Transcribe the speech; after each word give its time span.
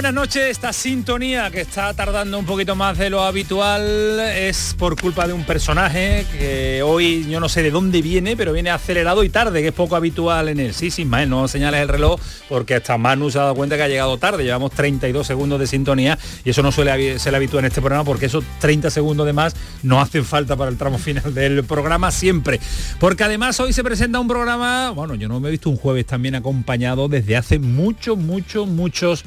Buenas 0.00 0.14
noches. 0.14 0.44
Esta 0.44 0.72
sintonía 0.72 1.50
que 1.50 1.60
está 1.60 1.92
tardando 1.92 2.38
un 2.38 2.46
poquito 2.46 2.74
más 2.74 2.96
de 2.96 3.10
lo 3.10 3.20
habitual 3.20 4.18
es 4.34 4.74
por 4.78 4.98
culpa 4.98 5.26
de 5.26 5.34
un 5.34 5.44
personaje 5.44 6.24
que 6.38 6.82
hoy 6.82 7.28
yo 7.28 7.38
no 7.38 7.50
sé 7.50 7.62
de 7.62 7.70
dónde 7.70 8.00
viene, 8.00 8.34
pero 8.34 8.54
viene 8.54 8.70
acelerado 8.70 9.24
y 9.24 9.28
tarde, 9.28 9.60
que 9.60 9.68
es 9.68 9.74
poco 9.74 9.96
habitual 9.96 10.48
en 10.48 10.58
él. 10.58 10.72
Sí, 10.72 10.90
sin 10.90 11.10
más, 11.10 11.28
no 11.28 11.46
señales 11.48 11.82
el 11.82 11.88
reloj 11.88 12.18
porque 12.48 12.76
hasta 12.76 12.96
Manu 12.96 13.30
se 13.30 13.40
ha 13.40 13.42
dado 13.42 13.54
cuenta 13.54 13.76
que 13.76 13.82
ha 13.82 13.88
llegado 13.88 14.16
tarde. 14.16 14.42
Llevamos 14.42 14.72
32 14.72 15.26
segundos 15.26 15.60
de 15.60 15.66
sintonía 15.66 16.18
y 16.46 16.50
eso 16.50 16.62
no 16.62 16.72
suele 16.72 17.18
ser 17.18 17.34
habitual 17.34 17.64
en 17.64 17.68
este 17.68 17.82
programa 17.82 18.04
porque 18.04 18.24
esos 18.24 18.42
30 18.60 18.88
segundos 18.88 19.26
de 19.26 19.34
más 19.34 19.54
no 19.82 20.00
hacen 20.00 20.24
falta 20.24 20.56
para 20.56 20.70
el 20.70 20.78
tramo 20.78 20.96
final 20.96 21.34
del 21.34 21.62
programa 21.64 22.10
siempre. 22.10 22.58
Porque 22.98 23.24
además 23.24 23.60
hoy 23.60 23.74
se 23.74 23.84
presenta 23.84 24.18
un 24.18 24.28
programa, 24.28 24.92
bueno, 24.92 25.14
yo 25.14 25.28
no 25.28 25.40
me 25.40 25.48
he 25.48 25.50
visto 25.50 25.68
un 25.68 25.76
jueves 25.76 26.06
también 26.06 26.36
acompañado 26.36 27.06
desde 27.06 27.36
hace 27.36 27.58
muchos, 27.58 28.16
muchos, 28.16 28.66
muchos, 28.66 29.24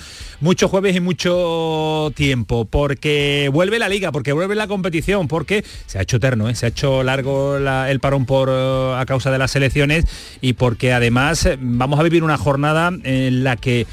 muchos 0.64 0.72
jueves 0.72 0.96
y 0.96 1.02
mucho 1.02 2.14
tiempo, 2.16 2.64
porque 2.64 3.50
vuelve 3.52 3.80
la 3.80 3.90
liga, 3.90 4.14
porque 4.14 4.32
vuelve 4.32 4.56
la 4.56 4.66
competición, 4.68 5.28
porque 5.28 5.66
se 5.88 6.00
ha 6.00 6.04
hecho 6.04 6.16
eterno, 6.16 6.48
¿eh? 6.48 6.56
se 6.56 6.66
ha 6.66 6.70
hecho 6.70 7.04
largo 7.04 7.58
el 7.58 8.00
parón 8.00 8.26
por 8.26 8.48
eh, 8.50 8.96
a 8.98 9.04
causa 9.06 9.30
de 9.30 9.40
las 9.40 9.58
elecciones 9.58 10.06
y 10.40 10.54
porque 10.54 10.94
además 10.94 11.46
eh, 11.46 11.58
vamos 11.60 12.00
a 12.00 12.04
vivir 12.04 12.24
una 12.24 12.38
jornada 12.38 12.94
en 13.04 13.44
la 13.44 13.58
que 13.58 13.88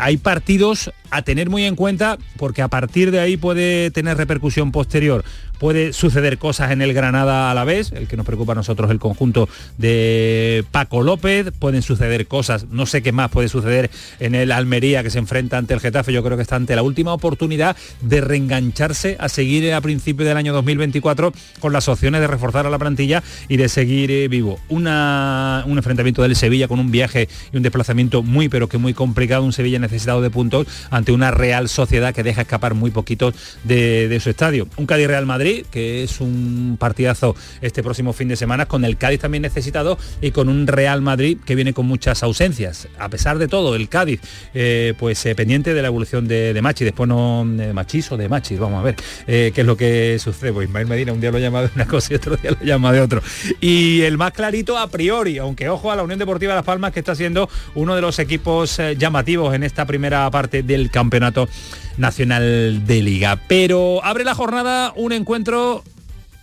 hay 0.00 0.16
partidos 0.16 0.90
a 1.10 1.22
tener 1.22 1.48
muy 1.48 1.62
en 1.66 1.76
cuenta 1.76 2.18
porque 2.36 2.62
a 2.62 2.68
partir 2.68 3.12
de 3.12 3.20
ahí 3.20 3.36
puede 3.36 3.92
tener 3.92 4.16
repercusión 4.16 4.72
posterior 4.72 5.24
puede 5.62 5.92
suceder 5.92 6.38
cosas 6.38 6.72
en 6.72 6.82
el 6.82 6.92
Granada 6.92 7.48
a 7.48 7.54
la 7.54 7.62
vez, 7.62 7.92
el 7.92 8.08
que 8.08 8.16
nos 8.16 8.26
preocupa 8.26 8.50
a 8.50 8.56
nosotros 8.56 8.90
el 8.90 8.98
conjunto 8.98 9.48
de 9.78 10.64
Paco 10.72 11.02
López, 11.02 11.52
pueden 11.56 11.82
suceder 11.82 12.26
cosas, 12.26 12.66
no 12.72 12.84
sé 12.84 13.00
qué 13.00 13.12
más 13.12 13.30
puede 13.30 13.46
suceder 13.46 13.88
en 14.18 14.34
el 14.34 14.50
Almería 14.50 15.04
que 15.04 15.10
se 15.10 15.20
enfrenta 15.20 15.58
ante 15.58 15.72
el 15.72 15.78
Getafe, 15.78 16.12
yo 16.12 16.24
creo 16.24 16.36
que 16.36 16.42
está 16.42 16.56
ante 16.56 16.74
la 16.74 16.82
última 16.82 17.12
oportunidad 17.12 17.76
de 18.00 18.20
reengancharse 18.20 19.16
a 19.20 19.28
seguir 19.28 19.72
a 19.72 19.80
principios 19.80 20.26
del 20.26 20.36
año 20.36 20.52
2024 20.52 21.32
con 21.60 21.72
las 21.72 21.86
opciones 21.86 22.20
de 22.20 22.26
reforzar 22.26 22.66
a 22.66 22.70
la 22.70 22.80
plantilla 22.80 23.22
y 23.46 23.56
de 23.56 23.68
seguir 23.68 24.10
eh, 24.10 24.26
vivo. 24.26 24.58
Una, 24.68 25.62
un 25.68 25.78
enfrentamiento 25.78 26.22
del 26.22 26.34
Sevilla 26.34 26.66
con 26.66 26.80
un 26.80 26.90
viaje 26.90 27.28
y 27.52 27.56
un 27.56 27.62
desplazamiento 27.62 28.24
muy 28.24 28.48
pero 28.48 28.68
que 28.68 28.78
muy 28.78 28.94
complicado, 28.94 29.44
un 29.44 29.52
Sevilla 29.52 29.78
necesitado 29.78 30.22
de 30.22 30.30
puntos 30.30 30.66
ante 30.90 31.12
una 31.12 31.30
Real 31.30 31.68
Sociedad 31.68 32.12
que 32.12 32.24
deja 32.24 32.40
escapar 32.40 32.74
muy 32.74 32.90
poquitos 32.90 33.36
de, 33.62 34.08
de 34.08 34.18
su 34.18 34.28
estadio. 34.28 34.66
Un 34.76 34.86
Cádiz 34.86 35.06
Real 35.06 35.24
Madrid 35.24 35.51
que 35.70 36.02
es 36.02 36.20
un 36.20 36.76
partidazo 36.78 37.34
este 37.60 37.82
próximo 37.82 38.12
fin 38.12 38.28
de 38.28 38.36
semana, 38.36 38.66
con 38.66 38.84
el 38.84 38.96
Cádiz 38.96 39.20
también 39.20 39.42
necesitado 39.42 39.98
y 40.20 40.30
con 40.30 40.48
un 40.48 40.66
Real 40.66 41.02
Madrid 41.02 41.38
que 41.44 41.54
viene 41.54 41.72
con 41.72 41.86
muchas 41.86 42.22
ausencias. 42.22 42.88
A 42.98 43.08
pesar 43.08 43.38
de 43.38 43.48
todo, 43.48 43.74
el 43.74 43.88
Cádiz, 43.88 44.20
eh, 44.54 44.94
pues 44.98 45.24
eh, 45.26 45.34
pendiente 45.34 45.74
de 45.74 45.82
la 45.82 45.88
evolución 45.88 46.28
de, 46.28 46.58
Machi, 46.62 46.84
después 46.84 47.08
no 47.08 47.44
de 47.46 47.72
Machis 47.72 48.12
o 48.12 48.16
de 48.16 48.28
Machis, 48.28 48.58
vamos 48.58 48.80
a 48.80 48.82
ver 48.82 48.96
eh, 49.26 49.52
qué 49.54 49.60
es 49.62 49.66
lo 49.66 49.76
que 49.76 50.18
sucede. 50.18 50.52
Pues 50.52 50.68
Ismael 50.68 50.86
Medina 50.86 51.12
un 51.12 51.20
día 51.20 51.30
lo 51.30 51.38
llama 51.38 51.62
de 51.62 51.70
una 51.74 51.86
cosa 51.88 52.12
y 52.12 52.16
otro 52.16 52.36
día 52.36 52.52
lo 52.52 52.64
llama 52.64 52.92
de 52.92 53.00
otro. 53.00 53.22
Y 53.60 54.02
el 54.02 54.18
más 54.18 54.32
clarito 54.32 54.78
a 54.78 54.88
priori, 54.88 55.38
aunque 55.38 55.68
ojo 55.68 55.90
a 55.90 55.96
la 55.96 56.02
Unión 56.02 56.18
Deportiva 56.18 56.54
Las 56.54 56.64
Palmas 56.64 56.92
que 56.92 57.00
está 57.00 57.14
siendo 57.14 57.48
uno 57.74 57.94
de 57.94 58.00
los 58.00 58.18
equipos 58.18 58.80
llamativos 58.96 59.54
en 59.54 59.62
esta 59.62 59.86
primera 59.86 60.30
parte 60.30 60.62
del 60.62 60.90
campeonato 60.90 61.48
nacional 61.96 62.86
de 62.86 63.02
liga. 63.02 63.38
Pero 63.48 64.04
abre 64.04 64.24
la 64.24 64.34
jornada 64.34 64.92
un 64.96 65.12
encuentro 65.12 65.84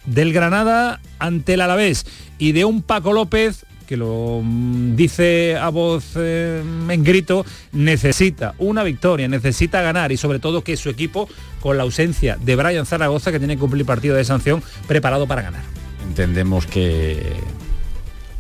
del 0.06 0.34
Granada 0.34 1.00
ante 1.20 1.54
el 1.54 1.62
Alavés 1.62 2.06
y 2.38 2.52
de 2.54 2.66
un 2.66 2.82
Paco 2.82 3.14
López 3.14 3.66
que 3.90 3.98
lo 3.98 4.42
mm, 4.44 4.96
dice 4.96 5.58
a 5.58 5.70
voz 5.70 6.12
eh, 6.16 6.62
en 6.90 7.04
grito, 7.04 7.44
necesita 7.72 8.54
una 8.60 8.84
victoria, 8.84 9.28
necesita 9.28 9.82
ganar 9.82 10.12
y 10.12 10.18
sobre 10.18 10.38
todo 10.38 10.64
que 10.64 10.78
su 10.78 10.90
equipo, 10.90 11.28
con 11.60 11.76
la 11.76 11.82
ausencia 11.82 12.38
de 12.40 12.56
Brian 12.56 12.86
Zaragoza, 12.86 13.32
que 13.32 13.40
tiene 13.40 13.56
que 13.56 13.62
cumplir 13.62 13.88
partido 13.88 14.16
de 14.16 14.24
sanción, 14.24 14.62
preparado 14.88 15.26
para 15.26 15.42
ganar. 15.42 15.64
Entendemos 16.08 16.68
que, 16.68 17.34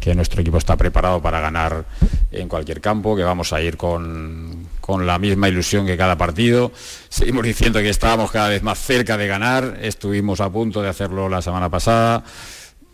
que 0.09 0.15
nuestro 0.15 0.41
equipo 0.41 0.57
está 0.57 0.75
preparado 0.75 1.21
para 1.21 1.39
ganar 1.39 1.85
en 2.31 2.49
cualquier 2.49 2.81
campo, 2.81 3.15
que 3.15 3.21
vamos 3.21 3.53
a 3.53 3.61
ir 3.61 3.77
con, 3.77 4.67
con 4.81 5.05
la 5.05 5.19
misma 5.19 5.49
ilusión 5.49 5.85
que 5.85 5.95
cada 5.95 6.17
partido. 6.17 6.71
Seguimos 7.09 7.43
diciendo 7.43 7.79
que 7.79 7.89
estábamos 7.89 8.31
cada 8.31 8.49
vez 8.49 8.63
más 8.63 8.79
cerca 8.79 9.17
de 9.17 9.27
ganar, 9.27 9.77
estuvimos 9.83 10.41
a 10.41 10.49
punto 10.49 10.81
de 10.81 10.89
hacerlo 10.89 11.29
la 11.29 11.43
semana 11.43 11.69
pasada 11.69 12.23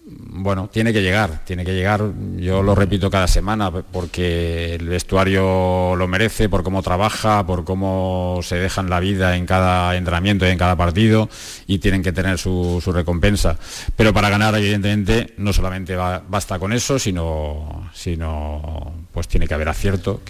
bueno, 0.08 0.70
tiene 0.72 0.94
que 0.94 1.02
llegar, 1.02 1.44
tiene 1.46 1.66
que 1.66 1.74
llegar, 1.74 2.04
yo 2.38 2.62
lo 2.62 2.76
repito 2.76 3.10
cada 3.10 3.28
semana, 3.28 3.72
porque 3.72 4.76
el 4.76 4.88
vestuario 4.88 5.96
lo 5.96 6.08
merece, 6.08 6.48
por 6.48 6.62
cómo 6.62 6.84
trabaja, 6.84 7.44
por 7.48 7.64
cómo 7.64 8.40
se 8.44 8.58
dejan 8.58 8.90
la 8.90 9.00
vida 9.00 9.36
en 9.36 9.48
cada 9.48 9.96
entrenamiento 9.96 10.46
y 10.46 10.50
en 10.50 10.60
cada 10.60 10.76
partido, 10.76 11.28
y 11.66 11.80
tienen 11.80 12.04
que 12.04 12.12
tener 12.12 12.38
su, 12.38 12.84
recompensa. 12.94 13.58
Pero 13.96 14.14
para 14.14 14.30
ganar, 14.30 14.54
evidentemente, 14.56 15.34
no 15.38 15.52
solamente 15.54 15.96
basta 15.96 16.60
con 16.60 16.72
eso, 16.72 17.00
sino, 17.00 17.90
sino 17.94 18.94
pues 19.12 19.28
tiene 19.28 19.48
que 19.48 19.56
haber 19.56 19.70
acierto, 19.70 20.22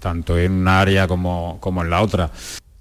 tanto 0.00 0.36
en 0.36 0.52
una 0.52 0.80
área 0.80 1.08
como, 1.08 1.56
como 1.60 1.82
en 1.82 1.88
la 1.88 2.02
otra. 2.02 2.30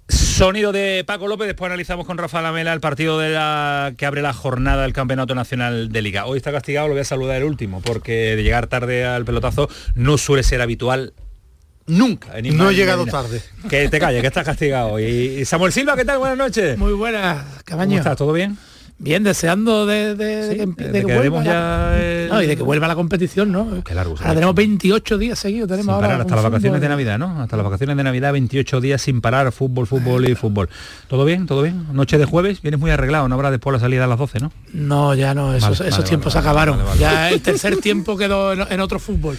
Sonido 0.09 0.71
de 0.71 1.03
Paco 1.05 1.27
López, 1.27 1.47
después 1.47 1.67
analizamos 1.67 2.05
con 2.05 2.17
Rafa 2.17 2.41
Lamela 2.41 2.71
el 2.71 2.79
partido 2.79 3.19
de 3.19 3.31
la, 3.31 3.93
que 3.97 4.05
abre 4.05 4.21
la 4.21 4.33
jornada 4.33 4.83
del 4.83 4.93
Campeonato 4.93 5.35
Nacional 5.35 5.89
de 5.89 6.01
Liga. 6.01 6.25
Hoy 6.25 6.37
está 6.37 6.51
castigado, 6.51 6.87
lo 6.87 6.93
voy 6.93 7.01
a 7.01 7.05
saludar 7.05 7.37
el 7.37 7.43
último, 7.43 7.81
porque 7.81 8.35
de 8.35 8.43
llegar 8.43 8.67
tarde 8.67 9.05
al 9.05 9.25
pelotazo 9.25 9.69
no 9.95 10.17
suele 10.17 10.43
ser 10.43 10.61
habitual 10.61 11.13
nunca. 11.87 12.33
no 12.41 12.69
he 12.69 12.75
llegado 12.75 13.05
tarde. 13.05 13.41
Que 13.69 13.89
te 13.89 13.99
calles, 13.99 14.21
que 14.21 14.27
estás 14.27 14.45
castigado. 14.45 14.99
Y 14.99 15.43
Samuel 15.45 15.73
Silva, 15.73 15.95
¿qué 15.95 16.05
tal? 16.05 16.19
Buenas 16.19 16.37
noches. 16.37 16.77
Muy 16.77 16.93
buenas, 16.93 17.45
cabaño. 17.65 17.89
¿Cómo 17.89 17.97
estás? 17.97 18.17
¿Todo 18.17 18.33
bien? 18.33 18.57
Bien, 18.99 19.23
deseando 19.23 19.85
de, 19.85 20.15
que, 20.91 21.03
vuelva 21.03 21.43
la, 21.43 22.43
y 22.43 22.47
de 22.47 22.57
que 22.57 22.63
vuelva 22.63 22.87
la 22.87 22.95
competición, 22.95 23.51
¿no? 23.51 23.83
Qué 23.83 23.93
largo. 23.93 24.15
Ahora 24.17 24.33
tenemos 24.33 24.55
28 24.55 25.19
días 25.19 25.37
seguidos, 25.37 25.69
tenemos 25.69 25.93
ahora 25.93 26.15
hasta 26.15 26.35
las 26.35 26.43
vacaciones 26.43 26.81
de 26.81 26.89
Navidad, 26.89 27.19
¿no? 27.19 27.39
Hasta 27.39 27.57
las 27.57 27.63
vacaciones 27.63 27.95
de 27.95 28.03
Navidad, 28.03 28.33
28 28.33 28.81
días 28.81 28.99
sin 28.99 29.21
parar, 29.21 29.51
fútbol, 29.51 29.85
fútbol 29.85 30.27
y 30.27 30.33
fútbol. 30.33 30.69
¿Todo 31.07 31.25
bien? 31.25 31.45
¿Todo 31.45 31.61
bien? 31.61 31.85
Noche 31.93 32.17
de 32.17 32.25
jueves, 32.25 32.63
vienes 32.63 32.79
muy 32.79 32.89
arreglado, 32.89 33.27
no 33.27 33.35
habrá 33.35 33.51
después 33.51 33.71
la 33.71 33.79
salida 33.79 34.05
a 34.05 34.07
las 34.07 34.17
12, 34.17 34.39
¿no? 34.39 34.51
No, 34.73 35.13
ya 35.13 35.35
no, 35.35 35.53
esos, 35.53 36.03
tiempos 36.03 36.35
acabaron. 36.35 36.79
Ya 36.99 37.29
el 37.29 37.41
tercer 37.41 37.77
tiempo 37.77 38.17
quedó 38.17 38.53
en, 38.53 38.79
otro 38.79 38.97
fútbol. 38.97 39.37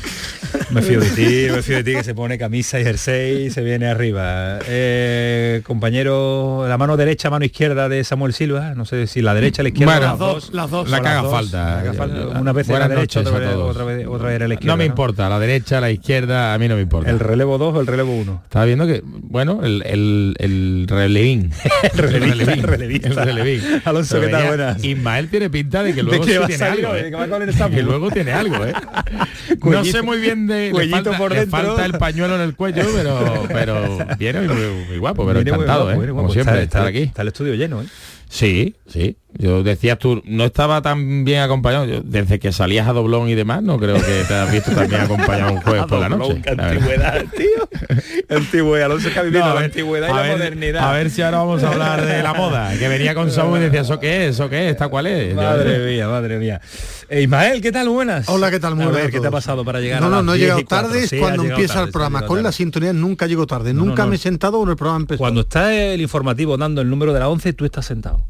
me 0.71 0.83
fío 0.83 1.01
de 1.01 1.11
ti, 1.11 1.53
me 1.53 1.63
fío 1.63 1.79
de 1.79 1.85
ti 1.85 1.93
que 1.95 2.05
se 2.05 2.15
pone 2.15 2.39
camisa 2.39 2.79
y 2.79 2.85
jersey 2.85 3.47
y 3.47 3.51
se 3.51 3.63
viene 3.63 3.89
arriba. 3.89 4.61
Eh, 4.67 5.63
compañero, 5.65 6.65
la 6.69 6.79
mano 6.79 6.97
derecha, 6.97 7.29
mano 7.29 7.45
izquierda 7.45 7.89
de 7.89 8.05
Samuel 8.05 8.33
Silva, 8.33 8.75
no 8.77 8.85
sé 8.85 9.09
si 9.09 9.21
la 9.21 9.35
derecha 9.35 9.48
la 9.57 9.69
izquierda. 9.69 10.01
las, 10.01 10.19
dos, 10.19 10.51
las 10.53 10.71
dos. 10.71 10.89
La 10.89 11.01
que 11.01 11.09
haga 11.09 11.25
falta. 11.25 11.83
Una 12.41 12.53
vez 12.53 12.69
la 12.69 12.89
derecha, 12.89 13.21
otra 13.21 13.39
vez, 13.39 13.55
otra, 13.55 13.85
vez, 13.85 14.07
otra 14.07 14.29
vez 14.29 14.41
la 14.41 14.55
izquierda. 14.55 14.73
No 14.73 14.77
me 14.77 14.85
importa, 14.85 15.29
la 15.29 15.39
derecha, 15.39 15.81
la 15.81 15.91
izquierda, 15.91 16.55
a 16.55 16.59
mí 16.59 16.69
no 16.69 16.77
me 16.77 16.83
importa. 16.83 17.11
¿El 17.11 17.19
relevo 17.19 17.59
2 17.59 17.77
o 17.77 17.81
el 17.81 17.87
relevo 17.87 18.15
1? 18.15 18.43
Estaba 18.45 18.65
viendo 18.65 18.87
que, 18.87 19.03
bueno, 19.05 19.61
el, 19.63 19.83
el, 19.87 20.37
el 20.39 20.87
relevín. 20.89 21.51
el 21.83 21.99
relevín. 21.99 22.51
el 22.51 22.63
relevín. 22.63 23.05
El 23.05 23.17
relevín. 23.17 23.63
Alonso, 23.85 24.21
¿qué 24.21 24.29
tal? 24.29 24.47
Buenas. 24.49 24.85
Ismael 24.85 25.29
tiene 25.29 25.51
pinta 25.51 25.83
de 25.83 25.95
que 25.95 26.03
luego 26.03 26.25
¿De 26.25 26.39
tiene 26.47 26.65
algo. 26.65 26.95
¿eh? 26.95 27.11
Que, 27.71 27.83
luego 27.83 28.11
tiene 28.11 28.33
algo, 28.33 28.65
¿eh? 28.65 28.73
no 29.63 29.85
sé 29.85 30.03
muy 30.03 30.19
bien 30.19 30.47
de... 30.47 30.71
Cuellito 30.73 31.13
por 31.13 31.33
dentro. 31.33 31.51
falta 31.51 31.85
el 31.85 31.93
pañuelo 31.95 32.37
en 32.37 32.43
el 32.43 32.55
cuello, 32.55 32.85
pero, 32.95 33.45
pero 33.49 33.99
viene 34.19 34.41
muy, 34.43 34.99
guapo, 34.99 35.27
pero 35.27 35.41
encantado, 35.41 35.91
¿eh? 35.93 36.09
Como 36.09 36.31
siempre, 36.33 36.63
está, 36.63 36.87
aquí. 36.87 37.03
Está 37.03 37.23
el 37.23 37.29
estudio 37.29 37.55
lleno, 37.55 37.83
¿eh? 37.83 37.87
Sí, 38.29 38.77
sí. 38.87 39.17
Yo 39.37 39.63
decías 39.63 39.99
tú, 39.99 40.23
no 40.25 40.45
estaba 40.45 40.81
tan 40.81 41.25
bien 41.25 41.43
acompañado. 41.43 41.87
desde 42.03 42.39
que 42.39 42.51
salías 42.51 42.89
a 42.89 42.95
doblón 42.95 43.29
y 43.29 43.35
demás, 43.35 43.63
no 43.63 43.79
creo 43.79 43.97
que 43.97 44.25
te 44.27 44.35
has 44.35 44.51
visto 44.51 44.73
también 44.73 45.03
acompañado 45.03 45.53
un 45.53 45.61
jueves 45.61 45.85
por 45.89 45.99
la 46.01 46.09
noche. 46.09 46.43
antigüedad, 46.47 47.25
tío. 47.37 47.69
antigüedad, 48.37 48.89
no 48.89 48.99
sé 48.99 49.13
qué 49.13 49.31
no, 49.31 49.55
la 49.55 49.61
antigüedad 49.61 50.09
y 50.09 50.13
la 50.13 50.33
modernidad. 50.33 50.89
A 50.89 50.93
ver 50.93 51.11
si 51.11 51.21
ahora 51.21 51.39
vamos 51.39 51.63
a 51.63 51.71
hablar 51.71 52.07
de 52.07 52.23
la 52.23 52.33
moda. 52.33 52.77
Que 52.79 52.89
venía 52.89 53.15
con 53.15 53.31
Saúl 53.31 53.59
y 53.59 53.63
decía, 53.63 53.83
¿eso 53.83 54.01
qué 54.01 54.27
es? 54.27 54.35
¿Eso 54.35 54.49
qué 54.49 54.67
es? 54.67 54.73
¿Esta 54.73 54.89
cuál 54.89 55.07
es? 55.07 55.35
Madre 55.35 55.87
mía, 55.87 56.09
madre 56.09 56.39
mía. 56.39 56.61
Eh, 57.11 57.23
Ismael, 57.23 57.61
¿qué 57.61 57.71
tal? 57.71 57.89
Buenas. 57.91 58.29
Hola, 58.29 58.51
¿qué 58.51 58.59
tal? 58.59 58.77
Muy 58.77 58.87
buenas. 58.87 59.11
¿Qué 59.11 59.21
te 59.21 59.27
ha 59.27 59.31
pasado 59.31 59.65
para 59.65 59.81
llegar 59.81 60.01
no, 60.01 60.07
a 60.07 60.11
No, 60.11 60.23
no, 60.23 60.35
he 60.35 60.39
llegado 60.39 60.65
tarde, 60.65 61.05
es 61.05 61.15
cuando 61.19 61.45
empieza 61.45 61.83
el 61.83 61.91
programa. 61.91 62.23
Con 62.23 62.43
la 62.43 62.51
sintonía 62.51 62.95
nunca 62.95 63.27
llego 63.27 63.47
tarde. 63.47 63.75
nunca 63.75 64.07
me 64.07 64.17
he 64.17 64.19
sentado 64.19 64.57
cuando 64.57 64.73
el 64.73 64.79
programa 64.79 65.01
empezó. 65.01 65.19
Cuando 65.19 65.43
está 65.43 65.75
el 65.75 66.01
informativo 66.01 66.57
dando 66.57 66.81
el 66.81 66.89
número 66.89 67.13
de 67.13 67.21
la 67.21 67.29
11, 67.29 67.53
tú 67.53 67.67
estás 67.67 67.85
sentado. 67.85 68.23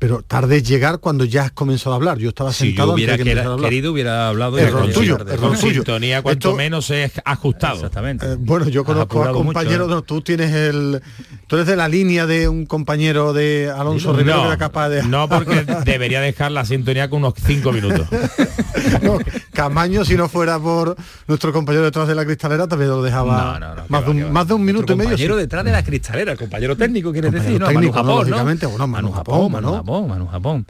Pero 0.00 0.22
tarde 0.22 0.56
es 0.56 0.62
llegar 0.66 0.98
cuando 0.98 1.26
ya 1.26 1.42
has 1.42 1.50
comenzado 1.50 1.92
a 1.92 1.96
hablar. 1.96 2.16
Yo 2.16 2.30
estaba 2.30 2.54
sentado 2.54 2.86
si 2.86 2.88
yo 2.88 2.94
hubiera 2.94 3.12
antes 3.12 3.34
que 3.34 3.38
hablar. 3.38 3.68
querido 3.68 3.92
hubiera 3.92 4.28
hablado 4.28 4.58
error 4.58 4.90
tuyo, 4.90 5.18
error 5.20 5.58
tuyo. 5.58 5.74
sintonía 5.74 6.22
cuanto 6.22 6.56
menos 6.56 6.88
es 6.88 7.12
ajustado. 7.22 7.74
Exactamente. 7.76 8.32
Eh, 8.32 8.36
bueno, 8.38 8.66
yo 8.70 8.82
conozco 8.82 9.22
a 9.22 9.32
compañeros, 9.32 9.92
¿eh? 9.92 10.02
tú 10.06 10.22
tienes 10.22 10.54
el 10.54 11.02
tú 11.46 11.56
eres 11.56 11.66
de 11.66 11.76
la 11.76 11.86
línea 11.86 12.26
de 12.26 12.48
un 12.48 12.64
compañero 12.64 13.34
de 13.34 13.70
Alonso 13.76 14.14
Rivero 14.14 14.40
que 14.40 14.46
era 14.46 14.56
capaz 14.56 14.88
de 14.88 15.02
No, 15.02 15.28
porque 15.28 15.66
debería 15.84 16.22
dejar 16.22 16.50
la 16.52 16.64
sintonía 16.64 17.10
con 17.10 17.18
unos 17.18 17.34
cinco 17.36 17.70
minutos. 17.70 18.08
no, 19.02 19.18
Camaño 19.52 20.06
si 20.06 20.16
no 20.16 20.30
fuera 20.30 20.58
por 20.58 20.96
nuestro 21.26 21.52
compañero 21.52 21.84
detrás 21.84 22.08
de 22.08 22.14
la 22.14 22.24
cristalera 22.24 22.66
también 22.66 22.88
lo 22.88 23.02
dejaba 23.02 23.58
no, 23.58 23.68
no, 23.68 23.74
no, 23.74 23.82
más, 23.88 24.04
de 24.06 24.10
un, 24.12 24.32
más, 24.32 24.48
de 24.48 24.54
un, 24.54 24.64
minuto 24.64 24.94
y 24.94 24.96
medio. 24.96 25.10
Compañero 25.10 25.36
detrás 25.36 25.62
de 25.62 25.72
la 25.72 25.84
cristalera, 25.84 26.32
el 26.32 26.38
compañero 26.38 26.74
técnico 26.74 27.12
quieres 27.12 27.32
decir, 27.32 27.60
¿no? 27.60 27.66
Técnico, 27.66 27.92
Manu 27.92 28.08
Japón, 28.08 28.30
lógicamente, 28.30 28.64
bueno, 28.64 28.86
Manu, 28.86 29.12
Japón, 29.12 29.52
Manu 29.52 29.74
Japón, 29.74 29.89
Manu 30.08 30.26
Japón. 30.26 30.66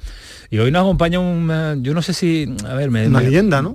Y 0.51 0.59
hoy 0.59 0.71
nos 0.71 0.83
acompaña 0.83 1.21
un, 1.21 1.49
eh, 1.53 1.77
yo 1.81 1.95
no 1.95 2.03
sé 2.03 2.13
si, 2.13 2.53
a 2.67 2.75
ver, 2.75 2.91
me, 2.91 3.07
una 3.07 3.21
leyenda, 3.21 3.63
¿no? 3.63 3.75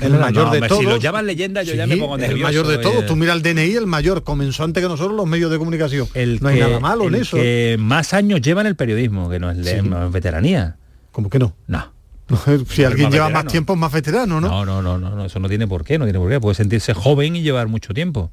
el 0.00 0.18
mayor 0.18 0.50
de 0.50 0.60
todos. 0.68 0.80
Si 0.80 0.86
lo 0.86 0.96
llaman 0.98 1.26
leyenda, 1.26 1.62
yo 1.62 1.74
ya 1.74 1.86
me 1.86 1.96
pongo 1.96 2.16
nervioso. 2.16 2.36
El 2.36 2.42
mayor 2.42 2.66
de 2.68 2.78
todos. 2.78 3.06
Tú 3.06 3.16
mira 3.16 3.32
el 3.32 3.42
DNI, 3.42 3.74
el 3.74 3.86
mayor 3.86 4.22
comenzó 4.22 4.64
antes 4.64 4.82
que 4.82 4.88
nosotros 4.88 5.16
los 5.16 5.26
medios 5.26 5.50
de 5.50 5.58
comunicación. 5.58 6.06
El 6.14 6.38
no 6.40 6.48
hay 6.48 6.60
nada 6.60 6.78
malo 6.78 7.08
en 7.08 7.16
eso. 7.16 7.36
Que 7.36 7.76
más 7.78 8.14
años 8.14 8.40
lleva 8.40 8.60
en 8.60 8.68
el 8.68 8.76
periodismo, 8.76 9.28
que 9.28 9.40
no 9.40 9.50
es 9.50 9.66
sí. 9.66 9.76
veteranía. 10.10 10.76
¿Cómo 11.10 11.28
que 11.28 11.38
no? 11.38 11.54
No. 11.66 11.92
si 12.68 12.84
alguien 12.84 13.10
lleva 13.10 13.28
más 13.28 13.46
tiempo 13.46 13.72
es 13.74 13.78
más 13.78 13.92
veterano, 13.92 14.40
¿no? 14.40 14.64
No, 14.64 14.82
no, 14.82 14.98
no, 14.98 14.98
no, 14.98 15.24
eso 15.24 15.38
no 15.38 15.48
tiene 15.48 15.66
por 15.66 15.84
qué, 15.84 15.98
no 15.98 16.04
tiene 16.04 16.18
por 16.18 16.30
qué. 16.30 16.40
Puede 16.40 16.54
sentirse 16.54 16.94
joven 16.94 17.36
y 17.36 17.42
llevar 17.42 17.68
mucho 17.68 17.92
tiempo. 17.94 18.30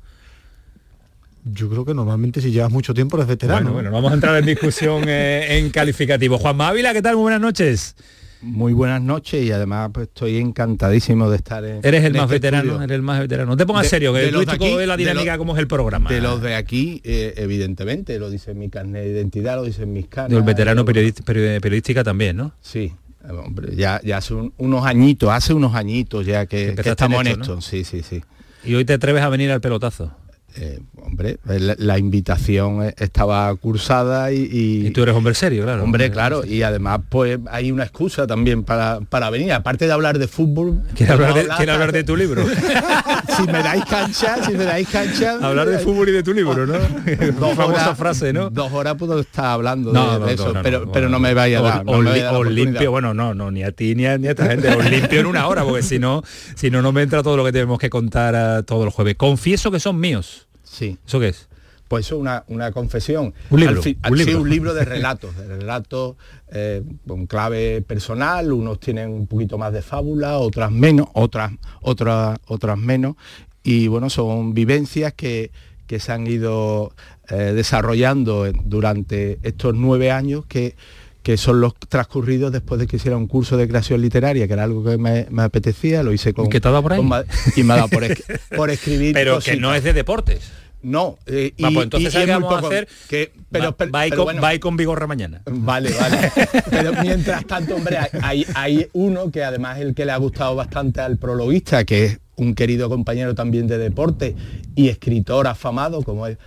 Yo 1.46 1.70
creo 1.70 1.86
que 1.86 1.94
normalmente 1.94 2.42
si 2.42 2.52
llevas 2.52 2.72
mucho 2.72 2.94
tiempo 2.94 3.18
eres 3.18 3.28
veterano. 3.28 3.60
Bueno, 3.60 3.74
bueno, 3.74 3.92
vamos 3.92 4.12
a 4.12 4.16
entrar 4.16 4.36
en 4.38 4.46
discusión 4.46 5.04
eh, 5.08 5.58
en 5.60 5.70
calificativo. 5.70 6.38
Juan 6.38 6.58
Mávila, 6.58 6.94
¿qué 6.94 7.02
tal? 7.02 7.16
Muy 7.16 7.24
buenas 7.24 7.42
noches. 7.42 7.96
Muy 8.42 8.72
buenas 8.72 9.02
noches 9.02 9.44
y 9.46 9.52
además 9.52 9.90
pues, 9.94 10.08
estoy 10.08 10.38
encantadísimo 10.38 11.30
de 11.30 11.36
estar 11.36 11.64
en 11.66 11.82
Eres 11.84 12.06
el 12.06 12.08
en 12.08 12.14
más 12.14 12.24
este 12.24 12.36
veterano, 12.36 12.64
estudio. 12.64 12.84
eres 12.86 12.96
el 12.96 13.02
más 13.02 13.20
veterano. 13.20 13.50
No 13.52 13.58
te 13.58 13.66
pongas 13.66 13.84
De- 13.84 13.90
serio, 13.90 14.14
que 14.14 14.20
de 14.20 14.32
tú 14.32 14.46
de 14.46 14.52
aquí, 14.52 14.76
de 14.78 14.88
la 14.88 14.96
de 14.96 15.04
dinámica 15.04 15.32
los- 15.34 15.38
como 15.40 15.54
es 15.56 15.60
el 15.60 15.68
programa. 15.68 16.10
De 16.10 16.22
los 16.22 16.42
de 16.42 16.56
aquí, 16.56 17.02
eh, 17.04 17.34
evidentemente, 17.36 18.18
lo 18.18 18.30
dice 18.30 18.54
mi 18.54 18.70
carnet 18.70 19.04
de 19.04 19.10
identidad, 19.12 19.56
lo 19.58 19.64
dicen 19.64 19.92
mis 19.92 20.08
caras. 20.08 20.32
Del 20.32 20.44
veterano 20.44 20.82
eh, 20.82 20.86
periodista, 20.86 21.22
peri- 21.26 21.60
periodística 21.60 22.02
también, 22.04 22.38
¿no? 22.38 22.54
Sí, 22.62 22.94
hombre, 23.30 23.76
ya, 23.76 24.00
ya 24.06 24.18
hace 24.18 24.34
un- 24.34 24.54
unos 24.58 24.86
añitos, 24.86 25.30
hace 25.32 25.54
unos 25.54 25.76
añitos 25.76 26.26
ya 26.26 26.46
que, 26.46 26.76
que 26.82 26.90
estamos 26.90 27.20
en 27.22 27.28
esto, 27.28 27.42
esto. 27.42 27.56
¿no? 27.56 27.62
Sí, 27.62 27.84
sí, 27.84 28.04
sí. 28.04 28.22
Y 28.64 28.74
hoy 28.76 28.86
te 28.86 28.94
atreves 28.94 29.22
a 29.22 29.28
venir 29.28 29.52
al 29.52 29.60
pelotazo. 29.60 30.14
Eh, 30.58 30.80
hombre, 31.02 31.38
la, 31.46 31.76
la 31.78 31.98
invitación 32.00 32.84
eh, 32.84 32.94
estaba 32.98 33.54
cursada 33.56 34.32
y, 34.32 34.38
y- 34.52 34.88
Y 34.88 34.92
tú 34.92 35.04
eres 35.04 35.16
hombre 35.16 35.34
serio, 35.36 35.64
claro. 35.64 35.84
Hombre, 35.84 36.10
claro, 36.12 36.44
y 36.46 36.64
además 36.64 37.02
pues 37.10 37.40
hay 37.52 37.72
una 37.72 37.84
excusa 37.84 38.26
también 38.28 38.64
para, 38.64 39.00
para 39.02 39.30
venir, 39.30 39.54
aparte 39.54 39.86
de 39.86 39.94
hablar 39.94 40.18
de 40.20 40.28
fútbol. 40.28 40.82
¿Quieres 40.96 41.14
hablar 41.14 41.34
de, 41.36 41.42
hablar 41.72 41.92
de 41.92 42.04
tu 42.04 42.16
libro? 42.18 42.44
si 43.38 43.44
me 43.44 43.64
dais 43.64 43.86
cancha, 43.86 44.44
si 44.44 44.54
me 44.54 44.64
dais 44.66 44.88
cancha. 44.88 45.38
hablar 45.42 45.70
de 45.70 45.80
fútbol 45.80 46.10
y 46.10 46.12
de 46.14 46.24
tu 46.24 46.34
libro, 46.34 46.66
¿no? 46.66 46.74
Dos 46.74 46.84
famosa 47.56 47.86
horas- 47.86 47.98
frase, 47.98 48.34
¿no? 48.34 48.50
Dos 48.50 48.72
horas 48.74 48.96
puedo 48.96 49.20
estar 49.20 49.46
hablando 49.46 49.94
No, 49.94 50.14
de, 50.14 50.20
no, 50.20 50.26
de 50.26 50.34
eso, 50.34 50.54
no, 50.54 50.62
pero, 50.64 50.86
no, 50.86 50.92
pero 50.92 51.10
no 51.10 51.20
me 51.20 51.34
vaya 51.34 51.60
a 51.60 51.62
dar. 51.62 51.86
me 51.86 52.02
vaya 52.04 52.30
a 52.30 52.34
oportunidad. 52.34 52.66
limpio, 52.66 52.92
bueno, 52.92 53.14
no, 53.14 53.34
no, 53.34 53.52
ni 53.52 53.64
a 53.64 53.72
ti 53.72 53.96
ni 53.96 54.06
a, 54.06 54.18
ni 54.18 54.28
a 54.28 54.32
esta 54.32 54.48
gente, 54.48 54.68
os 54.76 54.90
limpio 54.90 55.20
en 55.22 55.26
una 55.28 55.48
hora, 55.48 55.64
porque 55.64 55.84
si 55.84 56.00
no, 56.00 56.24
si 56.56 56.70
no, 56.72 56.82
no 56.82 56.92
me 56.92 57.02
entra 57.04 57.22
todo 57.24 57.38
lo 57.38 57.46
que 57.46 57.52
tenemos 57.52 57.78
que 57.80 57.90
contar 57.90 58.36
a 58.36 58.64
todos 58.64 58.86
los 58.86 58.94
jueves. 58.94 59.16
Confieso 59.16 59.72
que 59.72 59.80
son 59.80 60.00
míos. 60.00 60.39
Sí. 60.70 60.98
¿Eso 61.06 61.20
qué 61.20 61.30
es? 61.30 61.48
Pues 61.88 62.06
eso 62.06 62.16
es 62.16 62.22
una, 62.22 62.44
una 62.50 62.72
confesión. 62.72 63.34
Un 63.50 63.60
libro, 63.62 63.82
Al 64.04 64.12
un 64.12 64.18
sí, 64.20 64.26
libro. 64.26 64.42
un 64.42 64.50
libro 64.50 64.74
de 64.76 64.86
relatos, 64.86 65.36
de 65.36 65.48
relatos 65.48 66.16
eh, 66.52 66.84
con 67.08 67.26
clave 67.26 67.82
personal, 67.82 68.52
unos 68.54 68.80
tienen 68.80 69.10
un 69.10 69.26
poquito 69.26 69.58
más 69.58 69.74
de 69.74 69.82
fábula, 69.82 70.38
otras 70.38 70.72
menos, 70.72 71.08
otras, 71.14 71.52
otras, 71.82 72.38
otras 72.48 72.78
menos. 72.78 73.16
Y 73.64 73.88
bueno, 73.88 74.12
son 74.12 74.54
vivencias 74.54 75.14
que, 75.14 75.52
que 75.88 76.00
se 76.00 76.12
han 76.12 76.28
ido 76.28 76.94
eh, 77.30 77.54
desarrollando 77.56 78.46
durante 78.66 79.40
estos 79.42 79.74
nueve 79.76 80.12
años 80.12 80.46
que 80.48 80.76
que 81.24 81.36
son 81.36 81.60
los 81.60 81.76
transcurridos 81.76 82.50
después 82.52 82.80
de 82.80 82.88
que 82.88 82.96
hiciera 82.96 83.18
un 83.18 83.28
curso 83.28 83.58
de 83.58 83.68
creación 83.68 84.02
literaria, 84.02 84.48
que 84.48 84.54
era 84.54 84.64
algo 84.64 84.84
que 84.86 84.98
me, 84.98 85.28
me 85.30 85.44
apetecía, 85.44 86.02
lo 86.02 86.14
hice 86.14 86.34
con... 86.34 86.46
¿Y 86.46 86.50
qué 86.50 86.62
te 86.62 86.70
ha 86.70 86.72
dado 86.72 86.82
por 86.82 86.94
ahí? 86.94 87.00
con 87.00 87.26
y 87.58 87.64
me 87.64 87.74
ha 87.74 87.76
dado 87.76 87.90
por, 87.90 88.06
es- 88.06 88.24
por 88.56 88.70
escribir 88.70 89.14
Pero 89.14 89.40
que 89.40 89.58
no 89.58 89.76
es 89.76 89.84
de 89.84 89.92
deportes. 89.92 90.50
No, 90.82 91.18
eh, 91.26 91.54
y, 91.58 91.64
Va, 91.64 91.72
pues 91.72 91.84
entonces 91.86 92.06
y- 92.06 92.08
y 92.08 92.12
¿sabes 92.22 92.30
es 92.30 92.40
muy 92.40 92.50
poco- 92.56 92.68
hacer? 92.68 92.88
que- 93.10 93.32
pero, 93.52 93.66
va, 93.66 93.72
pero- 93.78 93.92
va 93.92 94.08
y 94.08 94.10
pero 94.12 94.20
con, 94.22 94.26
bueno, 94.28 94.42
va 94.42 94.54
y 94.56 94.60
con 94.60 94.78
vigorra 94.78 95.08
mañana. 95.08 95.42
Vale, 95.46 95.92
vale. 95.92 96.32
Pero 96.70 96.94
mientras 97.02 97.46
tanto, 97.46 97.76
hombre, 97.76 97.98
hay, 98.22 98.46
hay- 98.56 98.88
uno 98.94 99.30
que 99.32 99.44
además 99.44 99.78
es 99.80 99.86
el 99.86 99.94
que 99.96 100.06
le 100.06 100.12
ha 100.14 100.18
gustado 100.18 100.56
bastante 100.56 101.02
al 101.02 101.18
prologuista, 101.18 101.84
que 101.84 102.06
es 102.06 102.20
un 102.38 102.54
querido 102.56 102.88
compañero 102.90 103.36
también 103.36 103.68
de 103.68 103.78
deporte 103.78 104.36
y 104.76 104.88
escritor 104.88 105.48
afamado, 105.48 106.02
como 106.04 106.28
es 106.28 106.38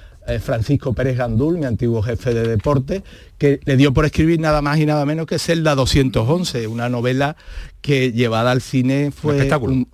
Francisco 0.41 0.93
Pérez 0.95 1.19
Gandul, 1.19 1.59
mi 1.59 1.67
antiguo 1.67 2.01
jefe 2.01 2.33
de 2.33 2.47
deporte, 2.47 3.03
que 3.39 3.59
le 3.65 3.77
dio 3.77 3.93
por 3.93 4.05
escribir 4.07 4.39
nada 4.41 4.63
más 4.63 4.79
y 4.79 4.87
nada 4.87 5.05
menos 5.05 5.27
que 5.27 5.39
Celda 5.41 5.75
211, 5.75 6.69
una 6.69 6.89
novela 6.89 7.37
que 7.81 8.13
llevada 8.13 8.53
al 8.53 8.63
cine 8.63 9.11
fue 9.11 9.51
un- 9.59 9.89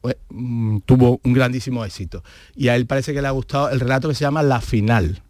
fue- 0.00 0.18
mm, 0.30 0.78
tuvo 0.86 1.20
un 1.24 1.32
grandísimo 1.32 1.84
éxito. 1.84 2.22
Y 2.54 2.68
a 2.68 2.76
él 2.76 2.86
parece 2.86 3.12
que 3.12 3.20
le 3.22 3.28
ha 3.28 3.32
gustado 3.32 3.70
el 3.70 3.80
relato 3.80 4.08
que 4.08 4.14
se 4.14 4.22
llama 4.22 4.42
La 4.42 4.60
Final. 4.60 5.22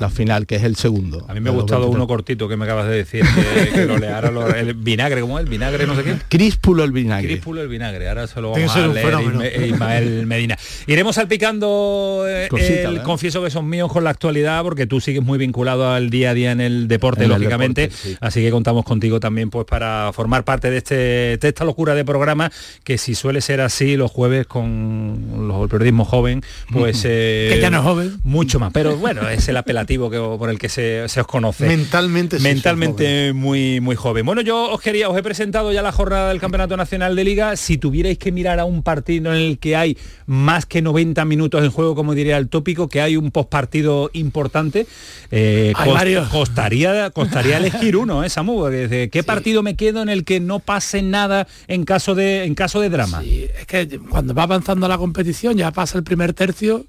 La 0.00 0.10
final, 0.10 0.46
que 0.46 0.56
es 0.56 0.62
el 0.64 0.76
segundo. 0.76 1.24
A 1.28 1.34
mí 1.34 1.40
me 1.40 1.48
ha 1.50 1.52
gustado 1.52 1.80
23. 1.82 1.96
uno 1.96 2.06
cortito 2.06 2.48
que 2.48 2.56
me 2.56 2.64
acabas 2.64 2.88
de 2.88 2.96
decir, 2.96 3.24
que, 3.24 3.70
que 3.72 3.86
lo 3.86 3.98
leara 3.98 4.30
lo- 4.30 4.46
el 4.54 4.74
vinagre, 4.74 5.20
¿cómo 5.22 5.38
es? 5.38 5.44
El 5.44 5.50
vinagre, 5.50 5.86
no 5.86 5.94
sé 5.96 6.02
qué. 6.04 6.16
Críspulo 6.28 6.84
el 6.84 6.92
vinagre. 6.92 7.28
Críspulo 7.28 7.62
el 7.62 7.68
vinagre, 7.68 8.08
ahora 8.08 8.26
se 8.26 8.40
lo 8.40 8.50
vamos 8.50 8.76
a 8.76 8.86
leer 8.88 9.06
fenómeno. 9.06 9.42
Isma- 9.42 9.66
Ismael 9.66 10.26
Medina. 10.26 10.58
Iremos 10.86 11.14
salpicando 11.14 12.24
eh, 12.28 12.48
Cosita, 12.50 12.88
el 12.88 12.96
¿eh? 12.98 13.02
confieso 13.02 13.42
que 13.42 13.50
son 13.50 13.68
míos 13.68 13.90
con 13.92 14.04
la 14.04 14.10
actualidad, 14.10 14.62
porque 14.62 14.86
tú 14.86 15.00
sigues 15.00 15.22
muy 15.22 15.38
vinculado 15.38 15.90
al 15.92 16.10
día 16.10 16.30
a 16.30 16.34
día 16.34 16.52
en 16.52 16.60
el 16.60 16.88
deporte, 16.88 17.24
En 17.24 17.30
el 17.32 17.38
lógicamente. 17.38 17.82
deporte, 17.82 18.02
sí. 18.10 18.16
Así 18.20 18.42
que 18.42 18.50
contamos 18.50 18.84
contigo 18.84 19.20
también 19.20 19.50
pues 19.50 19.66
para 19.66 20.10
formar 20.12 20.44
parte 20.44 20.70
de, 20.70 20.78
este, 20.78 20.94
de 20.94 21.48
esta 21.48 21.64
locura 21.64 21.94
de 21.94 22.04
programa, 22.04 22.50
que 22.84 22.98
si 22.98 23.14
suele 23.14 23.40
ser 23.40 23.60
así 23.60 23.96
los 23.96 24.10
jueves 24.10 24.46
con 24.46 25.48
los, 25.48 25.62
el 25.62 25.68
periodismo 25.68 26.04
joven, 26.04 26.42
pues... 26.72 27.02
eh, 27.04 27.50
Que 27.54 27.60
ya 27.60 27.70
no 27.70 27.78
es 27.78 27.82
joven. 27.84 28.16
Mucho 28.24 28.58
más, 28.58 28.72
pero 28.72 28.96
bueno, 28.96 29.28
es 29.28 29.48
el 29.48 29.56
apelativo 29.56 29.75
que, 29.84 29.98
por 30.38 30.48
el 30.48 30.58
que 30.58 30.68
se, 30.68 31.08
se 31.08 31.20
os 31.20 31.26
conoce. 31.26 31.66
Mentalmente 31.66 32.38
sí, 32.38 32.42
Mentalmente 32.42 33.32
muy, 33.32 33.80
muy 33.80 33.96
joven. 33.96 34.24
Bueno, 34.24 34.40
yo 34.40 34.70
os 34.70 34.80
quería, 34.80 35.08
os 35.08 35.18
he 35.18 35.22
presentado 35.22 35.72
ya 35.72 35.82
la 35.82 35.92
jornada 35.92 36.28
del 36.28 36.40
Campeonato 36.40 36.76
Nacional 36.76 37.16
de 37.16 37.24
Liga. 37.24 37.56
Si 37.56 37.76
tuvierais 37.76 38.18
que 38.18 38.32
mirar 38.32 38.60
a 38.60 38.64
un 38.64 38.82
partido 38.82 39.34
en 39.34 39.40
el 39.40 39.58
que 39.58 39.76
hay 39.76 39.98
más 40.26 40.66
que 40.66 40.80
90 40.82 41.24
minutos 41.24 41.62
en 41.64 41.70
juego, 41.70 41.94
como 41.94 42.14
diría 42.14 42.36
el 42.38 42.48
tópico, 42.48 42.88
que 42.88 43.00
hay 43.00 43.16
un 43.16 43.30
postpartido 43.30 44.10
importante, 44.12 44.86
eh, 45.30 45.72
Hay 45.76 45.92
varios. 45.92 46.28
costaría, 46.28 47.10
costaría 47.10 47.58
elegir 47.58 47.96
uno, 47.96 48.24
¿eh, 48.24 48.30
Samu? 48.30 48.66
¿Qué 49.10 49.22
partido 49.24 49.62
me 49.62 49.76
quedo 49.76 50.02
en 50.02 50.08
el 50.08 50.24
que 50.24 50.40
no 50.40 50.60
pase 50.60 51.02
nada 51.02 51.46
en 51.68 51.84
caso 51.84 52.14
de, 52.14 52.44
en 52.44 52.54
caso 52.54 52.80
de 52.80 52.90
drama? 52.90 53.20
Sí, 53.22 53.46
es 53.58 53.66
que 53.66 53.98
cuando 53.98 54.34
va 54.34 54.44
avanzando 54.44 54.88
la 54.88 54.98
competición, 54.98 55.56
ya 55.56 55.70
pasa 55.72 55.98
el 55.98 56.04
primer 56.04 56.32
tercio, 56.32 56.86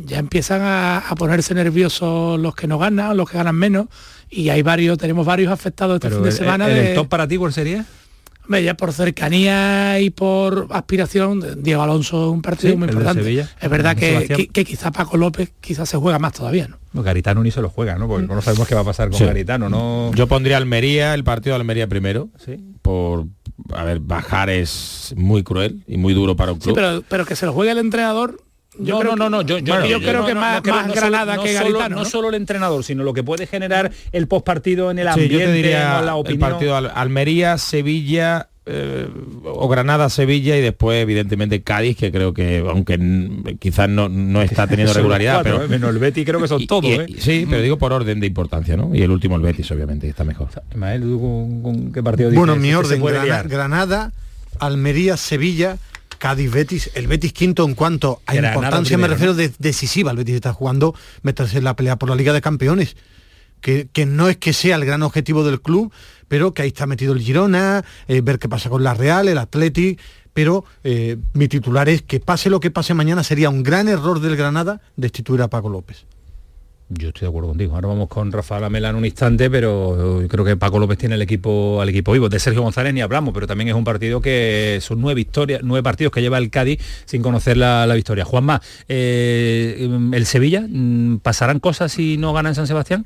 ya 0.00 0.18
empiezan 0.18 0.62
a, 0.62 0.98
a 0.98 1.14
ponerse 1.16 1.54
nerviosos 1.54 2.38
los 2.40 2.54
que 2.54 2.66
no 2.66 2.78
ganan, 2.78 3.16
los 3.16 3.28
que 3.28 3.36
ganan 3.36 3.56
menos, 3.56 3.88
y 4.30 4.48
hay 4.48 4.62
varios, 4.62 4.96
tenemos 4.96 5.26
varios 5.26 5.52
afectados 5.52 5.96
este 5.96 6.08
Pero 6.08 6.16
fin 6.16 6.24
de 6.24 6.30
el- 6.30 6.36
semana. 6.36 6.68
el, 6.68 6.74
de, 6.74 6.88
el 6.90 6.94
top 6.94 7.08
para 7.08 7.26
ti 7.28 7.36
cuál 7.36 7.52
sería? 7.52 7.84
Hombre, 8.44 8.62
ya 8.64 8.74
por 8.74 8.94
cercanía 8.94 10.00
y 10.00 10.08
por 10.08 10.68
aspiración, 10.70 11.62
Diego 11.62 11.82
Alonso 11.82 12.28
es 12.28 12.32
un 12.32 12.40
partido 12.40 12.72
Sí, 12.72 12.78
muy 12.78 12.88
importante. 12.88 13.40
Es 13.60 13.70
verdad 13.70 13.94
que, 13.94 14.26
que, 14.26 14.48
que 14.48 14.64
quizá 14.64 14.90
Paco 14.90 15.18
López 15.18 15.52
quizás 15.60 15.86
se 15.88 15.98
juega 15.98 16.18
más 16.18 16.32
todavía, 16.32 16.66
¿no? 16.66 16.78
No, 16.94 17.02
Garitano 17.02 17.42
ni 17.42 17.50
se 17.50 17.60
lo 17.60 17.68
juega, 17.68 17.96
¿no? 17.98 18.08
Porque 18.08 18.26
no 18.26 18.40
sabemos 18.40 18.66
qué 18.66 18.74
va 18.74 18.80
a 18.80 18.84
pasar 18.84 19.10
con 19.10 19.18
Sí. 19.18 19.26
Garitano, 19.26 19.68
¿no? 19.68 20.12
Yo 20.14 20.26
pondría 20.28 20.56
Almería, 20.56 21.12
el 21.12 21.24
partido 21.24 21.54
de 21.56 21.60
Almería 21.60 21.88
primero, 21.88 22.30
Sí. 22.42 22.56
por, 22.80 23.26
a 23.74 23.84
ver, 23.84 24.00
bajar 24.00 24.48
es 24.48 25.12
muy 25.14 25.42
cruel 25.42 25.84
y 25.86 25.98
muy 25.98 26.14
duro 26.14 26.34
para 26.34 26.52
un 26.52 26.58
Sí, 26.60 26.64
club. 26.64 26.76
pero, 26.76 27.02
pero 27.06 27.26
que 27.26 27.36
se 27.36 27.44
lo 27.44 27.52
juegue 27.52 27.72
el 27.72 27.78
entrenador 27.78 28.40
Yo 28.78 28.94
no, 28.94 29.00
creo 29.00 29.16
no, 29.16 29.28
no, 29.30 29.42
yo, 29.42 29.58
yo, 29.58 29.74
creo 30.00 30.24
que 30.26 30.34
más, 30.34 30.64
más 30.64 30.94
Granada 30.94 31.42
que 31.42 31.52
solo, 31.56 31.78
Garitano. 31.78 31.96
No 31.96 32.04
solo 32.04 32.28
el 32.28 32.34
entrenador, 32.36 32.84
sino 32.84 33.02
lo 33.04 33.12
que 33.12 33.22
puede 33.22 33.46
generar 33.46 33.90
el 34.12 34.26
postpartido 34.28 34.90
en 34.90 34.98
el 35.00 35.06
Sí, 35.06 35.10
ambiente, 35.12 35.38
yo 35.38 35.44
te 35.46 35.52
diría 35.52 35.98
en 35.98 36.06
la 36.06 36.12
el 36.12 36.18
opinión. 36.20 36.50
partido 36.50 36.76
Al- 36.76 36.92
Almería, 36.94 37.58
Sevilla 37.58 38.48
eh, 38.70 39.08
o 39.44 39.66
Granada, 39.68 40.10
Sevilla 40.10 40.54
y 40.56 40.60
después 40.60 41.00
evidentemente 41.02 41.62
Cádiz, 41.62 41.96
que 41.96 42.12
creo 42.12 42.34
que 42.34 42.58
aunque 42.68 42.98
mm, 42.98 43.56
quizás 43.58 43.88
no, 43.88 44.08
no 44.10 44.42
está 44.42 44.66
teniendo 44.68 44.92
regularidad, 44.92 45.36
cuatro, 45.36 45.52
pero 45.54 45.64
¿eh? 45.64 45.68
menos 45.68 45.90
el 45.90 45.98
Betty 45.98 46.24
creo 46.24 46.38
que 46.40 46.48
son 46.48 46.60
y- 46.60 46.66
todos, 46.66 46.84
y- 46.84 46.92
¿eh? 46.92 47.06
Sí, 47.18 47.46
pero 47.48 47.62
digo 47.62 47.78
por 47.78 47.92
orden 47.94 48.20
de 48.20 48.26
importancia, 48.26 48.76
¿no? 48.76 48.94
Y 48.94 49.00
el 49.02 49.10
último 49.10 49.36
el 49.36 49.42
Betis, 49.42 49.70
obviamente, 49.70 50.06
que 50.06 50.10
está 50.10 50.22
mejor. 50.24 50.48
Ismael, 50.70 51.00
¿tú 51.00 51.18
con, 51.18 51.62
con 51.62 51.92
qué 51.92 52.02
partido 52.02 52.30
Bueno, 52.30 52.52
dices 52.56 52.62
mi 52.62 52.68
que 52.68 52.76
orden? 52.76 53.48
Granada, 53.48 54.12
Almería, 54.60 55.16
Sevilla, 55.16 55.78
Cádiz, 56.18 56.50
Betis, 56.50 56.90
el 56.94 57.06
Betis 57.06 57.32
quinto 57.32 57.64
en 57.64 57.74
cuanto 57.74 58.20
a 58.26 58.34
Granada 58.34 58.54
importancia 58.54 58.98
me 58.98 59.08
refiero 59.08 59.34
de, 59.34 59.52
decisiva, 59.58 60.10
el 60.10 60.16
Betis 60.16 60.34
está 60.34 60.52
jugando 60.52 60.94
meterse 61.22 61.58
en 61.58 61.64
la 61.64 61.76
pelea 61.76 61.96
por 61.96 62.08
la 62.08 62.16
Liga 62.16 62.32
de 62.32 62.40
Campeones, 62.40 62.96
que, 63.60 63.88
que 63.92 64.06
no 64.06 64.28
es 64.28 64.36
que 64.36 64.52
sea 64.52 64.76
el 64.76 64.84
gran 64.84 65.02
objetivo 65.02 65.44
del 65.44 65.60
club, 65.60 65.92
pero 66.28 66.52
que 66.54 66.62
ahí 66.62 66.68
está 66.68 66.86
metido 66.86 67.12
el 67.12 67.20
Girona, 67.20 67.84
eh, 68.06 68.20
ver 68.20 68.38
qué 68.38 68.48
pasa 68.48 68.68
con 68.68 68.82
la 68.84 68.94
Real, 68.94 69.28
el 69.28 69.38
Athletic, 69.38 70.00
pero 70.34 70.64
eh, 70.84 71.16
mi 71.32 71.48
titular 71.48 71.88
es 71.88 72.02
que 72.02 72.20
pase 72.20 72.50
lo 72.50 72.60
que 72.60 72.70
pase 72.70 72.94
mañana, 72.94 73.24
sería 73.24 73.50
un 73.50 73.62
gran 73.62 73.88
error 73.88 74.20
del 74.20 74.36
Granada 74.36 74.80
destituir 74.96 75.42
a 75.42 75.48
Paco 75.48 75.68
López. 75.68 76.06
Yo 76.90 77.08
estoy 77.08 77.26
de 77.26 77.28
acuerdo 77.28 77.50
contigo. 77.50 77.74
Ahora 77.74 77.88
vamos 77.88 78.08
con 78.08 78.32
Rafael 78.32 78.64
Amela 78.64 78.88
en 78.88 78.96
un 78.96 79.04
instante, 79.04 79.50
pero 79.50 80.24
creo 80.26 80.42
que 80.42 80.56
Paco 80.56 80.78
López 80.78 80.96
tiene 80.96 81.16
el 81.16 81.22
equipo 81.22 81.82
al 81.82 81.88
equipo 81.90 82.12
vivo. 82.12 82.30
De 82.30 82.38
Sergio 82.38 82.62
González 82.62 82.94
ni 82.94 83.02
hablamos, 83.02 83.34
pero 83.34 83.46
también 83.46 83.68
es 83.68 83.74
un 83.74 83.84
partido 83.84 84.22
que 84.22 84.78
son 84.80 85.00
nueve 85.02 85.16
victorias, 85.16 85.60
nueve 85.62 85.82
partidos 85.82 86.12
que 86.12 86.22
lleva 86.22 86.38
el 86.38 86.48
Cádiz 86.48 86.80
sin 87.04 87.20
conocer 87.20 87.58
la, 87.58 87.86
victoria. 87.94 88.24
Juanma, 88.24 88.62
eh, 88.88 89.86
el 90.12 90.24
Sevilla, 90.24 90.64
mm, 90.66 91.18
¿pasarán 91.18 91.60
cosas 91.60 91.92
si 91.92 92.16
no 92.16 92.32
gana 92.32 92.48
en 92.48 92.54
San 92.54 92.66
Sebastián? 92.66 93.04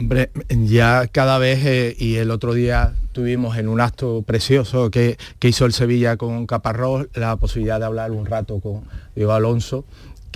Hombre, 0.00 0.30
ya 0.48 1.06
cada 1.06 1.38
vez, 1.38 1.64
eh, 1.64 1.96
y 1.98 2.16
el 2.16 2.30
otro 2.32 2.54
día 2.54 2.92
tuvimos 3.12 3.56
en 3.56 3.68
un 3.68 3.80
acto 3.80 4.22
precioso 4.26 4.90
que, 4.90 5.16
que 5.38 5.48
hizo 5.48 5.64
el 5.64 5.72
Sevilla 5.72 6.16
con 6.16 6.46
Caparrós 6.46 7.06
la 7.14 7.36
posibilidad 7.36 7.78
de 7.78 7.86
hablar 7.86 8.10
un 8.10 8.26
rato 8.26 8.58
con 8.60 8.82
Diego 9.14 9.32
Alonso, 9.32 9.84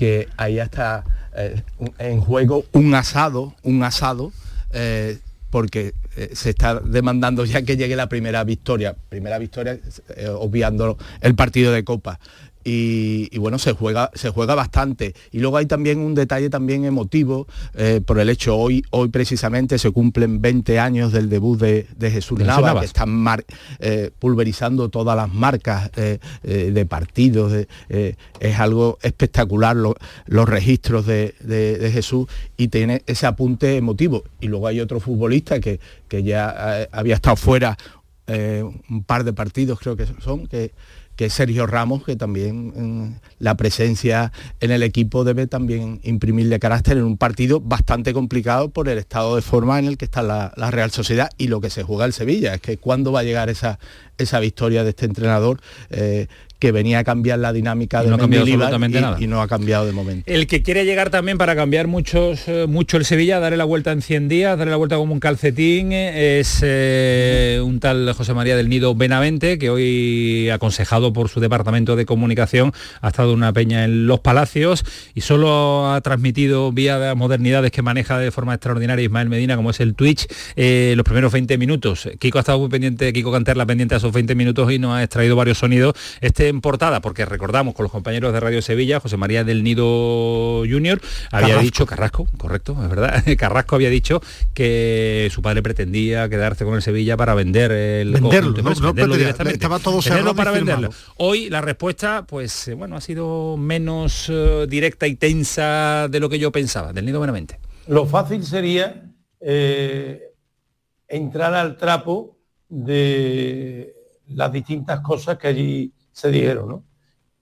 que 0.00 0.30
ahí 0.38 0.58
está 0.58 1.04
eh, 1.36 1.62
en 1.98 2.22
juego 2.22 2.64
un 2.72 2.94
asado, 2.94 3.52
un 3.62 3.82
asado, 3.82 4.32
eh, 4.72 5.18
porque 5.50 5.92
eh, 6.20 6.30
se 6.34 6.50
está 6.50 6.80
demandando 6.80 7.44
ya 7.44 7.62
que 7.62 7.76
llegue 7.76 7.96
la 7.96 8.08
primera 8.08 8.44
victoria, 8.44 8.94
primera 9.08 9.38
victoria 9.38 9.78
eh, 10.16 10.28
obviando 10.28 10.96
el 11.20 11.34
partido 11.34 11.72
de 11.72 11.84
Copa. 11.84 12.18
Y, 12.62 13.30
y 13.32 13.38
bueno, 13.38 13.58
se 13.58 13.72
juega, 13.72 14.10
se 14.12 14.28
juega 14.28 14.54
bastante. 14.54 15.14
Y 15.32 15.38
luego 15.38 15.56
hay 15.56 15.64
también 15.64 15.98
un 15.98 16.14
detalle 16.14 16.50
también 16.50 16.84
emotivo 16.84 17.46
eh, 17.74 18.02
por 18.04 18.18
el 18.18 18.28
hecho, 18.28 18.54
hoy, 18.54 18.84
hoy 18.90 19.08
precisamente 19.08 19.78
se 19.78 19.90
cumplen 19.92 20.42
20 20.42 20.78
años 20.78 21.10
del 21.10 21.30
debut 21.30 21.58
de, 21.58 21.86
de 21.96 22.10
Jesús 22.10 22.38
Navas, 22.38 22.62
Navas. 22.66 22.80
que 22.82 22.86
están 22.86 23.08
mar- 23.08 23.46
eh, 23.78 24.10
pulverizando 24.18 24.90
todas 24.90 25.16
las 25.16 25.32
marcas 25.32 25.90
eh, 25.96 26.18
de 26.42 26.84
partidos. 26.84 27.50
de- 27.52 27.66
es 28.40 28.58
algo 28.60 28.98
espectacular 29.00 29.74
lo- 29.74 29.96
los 30.26 30.46
registros 30.46 31.06
de, 31.06 31.34
de- 31.40 31.78
de 31.78 31.90
Jesús 31.90 32.26
y 32.58 32.68
tiene 32.68 33.02
ese 33.06 33.26
apunte 33.26 33.78
emotivo. 33.78 34.22
Y 34.38 34.48
luego 34.48 34.66
hay 34.66 34.80
otro 34.80 35.00
futbolista 35.00 35.60
que, 35.60 35.80
que 36.10 36.24
ya 36.24 36.82
eh, 36.82 36.88
había 36.92 37.14
estado 37.14 37.36
fuera 37.36 37.78
eh, 38.26 38.62
un 38.90 39.04
par 39.04 39.24
de 39.24 39.32
partidos, 39.32 39.78
creo 39.78 39.96
que 39.96 40.06
son, 40.06 40.46
que, 40.48 40.72
que 41.16 41.30
Sergio 41.30 41.66
Ramos, 41.66 42.04
que 42.04 42.16
también 42.16 43.20
la 43.38 43.56
presencia 43.56 44.32
en 44.58 44.72
el 44.72 44.82
equipo 44.82 45.22
debe 45.22 45.46
también 45.46 46.00
imprimirle 46.02 46.58
carácter 46.58 46.96
en 46.96 47.04
un 47.04 47.16
partido 47.16 47.60
bastante 47.60 48.12
complicado 48.12 48.70
por 48.70 48.88
el 48.88 48.98
estado 48.98 49.36
de 49.36 49.42
forma 49.42 49.78
en 49.78 49.86
el 49.86 49.96
que 49.98 50.06
está 50.06 50.22
la, 50.22 50.52
la 50.56 50.70
Real 50.70 50.90
Sociedad 50.90 51.30
y 51.38 51.46
lo 51.48 51.60
que 51.60 51.70
se 51.70 51.82
juega 51.82 52.06
el 52.06 52.12
Sevilla. 52.12 52.54
Es 52.54 52.60
que 52.60 52.76
cuándo 52.76 53.12
va 53.12 53.20
a 53.20 53.24
llegar 53.24 53.48
esa, 53.48 53.78
esa 54.18 54.40
victoria 54.40 54.82
de 54.82 54.90
este 54.90 55.06
entrenador 55.06 55.60
eh, 55.90 56.26
que 56.60 56.70
venía 56.70 57.00
a 57.00 57.04
cambiar 57.04 57.40
la 57.40 57.52
dinámica 57.52 58.00
Y 58.00 58.04
de 58.04 58.10
no 58.10 58.14
ha 58.14 58.18
cambiado 58.18 58.44
Mendilibar 58.44 58.66
absolutamente 58.68 58.98
y- 58.98 59.02
nada. 59.02 59.16
y 59.20 59.26
no 59.26 59.42
ha 59.42 59.48
cambiado 59.48 59.86
de 59.86 59.92
momento. 59.92 60.30
El 60.30 60.46
que 60.46 60.62
quiere 60.62 60.84
llegar 60.84 61.10
también 61.10 61.38
para 61.38 61.56
cambiar 61.56 61.88
muchos, 61.88 62.46
eh, 62.46 62.66
mucho 62.68 62.96
el 62.98 63.04
Sevilla, 63.04 63.40
darle 63.40 63.56
la 63.56 63.64
vuelta 63.64 63.90
en 63.92 64.02
100 64.02 64.28
días, 64.28 64.56
darle 64.56 64.70
la 64.70 64.76
vuelta 64.76 64.96
como 64.96 65.12
un 65.12 65.20
calcetín, 65.20 65.90
eh, 65.92 66.38
es 66.40 66.60
eh, 66.62 67.60
un 67.64 67.80
tal 67.80 68.12
José 68.12 68.34
María 68.34 68.56
del 68.56 68.68
Nido 68.68 68.94
Benavente, 68.94 69.58
que 69.58 69.70
hoy, 69.70 70.50
aconsejado 70.50 71.12
por 71.12 71.28
su 71.28 71.40
departamento 71.40 71.96
de 71.96 72.04
comunicación, 72.06 72.72
ha 73.00 73.08
estado 73.08 73.30
en 73.32 73.38
una 73.38 73.52
peña 73.52 73.84
en 73.84 74.06
Los 74.06 74.20
Palacios 74.20 74.84
y 75.14 75.22
solo 75.22 75.90
ha 75.92 76.00
transmitido 76.02 76.72
vía 76.72 76.98
de 76.98 77.14
modernidades 77.14 77.70
que 77.72 77.82
maneja 77.82 78.18
de 78.18 78.30
forma 78.30 78.54
extraordinaria 78.54 79.04
Ismael 79.04 79.28
Medina, 79.30 79.56
como 79.56 79.70
es 79.70 79.80
el 79.80 79.94
Twitch, 79.94 80.26
eh, 80.56 80.92
los 80.96 81.04
primeros 81.04 81.32
20 81.32 81.56
minutos. 81.58 82.08
Kiko 82.18 82.38
ha 82.38 82.40
estado 82.40 82.58
muy 82.58 82.68
pendiente, 82.68 83.12
Kiko 83.12 83.32
Canterla 83.32 83.64
pendiente 83.66 83.94
a 83.94 83.98
esos 83.98 84.12
20 84.12 84.34
minutos 84.34 84.70
y 84.72 84.78
nos 84.78 84.94
ha 84.96 85.02
extraído 85.02 85.36
varios 85.36 85.58
sonidos. 85.58 85.94
Este 86.20 86.49
en 86.50 86.60
portada, 86.60 87.00
porque 87.00 87.24
recordamos 87.24 87.74
con 87.74 87.84
los 87.84 87.92
compañeros 87.92 88.32
de 88.32 88.40
Radio 88.40 88.60
Sevilla, 88.62 89.00
José 89.00 89.16
María 89.16 89.44
del 89.44 89.62
Nido 89.64 90.62
Junior 90.68 91.00
había 91.30 91.48
Carrasco. 91.48 91.62
dicho, 91.62 91.86
Carrasco, 91.86 92.26
correcto, 92.36 92.76
es 92.82 92.88
verdad, 92.90 93.24
Carrasco 93.38 93.76
había 93.76 93.90
dicho 93.90 94.20
que 94.54 95.28
su 95.32 95.42
padre 95.42 95.62
pretendía 95.62 96.28
quedarse 96.28 96.64
con 96.64 96.74
el 96.74 96.82
Sevilla 96.82 97.16
para 97.16 97.34
vender 97.34 97.72
el 97.72 98.12
Venderlo, 98.12 98.52
conjunto, 98.54 98.62
no, 98.62 98.70
no 98.74 98.86
venderlo 98.92 99.16
directamente. 99.16 99.56
estaba 99.56 99.78
todo 99.78 100.02
cerrado 100.02 100.34
para 100.34 100.50
venderlo. 100.50 100.90
Hoy 101.16 101.48
la 101.48 101.60
respuesta, 101.60 102.24
pues 102.26 102.68
eh, 102.68 102.74
bueno, 102.74 102.96
ha 102.96 103.00
sido 103.00 103.56
menos 103.56 104.26
eh, 104.28 104.66
directa 104.68 105.06
y 105.06 105.16
tensa 105.16 106.08
de 106.08 106.20
lo 106.20 106.28
que 106.28 106.38
yo 106.38 106.52
pensaba, 106.52 106.92
del 106.92 107.06
Nido 107.06 107.20
Benavente. 107.20 107.58
Lo 107.86 108.06
fácil 108.06 108.44
sería 108.44 109.10
eh, 109.40 110.32
entrar 111.08 111.54
al 111.54 111.76
trapo 111.76 112.38
de 112.68 113.94
las 114.28 114.52
distintas 114.52 115.00
cosas 115.00 115.38
que 115.38 115.48
allí 115.48 115.92
se 116.12 116.30
dijeron, 116.30 116.68
¿no? 116.68 116.84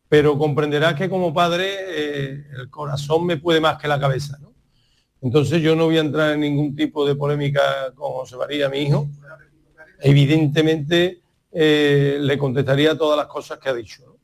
Pero 0.09 0.39
comprenderás 0.39 0.95
que 0.95 1.09
como 1.09 1.35
padre 1.35 1.67
eh, 1.71 2.47
el 2.59 2.71
corazón 2.71 3.27
me 3.27 3.37
puede 3.37 3.61
más 3.61 3.79
que 3.79 3.89
la 3.89 4.01
cabeza, 4.01 4.39
¿no? 4.41 4.49
Entonces 5.21 5.61
yo 5.61 5.75
no 5.75 5.87
voy 5.87 5.99
a 5.99 6.01
entrar 6.01 6.33
en 6.33 6.41
ningún 6.41 6.77
tipo 6.77 7.07
de 7.07 7.17
polémica 7.17 7.93
con 7.95 8.13
José 8.13 8.37
María, 8.37 8.69
mi 8.69 8.79
hijo. 8.79 9.09
Evidentemente 10.01 11.21
eh, 11.51 12.19
le 12.21 12.39
contestaría 12.39 12.97
todas 12.97 13.17
las 13.17 13.27
cosas 13.27 13.59
que 13.59 13.69
ha 13.69 13.75
dicho. 13.75 14.05
¿no? 14.07 14.17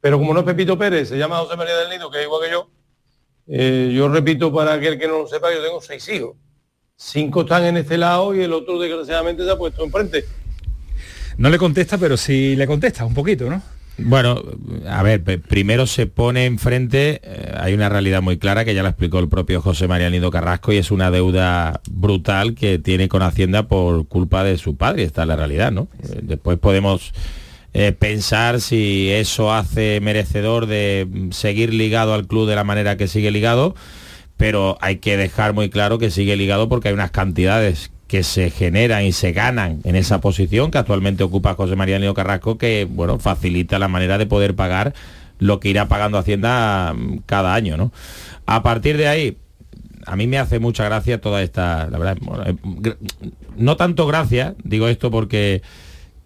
Pero 0.00 0.18
como 0.18 0.32
no 0.32 0.40
es 0.40 0.46
Pepito 0.46 0.78
Pérez, 0.78 1.08
se 1.08 1.18
llama 1.18 1.38
José 1.38 1.56
María 1.56 1.76
del 1.76 1.90
Nido, 1.90 2.10
que 2.10 2.20
es 2.20 2.24
igual 2.24 2.42
que 2.44 2.50
yo, 2.50 2.70
eh, 3.48 3.92
yo 3.94 4.08
repito 4.08 4.52
para 4.52 4.74
aquel 4.74 4.98
que 4.98 5.06
no 5.06 5.18
lo 5.18 5.26
sepa, 5.26 5.52
yo 5.52 5.62
tengo 5.62 5.80
seis 5.80 6.08
hijos. 6.08 6.36
Cinco 6.96 7.42
están 7.42 7.64
en 7.64 7.76
este 7.76 7.98
lado 7.98 8.34
y 8.34 8.42
el 8.42 8.52
otro 8.52 8.78
desgraciadamente 8.78 9.44
se 9.44 9.50
ha 9.50 9.56
puesto 9.56 9.84
enfrente. 9.84 10.24
No 11.36 11.50
le 11.50 11.58
contesta, 11.58 11.98
pero 11.98 12.16
sí 12.16 12.56
le 12.56 12.66
contesta 12.66 13.04
un 13.04 13.14
poquito, 13.14 13.48
¿no? 13.48 13.62
Bueno, 13.98 14.40
a 14.88 15.02
ver, 15.02 15.22
primero 15.42 15.86
se 15.86 16.06
pone 16.06 16.46
enfrente, 16.46 17.20
eh, 17.24 17.52
hay 17.58 17.74
una 17.74 17.88
realidad 17.88 18.22
muy 18.22 18.38
clara 18.38 18.64
que 18.64 18.72
ya 18.74 18.84
la 18.84 18.90
explicó 18.90 19.18
el 19.18 19.28
propio 19.28 19.60
José 19.60 19.88
María 19.88 20.08
Nido 20.08 20.30
Carrasco 20.30 20.72
y 20.72 20.76
es 20.76 20.92
una 20.92 21.10
deuda 21.10 21.80
brutal 21.90 22.54
que 22.54 22.78
tiene 22.78 23.08
con 23.08 23.22
Hacienda 23.22 23.66
por 23.66 24.06
culpa 24.06 24.44
de 24.44 24.56
su 24.56 24.76
padre, 24.76 25.02
esta 25.02 25.22
es 25.22 25.28
la 25.28 25.34
realidad, 25.36 25.72
¿no? 25.72 25.88
Eh, 26.04 26.20
después 26.22 26.58
podemos 26.58 27.12
eh, 27.74 27.92
pensar 27.92 28.60
si 28.60 29.10
eso 29.10 29.52
hace 29.52 30.00
merecedor 30.00 30.66
de 30.66 31.06
mm, 31.10 31.30
seguir 31.32 31.74
ligado 31.74 32.14
al 32.14 32.28
club 32.28 32.48
de 32.48 32.54
la 32.54 32.64
manera 32.64 32.96
que 32.96 33.08
sigue 33.08 33.32
ligado, 33.32 33.74
pero 34.36 34.78
hay 34.80 34.96
que 34.96 35.16
dejar 35.16 35.54
muy 35.54 35.70
claro 35.70 35.98
que 35.98 36.12
sigue 36.12 36.36
ligado 36.36 36.68
porque 36.68 36.88
hay 36.88 36.94
unas 36.94 37.10
cantidades 37.10 37.90
que 38.08 38.22
se 38.22 38.50
generan 38.50 39.04
y 39.04 39.12
se 39.12 39.32
ganan 39.32 39.80
en 39.84 39.94
esa 39.94 40.20
posición 40.20 40.70
que 40.70 40.78
actualmente 40.78 41.22
ocupa 41.22 41.54
José 41.54 41.76
María 41.76 41.98
Nido 41.98 42.14
Carrasco 42.14 42.58
que 42.58 42.88
bueno 42.90 43.18
facilita 43.18 43.78
la 43.78 43.86
manera 43.86 44.18
de 44.18 44.26
poder 44.26 44.56
pagar 44.56 44.94
lo 45.38 45.60
que 45.60 45.68
irá 45.68 45.86
pagando 45.86 46.18
Hacienda 46.18 46.94
mm, 46.94 47.18
cada 47.26 47.54
año 47.54 47.76
¿no? 47.76 47.92
a 48.46 48.62
partir 48.62 48.96
de 48.96 49.06
ahí 49.06 49.36
a 50.06 50.16
mí 50.16 50.26
me 50.26 50.38
hace 50.38 50.58
mucha 50.58 50.84
gracia 50.84 51.20
toda 51.20 51.42
esta 51.42 51.88
la 51.90 51.98
verdad 51.98 52.18
eh, 52.46 52.56
no 53.56 53.76
tanto 53.76 54.06
gracia 54.06 54.54
digo 54.64 54.88
esto 54.88 55.10
porque 55.10 55.62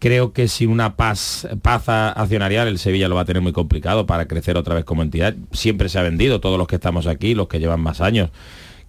creo 0.03 0.33
que 0.33 0.49
sin 0.49 0.71
una 0.71 0.97
paz, 0.97 1.47
paz 1.63 1.89
accionarial 1.89 2.67
el 2.67 2.81
Sevilla 2.81 3.07
lo 3.07 3.15
va 3.15 3.21
a 3.21 3.25
tener 3.25 3.41
muy 3.41 3.53
complicado 3.53 4.05
para 4.05 4.27
crecer 4.27 4.57
otra 4.57 4.75
vez 4.75 4.85
como 4.85 5.03
entidad. 5.03 5.37
Siempre 5.53 5.89
se 5.89 5.97
ha 5.97 6.03
vendido, 6.03 6.41
todos 6.41 6.59
los 6.59 6.67
que 6.67 6.75
estamos 6.75 7.07
aquí, 7.07 7.37
los 7.37 7.47
que 7.47 7.61
llevan 7.61 7.81
más 7.81 8.01
años, 8.01 8.31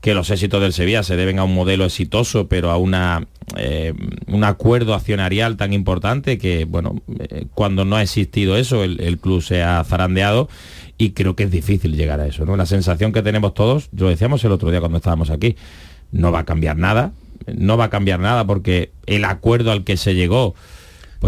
que 0.03 0.13
los 0.13 0.29
éxitos 0.31 0.61
del 0.61 0.73
Sevilla 0.73 1.01
se 1.01 1.15
deben 1.15 1.39
a 1.39 1.45
un 1.45 1.55
modelo 1.55 1.85
exitoso, 1.85 2.49
pero 2.49 2.71
a 2.71 2.77
una, 2.77 3.25
eh, 3.55 3.93
un 4.27 4.43
acuerdo 4.43 4.95
accionarial 4.95 5.55
tan 5.55 5.71
importante 5.71 6.37
que, 6.37 6.65
bueno, 6.65 7.01
eh, 7.19 7.45
cuando 7.53 7.85
no 7.85 7.95
ha 7.95 8.01
existido 8.01 8.57
eso, 8.57 8.83
el, 8.83 9.17
club 9.19 9.41
se 9.41 9.63
ha 9.63 9.81
zarandeado 9.85 10.49
y 10.97 11.11
creo 11.11 11.37
que 11.37 11.43
es 11.43 11.51
difícil 11.51 11.95
llegar 11.95 12.19
a 12.19 12.27
eso. 12.27 12.45
¿no? 12.45 12.57
La 12.57 12.65
sensación 12.65 13.13
que 13.13 13.21
tenemos 13.21 13.53
todos, 13.53 13.87
lo 13.97 14.09
decíamos 14.09 14.43
el 14.43 14.51
otro 14.51 14.71
día 14.71 14.81
cuando 14.81 14.97
estábamos 14.97 15.29
aquí, 15.29 15.55
no 16.11 16.33
va 16.33 16.39
a 16.39 16.45
cambiar 16.45 16.75
nada, 16.75 17.13
no 17.47 17.77
va 17.77 17.85
a 17.85 17.89
cambiar 17.89 18.19
nada 18.19 18.45
porque 18.45 18.91
el 19.05 19.23
acuerdo 19.23 19.71
al 19.71 19.85
que 19.85 19.95
se 19.95 20.15
llegó 20.15 20.53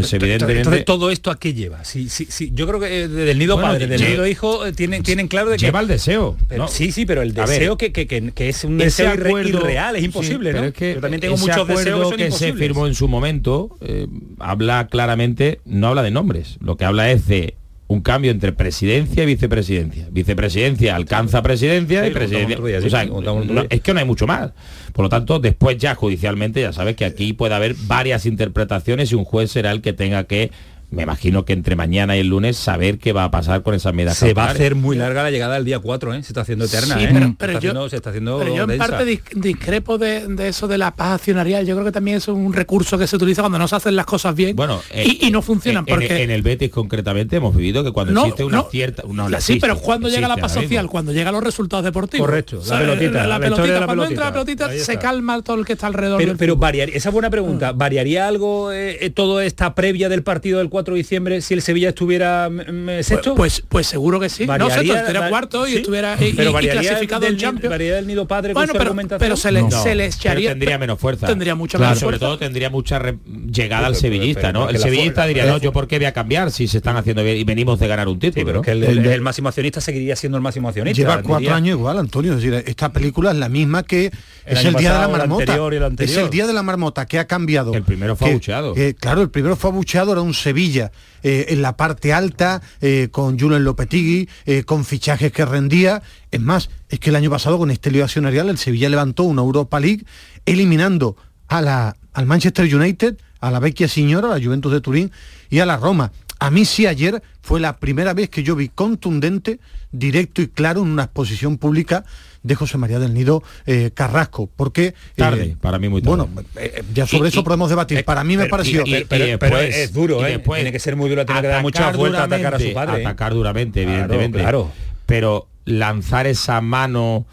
pues 0.02 0.14
evidentemente... 0.14 0.60
Entonces, 0.60 0.86
¿todo 0.86 1.10
esto 1.10 1.32
a 1.32 1.40
qué 1.40 1.54
lleva? 1.54 1.84
Sí, 1.84 2.10
sí, 2.10 2.28
sí. 2.30 2.52
Yo 2.54 2.68
creo 2.68 2.80
que 2.80 3.04
eh, 3.04 3.08
del 3.08 3.40
nido 3.40 3.56
Bueno, 3.56 3.70
padre, 3.72 3.88
del 3.88 4.00
lle- 4.02 4.10
nido 4.10 4.28
hijo, 4.28 4.66
eh, 4.66 4.72
tienen, 4.74 5.02
tienen 5.04 5.28
claro 5.28 5.50
de 5.50 5.58
que... 5.58 5.66
Lleva 5.66 5.80
el 5.80 5.88
deseo. 5.88 6.38
Pero- 6.48 6.64
¿no? 6.64 6.68
Sí, 6.70 6.92
sí, 6.92 7.06
pero 7.06 7.22
el 7.22 7.34
ver, 7.34 7.48
deseo 7.48 7.78
que, 7.78 7.92
que, 7.92 8.06
que- 8.08 8.50
es 8.50 8.64
un 8.64 8.80
ese 8.82 9.04
deseo 9.04 9.12
acuerdo- 9.28 9.48
irreal, 9.60 9.96
es 9.96 10.04
imposible, 10.04 10.54
¿no? 10.54 10.64
es 10.66 10.74
que 10.74 10.94
Yo 10.96 11.02
también 11.02 11.22
tengo 11.22 11.38
muchos 11.38 11.68
deseos 11.68 12.12
que 12.12 12.26
que 12.26 12.32
se 12.32 12.54
firmó 12.54 12.88
en 12.88 12.96
su 12.96 13.08
momento 13.08 13.78
eh, 13.82 14.08
habla 14.40 14.88
claramente, 14.88 15.60
no 15.66 15.88
habla 15.88 16.04
de 16.04 16.12
nombres, 16.12 16.58
lo 16.60 16.76
que 16.78 16.86
habla 16.86 17.12
es 17.12 17.28
de 17.28 17.56
un 17.88 18.02
cambio 18.02 18.32
entre 18.32 18.52
presidencia 18.52 19.22
y 19.24 19.26
vicepresidencia. 19.28 20.08
Vicepresidencia 20.12 20.96
alcanza 20.96 21.42
presidencia 21.44 22.02
Sí, 22.04 22.10
y 22.10 22.12
presidencia. 22.14 22.58
día, 22.58 22.82
sí, 22.82 22.88
o 22.88 22.90
sea, 22.90 23.06
no- 23.06 23.64
es 23.70 23.82
que 23.82 23.94
no 23.94 24.00
hay 24.00 24.06
mucho 24.06 24.26
más. 24.26 24.52
Por 24.92 25.04
lo 25.04 25.10
tanto, 25.10 25.38
después 25.40 25.78
ya 25.78 25.94
judicialmente 25.94 26.62
ya 26.62 26.74
sabes 26.74 26.96
que 26.96 27.06
aquí 27.06 27.34
puede 27.34 27.54
haber 27.54 27.76
varias 27.86 28.26
interpretaciones 28.26 29.12
y 29.12 29.16
un 29.16 29.24
juez 29.24 29.52
será 29.52 29.72
el 29.72 29.82
que 29.82 29.94
tenga 29.94 30.24
que 30.24 30.50
me 30.96 31.04
imagino 31.04 31.46
que 31.46 31.54
entre 31.54 31.76
mañana 31.76 32.16
y 32.18 32.22
el 32.22 32.28
lunes 32.28 32.58
saber 32.58 32.98
qué 32.98 33.14
va 33.14 33.26
a 33.26 33.32
pasar 33.32 33.62
con 33.62 33.74
esas 33.76 33.94
medidas 33.94 34.18
Se 34.18 34.34
va 34.34 34.46
a 34.46 34.52
hacer 34.52 34.76
muy 34.76 34.96
larga 34.96 35.24
la 35.24 35.32
llegada 35.32 35.56
del 35.56 35.66
día 35.66 35.80
4, 35.80 36.14
¿eh? 36.14 36.24
Se 36.24 36.30
está 36.30 36.42
haciendo 36.42 36.66
eterna, 36.66 36.98
Sí, 36.98 37.04
¿eh? 37.04 37.10
pero- 37.12 37.26
Se 37.26 37.32
está 37.32 37.48
yo- 37.52 37.58
haciendo- 37.58 37.90
se 37.90 37.96
está 37.98 38.10
haciendo 38.10 38.40
Pero 38.40 38.56
yo 38.56 38.64
en 38.64 38.78
parte 38.78 39.06
dis- 39.06 39.22
discrepo 39.36 39.98
de, 39.98 40.28
de 40.28 40.48
eso 40.48 40.68
de 40.68 40.78
la 40.78 40.96
paz 40.96 41.16
accionarial. 41.16 41.66
Yo 41.66 41.76
creo 41.76 41.86
que 41.86 41.92
también 41.92 42.18
es 42.18 42.28
un 42.28 42.54
recurso 42.54 42.98
que 42.98 43.08
se 43.08 43.16
utiliza 43.16 43.42
cuando 43.42 43.60
no 43.60 43.68
se 43.68 43.76
hacen 43.76 43.96
las 43.96 44.06
cosas 44.06 44.34
bien 44.36 44.56
Bueno, 44.56 44.82
eh, 44.92 45.04
y, 45.20 45.28
y 45.28 45.32
no 45.32 45.42
funcionan. 45.42 45.84
en, 45.88 45.94
porque 45.96 46.24
en 46.24 46.32
el 46.32 46.42
Betis 46.42 46.70
concretamente 46.70 47.36
hemos 47.38 47.56
vivido 47.56 47.84
que 47.84 47.92
cuando 47.92 48.14
No, 48.14 48.22
existe 48.22 48.44
una 48.44 48.58
no. 48.58 48.64
cierta 48.72 49.04
no, 49.08 49.28
sí, 49.30 49.36
existe, 49.36 49.62
pero 49.62 49.78
cuando 49.80 50.10
llega 50.10 50.28
la 50.28 50.38
paz 50.38 50.54
social, 50.54 50.88
cuando 50.90 51.12
llegan 51.12 51.34
los 51.34 51.44
resultados 51.44 51.84
deportivos. 51.84 52.26
Correcto, 52.26 52.62
la 52.68 52.80
pelotita, 52.80 53.12
la 53.28 53.40
de 53.40 53.50
la 53.50 53.50
cuando 53.50 53.56
pelotita. 53.58 54.08
entra 54.08 54.26
la 54.26 54.32
pelotita 54.32 54.72
se 54.86 54.98
calma 55.00 55.42
todo 55.42 55.58
el 55.60 55.66
que 55.66 55.74
está 55.74 55.88
alrededor 55.88 56.18
Pero, 56.20 56.36
pero 56.38 56.56
variaría, 56.56 56.96
esa 56.96 57.10
es 57.10 57.14
buena 57.14 57.30
pregunta, 57.30 57.72
¿variaría 57.72 58.28
algo 58.28 58.72
eh, 58.72 58.98
eh, 59.06 59.10
todo 59.10 59.42
esta 59.42 59.74
previa 59.76 60.10
del 60.10 60.24
partido 60.24 60.60
del 60.60 60.70
4 60.70 60.85
de 60.94 61.00
diciembre 61.00 61.42
si 61.42 61.54
el 61.56 61.62
Sevilla 61.62 61.90
estuviera 61.90 62.50
mm, 62.50 62.54
mm, 62.56 62.86
Pues, 62.86 63.08
sexto? 63.08 63.36
pues, 63.36 63.64
pues 63.68 63.88
seguro 63.88 64.20
que 64.20 64.30
sí. 64.30 64.44
No, 64.46 64.54
Variaría- 64.54 64.76
sexto, 64.76 64.94
estuviera 64.96 65.20
va- 65.22 65.30
cuarto 65.30 65.68
y 65.68 65.72
sí, 65.72 65.78
estuviera 65.78 66.14
y, 66.20 66.34
pero 66.34 66.50
y 66.50 66.54
variaría 66.54 66.82
clasificado 66.82 67.22
del, 67.22 67.34
en 67.34 67.40
Champions. 67.40 67.70
variaría 67.72 67.96
del 67.96 68.08
nido 68.08 68.28
padre 68.28 68.54
Bueno, 68.54 68.74
pero, 68.78 68.96
pero 69.18 69.36
se 69.38 69.52
le, 69.52 69.62
No, 69.64 69.72
se 69.72 69.96
le 69.96 70.04
pero 70.06 70.16
echaría 70.16 70.50
tendría 70.52 70.78
menos 70.78 71.00
fuerza. 71.00 71.28
Tendría 71.28 71.56
mucha 71.56 71.78
Claro, 71.78 71.92
menos 71.92 72.00
sobre 72.00 72.18
fuerza. 72.18 72.26
todo 72.28 72.38
tendría 72.40 72.70
mucha 72.70 73.00
llegada 73.00 73.88
al 73.88 73.94
Pero- 73.94 74.02
pero- 74.02 74.14
sevillista, 74.14 74.42
pero- 74.42 74.54
¿no? 74.60 74.70
El 74.70 74.78
sevillista 74.78 75.14
fuerza- 75.24 75.28
diría, 75.28 75.46
no, 75.46 75.58
yo 75.58 75.72
por 75.72 75.88
qué 75.88 75.98
voy 75.98 76.06
a 76.06 76.14
cambiar 76.14 76.52
si 76.52 76.68
se 76.68 76.78
están 76.78 76.98
haciendo 76.98 77.24
bien 77.24 77.38
y 77.38 77.44
venimos 77.44 77.80
de 77.80 77.88
ganar 77.88 78.08
un 78.08 78.16
Sí, 78.16 78.20
título, 78.32 78.46
pero 78.46 78.58
¿no? 78.60 78.62
que 78.64 78.72
el, 78.72 79.06
el 79.06 79.22
máximo 79.22 79.50
accionista 79.50 79.82
seguiría 79.82 80.16
siendo 80.16 80.38
el 80.38 80.42
máximo 80.44 80.68
accionista. 80.70 80.98
Lleva 80.98 81.22
cuatro 81.22 81.54
años 81.54 81.78
igual, 81.78 81.98
Antonio. 82.00 82.34
Es 82.34 82.42
decir, 82.42 82.64
esta 82.68 82.92
película 82.92 83.32
es 83.32 83.38
la 83.38 83.50
misma 83.50 83.84
que 83.84 84.12
El 84.46 84.58
es 84.58 84.66
el 84.66 84.76
día 84.76 84.94
de 84.94 85.00
la 85.00 85.06
el 85.06 85.12
marmota. 85.12 85.44
anterior 85.44 85.74
y 85.74 85.78
el 85.78 85.84
Es 85.84 85.90
anterior. 85.90 86.20
el 86.24 86.30
día 86.30 86.48
de 86.48 86.54
la 86.54 86.64
marmota 86.64 87.06
que 87.06 87.20
ha 87.20 87.26
cambiado. 87.28 87.74
El 87.74 87.84
primero 87.84 88.16
fue 88.16 88.28
Que- 88.28 88.32
abucheado. 88.34 88.74
que, 88.74 88.94
claro, 88.96 89.22
el 89.22 89.30
primero 89.30 89.56
fue 89.56 89.70
abucheado, 89.72 90.12
era 90.12 90.22
un 90.22 90.34
Sevilla 90.34 90.65
eh, 90.74 91.46
en 91.50 91.62
la 91.62 91.78
parte 91.78 92.14
alta, 92.14 92.62
eh, 92.82 93.10
con 93.12 93.40
Julen 93.40 93.64
Lopetegui, 93.64 94.30
eh, 94.46 94.64
con 94.64 94.86
fichajes 94.86 95.32
que 95.32 95.46
rendía. 95.46 96.02
Es 96.32 96.42
más, 96.42 96.70
es 96.90 97.00
que 97.00 97.10
el 97.10 97.16
año 97.16 97.30
pasado 97.30 97.58
con 97.58 97.72
este 97.72 97.92
lío 97.92 98.04
accionarial 98.04 98.50
el 98.50 98.58
Sevilla 98.58 98.90
levantó 98.90 99.24
una 99.24 99.42
Europa 99.42 99.80
League 99.80 100.06
eliminando 100.46 101.16
a 101.48 101.62
la, 101.62 101.96
al 102.14 102.26
Manchester 102.26 102.74
United, 102.74 103.18
a 103.40 103.52
la 103.52 103.60
Vecchia 103.60 103.88
Signora, 103.88 104.30
a 104.30 104.38
la 104.38 104.44
Juventus 104.46 104.72
de 104.72 104.82
Turín 104.82 105.12
y 105.50 105.60
a 105.60 105.66
la 105.66 105.78
Roma. 105.78 106.12
A 106.40 106.52
mí 106.52 106.66
sí 106.66 106.86
ayer 106.86 107.24
fue 107.42 107.60
la 107.60 107.78
primera 107.78 108.14
vez 108.14 108.30
que 108.30 108.44
yo 108.44 108.56
vi 108.56 108.70
contundente, 108.70 109.60
directo 109.92 110.42
y 110.42 110.48
claro 110.48 110.82
en 110.82 110.90
una 110.90 111.04
exposición 111.04 111.58
pública 111.58 112.06
de 112.46 112.56
José 112.56 112.78
María 112.78 113.00
del 113.00 113.14
Nido 113.14 113.44
eh, 113.66 113.92
Carrasco, 113.94 114.50
porque... 114.56 114.86
eh, 114.88 114.94
Tarde, 115.16 115.58
para 115.60 115.80
mí 115.80 115.90
muy 115.90 116.02
tarde. 116.02 116.16
Bueno, 116.16 116.30
eh, 116.58 116.84
ya 116.94 117.08
sobre 117.08 117.28
Y- 117.28 117.32
eso 117.32 117.40
y- 117.40 117.44
podemos 117.44 117.70
debatir. 117.70 117.98
eh, 118.00 118.04
para 118.04 118.24
mí 118.24 118.38
me 118.38 118.44
pero- 118.44 118.52
pareció... 118.52 118.84
y- 118.86 118.96
y- 118.98 119.04
pero, 119.06 119.28
y 119.28 119.38
pero 119.38 119.58
después- 119.58 119.76
es 119.78 119.94
duro, 119.94 120.26
¿eh? 120.26 120.30
después 120.32 120.60
tiene 120.60 120.72
que 120.72 120.80
ser 120.80 120.96
muy 120.96 121.10
duro, 121.10 121.26
tiene 121.26 121.42
que 121.42 121.48
dar 121.48 121.62
muchas 121.62 121.98
vueltas 121.98 122.22
a 122.22 122.24
atacar 122.26 122.56
a 122.56 122.60
su 122.60 122.64
duramente, 122.66 122.74
padre. 122.92 123.06
Atacar 123.06 123.34
duramente, 123.34 123.82
Claro, 123.84 123.94
evidentemente. 123.94 124.40
claro. 124.40 124.72
Pero 125.06 125.48
lanzar 125.66 126.28
esa 126.28 126.62
mano 126.62 127.26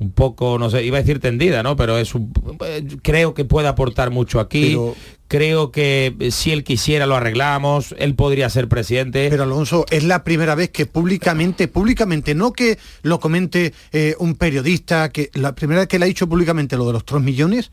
un 0.00 0.12
poco, 0.12 0.58
no 0.58 0.70
sé, 0.70 0.84
iba 0.84 0.98
a 0.98 1.00
decir 1.00 1.18
tendida, 1.18 1.62
¿no? 1.62 1.74
Pero 1.76 1.98
es 1.98 2.14
un, 2.14 2.32
eh, 2.64 2.86
creo 3.02 3.34
que 3.34 3.44
puede 3.44 3.66
aportar 3.68 4.10
mucho 4.10 4.38
aquí. 4.38 4.68
Pero- 4.68 4.94
creo 5.26 5.70
que 5.72 6.14
eh, 6.20 6.30
si 6.30 6.52
él 6.52 6.64
quisiera 6.64 7.06
lo 7.06 7.16
arreglamos, 7.16 7.94
él 7.98 8.14
podría 8.14 8.48
ser 8.48 8.68
presidente. 8.68 9.28
Pero 9.28 9.42
Alonso, 9.42 9.84
es 9.90 10.04
la 10.04 10.24
primera 10.24 10.54
vez 10.54 10.70
que 10.70 10.86
públicamente, 10.86 11.68
públicamente, 11.68 12.34
no 12.34 12.52
que 12.52 12.78
lo 13.02 13.20
comente 13.20 13.74
eh, 13.92 14.14
un 14.18 14.36
periodista, 14.36 15.10
que 15.10 15.30
la 15.34 15.54
primera 15.54 15.80
vez 15.80 15.88
que 15.88 15.98
le 15.98 16.04
ha 16.04 16.08
dicho 16.08 16.28
públicamente 16.28 16.76
lo 16.76 16.86
de 16.86 16.92
los 16.94 17.04
3 17.04 17.20
millones, 17.20 17.70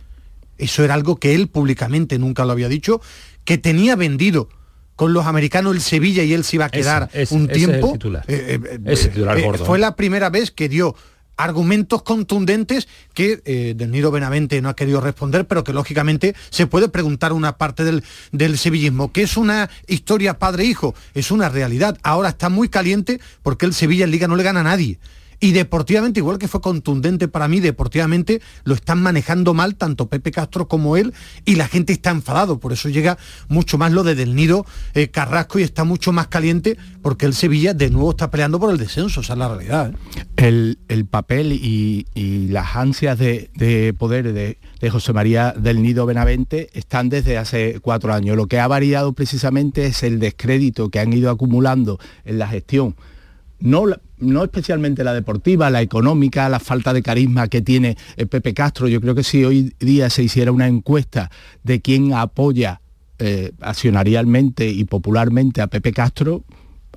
eso 0.58 0.84
era 0.84 0.94
algo 0.96 1.18
que 1.18 1.36
él 1.36 1.48
públicamente 1.48 2.18
nunca 2.20 2.44
lo 2.44 2.52
había 2.52 2.70
dicho, 2.70 3.02
que 3.44 3.58
tenía 3.58 3.96
vendido 3.96 4.50
con 4.96 5.14
los 5.14 5.26
americanos 5.26 5.76
el 5.76 5.82
Sevilla 5.82 6.24
y 6.24 6.34
él 6.34 6.44
se 6.44 6.56
iba 6.56 6.66
a 6.66 6.70
quedar 6.70 7.10
ese, 7.14 7.36
un 7.36 7.44
ese 7.50 7.52
es 7.52 7.64
el 7.64 7.70
tiempo. 7.70 7.92
titular. 7.94 8.24
Eh, 8.28 8.60
eh, 8.64 8.80
Ese 8.86 9.08
eh, 9.08 9.10
titular 9.12 9.42
gordo, 9.42 9.66
fue 9.66 9.78
la 9.78 9.96
primera 9.96 10.30
vez 10.30 10.52
que 10.52 10.70
dio 10.70 10.96
argumentos 11.38 12.04
contundentes 12.04 12.88
que 13.14 13.42
eh, 13.46 13.74
Del 13.76 13.92
Nido 13.92 14.12
Benavente 14.12 14.62
no 14.62 14.70
ha 14.70 14.76
querido 14.76 15.02
responder, 15.02 15.46
pero 15.48 15.64
que 15.64 15.74
lógicamente 15.74 16.36
se 16.50 16.68
puede 16.68 16.90
preguntar 16.90 17.34
una 17.34 17.58
parte 17.58 17.84
del, 17.84 18.04
del 18.32 18.58
sevillismo, 18.58 19.12
que 19.12 19.24
es 19.24 19.38
una 19.38 19.70
historia 19.88 20.40
padre-hijo, 20.40 20.96
es 21.14 21.32
una 21.32 21.50
realidad. 21.50 21.98
Ahora 22.04 22.30
está 22.30 22.50
muy 22.50 22.70
caliente 22.70 23.20
porque 23.44 23.66
el 23.66 23.74
Sevilla 23.74 24.06
en 24.06 24.12
Liga 24.12 24.28
no 24.28 24.36
le 24.36 24.44
gana 24.44 24.62
a 24.62 24.64
nadie. 24.64 25.00
Y 25.40 25.52
deportivamente, 25.52 26.20
igual 26.20 26.38
que 26.38 26.48
fue 26.48 26.62
contundente 26.62 27.28
para 27.28 27.48
mí, 27.48 27.60
deportivamente 27.60 28.42
lo 28.64 28.76
están 28.76 29.02
manejando 29.02 29.54
mal 29.54 29.76
tanto 29.76 30.08
Pepe 30.08 30.32
Castro 30.32 30.68
como 30.68 30.98
él 30.98 31.14
y 31.46 31.56
la 31.56 31.68
gente 31.68 31.94
está 31.94 32.12
enfadado. 32.12 32.60
Por 32.60 32.74
eso 32.74 32.90
llega 32.90 33.18
mucho 33.48 33.78
más 33.78 33.92
lo 33.92 34.04
de 34.04 34.16
Del 34.16 34.36
Nido 34.36 34.66
eh, 34.94 35.10
Carrasco 35.10 35.60
y 35.60 35.64
está 35.64 35.84
mucho 35.84 36.12
más 36.12 36.28
caliente 36.28 36.78
porque 37.02 37.26
el 37.26 37.34
Sevilla 37.34 37.74
de 37.74 37.90
nuevo 37.90 38.12
está 38.12 38.32
peleando 38.32 38.60
por 38.60 38.72
el 38.72 38.78
descenso. 38.78 39.22
Esa 39.22 39.34
es 39.34 39.40
la 39.40 39.48
realidad. 39.48 39.92
¿eh? 39.92 40.26
el, 40.38 40.80
el 40.88 41.06
papel 41.06 41.52
y, 41.54 42.08
y 42.14 42.48
las 42.50 42.76
ansias 42.76 43.18
de, 43.18 43.50
de 43.56 43.94
poder 43.94 44.34
de, 44.34 44.58
de 44.80 44.90
José 44.90 45.14
María 45.14 45.54
del 45.58 45.82
Nido 45.82 46.06
Benavente 46.06 46.70
están 46.74 47.10
desde 47.10 47.38
hace 47.38 47.80
cuatro 47.82 48.14
años. 48.14 48.36
Lo 48.36 48.48
que 48.48 48.60
ha 48.60 48.68
variado 48.68 49.14
precisamente 49.14 49.86
es 49.86 50.04
el 50.04 50.20
descrédito 50.20 50.90
que 50.90 51.00
han 51.00 51.14
ido 51.14 51.30
acumulando 51.30 52.00
en 52.24 52.40
la 52.40 52.48
gestión. 52.48 52.96
No, 53.60 53.86
no 54.20 54.44
especialmente 54.44 55.04
la 55.04 55.14
deportiva, 55.14 55.70
la 55.70 55.82
económica, 55.82 56.50
la 56.50 56.60
falta 56.60 56.94
de 56.94 57.02
carisma 57.02 57.48
que 57.48 57.62
tiene 57.62 57.98
eh, 58.18 58.26
Pepe 58.26 58.54
Castro. 58.54 58.88
Yo 58.88 59.02
creo 59.02 59.16
que 59.16 59.24
si 59.24 59.44
hoy 59.44 59.74
día 59.80 60.10
se 60.10 60.24
hiciera 60.24 60.52
una 60.52 60.68
encuesta 60.68 61.30
de 61.64 61.82
quién 61.82 62.14
apoya 62.14 62.82
eh, 63.20 63.52
accionarialmente 63.62 64.68
y 64.68 64.84
popularmente 64.86 65.62
a 65.62 65.68
Pepe 65.68 65.92
Castro, 65.94 66.44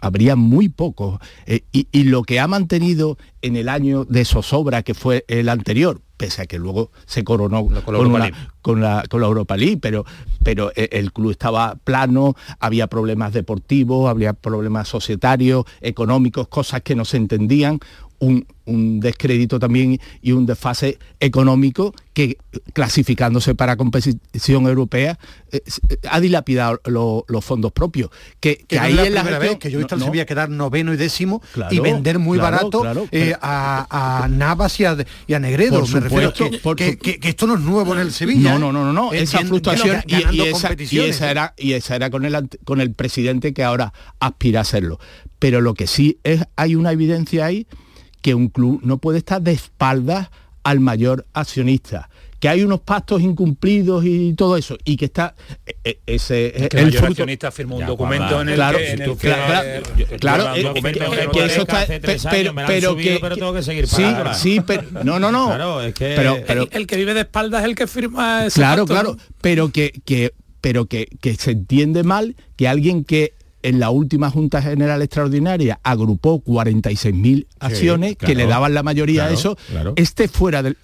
habría 0.01 0.37
muy 0.37 0.69
pocos. 0.69 1.19
Eh, 1.47 1.63
y, 1.73 1.89
y 1.93 2.05
lo 2.05 2.23
que 2.23 2.41
ha 2.41 2.47
mantenido 2.49 3.19
en 3.43 3.57
el 3.57 3.69
año 3.69 4.05
de 4.05 4.25
zozobra 4.25 4.83
que 4.83 4.95
fue 4.95 5.25
el 5.29 5.49
anterior, 5.49 6.01
pese 6.17 6.43
a 6.43 6.47
que 6.47 6.59
luego 6.59 6.91
se 7.07 7.25
coronó 7.25 7.65
Con 7.65 7.75
la 7.75 7.83
con, 7.83 8.13
League. 8.13 8.35
con 8.61 8.81
la, 8.81 9.05
con 9.09 9.21
la 9.21 9.27
Europa 9.29 9.57
League, 9.57 9.79
pero, 9.81 10.05
pero 10.43 10.73
eh, 10.75 10.89
el 10.93 11.13
club 11.13 11.31
estaba 11.31 11.77
plano, 11.77 12.35
había 12.59 12.89
problemas 12.89 13.33
deportivos, 13.33 14.11
había 14.11 14.33
problemas 14.33 14.89
societarios, 14.89 15.65
económicos, 15.81 16.49
cosas 16.49 16.83
que 16.83 16.97
no 16.97 17.05
se 17.05 17.17
entendían. 17.17 17.79
Un, 18.21 18.45
un 18.65 18.99
descrédito 18.99 19.61
también 19.61 20.01
y 20.21 20.33
un 20.33 20.45
desfase 20.45 20.99
económico 21.21 21.95
que 22.13 22.37
clasificándose 22.73 23.55
para 23.55 23.77
competición 23.77 24.67
europea 24.67 25.19
eh, 25.53 25.61
eh, 25.89 25.97
ha 26.11 26.19
dilapidado 26.21 26.81
lo- 26.87 27.25
los 27.29 27.45
fondos 27.45 27.71
propios 27.71 28.11
que, 28.41 28.57
que 28.57 28.67
que 28.67 28.77
no 28.77 28.83
ahí 28.83 28.93
es 28.93 28.97
la 28.99 29.07
en 29.07 29.15
la 29.15 29.21
primera 29.23 29.39
vez 29.39 29.59
que 29.59 29.71
yo 29.71 29.79
he 29.79 29.83
visto 29.83 29.95
no, 29.97 30.01
no, 30.01 30.07
Sevilla 30.07 30.27
quedar 30.27 30.51
noveno 30.51 30.93
y 30.93 30.97
décimo 30.97 31.41
Claro, 31.53 31.73
y 31.75 31.79
vender 31.79 32.19
muy 32.19 32.39
claro, 32.39 32.57
barato 32.57 32.81
claro, 32.81 33.09
eh, 33.13 33.35
a, 33.41 34.23
a 34.25 34.29
Navas 34.29 34.79
y 34.81 34.85
a, 34.85 34.97
y 35.27 35.35
a 35.35 35.39
Negredo. 35.39 35.79
Por 35.81 35.93
Me 35.95 36.01
refiero 36.01 36.31
supuesto, 36.35 36.51
que, 36.51 36.59
por 36.59 36.77
que- 36.77 37.29
esto 37.29 37.47
no 37.47 37.55
es 37.55 37.61
nuevo 37.61 37.95
en 37.95 38.01
el 38.01 38.13
Sevilla. 38.13 38.51
No, 38.53 38.59
no, 38.59 38.73
no, 38.73 38.85
no, 38.85 38.93
no. 38.93 39.13
Eh, 39.13 39.23
esa 39.23 39.39
que 39.39 39.45
y, 40.33 40.41
esa, 40.41 40.49
y 40.49 40.51
competiciones. 40.51 41.17
esa 41.17 41.31
era 41.31 41.55
y 41.57 41.73
esa 41.75 41.95
era 41.97 42.11
con 42.11 42.25
el 42.25 42.49
con 42.65 42.81
el 42.81 42.93
presidente 42.95 43.53
que 43.53 43.63
ahora 43.63 43.93
aspira 44.21 44.63
a 44.63 44.65
serlo. 44.65 44.99
Pero 45.39 45.61
lo 45.61 45.75
que 45.75 45.87
sí 45.87 46.19
es 46.25 46.45
hay 46.57 46.75
una 46.75 46.91
evidencia 46.91 47.47
ahí 47.47 47.67
que 48.23 48.35
un 48.35 48.49
club 48.49 48.81
no 48.83 48.99
puede 48.99 49.19
estar 49.19 49.41
de 49.43 49.53
espaldas 49.53 50.29
al 50.65 50.81
mayor 50.81 51.25
accionista 51.33 52.09
que 52.41 52.49
hay 52.49 52.63
unos 52.63 52.79
pactos 52.83 53.21
incumplidos 53.21 54.05
y 54.07 54.33
todo 54.35 54.57
eso 54.57 54.79
y 54.85 54.97
que 54.97 55.07
está 55.07 55.35
eh, 55.67 55.75
eh, 55.83 55.99
ese 56.07 56.53
Que 56.53 56.67
el 56.67 56.79
el 56.79 56.85
mayor 56.87 57.01
fruto- 57.03 57.11
accionista 57.11 57.51
firmó 57.51 57.75
un 57.77 57.81
Ya, 57.81 57.87
documento 57.89 58.41
en 58.43 58.49
el 58.51 58.55
Claro, 58.55 58.79
que, 58.79 58.91
en 58.93 59.03
el 59.03 59.11
que- 59.11 59.17
claro, 59.17 59.85
claro, 60.21 60.55
eh, 60.55 60.73
que- 61.33 61.45
eso 61.47 61.63
está 61.63 61.85
pero 62.31 62.53
me 62.55 62.67
subido, 62.81 62.97
que 62.97 63.19
pero 63.21 63.35
tengo 63.37 63.53
que 63.55 63.63
seguir 63.65 63.89
sí 63.89 63.97
pagándola. 64.03 64.35
sí 64.35 64.61
pero 64.65 64.83
no 65.03 65.19
no 65.19 65.33
no 65.33 65.47
Claro, 65.47 65.83
es 65.83 65.95
que- 65.95 66.15
pero, 66.17 66.37
pero 66.47 66.63
el, 66.63 66.69
el 66.73 66.87
que 66.87 66.97
vive 66.97 67.13
de 67.15 67.21
espaldas 67.23 67.63
es 67.63 67.69
el 67.71 67.75
que 67.75 67.89
firma 67.89 68.47
ese 68.47 68.61
claro, 68.61 68.83
pacto, 68.87 68.95
claro, 68.95 69.13
¿no? 69.17 69.35
pero 69.41 69.71
que, 69.73 69.93
que 70.05 70.33
pero 70.61 70.87
que, 70.87 71.09
que 71.21 71.35
se 71.35 71.53
entiende 71.53 72.05
mal 72.05 72.37
que 72.57 72.69
alguien 72.69 73.05
que 73.05 73.33
en 73.69 73.81
la 73.81 73.91
última 73.91 74.31
Junta 74.31 74.63
General 74.63 75.01
Extraordinaria 75.03 75.79
agrupó 75.83 76.43
46.000 76.43 77.47
acciones 77.61 78.17
que 78.17 78.35
le 78.35 78.47
daban 78.47 78.73
la 78.73 78.83
mayoría 78.83 79.27
a 79.27 79.31
eso, 79.31 79.59
esté 79.97 80.29
fuera 80.29 80.63
del, 80.63 80.77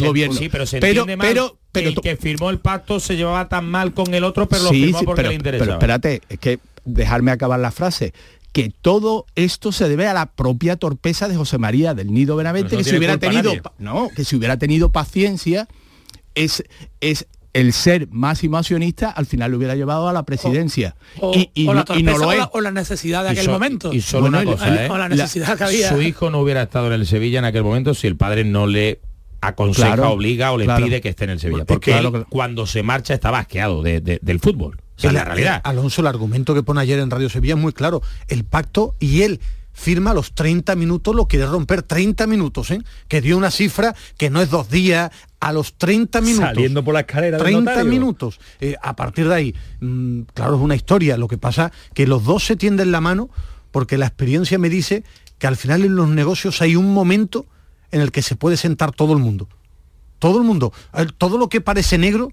gobierno. 0.00 0.36
Sí, 0.36 0.48
pero 0.48 0.64
se 0.64 0.76
entiende 0.76 1.18
pero, 1.18 1.58
pero, 1.72 1.88
el 1.88 1.94
que 1.96 2.16
firmó 2.16 2.50
el 2.50 2.60
pacto 2.60 3.00
se 3.00 3.16
llevaba 3.16 3.48
tan 3.48 3.68
mal 3.68 3.94
con 3.94 4.14
el 4.14 4.22
otro, 4.22 4.48
pero 4.48 4.64
lo 4.64 4.70
firmó 4.70 5.02
porque 5.02 5.24
le 5.24 5.34
interesaba. 5.34 5.66
Pero 5.66 5.78
espérate, 5.78 6.22
es 6.28 6.38
que 6.38 6.60
dejarme 6.84 7.32
acabar 7.32 7.58
la 7.58 7.72
frase 7.72 8.12
que 8.52 8.72
todo 8.80 9.26
esto 9.34 9.72
se 9.72 9.88
debe 9.88 10.06
a 10.06 10.14
la 10.14 10.26
propia 10.26 10.76
torpeza 10.76 11.28
de 11.28 11.36
José 11.36 11.58
María 11.58 11.94
del 11.94 12.12
Nido 12.12 12.36
Benavente, 12.36 12.76
que 12.76 12.84
si 12.84 12.96
hubiera 12.96 13.18
tenido 13.18 13.52
no, 13.78 14.08
que 14.14 14.24
si 14.24 14.36
hubiera 14.36 14.56
tenido 14.56 14.90
paciencia 14.90 15.68
es, 16.34 16.64
es 17.00 17.26
el 17.52 17.72
ser 17.72 18.08
máximo 18.10 18.58
accionista 18.58 19.10
al 19.10 19.26
final 19.26 19.50
lo 19.50 19.56
hubiera 19.56 19.74
llevado 19.74 20.08
a 20.08 20.12
la 20.12 20.24
presidencia 20.24 20.94
y, 21.54 21.64
no 21.66 21.74
lo 21.74 22.32
es. 22.32 22.46
O 22.52 22.60
la, 22.60 22.70
necesidad 22.70 23.24
de 23.24 23.30
aquel 23.30 23.48
momento 23.48 23.92
y 23.92 24.00
solo 24.00 24.26
una 24.26 24.44
cosa 24.44 24.84
¿eh? 24.84 24.88
la 24.88 25.08
necesidad 25.08 25.58
que 25.58 25.64
había 25.64 25.88
su 25.88 26.00
hijo 26.00 26.30
no 26.30 26.40
hubiera 26.40 26.62
estado 26.62 26.86
en 26.88 26.92
el 26.92 27.06
Sevilla 27.06 27.40
en 27.40 27.44
aquel 27.44 27.64
momento 27.64 27.94
si 27.94 28.06
el 28.06 28.16
padre 28.16 28.44
no 28.44 28.66
le 28.66 29.00
aconseja 29.40 30.08
obliga 30.08 30.52
o 30.52 30.58
le 30.58 30.66
pide 30.76 31.00
que 31.00 31.08
esté 31.08 31.24
en 31.24 31.30
el 31.30 31.40
Sevilla 31.40 31.64
porque 31.64 31.94
cuando 32.28 32.66
se 32.66 32.82
marcha 32.82 33.14
estaba 33.14 33.40
asqueado 33.40 33.82
del 33.82 34.40
fútbol 34.40 34.78
en 35.02 35.14
la 35.14 35.24
realidad. 35.24 35.60
Alonso, 35.64 36.02
el 36.02 36.06
argumento 36.06 36.54
que 36.54 36.62
pone 36.62 36.80
ayer 36.80 36.98
en 36.98 37.10
Radio 37.10 37.28
Sevilla 37.28 37.54
es 37.54 37.60
muy 37.60 37.72
claro. 37.72 38.02
El 38.28 38.44
pacto 38.44 38.94
y 38.98 39.22
él 39.22 39.40
firma 39.80 40.14
los 40.14 40.34
30 40.34 40.76
minutos, 40.76 41.14
lo 41.16 41.26
quiere 41.26 41.46
romper 41.46 41.82
30 41.82 42.26
minutos, 42.26 42.70
¿eh? 42.70 42.80
que 43.08 43.20
dio 43.20 43.36
una 43.36 43.50
cifra 43.50 43.96
que 44.16 44.30
no 44.30 44.40
es 44.40 44.50
dos 44.50 44.68
días, 44.70 45.10
a 45.40 45.52
los 45.52 45.74
30 45.74 46.20
minutos. 46.20 46.48
Saliendo 46.50 46.84
por 46.84 46.94
la 46.94 47.00
escalera. 47.00 47.38
30 47.38 47.82
minutos. 47.84 48.38
Eh, 48.60 48.76
a 48.80 48.94
partir 48.94 49.26
de 49.26 49.34
ahí, 49.34 49.54
mm, 49.80 50.20
claro, 50.34 50.56
es 50.56 50.60
una 50.60 50.76
historia. 50.76 51.16
Lo 51.16 51.28
que 51.28 51.38
pasa 51.38 51.72
que 51.94 52.06
los 52.06 52.24
dos 52.24 52.44
se 52.44 52.56
tienden 52.56 52.92
la 52.92 53.00
mano 53.00 53.30
porque 53.72 53.96
la 53.96 54.06
experiencia 54.06 54.58
me 54.58 54.68
dice 54.68 55.02
que 55.38 55.46
al 55.46 55.56
final 55.56 55.82
en 55.82 55.96
los 55.96 56.08
negocios 56.08 56.60
hay 56.60 56.76
un 56.76 56.92
momento 56.92 57.46
en 57.90 58.02
el 58.02 58.12
que 58.12 58.20
se 58.20 58.36
puede 58.36 58.58
sentar 58.58 58.92
todo 58.92 59.14
el 59.14 59.18
mundo. 59.18 59.48
Todo 60.18 60.38
el 60.38 60.44
mundo. 60.44 60.74
Todo 61.16 61.38
lo 61.38 61.48
que 61.48 61.62
parece 61.62 61.96
negro 61.96 62.32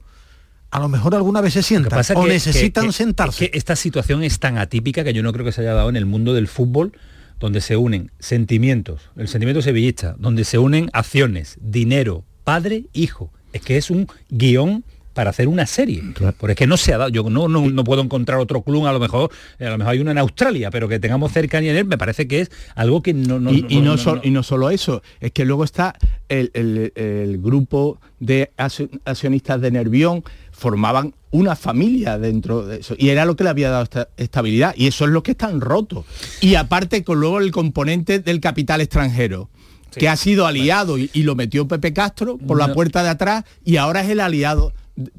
a 0.69 0.79
lo 0.79 0.89
mejor 0.89 1.15
alguna 1.15 1.39
vez 1.39 1.53
se 1.53 1.63
sientan 1.63 2.03
o 2.15 2.27
necesitan 2.27 2.91
sentarse. 2.91 3.49
esta 3.53 3.77
situación 3.77 4.21
es 4.23 4.39
tan 4.39 4.57
atípica 4.57 5.05
que 5.05 5.13
yo 5.13 5.23
no 5.23 5.31
creo 5.31 5.45
que 5.45 5.53
se 5.53 5.61
haya 5.61 5.73
dado 5.73 5.87
en 5.87 5.95
el 5.95 6.05
mundo 6.05 6.33
del 6.33 6.49
fútbol 6.49 6.91
donde 7.39 7.61
se 7.61 7.77
unen 7.77 8.11
sentimientos, 8.19 9.09
el 9.15 9.27
sentimiento 9.27 9.61
sevillista, 9.61 10.15
donde 10.17 10.43
se 10.43 10.57
unen 10.57 10.89
acciones, 10.93 11.57
dinero, 11.61 12.23
padre, 12.43 12.85
hijo. 12.93 13.31
Es 13.53 13.61
que 13.61 13.77
es 13.77 13.89
un 13.89 14.07
guion 14.29 14.83
para 15.17 15.31
hacer 15.31 15.47
una 15.47 15.65
serie. 15.65 16.03
Porque 16.37 16.51
es 16.51 16.57
que 16.57 16.67
no 16.67 16.77
se 16.77 16.93
ha 16.93 16.99
dado, 16.99 17.09
yo 17.09 17.27
no, 17.27 17.47
no, 17.47 17.83
puedo 17.83 18.03
encontrar 18.03 18.37
otro 18.37 18.61
club, 18.61 18.85
a 18.85 18.93
lo 18.93 18.99
mejor, 18.99 19.31
a 19.59 19.63
lo 19.63 19.79
mejor 19.79 19.93
hay 19.93 19.99
uno 19.99 20.11
en 20.11 20.19
Australia, 20.19 20.69
pero 20.69 20.87
que 20.87 20.99
tengamos 20.99 21.31
cercanía 21.31 21.71
en 21.71 21.77
él, 21.77 21.85
me 21.85 21.97
parece 21.97 22.27
que 22.27 22.41
es 22.41 22.51
algo 22.75 23.01
que 23.01 23.15
no... 23.15 23.37
y, 23.51 23.81
no, 23.81 23.95
y 24.21 24.29
no 24.29 24.43
solo 24.43 24.69
eso, 24.69 25.01
es 25.19 25.31
que 25.31 25.43
luego 25.43 25.63
está 25.63 25.95
el, 26.29 26.51
el 26.93 27.39
grupo 27.41 27.99
de 28.19 28.51
accionistas 28.57 29.59
de 29.59 29.71
Nervión, 29.71 30.23
formaban 30.57 31.13
una 31.29 31.55
familia 31.55 32.17
dentro 32.17 32.65
de 32.65 32.79
eso 32.79 32.95
y 32.97 33.09
era 33.09 33.25
lo 33.25 33.35
que 33.35 33.43
le 33.43 33.51
había 33.51 33.69
dado 33.69 33.83
esta 33.83 34.09
estabilidad 34.17 34.73
y 34.75 34.87
eso 34.87 35.05
es 35.05 35.11
lo 35.11 35.21
que 35.21 35.31
están 35.31 35.61
rotos. 35.61 36.05
Y 36.41 36.55
aparte 36.55 37.03
con 37.03 37.19
luego 37.19 37.39
el 37.39 37.51
componente 37.51 38.19
del 38.19 38.39
capital 38.39 38.81
extranjero 38.81 39.49
que 39.91 40.09
ha 40.09 40.15
sido 40.15 40.45
aliado 40.45 40.97
y, 40.97 41.09
lo 41.23 41.35
metió 41.35 41.67
Pepe 41.67 41.93
Castro 41.93 42.37
por 42.37 42.57
la 42.57 42.73
puerta 42.73 43.03
de 43.03 43.09
atrás 43.09 43.45
y 43.63 43.77
ahora 43.77 44.01
es 44.01 44.09
el 44.09 44.19
aliado 44.19 44.73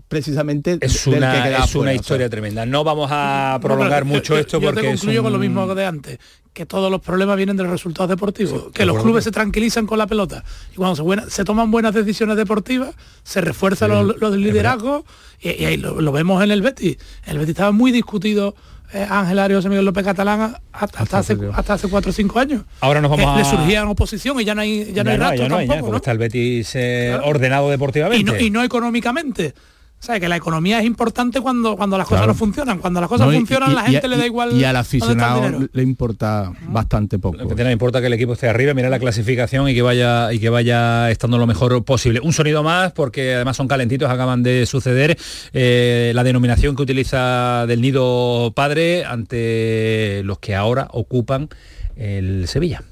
precisamente 0.09 0.79
es 0.81 1.07
una, 1.07 1.65
es 1.65 1.75
una 1.75 1.95
historia 1.95 2.29
tremenda. 2.29 2.67
No 2.67 2.85
vamos 2.85 3.09
a 3.13 3.59
prolongar 3.63 4.05
mucho 4.05 4.37
esto 4.37 4.61
porque 4.61 4.83
yo 4.83 4.89
concluyo 4.89 5.23
con 5.23 5.33
lo 5.33 5.39
mismo 5.39 5.75
de 5.75 5.87
antes, 5.87 6.19
que 6.53 6.67
todos 6.67 6.91
los 6.91 7.01
problemas 7.01 7.37
vienen 7.37 7.57
de 7.57 7.63
los 7.63 7.73
resultados 7.73 8.09
deportivos, 8.09 8.73
que 8.73 8.85
los 8.85 9.01
clubes 9.03 9.25
se 9.25 9.31
tranquilizan 9.31 9.87
con 9.87 9.99
la 9.99 10.07
pelota 10.07 10.45
y 10.73 10.77
cuando 10.77 10.97
se, 10.97 11.31
se 11.31 11.45
toman 11.45 11.71
buenas 11.71 11.95
decisiones 11.95 12.37
deportivas, 12.37 12.95
se 13.23 13.41
refuerzan 13.41 13.91
los, 13.91 14.21
los 14.21 14.37
liderazgos 14.37 15.05
y, 15.41 15.49
ahí 15.65 15.77
lo, 15.77 16.13
vemos 16.13 16.43
en 16.43 16.51
el 16.51 16.63
Betis. 16.63 16.99
El 17.27 17.39
Betis 17.39 17.51
estaba 17.51 17.73
muy 17.73 17.93
discutido 17.93 18.57
Ángel 18.93 19.39
Arias 19.39 19.59
José 19.59 19.69
Miguel 19.69 19.85
López 19.85 20.05
Catalán 20.05 20.57
hasta, 20.73 21.19
hace, 21.19 21.37
hasta 21.53 21.75
hace 21.75 21.89
cuatro 21.89 22.11
o 22.11 22.13
cinco 22.13 22.39
años. 22.39 22.63
Ahora 22.81 23.01
nos 23.01 23.11
vamos 23.11 23.37
Le 23.37 23.45
surgían 23.45 23.89
oposición 23.89 24.41
y 24.41 24.45
ya 24.45 24.55
no 24.55 24.63
hay 24.63 24.93
ya, 24.93 25.05
no 25.05 25.11
hay 25.11 25.17
rastro 25.17 25.49
tampoco, 25.49 25.97
está 25.97 26.13
el 26.13 26.19
Betis 26.19 26.75
eh, 26.75 27.19
ordenado 27.23 27.71
deportivamente. 27.71 28.43
y 28.43 28.51
no 28.51 28.63
económicamente. 28.63 29.55
¿Sabes? 30.01 30.21
Que 30.21 30.29
la 30.29 30.37
economía 30.37 30.79
es 30.79 30.87
importante 30.87 31.41
cuando, 31.41 31.77
cuando 31.77 31.99
las 31.99 32.07
cosas 32.07 32.27
no 32.27 32.35
funcionan. 32.35 32.79
Cuando 32.79 33.01
las 33.01 33.09
cosas 33.09 33.35
funcionan, 33.35 33.75
la 33.75 33.83
gente 33.83 34.07
le 34.07 34.17
da 34.17 34.27
igual. 34.27 34.53
Y 34.53 34.63
al 34.63 34.77
aficionado 34.77 35.69
le 35.73 35.83
importa 35.83 36.53
bastante 36.69 37.19
poco. 37.19 37.37
Lo 37.37 37.49
que 37.49 37.57
tiene 37.57 37.73
importa 37.73 38.01
que 38.01 38.07
el 38.07 38.13
equipo 38.13 38.35
esté 38.35 38.49
arriba, 38.49 38.75
mira 38.75 38.89
la 38.91 39.01
clasificación 39.01 39.69
y 39.69 39.75
que 39.75 39.83
vaya 39.83 40.33
y 40.33 40.39
que 40.39 40.51
vaya 40.51 41.11
estando 41.11 41.37
lo 41.37 41.47
mejor 41.47 41.85
posible. 41.85 42.21
Un 42.21 42.33
sonido 42.33 42.63
más, 42.63 42.93
porque 42.93 43.35
además 43.35 43.57
son 43.57 43.67
calentitos, 43.67 44.09
acaban 44.09 44.45
de 44.45 44.67
suceder. 44.67 45.19
Eh, 45.53 46.13
la 46.15 46.23
denominación 46.23 46.77
que 46.77 46.83
utiliza 46.83 47.67
del 47.67 47.81
nido 47.81 48.53
padre 48.55 49.05
ante 49.05 50.23
los 50.25 50.39
que 50.39 50.55
ahora 50.55 50.89
ocupan 50.93 51.49
el 51.97 52.47
Sevilla. 52.47 52.85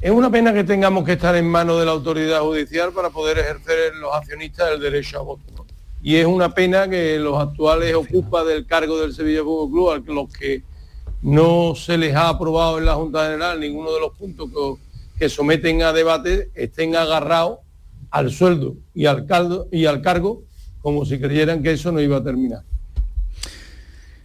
Es 0.00 0.12
una 0.12 0.30
pena 0.30 0.52
que 0.52 0.62
tengamos 0.62 1.04
que 1.04 1.14
estar 1.14 1.34
en 1.34 1.48
manos 1.48 1.80
de 1.80 1.86
la 1.86 1.92
autoridad 1.92 2.40
judicial 2.40 2.92
para 2.92 3.10
poder 3.10 3.38
ejercer 3.38 3.96
los 3.96 4.14
accionistas 4.14 4.70
el 4.72 4.80
derecho 4.80 5.18
a 5.18 5.22
voto 5.22 5.55
y 6.06 6.14
es 6.14 6.26
una 6.26 6.54
pena 6.54 6.88
que 6.88 7.18
los 7.18 7.36
actuales 7.36 7.92
ocupas 7.96 8.46
del 8.46 8.64
cargo 8.64 9.00
del 9.00 9.12
Sevilla 9.12 9.42
Fútbol 9.42 10.04
Club, 10.04 10.12
a 10.12 10.12
los 10.14 10.32
que 10.32 10.62
no 11.20 11.74
se 11.74 11.98
les 11.98 12.14
ha 12.14 12.28
aprobado 12.28 12.78
en 12.78 12.84
la 12.84 12.94
Junta 12.94 13.24
General 13.24 13.58
ninguno 13.58 13.92
de 13.92 13.98
los 13.98 14.16
puntos 14.16 14.48
que, 15.18 15.28
someten 15.28 15.82
a 15.82 15.92
debate, 15.92 16.52
estén 16.54 16.94
agarrados 16.94 17.58
al 18.12 18.30
sueldo 18.30 18.76
y 18.94 19.06
al, 19.06 19.26
caldo, 19.26 19.66
y 19.72 19.86
al 19.86 20.00
cargo 20.00 20.44
como 20.80 21.04
si 21.04 21.18
creyeran 21.18 21.60
que 21.60 21.72
eso 21.72 21.90
no 21.90 22.00
iba 22.00 22.18
a 22.18 22.22
terminar. 22.22 22.62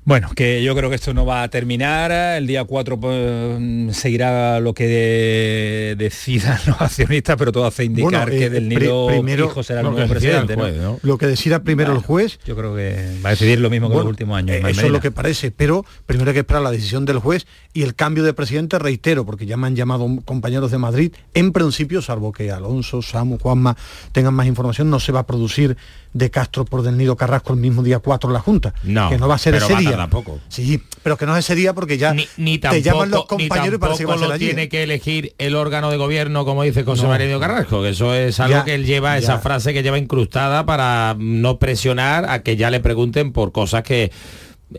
Bueno, 0.03 0.29
que 0.35 0.63
yo 0.63 0.75
creo 0.75 0.89
que 0.89 0.95
esto 0.95 1.13
no 1.13 1.27
va 1.27 1.43
a 1.43 1.49
terminar. 1.49 2.11
El 2.11 2.47
día 2.47 2.63
4 2.63 2.99
pues, 2.99 3.95
seguirá 3.95 4.59
lo 4.59 4.73
que 4.73 5.95
decidan 5.97 6.59
los 6.65 6.81
accionistas, 6.81 7.35
pero 7.37 7.51
todo 7.51 7.65
hace 7.65 7.83
indicar 7.83 8.29
que 8.29 8.45
eh, 8.45 8.49
del 8.49 8.67
nido 8.67 9.07
primero, 9.07 9.45
hijo 9.45 9.61
será 9.61 9.81
el 9.81 9.91
nuevo 9.91 10.07
presidente. 10.07 10.57
Lo 11.03 11.17
que 11.19 11.27
decida 11.27 11.63
primero 11.63 11.93
el 11.93 11.99
juez. 11.99 12.39
Yo 12.45 12.55
creo 12.55 12.75
que 12.75 13.19
va 13.23 13.29
a 13.29 13.31
decidir 13.33 13.59
lo 13.59 13.69
mismo 13.69 13.89
que 13.89 13.95
los 13.95 14.05
últimos 14.05 14.37
años. 14.37 14.57
Eh, 14.57 14.63
eso 14.69 14.87
es 14.87 14.91
lo 14.91 15.01
que 15.01 15.11
parece, 15.11 15.51
pero 15.51 15.85
primero 16.07 16.31
hay 16.31 16.33
que 16.33 16.39
esperar 16.39 16.63
la 16.63 16.71
decisión 16.71 17.05
del 17.05 17.19
juez 17.19 17.45
y 17.73 17.83
el 17.83 17.93
cambio 17.93 18.23
de 18.23 18.33
presidente, 18.33 18.79
reitero, 18.79 19.23
porque 19.23 19.45
ya 19.45 19.55
me 19.55 19.67
han 19.67 19.75
llamado 19.75 20.07
compañeros 20.25 20.71
de 20.71 20.79
Madrid, 20.79 21.13
en 21.35 21.51
principio, 21.51 22.01
salvo 22.01 22.31
que 22.31 22.51
Alonso, 22.51 23.03
Samu, 23.03 23.37
Juanma 23.37 23.77
tengan 24.11 24.33
más 24.33 24.47
información, 24.47 24.89
no 24.89 24.99
se 24.99 25.11
va 25.11 25.21
a 25.21 25.27
producir 25.27 25.77
de 26.13 26.29
Castro 26.29 26.65
por 26.65 26.81
del 26.81 26.97
Nido 26.97 27.15
Carrasco 27.15 27.53
el 27.53 27.59
mismo 27.59 27.83
día 27.83 27.99
4 27.99 28.29
en 28.29 28.33
la 28.33 28.39
Junta. 28.39 28.73
No, 28.83 29.09
que 29.09 29.17
no 29.17 29.27
va 29.27 29.35
a 29.35 29.37
ser 29.37 29.55
ese 29.55 29.75
día. 29.75 29.95
Tampoco. 29.95 30.39
Sí, 30.49 30.81
pero 31.03 31.17
que 31.17 31.25
no 31.25 31.35
es 31.35 31.45
ese 31.45 31.55
día 31.55 31.73
porque 31.73 31.97
ya 31.97 32.13
ni, 32.13 32.57
te 32.57 32.81
llaman 32.81 33.11
los 33.11 33.25
compañeros 33.25 33.79
que 33.79 33.87
va 33.87 33.93
a 33.93 33.97
ser 33.97 34.07
lo 34.07 34.37
tiene 34.37 34.69
que 34.69 34.83
elegir 34.83 35.33
el 35.37 35.55
órgano 35.55 35.89
de 35.89 35.97
gobierno, 35.97 36.45
como 36.45 36.63
dice 36.63 36.83
José 36.83 37.07
María 37.07 37.27
Nido 37.27 37.39
Carrasco, 37.39 37.81
que 37.81 37.89
eso 37.89 38.13
es 38.13 38.39
algo 38.39 38.63
que 38.65 38.75
él 38.75 38.85
lleva, 38.85 39.17
esa 39.17 39.39
frase 39.39 39.73
que 39.73 39.83
lleva 39.83 39.97
incrustada 39.97 40.65
para 40.65 41.15
no 41.17 41.59
presionar 41.59 42.29
a 42.29 42.43
que 42.43 42.57
ya 42.57 42.69
le 42.69 42.79
pregunten 42.79 43.31
por 43.31 43.51
cosas 43.51 43.83
que 43.83 44.11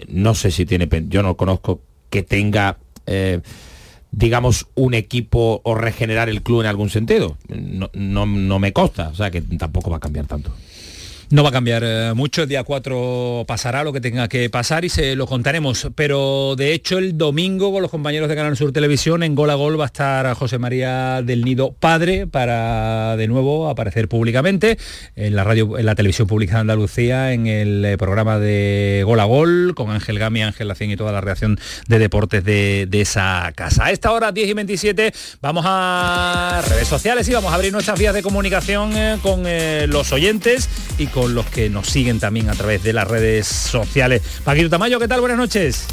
no 0.09 0.35
sé 0.35 0.51
si 0.51 0.65
tiene, 0.67 0.89
yo 1.09 1.23
no 1.23 1.37
conozco 1.37 1.81
que 2.11 2.23
tenga... 2.23 2.79
Eh, 3.07 3.41
digamos, 4.15 4.67
un 4.75 4.93
equipo 4.93 5.63
o 5.65 5.75
regenerar 5.75 6.29
el 6.29 6.43
club 6.43 6.61
en 6.61 6.67
algún 6.67 6.91
sentido. 6.91 7.39
No, 7.49 7.91
no, 7.95 8.27
no 8.27 8.59
me 8.59 8.75
consta, 8.75 9.09
o 9.09 9.15
sea 9.15 9.31
que 9.31 9.41
tampoco 9.41 9.91
va 9.91 9.97
a 9.97 10.01
cambiar 10.01 10.27
tanto. 10.27 10.53
No 11.33 11.43
va 11.43 11.49
a 11.49 11.53
cambiar 11.53 11.83
eh, 11.83 12.13
mucho, 12.15 12.43
el 12.43 12.49
día 12.51 12.63
4 12.63 13.47
pasará 13.49 13.85
lo 13.85 13.95
que 13.95 14.03
tenga 14.03 14.29
que 14.29 14.51
pasar 14.51 14.85
y 14.85 14.91
se 14.91 15.17
lo 15.17 15.27
contaremos, 15.27 15.89
pero 15.95 16.57
de 16.57 16.75
hecho 16.75 16.99
el 16.99 17.17
domingo 17.17 17.73
con 17.73 17.81
los 17.81 17.91
compañeros 17.91 18.29
de 18.29 18.37
Canal 18.37 18.55
Sur 18.55 18.71
Televisión 18.71 19.23
en 19.23 19.35
Gol 19.35 19.49
a 19.49 19.55
Gol 19.55 19.81
va 19.81 19.85
a 19.85 19.87
estar 19.87 20.35
José 20.35 20.59
María 20.59 21.23
del 21.23 21.43
Nido 21.43 21.73
Padre 21.73 22.27
para 22.27 23.17
de 23.17 23.29
nuevo 23.29 23.71
aparecer 23.71 24.09
públicamente 24.09 24.77
en 25.17 25.35
la 25.35 25.43
radio, 25.43 25.79
en 25.79 25.87
la 25.87 25.95
televisión 25.95 26.29
pública 26.29 26.57
de 26.57 26.61
Andalucía, 26.61 27.33
en 27.33 27.47
el 27.47 27.83
eh, 27.83 27.97
programa 27.97 28.39
de 28.39 29.03
Gol 29.07 29.21
a 29.21 29.25
Gol 29.25 29.73
con 29.75 29.91
Ángel 29.91 30.19
Gami, 30.19 30.43
Ángel 30.43 30.69
Lacien 30.69 30.91
y 30.91 30.97
toda 30.97 31.13
la 31.13 31.23
reacción 31.23 31.59
de 31.89 31.99
deportes 31.99 32.45
de, 32.45 32.87
esa 32.93 33.51
casa. 33.55 33.87
A 33.87 33.91
esta 33.91 34.13
hora 34.13 34.33
10 34.33 34.51
y 34.51 34.53
27 34.53 35.15
vamos 35.41 35.65
a 35.67 36.63
redes 36.69 36.89
sociales 36.89 37.27
y 37.27 37.33
vamos 37.33 37.53
a 37.53 37.55
abrir 37.55 37.73
nuestras 37.73 37.99
vías 37.99 38.13
de 38.13 38.23
comunicación 38.23 38.93
eh, 38.95 39.17
con 39.23 39.45
los 39.89 40.13
oyentes 40.13 40.69
y 40.99 41.07
con 41.07 41.22
los 41.31 41.47
que 41.47 41.71
nos 41.71 41.87
siguen 41.87 42.21
también 42.21 42.49
a 42.49 42.55
través 42.55 42.83
de 42.83 42.93
las 42.93 43.09
redes 43.09 43.47
sociales. 43.47 44.23
Paquito 44.45 44.71
Tamayo, 44.71 44.99
¿qué 44.99 45.09
tal? 45.09 45.21
Buenas 45.21 45.39
noches. 45.39 45.87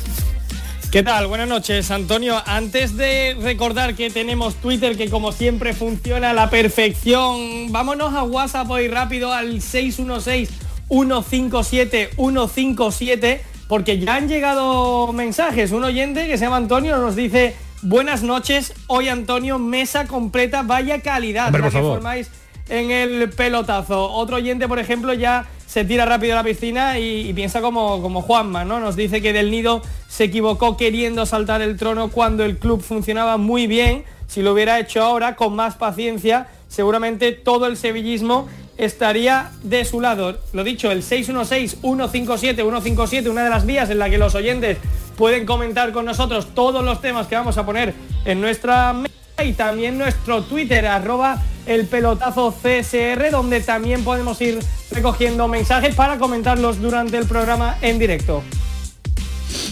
¿Qué 0.91 1.03
tal? 1.03 1.27
Buenas 1.27 1.47
noches, 1.47 1.91
Antonio. 1.91 2.41
Antes 2.47 2.97
de 2.97 3.37
recordar 3.39 3.93
que 3.93 4.09
tenemos 4.09 4.55
Twitter, 4.55 4.97
que 4.97 5.09
como 5.09 5.31
siempre 5.31 5.73
funciona 5.73 6.31
a 6.31 6.33
la 6.33 6.49
perfección, 6.49 7.71
vámonos 7.71 8.15
a 8.15 8.23
WhatsApp 8.23 8.69
hoy 8.71 8.87
rápido 8.87 9.31
al 9.31 9.61
616 9.61 10.49
157 10.89 12.09
157 12.15 13.43
porque 13.67 13.99
ya 13.99 14.15
han 14.15 14.27
llegado 14.27 15.13
mensajes. 15.13 15.71
Un 15.71 15.83
oyente 15.83 16.27
que 16.27 16.39
se 16.39 16.45
llama 16.45 16.57
Antonio 16.57 16.97
nos 16.97 17.15
dice, 17.15 17.55
buenas 17.83 18.23
noches, 18.23 18.73
hoy 18.87 19.09
Antonio, 19.09 19.59
mesa 19.59 20.07
completa, 20.07 20.63
vaya 20.63 21.01
calidad 21.01 21.53
Hombre, 21.53 21.69
que 21.69 21.79
formáis 21.79 22.31
en 22.69 22.91
el 22.91 23.29
pelotazo. 23.29 24.11
Otro 24.11 24.35
oyente, 24.37 24.67
por 24.67 24.79
ejemplo, 24.79 25.13
ya 25.13 25.45
se 25.65 25.85
tira 25.85 26.05
rápido 26.05 26.33
a 26.33 26.37
la 26.37 26.43
piscina 26.43 26.97
y, 26.99 27.31
piensa 27.33 27.61
como, 27.61 28.01
como 28.01 28.21
Juanma, 28.21 28.65
¿no? 28.65 28.79
Nos 28.79 28.95
dice 28.95 29.21
que 29.21 29.33
Del 29.33 29.51
Nido 29.51 29.83
se 30.07 30.23
equivocó 30.25 30.77
queriendo 30.77 31.25
saltar 31.25 31.61
el 31.61 31.75
trono 31.77 32.09
cuando 32.09 32.45
el 32.45 32.57
club 32.57 32.81
funcionaba 32.81 33.37
muy 33.37 33.67
bien. 33.67 34.03
Si 34.27 34.41
lo 34.41 34.53
hubiera 34.53 34.79
hecho 34.79 35.03
ahora, 35.03 35.35
con 35.35 35.55
más 35.55 35.75
paciencia, 35.75 36.47
seguramente 36.67 37.33
todo 37.33 37.67
el 37.67 37.77
sevillismo 37.77 38.47
estaría 38.77 39.51
de 39.61 39.85
su 39.85 40.01
lado. 40.01 40.39
Lo 40.53 40.63
dicho, 40.63 40.89
el 40.91 41.03
616-157-157, 41.03 43.29
una 43.29 43.43
de 43.43 43.49
las 43.49 43.65
vías 43.65 43.89
en 43.89 43.99
la 43.99 44.09
que 44.09 44.17
los 44.17 44.35
oyentes 44.35 44.77
pueden 45.17 45.45
comentar 45.45 45.91
con 45.91 46.05
nosotros 46.05 46.47
todos 46.55 46.81
los 46.83 47.01
temas 47.01 47.27
que 47.27 47.35
vamos 47.35 47.57
a 47.57 47.65
poner 47.65 47.93
en 48.25 48.39
nuestra 48.39 48.93
mesa 48.93 49.18
y 49.43 49.53
también 49.53 49.97
nuestro 49.97 50.43
Twitter, 50.43 50.85
arroba 50.85 51.41
el 51.65 51.85
pelotazo 51.85 52.51
CSR, 52.51 53.31
donde 53.31 53.61
también 53.61 54.03
podemos 54.03 54.39
ir 54.41 54.59
recogiendo 54.91 55.47
mensajes 55.47 55.95
para 55.95 56.17
comentarlos 56.17 56.81
durante 56.81 57.17
el 57.17 57.25
programa 57.25 57.77
en 57.81 57.99
directo. 57.99 58.43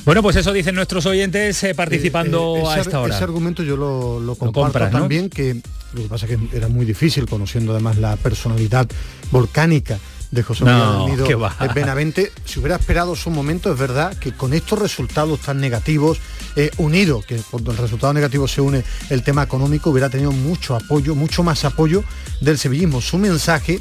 Bueno, 0.06 0.22
pues 0.22 0.36
eso 0.38 0.54
dicen 0.54 0.76
nuestros 0.76 1.06
oyentes 1.06 1.62
eh, 1.64 1.76
participando 1.76 2.56
Eh, 2.58 2.62
eh, 2.62 2.68
a 2.68 2.72
ese, 2.74 2.82
esta 2.82 3.02
hora. 3.02 3.16
ese 3.16 3.24
argumento 3.24 3.64
yo 3.64 3.76
lo, 3.76 4.20
lo 4.20 4.36
comparto 4.36 4.62
compras, 4.62 4.92
¿no? 4.92 5.00
también, 5.00 5.30
que 5.30 5.56
lo 5.94 6.04
que 6.04 6.08
pasa 6.08 6.26
es 6.26 6.38
que 6.38 6.58
era 6.58 6.68
muy 6.68 6.86
difícil, 6.86 7.26
conociendo 7.28 7.74
además 7.74 7.98
la 7.98 8.16
personalidad 8.16 8.88
volcánica 9.32 10.00
de 10.32 10.44
José 10.44 10.66
No, 10.66 10.72
María 10.72 10.88
del 10.88 11.12
Nido 11.12 11.28
qué 11.28 11.36
va. 11.36 11.56
Benavente, 11.74 12.32
si 12.46 12.60
hubiera 12.60 12.76
esperado 12.76 13.16
su 13.16 13.30
momento, 13.30 13.72
es 13.72 13.80
verdad 13.80 14.16
que 14.18 14.32
con 14.34 14.54
estos 14.54 14.80
resultados 14.80 15.40
tan 15.42 15.60
negativos, 15.60 16.20
eh, 16.56 16.72
unido, 16.78 17.22
que 17.22 17.38
cuando 17.50 17.72
el 17.72 17.78
resultado 17.78 18.14
negativo 18.14 18.48
se 18.48 18.62
une 18.62 18.84
el 19.10 19.24
tema 19.24 19.44
económico, 19.44 19.90
hubiera 19.90 20.10
tenido 20.10 20.32
mucho 20.32 20.76
apoyo, 20.76 21.16
mucho 21.16 21.44
más 21.44 21.66
apoyo 21.66 22.04
del 22.42 22.58
sevillismo. 22.58 23.02
Su 23.02 23.18
mensaje 23.18 23.80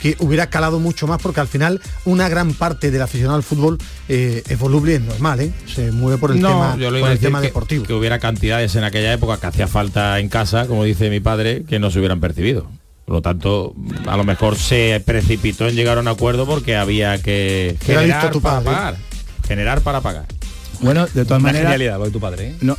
que 0.00 0.16
hubiera 0.18 0.48
calado 0.50 0.80
mucho 0.80 1.06
más 1.06 1.20
porque 1.22 1.40
al 1.40 1.48
final 1.48 1.80
una 2.04 2.28
gran 2.28 2.52
parte 2.52 2.90
del 2.90 3.00
aficionado 3.00 3.36
al 3.36 3.42
fútbol 3.42 3.78
eh, 4.08 4.42
es 4.46 4.58
voluble 4.58 4.92
y 4.92 4.94
es 4.96 5.00
normal, 5.00 5.40
¿eh? 5.40 5.52
se 5.66 5.92
mueve 5.92 6.18
por 6.18 6.30
el 6.30 6.40
no, 6.40 6.48
tema, 6.48 6.76
yo 6.76 6.86
por 6.86 6.92
le 6.92 6.98
iba 6.98 7.08
a 7.08 7.12
el 7.12 7.16
decir 7.16 7.28
tema 7.28 7.40
que, 7.40 7.46
deportivo. 7.46 7.84
que 7.84 7.94
hubiera 7.94 8.18
cantidades 8.18 8.74
en 8.76 8.84
aquella 8.84 9.12
época 9.12 9.38
que 9.38 9.46
hacía 9.46 9.66
falta 9.66 10.18
en 10.18 10.28
casa, 10.28 10.66
como 10.66 10.84
dice 10.84 11.08
mi 11.08 11.20
padre, 11.20 11.64
que 11.64 11.78
no 11.78 11.90
se 11.90 12.00
hubieran 12.00 12.20
percibido. 12.20 12.68
Por 13.04 13.16
lo 13.16 13.22
tanto, 13.22 13.74
a 14.06 14.16
lo 14.16 14.24
mejor 14.24 14.56
se 14.56 15.02
precipitó 15.04 15.68
en 15.68 15.74
llegar 15.76 15.98
a 15.98 16.00
un 16.00 16.08
acuerdo 16.08 16.46
porque 16.46 16.76
había 16.76 17.20
que 17.20 17.76
¿Qué 17.84 17.96
ha 17.96 18.00
generar 18.00 18.30
tu 18.30 18.40
para 18.40 18.56
padre? 18.56 18.70
pagar. 18.72 18.96
Generar 19.46 19.80
para 19.82 20.00
pagar. 20.00 20.26
Bueno, 20.80 21.06
de 21.06 21.24
todas 21.24 21.40
Una 21.42 21.52
maneras, 21.52 21.72
genialidad 21.72 21.98
lo 21.98 22.04
de 22.06 22.10
tu 22.10 22.20
padre. 22.20 22.48
¿eh? 22.48 22.56
no, 22.60 22.76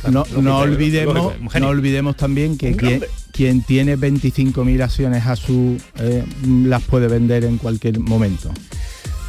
olvidemos, 0.58 1.32
no 1.58 1.68
olvidemos 1.68 2.16
también 2.16 2.58
que 2.58 2.76
quien, 2.76 3.04
quien 3.32 3.62
tiene 3.62 3.96
25.000 3.96 4.82
acciones 4.82 5.26
a 5.26 5.36
su 5.36 5.78
eh, 5.98 6.24
las 6.44 6.82
puede 6.82 7.08
vender 7.08 7.44
en 7.44 7.58
cualquier 7.58 7.98
momento. 8.00 8.50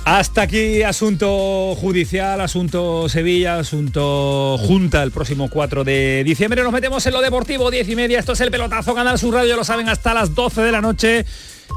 Hasta 0.10 0.44
aquí 0.44 0.84
asunto 0.84 1.76
judicial, 1.76 2.40
asunto 2.40 3.10
Sevilla, 3.10 3.60
asunto 3.60 4.58
Junta 4.58 5.04
el 5.04 5.12
próximo 5.12 5.50
4 5.50 5.84
de 5.84 6.24
diciembre. 6.24 6.64
Nos 6.64 6.72
metemos 6.72 7.06
en 7.06 7.12
lo 7.12 7.20
deportivo, 7.20 7.70
10 7.70 7.90
y 7.90 7.96
media. 7.98 8.18
Esto 8.18 8.32
es 8.32 8.40
el 8.40 8.50
pelotazo 8.50 8.96
Canal 8.96 9.20
Sur 9.20 9.34
Radio, 9.34 9.50
ya 9.50 9.56
lo 9.58 9.66
saben, 9.66 9.90
hasta 9.90 10.14
las 10.14 10.34
12 10.34 10.62
de 10.62 10.72
la 10.72 10.80
noche. 10.80 11.26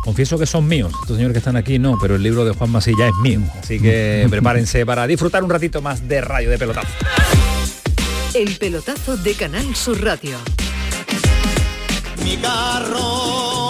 Confieso 0.04 0.38
que 0.38 0.46
son 0.46 0.68
míos. 0.68 0.92
Estos 1.02 1.16
señores 1.16 1.32
que 1.32 1.38
están 1.38 1.56
aquí 1.56 1.80
no, 1.80 1.98
pero 2.00 2.14
el 2.14 2.22
libro 2.22 2.44
de 2.44 2.52
Juan 2.52 2.70
Masilla 2.70 3.08
es 3.08 3.14
mío. 3.20 3.40
Así 3.60 3.80
que 3.80 4.24
prepárense 4.30 4.86
para 4.86 5.08
disfrutar 5.08 5.42
un 5.42 5.50
ratito 5.50 5.82
más 5.82 6.06
de 6.06 6.20
radio 6.20 6.50
de 6.50 6.58
pelotazo. 6.58 6.86
El 8.34 8.56
pelotazo 8.58 9.16
de 9.16 9.34
Canal 9.34 9.74
Sur 9.74 10.04
Radio. 10.04 10.38
Mi 12.24 12.36
carro 12.36 13.69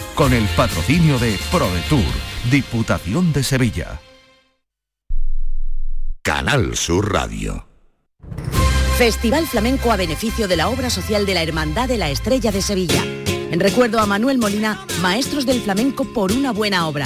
con 0.15 0.33
el 0.33 0.45
patrocinio 0.55 1.19
de 1.19 1.37
ProDetour, 1.51 2.03
Diputación 2.49 3.33
de 3.33 3.43
Sevilla. 3.43 4.01
Canal 6.21 6.75
Sur 6.75 7.11
Radio. 7.11 7.65
Festival 8.97 9.47
Flamenco 9.47 9.91
a 9.91 9.95
beneficio 9.95 10.47
de 10.47 10.57
la 10.57 10.69
obra 10.69 10.89
social 10.89 11.25
de 11.25 11.33
la 11.33 11.43
Hermandad 11.43 11.87
de 11.87 11.97
la 11.97 12.09
Estrella 12.09 12.51
de 12.51 12.61
Sevilla. 12.61 13.03
En 13.51 13.59
recuerdo 13.59 13.99
a 13.99 14.05
Manuel 14.05 14.37
Molina, 14.37 14.85
Maestros 15.01 15.45
del 15.45 15.61
Flamenco 15.61 16.05
por 16.05 16.31
una 16.31 16.51
buena 16.51 16.87
obra. 16.87 17.05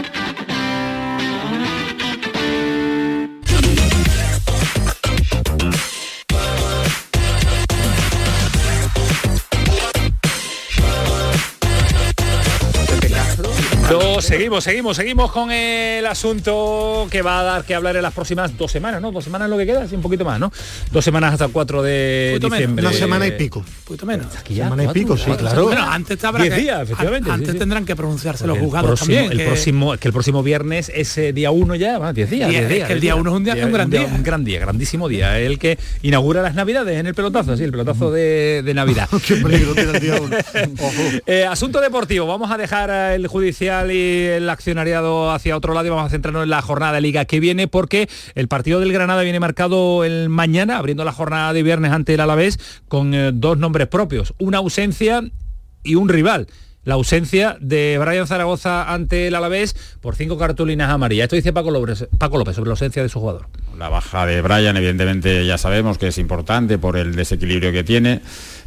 Seguimos, 14.31 14.63
seguimos, 14.63 14.95
seguimos 14.95 15.31
con 15.33 15.51
el 15.51 16.05
asunto 16.05 17.05
que 17.11 17.21
va 17.21 17.41
a 17.41 17.43
dar 17.43 17.65
que 17.65 17.75
hablar 17.75 17.97
en 17.97 18.01
las 18.01 18.13
próximas 18.13 18.57
dos 18.57 18.71
semanas, 18.71 19.01
¿no? 19.01 19.11
Dos 19.11 19.25
semanas 19.25 19.49
lo 19.49 19.57
que 19.57 19.65
queda, 19.65 19.85
sí, 19.89 19.95
un 19.95 20.01
poquito 20.01 20.23
más, 20.23 20.39
¿no? 20.39 20.53
Dos 20.89 21.03
semanas 21.03 21.33
hasta 21.33 21.45
el 21.45 21.51
4 21.51 21.83
de 21.83 22.39
menos. 22.49 22.71
Una 22.79 22.93
semana 22.93 23.27
y 23.27 23.31
pico. 23.31 23.59
Un 23.59 23.65
poquito 23.83 24.05
menos. 24.05 24.27
ya, 24.47 24.63
semana 24.63 24.83
y 24.83 24.85
cuatro, 24.85 25.01
pico, 25.01 25.17
sí, 25.17 25.31
claro. 25.37 25.63
Bueno, 25.65 25.83
antes 25.85 26.23
habrá 26.23 26.43
Diez 26.43 26.55
que- 26.55 26.61
días, 26.61 26.81
efectivamente, 26.83 27.29
an- 27.29 27.35
sí, 27.39 27.41
Antes 27.41 27.53
sí. 27.53 27.59
tendrán 27.59 27.85
que 27.85 27.95
pronunciarse 27.97 28.47
los 28.47 28.55
el 28.57 28.63
juzgados 28.63 28.87
próximo, 28.91 29.07
también. 29.15 29.31
el 29.33 29.37
que- 29.37 29.45
próximo, 29.45 29.97
que 29.97 30.07
el 30.07 30.13
próximo 30.13 30.43
viernes 30.43 30.89
es 30.95 31.17
eh, 31.17 31.33
día 31.33 31.51
1 31.51 31.75
ya, 31.75 32.13
10 32.13 32.29
días. 32.29 32.49
Día- 32.49 32.59
10 32.59 32.61
es 32.63 32.69
días, 32.69 32.87
que 32.87 32.93
el 32.93 33.01
10 33.01 33.13
día 33.13 33.15
uno 33.21 33.31
es 33.31 33.35
un 33.35 33.43
día- 33.43 33.65
un 33.65 33.71
gran 33.73 33.89
día. 33.89 34.05
Un 34.15 34.23
gran 34.23 34.45
día, 34.45 34.59
grandísimo 34.61 35.09
día. 35.09 35.37
El 35.39 35.59
que 35.59 35.77
inaugura 36.03 36.41
las 36.41 36.55
navidades 36.55 36.97
en 36.97 37.05
el 37.05 37.13
pelotazo, 37.15 37.57
sí, 37.57 37.65
el 37.65 37.71
pelotazo 37.71 38.09
de, 38.11 38.61
de 38.63 38.73
Navidad. 38.73 39.09
Qué 39.27 39.35
peligro 39.35 39.73
tiene 39.73 39.91
el 39.91 39.99
día 39.99 40.15
uno. 40.21 40.37
Ojo. 40.79 40.91
Eh, 41.25 41.45
asunto 41.45 41.81
deportivo, 41.81 42.25
vamos 42.27 42.49
a 42.49 42.57
dejar 42.57 42.89
el 43.13 43.27
judicial 43.27 43.91
y 43.91 44.20
el 44.25 44.49
accionariado 44.49 45.31
hacia 45.31 45.57
otro 45.57 45.73
lado 45.73 45.87
y 45.87 45.89
vamos 45.89 46.05
a 46.05 46.09
centrarnos 46.09 46.43
en 46.43 46.49
la 46.49 46.61
jornada 46.61 46.93
de 46.93 47.01
liga 47.01 47.25
que 47.25 47.39
viene 47.39 47.67
porque 47.67 48.09
el 48.35 48.47
partido 48.47 48.79
del 48.79 48.93
Granada 48.93 49.21
viene 49.23 49.39
marcado 49.39 50.03
el 50.03 50.29
mañana, 50.29 50.77
abriendo 50.77 51.03
la 51.03 51.11
jornada 51.11 51.53
de 51.53 51.63
viernes 51.63 51.91
ante 51.91 52.13
el 52.13 52.19
Alavés 52.19 52.59
con 52.87 53.13
eh, 53.13 53.31
dos 53.33 53.57
nombres 53.57 53.87
propios, 53.87 54.33
una 54.39 54.59
ausencia 54.59 55.23
y 55.83 55.95
un 55.95 56.09
rival. 56.09 56.47
La 56.83 56.95
ausencia 56.95 57.57
de 57.61 57.99
Brian 57.99 58.25
Zaragoza 58.25 58.91
ante 58.91 59.27
el 59.27 59.35
Alavés 59.35 59.75
por 60.01 60.15
cinco 60.15 60.39
cartulinas 60.39 60.89
amarillas. 60.89 61.25
Esto 61.25 61.35
dice 61.35 61.53
Paco 61.53 61.69
López, 61.69 62.07
Paco 62.17 62.39
López 62.39 62.55
sobre 62.55 62.69
la 62.69 62.73
ausencia 62.73 63.03
de 63.03 63.09
su 63.09 63.19
jugador. 63.19 63.47
La 63.77 63.87
baja 63.89 64.25
de 64.25 64.41
Brian, 64.41 64.75
evidentemente, 64.77 65.45
ya 65.45 65.59
sabemos 65.59 65.99
que 65.99 66.07
es 66.07 66.17
importante 66.17 66.79
por 66.79 66.97
el 66.97 67.15
desequilibrio 67.15 67.71
que 67.71 67.83
tiene, 67.83 68.21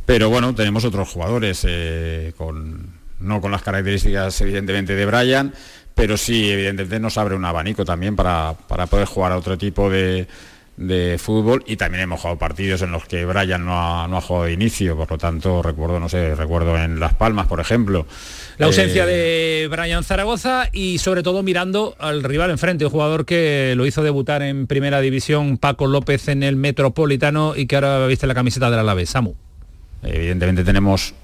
pero 0.07 0.31
bueno, 0.31 0.55
tenemos 0.55 0.85
otros 0.85 1.09
jugadores 1.09 1.67
eh, 1.69 2.33
con, 2.37 2.94
no 3.25 3.41
con 3.41 3.51
las 3.51 3.63
características, 3.63 4.41
evidentemente, 4.41 4.95
de 4.95 5.07
Brian, 5.07 5.53
pero 5.95 6.17
sí, 6.17 6.51
evidentemente, 6.51 7.01
nos 7.01 7.19
abre 7.19 7.35
un 7.35 7.45
abanico 7.45 7.85
también 7.85 8.17
para, 8.17 8.55
para 8.69 8.87
poder 8.87 9.07
jugar 9.07 9.33
a 9.33 9.39
otro 9.39 9.57
tipo 9.57 9.89
de, 9.91 10.27
de 10.77 11.19
fútbol 11.19 11.63
y 11.67 11.77
también 11.77 12.03
hemos 12.03 12.21
jugado 12.21 12.39
partidos 12.39 12.83
en 12.83 12.91
los 12.91 13.05
que 13.05 13.25
Brian 13.25 13.65
no 13.65 13.79
ha, 13.79 14.09
no 14.09 14.17
ha 14.17 14.21
jugado 14.21 14.47
de 14.47 14.53
inicio, 14.53 14.97
por 14.97 15.11
lo 15.11 15.19
tanto, 15.19 15.63
recuerdo, 15.63 16.01
no 16.01 16.09
sé, 16.09 16.35
recuerdo 16.35 16.77
en 16.77 16.99
Las 16.99 17.15
Palmas, 17.15 17.47
por 17.47 17.61
ejemplo. 17.61 18.07
La 18.59 18.67
ausencia 18.67 19.05
Eh, 19.05 19.67
de 19.67 19.69
Brian 19.69 20.05
Zaragoza 20.05 20.69
y 20.73 20.99
sobre 20.99 21.23
todo 21.23 21.43
mirando 21.43 21.95
al 21.99 22.23
rival 22.25 22.51
enfrente, 22.51 22.85
un 22.85 22.91
jugador 22.91 23.25
que 23.25 23.75
lo 23.77 23.87
hizo 23.87 24.03
debutar 24.03 24.43
en 24.43 24.67
primera 24.67 25.01
división, 25.01 25.59
Paco 25.59 25.87
López 25.87 26.29
en 26.29 26.43
el 26.43 26.57
Metropolitano 26.57 27.55
y 27.57 27.67
que 27.67 27.77
ahora 27.77 28.07
viste 28.07 28.27
la 28.27 28.35
camiseta 28.35 28.71
del 28.71 28.81
Alavés, 28.81 29.11
Samu. 29.11 29.35
Evidentemente 30.03 30.65
tenemos, 30.65 31.15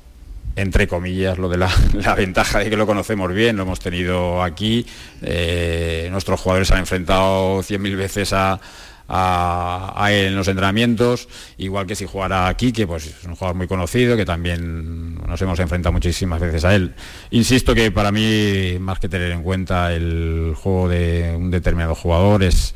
entre 0.57 0.87
comillas, 0.89 1.39
lo 1.39 1.49
de 1.49 1.59
la, 1.59 1.71
la 1.95 2.15
ventaja 2.15 2.59
de 2.61 2.71
que 2.71 2.77
lo 2.77 2.87
conocemos 2.87 3.33
bien, 3.33 3.57
lo 3.57 3.63
hemos 3.63 3.81
tenido 3.81 4.43
aquí. 4.43 4.85
eh, 5.23 6.09
nuestros 6.11 6.41
jugadores 6.41 6.69
se 6.69 6.75
han 6.75 6.81
enfrentado 6.81 7.61
100.000 7.63 7.97
veces 7.97 8.33
a, 8.33 8.61
a- 9.09 9.93
a 9.97 10.13
él 10.13 10.27
en 10.29 10.37
los 10.37 10.47
entrenamientos, 10.49 11.29
igual 11.59 11.87
que 11.87 11.95
si 11.97 12.07
jugara 12.07 12.47
aquí, 12.49 12.73
que 12.73 12.87
pues 12.87 13.07
es 13.07 13.25
un 13.25 13.35
jugador 13.35 13.57
muy 13.57 13.67
conocido, 13.67 14.17
que 14.17 14.25
también 14.25 15.15
nos 15.17 15.41
hemos 15.43 15.59
enfrentado 15.61 15.93
muchísimas 15.93 16.41
veces 16.41 16.65
a 16.65 16.75
él. 16.75 16.95
Insisto 17.31 17.75
que 17.75 17.91
para 17.91 18.13
mí, 18.13 18.77
más 18.81 18.99
que 18.99 19.09
tener 19.09 19.33
en 19.33 19.43
cuenta 19.43 19.93
el 19.93 20.55
juego 20.57 20.89
de 20.89 21.35
un 21.37 21.51
determinado 21.51 21.95
jugador, 21.95 22.43
es 22.45 22.75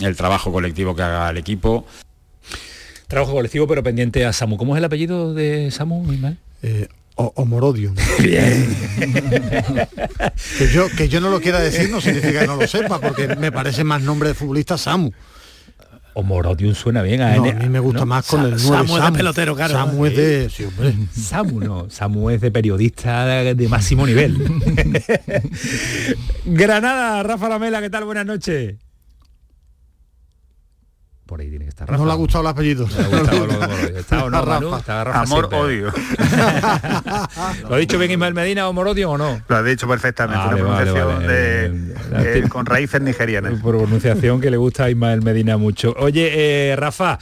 el 0.00 0.16
trabajo 0.16 0.52
colectivo 0.52 0.94
que 0.96 1.02
haga 1.02 1.30
el 1.30 1.36
equipo. 1.38 1.86
Trabajo 3.08 3.32
colectivo 3.32 3.66
pero 3.66 3.82
pendiente 3.82 4.24
a 4.24 4.32
Samu. 4.32 4.56
¿Cómo 4.56 4.74
es 4.74 4.78
el 4.78 4.84
apellido 4.84 5.34
de 5.34 5.70
Samu? 5.70 6.06
Eh, 6.62 6.88
o- 7.22 7.32
Homorodio. 7.36 7.92
que, 10.58 10.68
yo, 10.72 10.88
que 10.96 11.08
yo 11.08 11.20
no 11.20 11.30
lo 11.30 11.40
quiera 11.40 11.58
decir 11.60 11.90
no 11.90 12.00
significa 12.00 12.40
que 12.40 12.46
no 12.46 12.56
lo 12.56 12.66
sepa, 12.66 13.00
porque 13.00 13.28
me 13.36 13.50
parece 13.52 13.84
más 13.84 14.02
nombre 14.02 14.28
de 14.30 14.34
futbolista 14.34 14.76
Samu. 14.78 15.10
Homorodium 16.14 16.74
suena 16.74 17.00
bien 17.00 17.22
a 17.22 17.34
No, 17.36 17.44
a 17.46 17.52
mí 17.54 17.68
me 17.70 17.80
gusta 17.80 18.00
¿no? 18.00 18.06
más 18.06 18.26
con 18.26 18.40
Sa- 18.42 18.46
el 18.48 18.54
9 18.62 18.86
Samu 18.86 18.98
es 18.98 19.04
de 19.04 19.12
pelotero, 19.16 19.56
claro. 19.56 19.72
Samu 19.72 20.04
es 20.06 20.14
de... 20.16 20.50
sí, 20.54 20.64
hombre. 20.64 20.94
Samu 21.10 21.60
no, 21.60 21.88
Samu 21.88 22.28
es 22.30 22.40
de 22.42 22.50
periodista 22.50 23.26
de 23.54 23.68
máximo 23.68 24.06
nivel. 24.06 24.36
Granada, 26.44 27.22
Rafa 27.22 27.48
Lamela, 27.48 27.80
¿qué 27.80 27.88
tal? 27.88 28.04
Buenas 28.04 28.26
noches. 28.26 28.74
Por 31.32 31.40
ahí 31.40 31.48
tiene 31.48 31.64
que 31.64 31.70
estar 31.70 31.88
Rafa. 31.88 31.98
No 31.98 32.04
le 32.04 32.12
ha 32.12 32.16
gustado 32.16 32.42
el 32.42 32.48
apellido. 32.48 32.86
Le 32.86 33.04
ha 33.04 33.08
gustado 33.20 33.46
lo 33.46 33.52
de 33.54 33.58
Morodio. 33.66 33.98
¿Está 33.98 34.24
o 34.24 34.28
no, 34.28 34.44
Rafa. 34.44 34.60
Manu? 34.60 34.76
Está 34.76 35.04
Rafa 35.04 35.20
Amor, 35.22 35.48
siempre. 35.48 35.58
odio. 35.58 35.92
¿Lo 37.68 37.74
ha 37.74 37.78
dicho 37.78 37.98
bien 37.98 38.10
Ismael 38.10 38.34
Medina 38.34 38.68
o 38.68 38.72
Morodio 38.74 39.12
o 39.12 39.16
no? 39.18 39.40
Lo 39.48 39.56
has 39.56 39.64
dicho 39.64 39.88
perfectamente, 39.88 40.44
Vale, 40.44 40.62
una 40.62 40.70
vale, 40.72 40.90
pronunciación 40.92 41.22
vale. 41.22 41.32
de- 41.32 41.92
Eh, 42.12 42.42
eh, 42.44 42.48
con 42.50 42.66
raíces 42.66 43.00
nigerianas. 43.00 43.54
Por 43.62 43.78
pronunciación 43.78 44.42
que 44.42 44.50
le 44.50 44.58
gusta 44.58 44.84
a 44.84 44.90
Ismael 44.90 45.22
Medina 45.22 45.56
mucho. 45.56 45.94
Oye, 45.98 46.30
eh, 46.70 46.76
Rafa, 46.76 47.18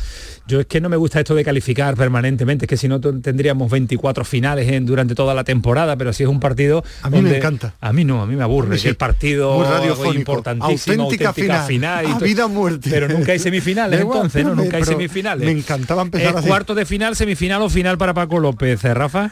yo 0.48 0.58
es 0.58 0.66
que 0.66 0.80
no 0.80 0.88
me 0.88 0.96
gusta 0.96 1.20
esto 1.20 1.36
de 1.36 1.44
calificar 1.44 1.94
permanentemente, 1.94 2.64
es 2.64 2.68
que 2.68 2.76
si 2.76 2.88
no 2.88 3.00
tendríamos 3.00 3.70
24 3.70 4.24
finales 4.24 4.68
en- 4.68 4.86
durante 4.86 5.14
toda 5.14 5.34
la 5.34 5.44
temporada, 5.44 5.96
pero 5.96 6.12
si 6.12 6.24
es 6.24 6.28
un 6.28 6.40
partido... 6.40 6.82
A 7.02 7.10
mí 7.10 7.20
me 7.22 7.36
encanta. 7.36 7.74
A 7.80 7.92
mí 7.92 8.04
no, 8.04 8.20
a 8.22 8.26
mí 8.26 8.34
me 8.34 8.42
aburre, 8.42 8.76
que 8.76 8.88
el 8.88 8.96
partido 8.96 9.54
Muy 10.04 10.16
importantísimo, 10.16 11.04
Auténtica 11.04 11.28
auténtica, 11.28 11.32
final. 11.32 11.66
final. 11.66 12.08
y 12.08 12.10
A 12.10 12.18
to- 12.18 12.24
vida 12.24 12.46
muerte. 12.48 12.90
Pero 12.90 13.08
nunca 13.08 13.30
hay 13.32 13.38
semifinales 13.38 13.99
igual, 14.00 14.16
entonces, 14.18 14.44
¿no? 14.44 14.54
Nunca 14.54 14.76
hay 14.76 14.84
semifinales. 14.84 15.46
me 15.46 15.52
encantaba 15.52 16.02
empezar 16.02 16.30
¿Es 16.30 16.36
así. 16.36 16.48
cuarto 16.48 16.74
de 16.74 16.84
final, 16.86 17.16
semifinal 17.16 17.62
o 17.62 17.68
final 17.70 17.98
para 17.98 18.14
Paco 18.14 18.38
López, 18.38 18.84
eh, 18.84 18.94
Rafa? 18.94 19.30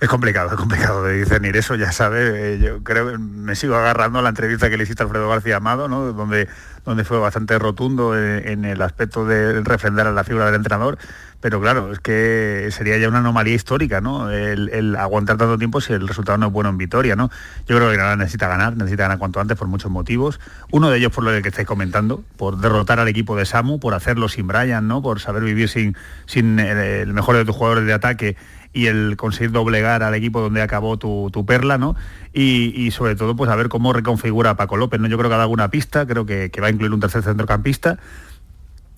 Es 0.00 0.08
complicado, 0.08 0.50
es 0.50 0.54
complicado 0.54 1.02
de 1.02 1.14
discernir 1.14 1.56
eso, 1.56 1.74
ya 1.74 1.90
sabe, 1.90 2.54
eh, 2.54 2.58
yo 2.60 2.84
creo 2.84 3.18
me 3.18 3.56
sigo 3.56 3.74
agarrando 3.74 4.20
a 4.20 4.22
la 4.22 4.28
entrevista 4.28 4.70
que 4.70 4.76
le 4.76 4.84
hiciste 4.84 5.02
a 5.02 5.06
Alfredo 5.06 5.28
García 5.28 5.56
Amado, 5.56 5.88
¿no? 5.88 6.12
donde, 6.12 6.46
donde 6.84 7.02
fue 7.02 7.18
bastante 7.18 7.58
rotundo 7.58 8.16
en, 8.16 8.64
el 8.64 8.80
aspecto 8.80 9.24
de 9.24 9.60
refrendar 9.62 10.06
a 10.06 10.12
la 10.12 10.22
figura 10.22 10.46
del 10.46 10.54
entrenador, 10.54 10.98
pero 11.40 11.60
claro, 11.60 11.92
es 11.92 11.98
que 11.98 12.68
sería 12.70 12.96
ya 12.96 13.08
una 13.08 13.18
anomalía 13.18 13.54
histórica, 13.54 14.00
¿no? 14.00 14.30
El, 14.30 14.94
aguantar 14.96 15.36
tanto 15.36 15.58
tiempo 15.58 15.80
si 15.80 15.92
el 15.92 16.06
resultado 16.06 16.38
no 16.38 16.46
es 16.46 16.52
bueno 16.52 16.68
en 16.70 16.78
Vitoria, 16.78 17.16
¿no? 17.16 17.28
Yo 17.66 17.76
creo 17.76 17.90
que 17.90 17.96
Granada 17.96 18.16
necesita 18.16 18.46
ganar, 18.48 18.76
necesita 18.76 19.04
ganar 19.04 19.18
cuanto 19.18 19.40
antes 19.40 19.56
por 19.56 19.66
muchos 19.68 19.90
motivos. 19.90 20.40
Uno 20.70 20.90
de 20.90 20.98
ellos 20.98 21.12
por 21.12 21.24
lo 21.24 21.42
que 21.42 21.48
estáis 21.48 21.66
comentando, 21.66 22.24
por 22.36 22.58
derrotar 22.58 22.98
al 22.98 23.08
equipo 23.08 23.36
de 23.36 23.46
Samu, 23.46 23.78
por 23.78 23.94
hacerlo 23.94 24.28
sin 24.28 24.46
Brian, 24.48 24.88
¿no? 24.88 25.02
Por 25.02 25.20
saber 25.20 25.44
vivir 25.44 25.68
sin, 25.68 25.96
sin 26.26 26.58
el, 26.58 26.78
el 26.78 27.12
mejor 27.12 27.36
de 27.36 27.44
tus 27.44 27.54
jugadores 27.54 27.84
de 27.84 27.92
ataque 27.92 28.36
y 28.72 28.86
el 28.86 29.16
conseguir 29.16 29.50
doblegar 29.52 30.02
al 30.02 30.14
equipo 30.14 30.40
donde 30.40 30.62
acabó 30.62 30.98
tu, 30.98 31.30
tu 31.32 31.46
perla, 31.46 31.78
¿no? 31.78 31.96
Y, 32.32 32.72
y 32.76 32.90
sobre 32.90 33.16
todo, 33.16 33.34
pues 33.34 33.50
a 33.50 33.56
ver 33.56 33.68
cómo 33.68 33.92
reconfigura 33.92 34.50
a 34.50 34.56
Paco 34.56 34.76
López, 34.76 35.00
¿no? 35.00 35.08
Yo 35.08 35.16
creo 35.18 35.30
que 35.30 35.34
ha 35.34 35.38
dado 35.38 35.46
alguna 35.46 35.70
pista, 35.70 36.06
creo 36.06 36.26
que, 36.26 36.50
que 36.50 36.60
va 36.60 36.68
a 36.68 36.70
incluir 36.70 36.92
un 36.92 37.00
tercer 37.00 37.22
centrocampista 37.22 37.98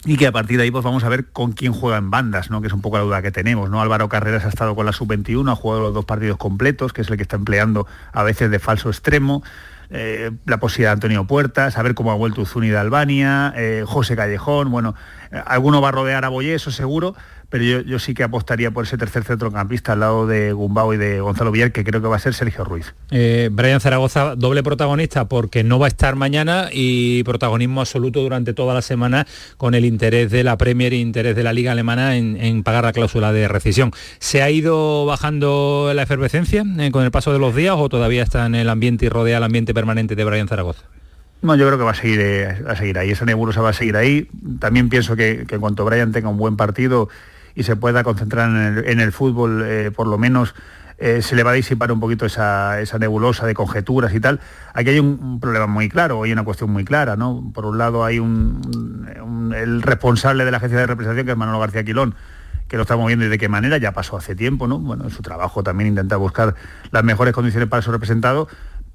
y 0.04 0.16
que 0.16 0.26
a 0.26 0.32
partir 0.32 0.56
de 0.56 0.64
ahí 0.64 0.70
pues 0.70 0.82
vamos 0.82 1.04
a 1.04 1.08
ver 1.08 1.26
con 1.26 1.52
quién 1.52 1.72
juega 1.72 1.98
en 1.98 2.10
bandas, 2.10 2.50
¿no? 2.50 2.60
que 2.60 2.68
es 2.68 2.72
un 2.72 2.80
poco 2.80 2.96
la 2.96 3.04
duda 3.04 3.22
que 3.22 3.32
tenemos. 3.32 3.68
¿no? 3.68 3.82
Álvaro 3.82 4.08
Carreras 4.08 4.44
ha 4.44 4.48
estado 4.48 4.74
con 4.74 4.86
la 4.86 4.92
sub-21, 4.92 5.50
ha 5.50 5.56
jugado 5.56 5.82
los 5.82 5.94
dos 5.94 6.04
partidos 6.06 6.38
completos, 6.38 6.92
que 6.92 7.02
es 7.02 7.10
el 7.10 7.16
que 7.16 7.22
está 7.22 7.36
empleando 7.36 7.86
a 8.12 8.22
veces 8.22 8.50
de 8.50 8.58
falso 8.58 8.88
extremo. 8.88 9.42
Eh, 9.90 10.30
la 10.46 10.58
posibilidad 10.58 10.90
de 10.90 10.94
Antonio 10.94 11.26
Puertas, 11.26 11.76
a 11.76 11.82
ver 11.82 11.94
cómo 11.94 12.12
ha 12.12 12.14
vuelto 12.14 12.46
Zuni 12.46 12.68
de 12.68 12.78
Albania, 12.78 13.52
eh, 13.56 13.82
José 13.84 14.14
Callejón, 14.14 14.70
bueno, 14.70 14.94
eh, 15.32 15.42
alguno 15.44 15.80
va 15.80 15.88
a 15.88 15.92
rodear 15.92 16.24
a 16.24 16.28
Boyé, 16.28 16.54
eso 16.54 16.70
seguro, 16.70 17.16
pero 17.50 17.64
yo, 17.64 17.80
yo 17.80 17.98
sí 17.98 18.14
que 18.14 18.22
apostaría 18.22 18.70
por 18.70 18.84
ese 18.84 18.96
tercer 18.96 19.24
centrocampista 19.24 19.92
al 19.92 20.00
lado 20.00 20.26
de 20.26 20.52
Gumbao 20.52 20.94
y 20.94 20.96
de 20.96 21.20
Gonzalo 21.20 21.50
Villar, 21.50 21.72
que 21.72 21.84
creo 21.84 22.00
que 22.00 22.06
va 22.06 22.16
a 22.16 22.20
ser 22.20 22.32
Sergio 22.32 22.64
Ruiz. 22.64 22.94
Eh, 23.10 23.50
Brian 23.52 23.80
Zaragoza, 23.80 24.36
doble 24.36 24.62
protagonista 24.62 25.26
porque 25.26 25.64
no 25.64 25.80
va 25.80 25.86
a 25.86 25.88
estar 25.88 26.14
mañana 26.14 26.68
y 26.72 27.24
protagonismo 27.24 27.80
absoluto 27.80 28.20
durante 28.20 28.54
toda 28.54 28.72
la 28.72 28.82
semana 28.82 29.26
con 29.56 29.74
el 29.74 29.84
interés 29.84 30.30
de 30.30 30.44
la 30.44 30.56
Premier 30.56 30.92
e 30.92 30.96
interés 30.96 31.34
de 31.34 31.42
la 31.42 31.52
Liga 31.52 31.72
Alemana 31.72 32.16
en, 32.16 32.36
en 32.36 32.62
pagar 32.62 32.84
la 32.84 32.92
cláusula 32.92 33.32
de 33.32 33.48
rescisión. 33.48 33.90
¿Se 34.20 34.42
ha 34.42 34.50
ido 34.50 35.04
bajando 35.04 35.90
la 35.92 36.02
efervescencia 36.02 36.64
eh, 36.78 36.90
con 36.92 37.04
el 37.04 37.10
paso 37.10 37.32
de 37.32 37.40
los 37.40 37.56
días 37.56 37.74
o 37.76 37.88
todavía 37.88 38.22
está 38.22 38.46
en 38.46 38.54
el 38.54 38.68
ambiente 38.68 39.06
y 39.06 39.08
rodea 39.08 39.38
el 39.38 39.44
ambiente 39.44 39.74
permanente 39.74 40.14
de 40.14 40.24
Brian 40.24 40.46
Zaragoza? 40.46 40.84
No, 41.42 41.56
yo 41.56 41.66
creo 41.66 41.78
que 41.78 41.84
va 41.84 41.92
a 41.92 41.94
seguir, 41.94 42.20
eh, 42.20 42.62
va 42.62 42.72
a 42.72 42.76
seguir 42.76 42.98
ahí, 42.98 43.10
esa 43.10 43.24
nebulosa 43.24 43.60
va 43.60 43.70
a 43.70 43.72
seguir 43.72 43.96
ahí. 43.96 44.28
También 44.58 44.88
pienso 44.88 45.16
que, 45.16 45.46
que 45.48 45.54
en 45.54 45.60
cuanto 45.60 45.84
Brian 45.84 46.12
tenga 46.12 46.28
un 46.28 46.36
buen 46.36 46.56
partido 46.56 47.08
y 47.60 47.62
se 47.62 47.76
pueda 47.76 48.02
concentrar 48.02 48.48
en 48.86 49.00
el, 49.00 49.12
fútbol, 49.12 49.62
eh, 49.66 49.90
por 49.94 50.06
lo 50.06 50.16
menos 50.16 50.54
eh, 50.96 51.20
se 51.20 51.36
le 51.36 51.42
va 51.42 51.50
a 51.50 51.54
disipar 51.54 51.92
un 51.92 52.00
poquito 52.00 52.24
esa, 52.24 52.78
nebulosa 52.98 53.46
de 53.46 53.52
conjeturas 53.52 54.14
y 54.14 54.20
tal. 54.20 54.40
Aquí 54.72 54.88
hay 54.88 54.98
un, 54.98 55.40
problema 55.40 55.66
muy 55.66 55.90
claro, 55.90 56.22
hay 56.22 56.32
una 56.32 56.42
cuestión 56.42 56.70
muy 56.70 56.86
clara, 56.86 57.16
¿no? 57.16 57.50
Por 57.52 57.66
un 57.66 57.76
lado 57.76 58.02
hay 58.02 58.18
un- 58.18 59.52
el 59.54 59.82
responsable 59.82 60.46
de 60.46 60.50
la 60.50 60.56
agencia 60.56 60.78
de 60.78 60.86
representación, 60.86 61.26
que 61.26 61.32
es 61.32 61.38
Manolo 61.38 61.60
García 61.60 61.84
Quilón, 61.84 62.14
que 62.66 62.76
lo 62.76 62.82
estamos 62.84 63.06
viendo 63.08 63.26
y 63.26 63.28
de 63.28 63.36
qué 63.36 63.50
manera, 63.50 63.76
ya 63.76 63.92
pasó 63.92 64.16
hace 64.16 64.34
tiempo, 64.34 64.66
¿no? 64.66 64.78
Bueno, 64.78 65.04
en 65.04 65.10
su 65.10 65.20
trabajo 65.20 65.62
también 65.62 65.88
intenta 65.88 66.16
buscar 66.16 66.54
las 66.92 67.04
mejores 67.04 67.34
condiciones 67.34 67.68
para 67.68 67.82
su 67.82 67.92
representado. 67.92 68.48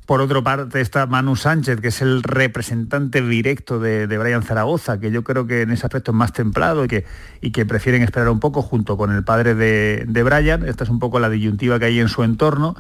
Por 0.06 0.22
otra 0.22 0.44
parte 0.44 0.82
está 0.82 1.08
Manu 1.08 1.36
Sánchez, 1.36 1.82
que 1.82 1.88
es 1.88 2.02
el 2.02 2.22
representante 2.22 3.22
directo 3.22 3.80
de, 3.80 4.06
Brian 4.06 4.44
Zaragoza, 4.44 5.00
que 5.00 5.10
yo 5.10 5.24
creo 5.24 5.48
que 5.48 5.64
en 5.64 5.72
ese 5.72 5.88
aspecto 5.88 6.12
es 6.12 6.16
más 6.16 6.32
templado 6.32 6.86
y 6.86 6.88
que, 6.88 7.06
y 7.42 7.52
que 7.52 7.66
prefieren 7.66 8.04
esperar 8.04 8.30
un 8.30 8.40
poco 8.40 8.62
junto 8.62 8.98
con 8.98 9.12
el 9.12 9.24
padre 9.24 9.56
de, 9.56 10.06
de 10.08 10.24
Brian. 10.24 10.64
Esta 10.68 10.84
es 10.84 10.92
un 10.92 11.00
poco 11.00 11.20
la 11.20 11.30
disyuntiva 11.30 11.80
que 11.80 11.86
hay 11.86 12.00
en 12.00 12.10
su 12.10 12.24
entorno. 12.24 12.76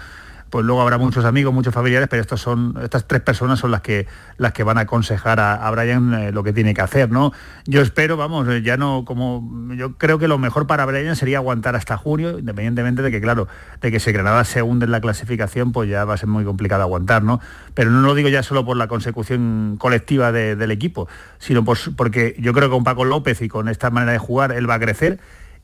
Pues 0.49 0.65
luego 0.65 0.81
habrá 0.81 0.97
muchos 0.97 1.25
amigos, 1.25 1.53
muchos 1.53 1.73
familiares, 1.73 2.07
pero 2.09 2.23
son, 2.37 2.75
estas 2.81 3.07
tres 3.07 3.21
personas 3.21 3.59
son 3.59 3.71
las 3.71 3.81
que, 3.81 4.07
las 4.37 4.53
que 4.53 4.63
van 4.63 4.77
a 4.77 4.81
aconsejar 4.81 5.39
a, 5.39 5.69
Brian 5.71 6.13
eh, 6.13 6.31
lo 6.31 6.43
que 6.43 6.53
tiene 6.53 6.73
que 6.73 6.81
hacer, 6.81 7.11
¿no? 7.11 7.33
Yo 7.65 7.81
espero, 7.81 8.15
vamos, 8.17 8.47
eh, 8.47 8.61
ya 8.61 8.77
no 8.77 9.03
como, 9.05 9.43
yo 9.75 9.97
creo 9.97 10.17
que 10.19 10.27
lo 10.27 10.37
mejor 10.37 10.67
para 10.67 10.85
Brian 10.85 11.15
sería 11.15 11.37
aguantar 11.39 11.75
hasta 11.75 11.97
junio, 11.97 12.39
independientemente 12.39 13.01
de 13.01 13.11
que, 13.11 13.19
claro, 13.21 13.47
de 13.81 13.91
que 13.91 13.99
si 13.99 14.11
Granada 14.11 14.43
se 14.45 14.61
hunde 14.61 14.85
en 14.85 14.91
la 14.91 15.01
clasificación, 15.01 15.71
pues 15.71 15.89
ya 15.89 16.05
va 16.05 16.13
a 16.13 16.17
ser 16.17 16.27
muy 16.29 16.45
complicado 16.45 16.83
aguantar, 16.83 17.23
¿no? 17.23 17.39
Pero 17.73 17.91
no 17.91 18.01
lo 18.01 18.15
digo 18.15 18.29
ya 18.29 18.43
solo 18.43 18.63
por 18.65 18.77
la 18.77 18.87
consecución 18.87 19.75
colectiva 19.79 20.31
de- 20.31 20.55
del 20.55 20.71
equipo, 20.71 21.07
sino 21.39 21.65
por- 21.65 21.77
porque 21.95 22.35
yo 22.39 22.53
creo 22.53 22.69
que 22.69 22.73
con 22.75 22.83
Paco 22.83 23.03
López 23.05 23.41
y 23.41 23.47
con 23.49 23.67
esta 23.67 23.89
manera 23.89 24.13
de 24.13 24.19
jugar, 24.19 24.51
él 24.51 24.69
va 24.69 24.75
a 24.75 24.79
crecer 24.79 25.19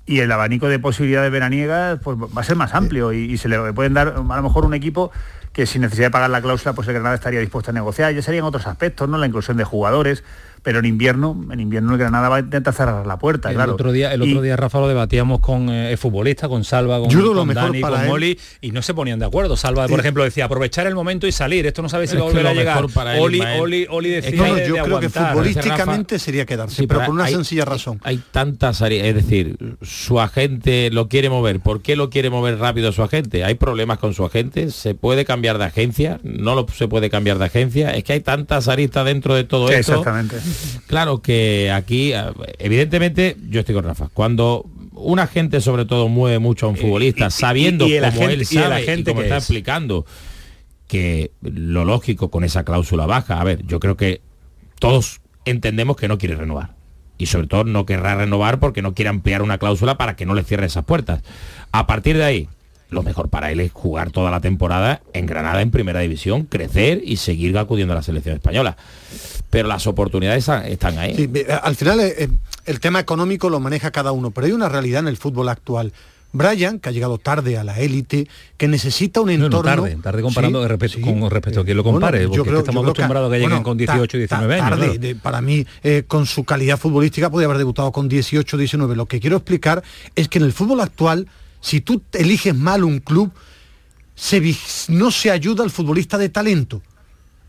y 0.06 0.20
el 0.20 0.32
abanico 0.32 0.68
de 0.68 0.80
posibilidades 0.80 1.32
veraniegas 1.32 2.00
pues, 2.04 2.18
va 2.18 2.42
a 2.42 2.44
ser 2.44 2.56
más 2.56 2.74
amplio 2.74 3.14
y, 3.14 3.38
se 3.38 3.48
le 3.48 3.74
pueden 3.74 3.94
dar 3.94 4.10
a 4.10 4.36
lo 4.36 4.44
mejor 4.44 4.66
un 4.66 4.74
equipo 4.74 5.12
que 5.54 5.66
sin 5.66 5.82
necesidad 5.82 6.08
de 6.08 6.12
pagar 6.12 6.30
la 6.30 6.42
cláusula, 6.42 6.74
pues 6.74 6.88
el 6.88 6.94
Granada 6.94 7.16
estaría 7.16 7.40
dispuesto 7.40 7.72
a 7.72 7.74
negociar. 7.74 8.14
Ya 8.14 8.22
serían 8.22 8.46
otros 8.46 8.68
aspectos, 8.68 9.10
¿no? 9.10 9.18
La 9.18 9.28
inclusión 9.28 9.58
de 9.58 9.64
jugadores, 9.66 10.24
pero 10.64 10.80
en 10.80 10.86
invierno, 10.86 11.36
en 11.52 11.60
invierno 11.60 11.94
el 11.94 11.98
Granada 11.98 12.30
va 12.30 12.36
a 12.38 12.40
intentar 12.42 12.74
cerrar 12.74 13.06
la 13.08 13.18
puerta, 13.18 13.50
El 13.50 13.56
claro. 13.56 13.74
otro 13.74 13.92
día, 13.92 14.14
el 14.14 14.22
otro 14.22 14.40
Y- 14.40 14.44
día 14.44 14.56
Rafa 14.58 14.80
lo 14.80 14.88
debatíamos 14.88 15.40
con 15.40 15.70
eh, 15.70 15.98
futbolistas, 15.98 16.50
con 16.50 16.64
Salva, 16.64 17.00
con, 17.00 17.12
lo 17.14 17.46
mejor 17.46 17.64
Dani, 17.64 17.82
para 17.82 17.96
con 17.96 18.04
él- 18.06 18.10
Moli, 18.10 18.40
y 18.62 18.72
no 18.72 18.82
se 18.82 18.94
ponían 18.94 19.20
de 19.20 19.26
acuerdo. 19.26 19.58
Salva, 19.58 19.88
por 19.88 20.00
ejemplo, 20.00 20.24
decía 20.24 20.46
aprovechar 20.46 20.86
el 20.88 20.96
momento 20.96 21.26
y 21.28 21.32
salir. 21.32 21.66
Esto 21.66 21.82
no 21.82 21.90
sabe 21.90 22.06
si 22.08 22.16
Es 22.16 22.22
va 22.22 22.26
a 22.26 22.30
volver 22.30 22.48
a 22.48 22.54
llegar. 22.54 22.76
mejor 22.76 22.92
para 22.94 23.16
él, 23.16 23.22
Oli, 23.24 23.42
Oli, 23.60 23.88
Oli 23.90 24.10
decía 24.10 24.38
No, 24.38 24.48
yo 24.48 24.56
de 24.76 24.82
creo 24.84 25.00
que 25.00 25.10
futbolísticamente 25.10 26.20
sería 26.20 26.46
quedarse, 26.46 26.76
Sí, 26.76 26.88
pero 26.88 27.02
por 27.06 27.10
una 27.10 27.26
hay- 27.26 27.34
sencilla 27.34 27.66
razón. 27.66 28.00
Hay 28.04 28.22
tantas 28.32 28.82
áreas, 28.82 29.08
es 29.08 29.16
decir, 29.16 29.58
su 29.82 30.20
agente 30.20 30.90
lo 30.92 31.08
quiere 31.08 31.30
mover. 31.30 31.60
¿Por 31.60 31.82
qué 31.82 31.96
lo 31.96 32.10
quiere 32.10 32.30
mover 32.30 32.60
rápido 32.60 32.92
su 32.92 33.04
agente? 33.04 33.44
¿Hay 33.44 33.56
problemas 33.56 33.98
con 34.00 34.14
su 34.14 34.26
agente? 34.26 34.70
¿Se 34.72 34.96
puede 34.96 35.26
cambiar 35.26 35.58
de 35.58 35.66
agencia? 35.66 36.20
¿No 36.24 36.56
lo, 36.56 36.68
se 36.68 36.88
puede 36.88 37.10
cambiar 37.10 37.38
de 37.40 37.46
agencia? 37.46 37.92
Es 37.96 38.04
que 38.04 38.14
hay 38.14 38.22
tantas 38.22 38.68
aristas 38.68 39.06
dentro 39.06 39.36
de 39.36 39.44
todo 39.44 39.70
esto. 39.70 39.94
Exactamente. 40.00 40.38
Claro 40.88 41.22
que 41.22 41.72
aquí, 41.72 42.14
eh, 42.14 42.24
evidentemente, 42.60 43.38
yo 43.50 43.60
estoy 43.62 43.76
con 43.76 43.84
Rafa. 43.86 44.10
Cuando 44.14 44.66
un 44.94 45.20
agente 45.20 45.62
sobre 45.62 45.86
todo 45.86 46.08
mueve 46.10 46.40
mucho 46.40 46.66
a 46.66 46.70
un 46.70 46.78
futbolista, 46.78 47.30
sabiendo 47.30 47.88
y 47.88 47.96
como 47.96 48.08
agente- 48.08 48.34
él 48.34 48.46
sabe 48.46 48.80
y 48.80 48.84
agente 48.84 49.12
como 49.12 49.22
que 49.22 49.28
está 49.28 49.38
es. 49.38 49.44
explicando, 49.44 50.06
que 50.88 51.32
lo 51.42 51.86
lógico 51.86 52.30
con 52.30 52.44
esa 52.44 52.64
cláusula 52.66 53.06
baja, 53.06 53.40
a 53.40 53.44
ver, 53.44 53.66
yo 53.66 53.80
creo 53.80 53.96
que 53.96 54.22
todos 54.80 55.22
entendemos 55.46 55.96
que 55.96 56.08
no 56.08 56.18
quiere 56.18 56.36
renovar. 56.36 56.76
Y 57.18 57.28
sobre 57.28 57.48
todo 57.48 57.64
no 57.64 57.86
querrá 57.86 58.16
renovar 58.16 58.60
porque 58.60 58.82
no 58.82 58.94
quiere 58.94 59.10
ampliar 59.10 59.42
una 59.44 59.58
cláusula 59.60 59.98
para 59.98 60.16
que 60.16 60.26
no 60.26 60.34
le 60.34 60.44
cierre 60.44 60.66
esas 60.66 60.84
puertas. 60.86 61.22
A 61.72 61.86
partir 61.88 62.18
de 62.18 62.24
ahí, 62.24 62.50
lo 62.90 63.04
mejor 63.04 63.30
para 63.30 63.52
él 63.52 63.60
es 63.60 63.72
jugar 63.72 64.12
toda 64.12 64.32
la 64.32 64.42
temporada 64.42 65.02
en 65.14 65.28
Granada 65.28 65.62
en 65.62 65.72
primera 65.72 66.00
división, 66.02 66.44
crecer 66.46 67.02
y 67.06 67.18
seguir 67.18 67.58
acudiendo 67.58 67.94
a 67.94 67.96
la 67.98 68.02
selección 68.04 68.36
española. 68.36 68.76
Pero 69.52 69.68
las 69.68 69.86
oportunidades 69.86 70.48
están 70.66 70.98
ahí. 70.98 71.16
Sí, 71.16 71.30
al 71.62 71.76
final 71.76 72.00
eh, 72.00 72.16
eh, 72.18 72.30
el 72.66 72.80
tema 72.80 73.00
económico 73.00 73.50
lo 73.50 73.60
maneja 73.60 73.92
cada 73.92 74.12
uno, 74.14 74.32
pero 74.32 74.48
hay 74.48 74.54
una 74.54 74.68
realidad 74.70 75.02
en 75.02 75.08
el 75.10 75.18
fútbol 75.18 75.50
actual. 75.50 75.94
Brian, 76.34 76.80
que 76.80 76.88
ha 76.88 76.92
llegado 76.94 77.18
tarde 77.18 77.58
a 77.58 77.64
la 77.66 77.78
élite, 77.82 78.26
que 78.56 78.70
necesita 78.70 79.20
un 79.20 79.28
No, 79.28 79.34
entorno... 79.46 79.58
no, 79.76 79.82
tarde, 79.82 79.98
tarde 80.02 80.22
comparando 80.22 80.60
Sí, 80.60 80.64
de 80.64 80.68
respecto, 80.70 80.98
sí. 81.00 81.04
con 81.04 81.30
respecto 81.30 81.60
a 81.60 81.66
quien 81.66 81.76
lo 81.76 81.84
Bueno, 81.84 81.98
compare, 82.00 82.24
yo 82.24 82.30
porque 82.30 82.44
creo- 82.50 82.60
estamos 82.60 82.76
yo 82.80 82.82
creo 82.84 82.94
que- 82.94 83.02
acostumbrados 83.02 83.28
a 83.28 83.32
que 83.34 83.36
lleguen 83.40 83.50
bueno, 83.50 83.64
con 83.64 83.78
ta- 83.78 83.94
18 83.94 84.12
ta- 84.12 84.18
19 84.18 84.54
años. 84.56 84.70
tarde, 84.70 84.86
claro. 84.86 85.00
de- 85.02 85.16
para 85.16 85.42
mí, 85.42 85.66
eh, 85.84 86.04
con 86.08 86.26
su 86.26 86.46
calidad 86.46 86.78
futbolística, 86.80 87.30
podría 87.30 87.48
haber 87.48 87.58
debutado 87.58 87.92
con 87.92 88.08
18 88.08 88.56
19. 88.58 88.96
Lo 88.96 89.08
que 89.08 89.20
quiero 89.20 89.36
explicar 89.36 89.84
es 90.16 90.30
que 90.30 90.38
en 90.40 90.46
el 90.46 90.54
fútbol 90.54 90.80
actual, 90.80 91.28
si 91.60 91.82
tú 91.82 92.02
eliges 92.14 92.56
mal 92.56 92.86
un 92.86 93.00
club, 93.00 93.30
se 94.16 94.42
no 94.88 95.12
se 95.12 95.32
ayuda 95.32 95.66
al 95.66 95.70
futbolista 95.70 96.18
de 96.18 96.30
talento. 96.30 96.82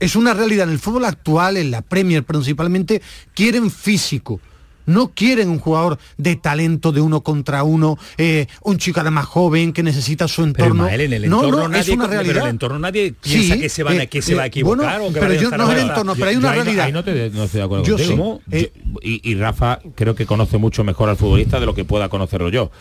Es 0.04 0.16
una 0.16 0.34
realidad. 0.34 0.66
En 0.66 0.72
el 0.72 0.78
fútbol 0.78 1.04
actual, 1.04 1.56
en 1.56 1.70
la 1.70 1.82
Premier 1.82 2.24
principalmente, 2.24 3.00
quieren 3.34 3.70
físico. 3.70 4.40
No 4.84 5.12
quieren 5.14 5.48
un 5.48 5.60
jugador 5.60 5.96
de 6.18 6.34
talento 6.34 6.90
de 6.90 7.00
uno 7.00 7.20
contra 7.20 7.62
uno, 7.62 7.96
eh, 8.18 8.48
un 8.62 8.78
chico 8.78 8.98
además 8.98 9.26
joven 9.26 9.72
que 9.72 9.84
necesita 9.84 10.26
su 10.26 10.42
Pero 10.42 10.48
entorno. 10.66 10.84
Ismael, 10.86 11.00
en 11.02 11.12
el 11.12 11.30
no, 11.30 11.36
entorno 11.44 11.56
no, 11.58 11.64
es 11.66 11.70
nadie, 11.86 11.94
una 11.94 12.04
pero 12.08 12.14
realidad. 12.20 12.36
en 12.38 12.42
el 12.42 12.50
entorno 12.50 12.78
nadie 12.80 13.12
piensa 13.12 13.54
Sí, 13.54 13.60
que 13.60 13.68
se, 13.68 13.82
van 13.84 14.00
eh, 14.00 14.08
que 14.08 14.20
se 14.22 14.34
va 14.34 14.42
a 14.42 14.46
eh, 14.46 14.48
equivocar 14.48 14.98
bueno, 14.98 15.04
o 15.04 15.12
que 15.12 15.20
pero 15.20 15.34
va 15.34 15.38
a 15.38 15.42
yo 15.42 15.50
no 15.56 15.70
es 15.70 15.78
el 15.78 15.88
entorno, 15.88 16.14
pero 16.16 16.26
hay 16.26 16.34
Yo 16.34 16.38
una 16.40 16.50
ahí 16.50 16.58
no- 16.58 16.64
realidad. 16.64 16.84
ahí 16.86 16.92
no, 16.92 17.04
te- 17.04 17.30
no 17.30 17.44
estoy 17.44 17.58
de 17.58 17.64
acuerdo 17.64 17.84
Yo 17.84 17.96
contigo. 17.96 18.40
sí, 18.50 18.56
eh, 18.56 18.72
Yo- 18.74 18.98
y, 19.04 19.30
y 19.30 19.34
Rafa 19.36 19.78
creo 19.94 20.16
que 20.16 20.26
conoce 20.26 20.58
mucho 20.58 20.82
mejor 20.82 21.08
al 21.10 21.16
futbolista 21.16 21.60
de 21.60 21.66
lo 21.66 21.76
que 21.76 21.84
pueda 21.84 22.08
conocerlo 22.08 22.48
yo. 22.48 22.72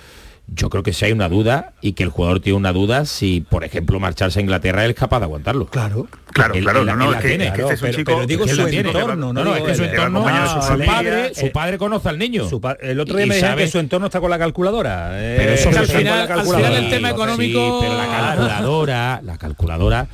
Yo 0.54 0.70
creo 0.70 0.84
que 0.84 0.91
si 0.91 1.06
hay 1.06 1.14
una 1.14 1.30
duda 1.30 1.72
y 1.80 1.93
que 1.93 2.04
el 2.04 2.10
jugador 2.10 2.41
tiene 2.41 2.58
una 2.58 2.74
duda, 2.74 3.06
si 3.06 3.39
por 3.39 3.64
ejemplo 3.64 3.99
marcharse 4.02 4.39
a 4.39 4.41
Inglaterra 4.41 4.84
él 4.84 4.91
es 4.91 4.97
capaz 4.97 5.20
de 5.20 5.26
aguantarlo. 5.26 5.68
Claro. 5.68 6.08
Claro, 6.34 6.54
Él- 6.54 6.64
claro, 6.64 6.82
él- 6.82 6.86
no, 6.88 6.95
no, 6.95 7.10
él 7.10 7.16
es 7.16 7.22
que- 7.22 7.28
tiene. 7.30 7.47
es 7.47 7.52
que 7.54 7.62
este 7.62 7.74
es 7.74 7.82
un 7.82 7.86
Pero- 7.88 7.97
chico 7.97 8.12
pero 8.16 8.28
digo 8.28 8.45
que 8.45 8.54
su 8.54 8.62
entorno, 8.68 9.34
no, 9.34 9.43
no, 9.45 9.56
es 9.56 9.64
que 9.64 9.76
su 9.76 9.84
entorno, 9.84 10.26
de 10.26 10.32
su 10.47 10.54
su 10.56 10.62
familia, 10.62 10.91
padre, 10.93 11.34
su 11.36 11.45
eh, 11.45 11.49
padre 11.52 11.78
conoce 11.78 12.10
al 12.10 12.18
niño. 12.20 12.47
Su 12.49 12.62
el 12.82 12.99
otro 12.99 13.16
día 13.18 13.26
Y 13.26 13.30
me 13.30 13.39
sabe- 13.39 13.64
que 13.64 13.70
su 13.72 13.80
entorno 13.80 14.08
está 14.08 14.20
con 14.22 14.30
la 14.30 14.39
calculadora. 14.39 15.12
eh, 15.14 15.36
Pero 15.38 15.52
eso 15.54 15.70
que 15.70 15.76
se 15.76 15.82
está 15.82 15.93
sabe. 15.93 16.28
con 16.28 16.36
la 16.38 16.41
al 16.41 16.47
final 16.47 16.74
el 16.84 16.89
tema 16.89 17.08
Sí, 17.10 17.14
económico- 17.16 17.80
pero 17.82 17.97
la 17.97 18.08
calculadora, 18.08 19.22
la 19.24 19.38
calculadora, 19.38 20.08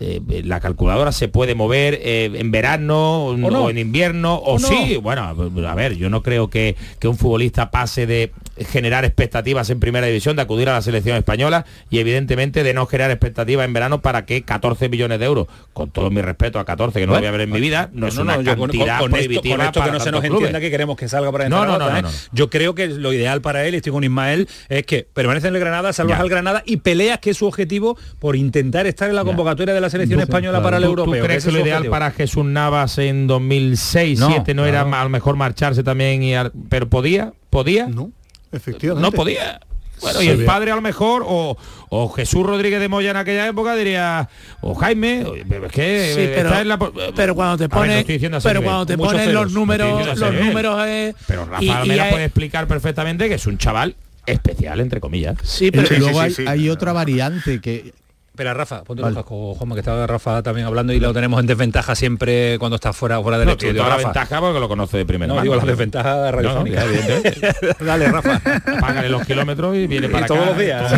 eh, 0.00 0.20
la 0.44 0.60
calculadora 0.60 1.12
se 1.12 1.28
puede 1.28 1.54
mover 1.54 1.98
eh, 2.02 2.30
en 2.34 2.50
verano 2.50 3.26
o, 3.26 3.36
no. 3.36 3.70
en 3.70 3.78
invierno 3.78 4.34
o, 4.36 4.54
O 4.54 4.58
no. 4.58 4.68
sí. 4.68 4.96
Bueno, 4.96 5.22
a 5.68 5.74
ver, 5.74 5.96
yo 5.96 6.10
no 6.10 6.22
creo 6.22 6.48
que, 6.50 6.76
que 6.98 7.08
un 7.08 7.16
futbolista 7.16 7.70
pase 7.70 8.06
de 8.06 8.32
generar 8.68 9.04
expectativas 9.04 9.68
en 9.70 9.80
primera 9.80 10.06
división, 10.06 10.36
de 10.36 10.42
acudir 10.42 10.68
a 10.68 10.74
la 10.74 10.82
selección 10.82 11.16
española 11.16 11.64
y 11.90 11.98
evidentemente 11.98 12.62
de 12.62 12.72
no 12.72 12.86
generar 12.86 13.10
expectativas 13.10 13.64
en 13.66 13.72
verano 13.72 14.00
para 14.00 14.26
que 14.26 14.42
14 14.42 14.88
millones 14.88 15.18
de 15.18 15.26
euros, 15.26 15.48
con 15.72 15.90
todo 15.90 16.10
mi 16.10 16.20
respeto 16.22 16.58
a 16.60 16.64
14 16.64 17.00
que 17.00 17.06
no 17.06 17.14
lo 17.14 17.18
voy 17.18 17.26
a 17.26 17.30
ver 17.32 17.40
en 17.42 17.50
mi 17.50 17.60
vida, 17.60 17.90
no, 17.92 18.06
es 18.06 18.16
una 18.16 18.36
con- 18.36 18.44
cantidad 18.44 19.00
con, 19.00 19.10
con 19.10 19.20
esto, 19.20 19.42
que 19.42 19.90
no 19.90 20.00
se 20.00 20.12
nos 20.12 20.22
entienda 20.24 20.60
que 20.60 20.70
queremos 20.70 20.96
que 20.96 21.08
salga 21.08 21.32
para 21.32 21.48
No, 21.48 21.64
no, 21.64 21.72
Zaragoza, 21.72 21.90
no, 21.92 21.98
¿eh? 21.98 22.02
no, 22.02 22.08
no. 22.08 22.14
Yo 22.32 22.48
creo 22.50 22.74
que 22.76 22.86
lo 22.86 23.12
ideal 23.12 23.40
para 23.40 23.66
él, 23.66 23.74
estoy 23.74 23.90
con 23.92 24.04
Ismael, 24.04 24.48
es 24.68 24.84
que 24.86 25.06
permanece 25.12 25.48
en 25.48 25.54
el 25.54 25.60
Granada, 25.60 25.92
salvas 25.92 26.18
Ya. 26.18 26.22
al 26.22 26.28
Granada 26.28 26.62
y 26.64 26.76
peleas 26.76 27.18
que 27.18 27.30
es 27.30 27.36
su 27.38 27.46
objetivo 27.46 27.96
por 28.20 28.36
intentar 28.36 28.86
estar 28.86 29.08
en 29.10 29.16
la 29.16 29.24
convocatoria 29.24 29.74
de 29.74 29.80
la 29.80 29.83
selección 29.90 30.18
Tú- 30.18 30.24
española 30.24 30.58
claro. 30.58 30.64
para 30.64 30.76
el 30.78 30.82
¿Tú- 30.84 30.88
europeo. 30.90 31.20
¿Tú 31.20 31.26
crees 31.26 31.44
que 31.44 31.52
lo 31.52 31.58
es 31.58 31.64
ideal 31.64 31.76
objetivo. 31.78 31.92
para 31.92 32.10
Jesús 32.10 32.44
Navas 32.44 32.98
en 32.98 33.26
2006, 33.26 34.18
No, 34.18 34.26
2007 34.26 34.54
no, 34.54 34.66
era 34.66 34.82
a 34.82 35.02
lo 35.04 35.10
mejor 35.10 35.36
marcharse 35.36 35.82
también 35.82 36.22
y 36.22 36.34
al- 36.34 36.52
pero 36.68 36.88
podía, 36.88 37.32
podía? 37.50 37.86
No, 37.86 38.10
efectivamente. 38.52 39.02
No 39.08 39.12
podía. 39.12 39.60
Bueno, 40.00 40.22
y 40.22 40.26
el 40.28 40.44
padre 40.44 40.72
a 40.72 40.74
lo 40.74 40.82
mejor, 40.82 41.22
o, 41.24 41.56
o 41.88 42.08
Jesús 42.10 42.44
Rodríguez 42.44 42.80
de 42.80 42.88
Moya 42.88 43.12
en 43.12 43.16
aquella 43.16 43.46
época 43.46 43.74
diría, 43.76 44.28
o 44.60 44.74
Jaime, 44.74 45.20
es 45.22 45.72
que 45.72 46.12
Sí, 46.14 46.20
eh, 46.20 46.32
pero, 46.34 46.48
está 46.48 46.60
en 46.60 46.68
la 46.68 46.78
pero 47.14 47.34
cuando 47.36 47.56
te 47.56 47.62
ver, 47.64 47.70
no 47.70 47.76
pones 47.78 48.08
ese 48.10 48.40
pero 48.42 48.62
cuando 48.62 48.84
te 48.86 48.96
ceros, 48.96 49.32
los 49.32 49.52
números 49.52 50.18
los 50.18 50.34
números 50.34 50.84
eh, 50.86 51.14
Pero 51.28 51.46
Rafa 51.46 51.62
y- 51.62 51.66
y 51.66 51.70
Almera 51.70 52.04
hay- 52.04 52.10
puede 52.10 52.24
explicar 52.24 52.66
perfectamente 52.66 53.28
que 53.28 53.34
es 53.36 53.46
un 53.46 53.56
chaval 53.56 53.94
especial, 54.26 54.80
entre 54.80 55.00
comillas. 55.00 55.36
Sí, 55.44 55.70
Pero 55.70 55.86
luego 55.98 56.20
hay, 56.20 56.34
hay 56.46 56.68
otra 56.70 56.92
variante 56.92 57.60
que 57.60 57.94
Espera, 58.34 58.52
Rafa, 58.52 58.82
ponte 58.82 59.00
Vale. 59.00 59.14
los 59.14 59.22
cascos, 59.22 59.56
Juanma, 59.58 59.76
que 59.76 59.80
estaba 59.80 60.08
Rafa 60.08 60.42
también 60.42 60.66
hablando 60.66 60.92
y 60.92 60.98
lo 60.98 61.14
tenemos 61.14 61.38
en 61.38 61.46
desventaja 61.46 61.94
siempre 61.94 62.58
cuando 62.58 62.74
está 62.74 62.92
fuera, 62.92 63.22
fuera 63.22 63.38
del 63.38 63.46
No, 63.46 63.52
estudio. 63.52 63.74
toda 63.74 63.88
la 63.90 63.94
Rafa. 63.94 64.08
ventaja 64.08 64.40
porque 64.40 64.58
lo 64.58 64.68
conoce 64.68 64.96
de 64.96 65.06
primera 65.06 65.28
No, 65.28 65.34
mano. 65.36 65.42
digo 65.44 65.54
la 65.54 65.64
desventaja 65.64 66.32
radiofónica. 66.32 66.80
No, 66.80 66.86
no, 66.86 66.92
evidentemente. 66.92 67.76
Dale, 67.84 68.08
Rafa. 68.10 68.40
Págale 68.80 69.08
los 69.08 69.24
kilómetros 69.24 69.76
y 69.76 69.86
viene 69.86 70.08
Y 70.08 70.10
para 70.10 70.26
todos 70.26 70.40
acá. 70.40 70.50
los 70.50 70.58
días. 70.58 70.92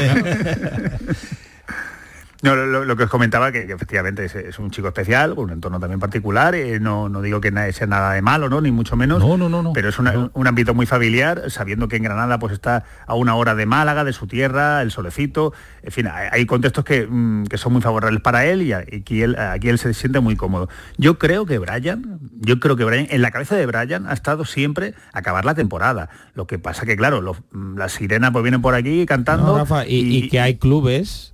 No, 2.46 2.56
lo, 2.56 2.84
lo 2.84 2.96
que 2.96 3.04
os 3.04 3.10
comentaba, 3.10 3.52
que, 3.52 3.66
que 3.66 3.72
efectivamente 3.72 4.24
es, 4.24 4.34
es 4.34 4.58
un 4.58 4.70
chico 4.70 4.88
especial, 4.88 5.34
con 5.34 5.44
un 5.44 5.50
entorno 5.52 5.78
también 5.80 6.00
particular, 6.00 6.54
eh, 6.54 6.78
no, 6.80 7.08
no 7.08 7.20
digo 7.22 7.40
que 7.40 7.52
sea 7.72 7.86
nada 7.86 8.12
de 8.12 8.22
malo, 8.22 8.48
¿no? 8.48 8.60
ni 8.60 8.70
mucho 8.70 8.96
menos, 8.96 9.18
No, 9.20 9.36
no, 9.36 9.48
no, 9.48 9.62
no. 9.62 9.72
pero 9.72 9.88
es 9.88 9.98
una- 9.98 10.30
un 10.32 10.46
ámbito 10.46 10.74
muy 10.74 10.86
familiar, 10.86 11.50
sabiendo 11.50 11.88
que 11.88 11.96
en 11.96 12.04
Granada 12.04 12.38
pues 12.38 12.52
está 12.52 12.84
a 13.06 13.14
una 13.14 13.34
hora 13.34 13.54
de 13.54 13.66
Málaga, 13.66 14.04
de 14.04 14.12
su 14.12 14.26
tierra, 14.26 14.82
el 14.82 14.90
solecito, 14.90 15.52
en 15.82 15.92
fin, 15.92 16.06
hay, 16.06 16.28
hay 16.32 16.46
contextos 16.46 16.84
que, 16.84 17.06
mm, 17.08 17.44
que 17.46 17.58
son 17.58 17.72
muy 17.72 17.82
favorables 17.82 18.20
para 18.22 18.46
él 18.46 18.62
y, 18.62 18.72
aquí, 18.72 19.22
él, 19.22 19.36
aquí 19.38 19.68
él 19.68 19.78
se 19.78 19.92
siente 19.94 20.20
muy 20.20 20.36
cómodo. 20.36 20.68
Yo 20.98 21.18
creo 21.18 21.46
que 21.46 21.58
Brian, 21.58 22.18
yo 22.40 22.60
creo 22.60 22.76
que 22.76 22.84
Brian, 22.84 23.06
en 23.10 23.22
la 23.22 23.30
cabeza 23.30 23.56
de 23.56 23.66
Brian 23.66 24.06
ha 24.06 24.12
estado 24.12 24.44
siempre 24.44 24.94
acabar 25.12 25.44
la 25.44 25.54
temporada. 25.54 26.08
Lo 26.34 26.46
que 26.46 26.58
pasa 26.58 26.86
que, 26.86 26.96
claro, 26.96 27.20
los- 27.20 27.38
mm, 27.52 27.76
las 27.78 27.92
sirenas 27.92 28.30
pues 28.30 28.42
vienen 28.42 28.62
por 28.62 28.74
aquí 28.74 29.04
cantando. 29.06 29.54
Y 29.88 30.28
que 30.28 30.40
hay 30.40 30.56
clubes, 30.56 31.32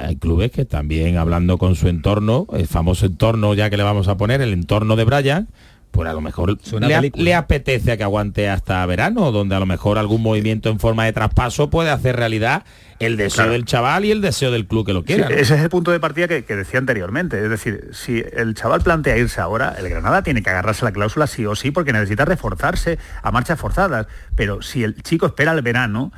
hay 0.00 0.16
clubes 0.16 0.50
que 0.50 0.64
también 0.64 1.16
hablando 1.18 1.58
con 1.58 1.74
su 1.76 1.88
entorno, 1.88 2.46
el 2.52 2.66
famoso 2.66 3.06
entorno 3.06 3.54
ya 3.54 3.70
que 3.70 3.76
le 3.76 3.82
vamos 3.82 4.08
a 4.08 4.16
poner, 4.16 4.40
el 4.40 4.52
entorno 4.52 4.96
de 4.96 5.04
Brian, 5.04 5.48
pues 5.90 6.08
a 6.08 6.12
lo 6.12 6.20
mejor 6.20 6.56
le, 6.80 6.94
a- 6.94 7.02
le 7.02 7.34
apetece 7.34 7.90
a 7.92 7.96
que 7.96 8.04
aguante 8.04 8.48
hasta 8.48 8.86
verano, 8.86 9.32
donde 9.32 9.56
a 9.56 9.58
lo 9.60 9.66
mejor 9.66 9.98
algún 9.98 10.22
movimiento 10.22 10.68
en 10.70 10.78
forma 10.78 11.04
de 11.04 11.12
traspaso 11.12 11.68
puede 11.68 11.90
hacer 11.90 12.14
realidad 12.14 12.62
el 13.00 13.16
deseo 13.16 13.36
Claro. 13.38 13.52
del 13.52 13.64
chaval 13.64 14.04
y 14.04 14.12
el 14.12 14.20
deseo 14.20 14.52
del 14.52 14.66
club 14.68 14.86
que 14.86 14.92
lo 14.92 15.00
Sí, 15.00 15.06
quiera. 15.06 15.28
¿no? 15.28 15.34
ese 15.34 15.54
es 15.56 15.60
el 15.62 15.68
punto 15.68 15.90
de 15.90 15.98
partida 15.98 16.28
que, 16.28 16.44
que 16.44 16.54
decía 16.54 16.78
anteriormente. 16.78 17.42
Es 17.42 17.50
decir, 17.50 17.88
si 17.92 18.22
el 18.36 18.54
chaval 18.54 18.82
plantea 18.82 19.16
irse 19.18 19.40
ahora, 19.40 19.74
el 19.78 19.88
Granada 19.88 20.22
tiene 20.22 20.42
que 20.42 20.50
agarrarse 20.50 20.84
a 20.84 20.88
la 20.90 20.92
cláusula 20.92 21.26
sí 21.26 21.44
o 21.44 21.56
sí 21.56 21.72
porque 21.72 21.92
necesita 21.92 22.24
reforzarse 22.24 22.98
a 23.22 23.32
marchas 23.32 23.58
forzadas. 23.58 24.06
Pero 24.36 24.62
si 24.62 24.84
el 24.84 24.94
chico 25.02 25.26
espera 25.26 25.52
el 25.52 25.62
verano, 25.62 26.12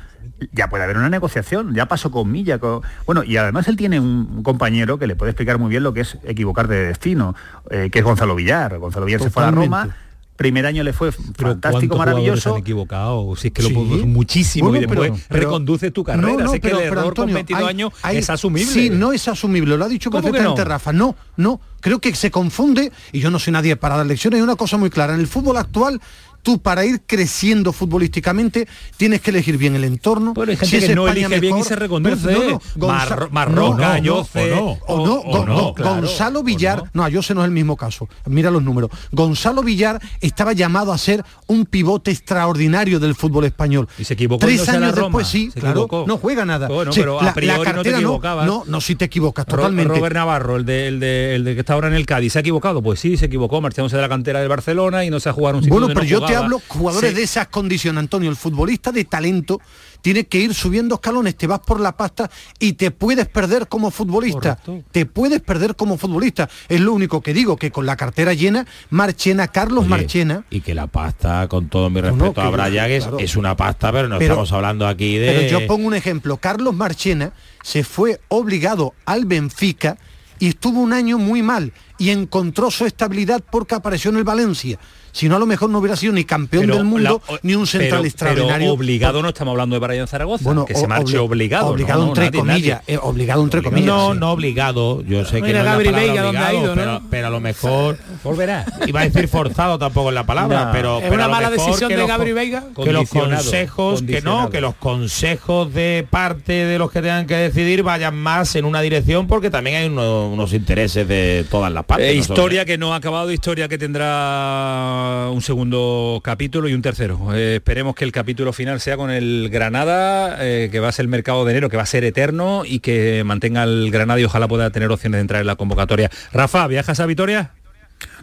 ya 0.51 0.69
puede 0.69 0.83
haber 0.83 0.97
una 0.97 1.09
negociación, 1.09 1.73
ya 1.73 1.87
pasó 1.87 2.11
con 2.11 2.31
Milla. 2.31 2.59
con- 2.59 2.81
Bueno, 3.05 3.23
y 3.23 3.37
además 3.37 3.67
él 3.67 3.75
tiene 3.77 3.99
un 3.99 4.43
compañero 4.43 4.97
que 4.99 5.07
le 5.07 5.15
puede 5.15 5.31
explicar 5.31 5.57
muy 5.59 5.69
bien 5.69 5.83
lo 5.83 5.93
que 5.93 6.01
es 6.01 6.17
equivocarte 6.23 6.73
de 6.73 6.87
destino, 6.87 7.35
eh, 7.69 7.89
que 7.91 7.99
es 7.99 8.05
Gonzalo 8.05 8.35
Villar. 8.35 8.77
Gonzalo 8.79 9.05
Villar 9.05 9.21
se 9.21 9.29
fue 9.29 9.43
a. 9.43 9.51
Roma, 9.51 9.95
primer 10.35 10.65
año 10.65 10.83
le 10.83 10.93
fue 10.93 11.11
fantástico, 11.11 11.45
¿cuántos 11.61 11.81
jugadores 11.83 11.97
maravilloso. 11.97 12.53
han 12.55 12.61
equivocado, 12.61 13.35
si 13.35 13.47
es 13.49 13.53
que 13.53 13.61
lo 13.61 13.67
Sí. 13.69 13.73
puedo 13.75 14.05
muchísimo 14.07 14.69
Bueno, 14.69 14.77
y 14.83 14.87
después 14.87 15.11
pero- 15.11 15.23
pero- 15.29 15.39
reconduce 15.41 15.91
tu 15.91 16.03
carrera, 16.03 16.27
No, 16.27 16.39
no, 16.45 16.51
que 16.51 16.59
pero- 16.59 16.77
el 16.77 16.83
pero, 16.89 16.91
error 16.93 17.07
Antonio, 17.09 17.33
con 17.33 17.35
22 17.35 17.61
hay- 17.63 17.69
años 17.69 17.93
hay- 18.01 18.17
es 18.17 18.29
asumible. 18.31 18.71
Sí, 18.71 18.89
no 18.89 19.13
es 19.13 19.27
asumible, 19.27 19.77
lo 19.77 19.85
ha 19.85 19.87
dicho 19.87 20.09
¿Cómo 20.09 20.21
que 20.23 20.31
perfectamente 20.31 20.63
no? 20.63 20.67
Rafa. 20.69 20.91
No, 20.91 21.15
no, 21.37 21.61
creo 21.81 21.99
que 21.99 22.15
se 22.15 22.31
confunde, 22.31 22.91
y 23.11 23.19
yo 23.19 23.29
no 23.29 23.37
soy 23.37 23.53
nadie 23.53 23.75
para 23.75 23.95
dar 23.95 24.05
lecciones, 24.07 24.39
hay 24.39 24.43
una 24.43 24.55
cosa 24.55 24.75
muy 24.77 24.89
clara, 24.89 25.13
en 25.13 25.19
el 25.19 25.27
fútbol 25.27 25.55
actual 25.55 26.01
tú 26.43 26.59
para 26.61 26.85
ir 26.85 27.01
creciendo 27.07 27.73
futbolísticamente 27.73 28.67
tienes 28.97 29.21
que 29.21 29.31
elegir 29.31 29.57
bien 29.57 29.75
el 29.75 29.83
entorno. 29.85 30.33
Pero 30.33 30.51
hay 30.51 30.57
gente 30.57 30.87
que 30.87 30.95
no 30.95 31.07
elige 31.07 31.39
bien 31.39 31.57
y 31.57 31.63
se 31.63 31.75
reconduce. 31.75 32.37
Mar- 32.77 33.29
Marroca, 33.31 33.97
Yoce, 33.99 34.51
o 34.53 34.55
no, 34.55 34.65
o 34.87 35.05
no, 35.05 35.13
o 35.15 35.45
no, 35.45 35.73
claro, 35.73 35.95
Gonzalo 36.01 36.43
Villar, 36.43 36.83
no, 36.93 37.07
Jose 37.11 37.33
no 37.33 37.41
es 37.41 37.45
el 37.45 37.51
mismo 37.51 37.75
caso. 37.77 38.07
Mira 38.25 38.51
los 38.51 38.61
números. 38.63 38.91
Gonzalo 39.11 39.63
Villar 39.63 39.99
estaba 40.21 40.53
llamado 40.53 40.91
a 40.91 40.97
ser 40.97 41.23
un 41.47 41.65
pivote 41.65 42.11
extraordinario 42.11 42.99
del 42.99 43.15
fútbol 43.15 43.45
español. 43.45 43.87
Y 43.97 44.03
se 44.03 44.13
equivocó 44.13 44.45
Tres 44.45 44.67
la 44.67 44.73
años 44.73 44.95
Roma. 44.95 45.07
después 45.07 45.27
sí, 45.27 45.49
claro, 45.51 45.87
no 46.05 46.17
juega 46.17 46.45
nada. 46.45 46.67
Bueno, 46.67 46.91
Sí, 46.91 46.99
pero 46.99 47.19
a 47.19 47.23
la- 47.23 47.29
la 47.29 47.33
priori 47.33 47.57
no 47.57 47.63
te 47.63 47.71
cartera. 47.71 48.45
No, 48.45 48.63
no, 48.67 48.81
sí 48.81 48.95
te 48.95 49.05
equivocas 49.05 49.45
Ro- 49.47 49.55
totalmente. 49.57 49.93
Robert 49.93 50.15
Navarro, 50.15 50.55
el 50.57 50.65
de, 50.65 50.87
el, 50.87 50.99
de, 50.99 51.35
el 51.35 51.43
de 51.45 51.53
que 51.53 51.59
está 51.61 51.73
ahora 51.73 51.87
en 51.87 51.93
el 51.93 52.05
Cádiz, 52.05 52.33
¿se 52.33 52.39
ha 52.39 52.41
equivocado? 52.41 52.81
Pues 52.81 52.99
sí, 52.99 53.15
se 53.17 53.25
equivocó, 53.25 53.61
marchándose 53.61 53.95
de 53.95 54.01
la 54.01 54.09
cantera 54.09 54.39
del 54.39 54.49
Barcelona 54.49 55.05
y 55.05 55.09
no 55.09 55.19
se 55.19 55.29
ha 55.29 55.33
jugado 55.33 55.57
un 55.57 55.63
sitio 55.63 55.73
Bueno, 55.73 55.87
donde 55.87 56.01
pero 56.01 56.19
no 56.21 56.27
yo 56.27 56.32
te 56.33 56.43
hablo 56.43 56.61
jugadores 56.67 57.11
Sí. 57.11 57.15
de 57.15 57.23
esas 57.23 57.47
condiciones, 57.47 57.99
Antonio. 57.99 58.29
El 58.29 58.35
futbolista 58.35 58.91
de 58.91 59.05
talento 59.05 59.59
tiene 60.01 60.25
que 60.25 60.37
ir 60.39 60.53
subiendo 60.53 60.95
escalones, 60.95 61.35
te 61.37 61.47
vas 61.47 61.59
por 61.61 61.79
la 61.79 61.95
pasta 61.95 62.29
y 62.59 62.73
te 62.73 62.91
puedes 62.91 63.27
perder 63.27 63.67
como 63.67 63.89
futbolista. 63.89 64.59
Te 64.91 65.05
puedes 65.05 65.39
perder 65.41 65.75
como 65.75 65.97
futbolista. 65.97 66.49
Es 66.67 66.81
lo 66.81 66.91
único 66.93 67.21
que 67.21 67.33
digo, 67.33 67.55
que 67.55 67.71
con 67.71 67.85
la 67.85 67.95
cartera 67.95 68.33
llena, 68.33 68.65
Marchena, 68.89 69.47
Carlos 69.47 69.81
Oye, 69.85 69.89
Marchena. 69.89 70.45
Y 70.49 70.59
que 70.61 70.73
la 70.75 70.87
pasta, 70.87 71.47
con 71.47 71.69
todo 71.69 71.89
mi 71.89 72.01
respeto 72.01 72.41
a 72.41 72.49
Brian, 72.49 72.91
es, 72.91 73.03
claro. 73.03 73.19
es 73.19 73.35
una 73.37 73.55
pasta, 73.55 73.91
pero 73.93 74.09
no 74.09 74.17
Pero- 74.17 74.33
estamos 74.33 74.51
hablando 74.51 74.87
aquí 74.87 75.17
de... 75.17 75.27
Pero 75.27 75.59
yo 75.59 75.67
pongo 75.67 75.87
un 75.87 75.93
ejemplo. 75.95 76.35
Carlos 76.37 76.75
Marchena 76.75 77.31
se 77.63 77.83
fue 77.85 78.19
obligado 78.27 78.93
al 79.05 79.25
Benfica 79.25 79.97
y 80.37 80.49
estuvo 80.49 80.81
un 80.81 80.91
año 80.91 81.17
muy 81.17 81.41
mal 81.41 81.71
y 81.97 82.09
encontró 82.09 82.69
su 82.71 82.85
estabilidad 82.85 83.41
porque 83.49 83.75
apareció 83.75 84.11
en 84.11 84.17
el 84.17 84.25
Valencia. 84.25 84.77
Si 85.13 85.29
no, 85.29 85.35
a 85.35 85.39
lo 85.39 85.45
mejor 85.45 85.69
no 85.69 85.77
hubiera 85.77 85.95
sido 85.95 86.11
ni 86.11 86.23
campeón 86.25 86.63
Pero 86.65 86.75
del 86.77 86.83
mundo 86.85 87.21
la- 87.29 87.39
ni 87.43 87.53
un 87.55 87.67
central 87.67 88.01
pero- 88.01 88.03
extraordinario. 88.05 88.57
Pero 88.57 88.73
obligado 88.73 89.21
no 89.21 89.29
estamos 89.29 89.51
hablando 89.51 89.79
de 89.79 89.85
Brian 89.87 90.07
Zaragoza, 90.07 90.43
Bueno, 90.43 90.65
que 90.65 90.73
se 90.75 90.87
marche 90.87 91.17
obli- 91.19 91.25
obligado. 91.25 91.67
obligado 91.67 92.01
no, 92.01 92.07
entre 92.09 92.25
nadie, 92.25 92.39
comillas, 92.39 92.81
nadie. 92.81 92.95
eh, 92.95 92.99
obligado 93.01 93.43
entre 93.43 93.61
comillas. 93.61 93.85
No, 93.87 94.13
sí. 94.13 94.19
no 94.19 94.31
obligado. 94.31 95.01
Yo 95.03 95.23
sé 95.23 95.41
que 95.43 95.53
no 95.53 95.63
Gabri 95.63 95.87
es 95.87 95.91
la 95.93 95.97
palabra 95.97 95.99
Veiga, 95.99 96.21
¿dónde 96.23 96.37
ha 96.39 96.41
obligado, 96.49 96.65
ido, 96.65 96.75
no? 96.99 97.01
pero, 97.11 97.27
a 97.27 97.29
lo 97.29 97.39
mejor 97.39 97.97
volverá. 98.23 98.65
Iba 98.87 99.01
a 99.01 99.03
decir 99.03 99.27
forzado 99.27 99.77
tampoco 99.77 100.09
en 100.09 100.15
la 100.15 100.25
palabra, 100.25 100.65
No. 100.65 100.71
pero, 100.71 100.97
Es 100.97 101.03
pero 101.03 101.13
una 101.13 101.23
a 101.25 101.27
lo 101.27 101.33
mala 101.33 101.49
mejor 101.51 101.65
decisión 101.67 101.89
de 101.89 102.07
Gabri 102.07 102.31
Veiga. 102.33 102.63
Que 102.83 102.91
los 102.91 103.07
consejos, 103.09 104.01
que 104.01 104.21
no, 104.21 104.49
que 104.49 104.61
los 104.61 104.73
consejos 104.75 105.71
de 105.73 106.07
parte 106.09 106.53
de 106.53 106.79
los 106.79 106.91
que 106.91 107.01
tengan 107.01 107.27
que 107.27 107.35
decidir 107.35 107.83
vayan 107.83 108.15
más 108.15 108.55
en 108.55 108.65
una 108.65 108.81
dirección 108.81 109.27
porque 109.27 109.51
también 109.51 109.75
hay 109.77 109.85
uno- 109.87 110.29
unos 110.29 110.53
intereses 110.53 111.07
de 111.07 111.45
todas 111.51 111.71
las 111.71 111.85
partes. 111.85 112.07
Eh, 112.07 112.15
historia 112.15 112.65
que 112.65 112.79
no 112.79 112.93
ha 112.93 112.97
acabado, 112.97 113.31
historia 113.31 113.67
que 113.67 113.77
tendrá 113.77 115.02
un 115.33 115.41
segundo 115.41 116.21
capítulo 116.23 116.67
y 116.67 116.73
un 116.73 116.81
tercero. 116.81 117.33
Eh, 117.35 117.55
esperemos 117.55 117.95
que 117.95 118.03
el 118.05 118.11
capítulo 118.11 118.53
final 118.53 118.79
sea 118.79 118.97
con 118.97 119.11
el 119.11 119.49
Granada, 119.51 120.37
eh, 120.39 120.69
que 120.71 120.79
va 120.79 120.89
a 120.89 120.91
ser 120.91 121.03
el 121.03 121.09
mercado 121.09 121.45
de 121.45 121.51
enero, 121.51 121.69
que 121.69 121.77
va 121.77 121.83
a 121.83 121.87
ser 121.87 122.03
eterno 122.03 122.63
y 122.65 122.79
que 122.79 123.23
mantenga 123.25 123.63
el 123.63 123.89
Granada 123.91 124.19
y 124.19 124.25
ojalá 124.25 124.47
pueda 124.47 124.69
tener 124.69 124.91
opciones 124.91 125.17
de 125.17 125.21
entrar 125.21 125.41
en 125.41 125.47
la 125.47 125.55
convocatoria. 125.55 126.09
Rafa, 126.31 126.67
¿viajas 126.67 126.99
a 126.99 127.05
Vitoria? 127.05 127.51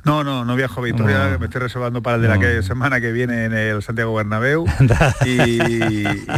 No, 0.05 0.25
no, 0.25 0.45
no 0.45 0.57
viajo 0.57 0.81
a 0.81 0.85
Victoria, 0.85 1.37
me 1.39 1.47
estoy 1.47 1.63
reservando 1.63 2.03
para 2.03 2.17
el 2.17 2.23
de 2.23 2.29
la 2.29 2.39
que- 2.39 2.63
semana 2.63 3.01
que 3.01 3.13
viene 3.13 3.45
en 3.47 3.53
el 3.55 3.83
Santiago 3.83 4.15
Bernabéu 4.15 4.67
y, 5.25 5.31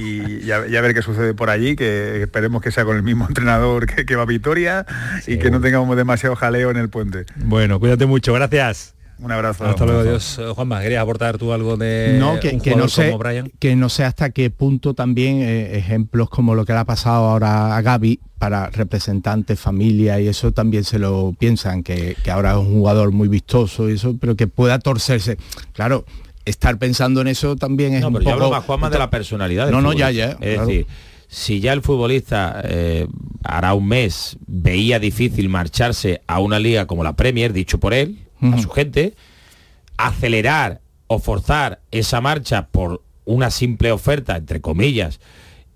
y 0.00 0.46
ver 0.70 0.94
qué 0.94 1.02
sucede 1.02 1.34
por 1.34 1.50
allí, 1.50 1.74
que 1.76 2.22
esperemos 2.22 2.62
que 2.62 2.70
sea 2.70 2.84
con 2.84 2.96
el 2.96 3.02
mismo 3.02 3.26
entrenador 3.28 3.86
que, 3.86 4.04
que 4.06 4.16
va 4.16 4.22
a 4.22 4.26
Vitoria 4.26 4.86
y 5.26 5.38
que 5.38 5.50
no 5.50 5.60
tengamos 5.60 5.96
demasiado 5.96 6.36
jaleo 6.36 6.70
en 6.70 6.76
el 6.76 6.88
puente. 6.88 7.24
Bueno, 7.36 7.80
cuídate 7.80 8.06
mucho, 8.06 8.32
gracias. 8.32 8.94
Un 9.22 9.30
abrazo. 9.30 9.64
Hasta 9.64 9.84
luego, 9.86 10.00
adiós. 10.00 10.38
Eh, 10.38 10.46
Juanma, 10.54 10.80
¿querías 10.82 11.02
aportar 11.02 11.38
tú 11.38 11.52
algo 11.52 11.76
de 11.76 12.16
no, 12.18 12.40
que, 12.40 12.48
un 12.50 12.60
que 12.60 12.74
no 12.74 12.88
sé, 12.88 13.06
como 13.06 13.18
Brian? 13.18 13.50
que 13.58 13.76
no 13.76 13.88
sé 13.88 14.04
hasta 14.04 14.30
qué 14.30 14.50
punto 14.50 14.94
también 14.94 15.40
eh, 15.42 15.76
ejemplos 15.78 16.28
como 16.28 16.54
lo 16.54 16.64
que 16.64 16.72
le 16.72 16.80
ha 16.80 16.84
pasado 16.84 17.26
ahora 17.28 17.76
a 17.76 17.82
Gaby 17.82 18.18
para 18.38 18.68
representantes, 18.70 19.60
familia 19.60 20.18
y 20.20 20.26
eso 20.26 20.50
también 20.52 20.82
se 20.82 20.98
lo 20.98 21.34
piensan, 21.38 21.84
que, 21.84 22.16
que 22.24 22.30
ahora 22.32 22.52
es 22.52 22.56
un 22.58 22.72
jugador 22.72 23.12
muy 23.12 23.28
vistoso 23.28 23.88
y 23.88 23.92
eso, 23.94 24.16
pero 24.20 24.34
que 24.34 24.48
pueda 24.48 24.80
torcerse. 24.80 25.36
Claro, 25.72 26.04
estar 26.44 26.76
pensando 26.78 27.20
en 27.20 27.28
eso 27.28 27.54
también 27.54 27.94
es 27.94 28.00
No, 28.00 28.08
un 28.08 28.14
yo 28.14 28.20
poco... 28.20 28.32
hablo 28.32 28.50
más, 28.50 28.64
Juanma, 28.64 28.90
de 28.90 28.98
la 28.98 29.08
personalidad 29.10 29.70
No, 29.70 29.80
no, 29.80 29.92
ya, 29.92 30.10
ya, 30.10 30.30
Es 30.40 30.54
claro. 30.54 30.66
decir, 30.66 30.86
si 31.28 31.60
ya 31.60 31.72
el 31.72 31.82
futbolista 31.82 32.60
eh, 32.64 33.06
hará 33.44 33.74
un 33.74 33.86
mes 33.86 34.36
veía 34.48 34.98
difícil 34.98 35.48
marcharse 35.48 36.20
a 36.26 36.40
una 36.40 36.58
liga 36.58 36.86
como 36.86 37.04
la 37.04 37.12
Premier, 37.12 37.52
dicho 37.52 37.78
por 37.78 37.94
él, 37.94 38.18
a 38.42 38.58
su 38.60 38.68
gente, 38.70 39.14
acelerar 39.96 40.80
o 41.06 41.18
forzar 41.18 41.80
esa 41.90 42.20
marcha 42.20 42.68
por 42.68 43.02
una 43.24 43.50
simple 43.50 43.92
oferta, 43.92 44.36
entre 44.36 44.60
comillas, 44.60 45.20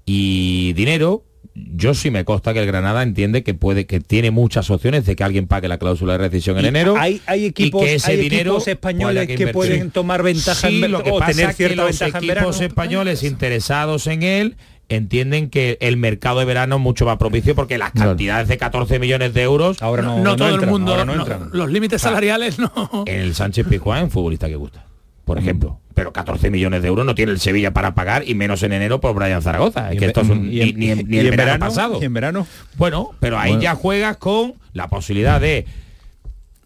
y 0.04 0.72
dinero, 0.74 1.24
yo 1.54 1.94
sí 1.94 2.10
me 2.10 2.24
consta 2.24 2.52
que 2.52 2.60
el 2.60 2.66
Granada 2.66 3.02
entiende 3.02 3.42
que 3.42 3.54
puede, 3.54 3.86
que 3.86 4.00
tiene 4.00 4.30
muchas 4.30 4.70
opciones 4.70 5.06
de 5.06 5.16
que 5.16 5.24
alguien 5.24 5.46
pague 5.46 5.68
la 5.68 5.78
cláusula 5.78 6.12
de 6.12 6.18
rescisión 6.18 6.58
en 6.58 6.64
Y 6.64 6.68
enero. 6.68 6.96
Hay, 6.98 7.20
hay 7.26 7.44
y 7.44 7.46
equipos, 7.46 7.82
que 7.82 7.94
ese 7.94 8.12
hay 8.12 8.18
dinero 8.18 8.52
equipos 8.52 8.68
españoles 8.68 9.26
que, 9.26 9.32
invertir. 9.32 9.52
pueden 9.54 9.90
tomar 9.90 10.22
ventaja 10.22 10.68
Sí, 10.68 10.84
en 10.84 10.90
lo 10.90 11.02
que 11.02 11.10
o 11.10 11.18
pasa 11.18 11.32
tener 11.32 11.50
es 11.50 11.56
que 11.56 11.66
cierta 11.66 11.82
los 11.84 11.98
ventaja 11.98 12.18
en 12.18 12.30
equipos 12.30 12.60
españoles 12.60 13.22
interesados 13.22 14.06
en 14.06 14.22
él 14.22 14.56
entienden 14.89 15.51
que 15.51 15.78
el 15.80 15.97
mercado 15.97 16.39
de 16.39 16.45
verano 16.45 16.76
es 16.76 16.80
mucho 16.80 17.07
más 17.07 17.16
propicio 17.16 17.55
porque 17.55 17.76
las 17.78 17.91
cantidades 17.93 18.49
de 18.49 18.57
14 18.57 18.99
millones 18.99 19.34
de 19.34 19.43
euros 19.43 19.82
ahora 19.82 20.03
No, 20.03 20.37
todo 20.37 20.55
el 20.55 20.66
mundo, 20.66 21.05
no, 21.05 21.14
los 21.53 21.70
límites 21.70 22.03
salariales 22.03 22.59
no. 22.59 22.70
en 23.07 23.20
el 23.20 23.34
Sánchez 23.34 23.66
Pizjuán 23.68 23.99
es 23.99 24.05
un 24.05 24.11
futbolista 24.11 24.47
que 24.49 24.57
gusta, 24.57 24.84
por 25.24 25.39
ejemplo. 25.39 25.80
Pero 25.95 26.12
14 26.12 26.51
millones 26.51 26.82
de 26.82 26.89
euros 26.89 27.07
no 27.07 27.14
tiene 27.14 27.32
el 27.32 27.41
Sevilla 27.41 27.72
para 27.72 27.95
pagar 27.95 28.28
y 28.28 28.34
menos 28.34 28.62
en 28.62 28.72
enero 28.74 29.01
por 29.01 29.14
Brian 29.14 29.41
Zaragoza. 29.41 29.91
Es 29.91 29.99
que 29.99 30.05
esto 30.07 30.20
es 30.20 30.28
un- 30.28 30.53
y 30.53 30.61
en- 30.61 30.78
ni, 30.78 30.87
ni 30.87 30.91
en- 30.91 30.99
y 30.99 31.18
en 31.18 31.30
verano, 31.30 31.37
verano, 31.37 31.59
pasado. 31.64 31.99
y 32.01 32.05
en 32.05 32.12
verano. 32.12 32.47
Bueno, 32.76 33.12
pero 33.18 33.39
ahí 33.39 33.53
Bueno. 33.53 33.62
ya 33.62 33.74
juegas 33.74 34.18
con 34.18 34.55
la 34.74 34.89
posibilidad 34.89 35.41
de 35.41 35.64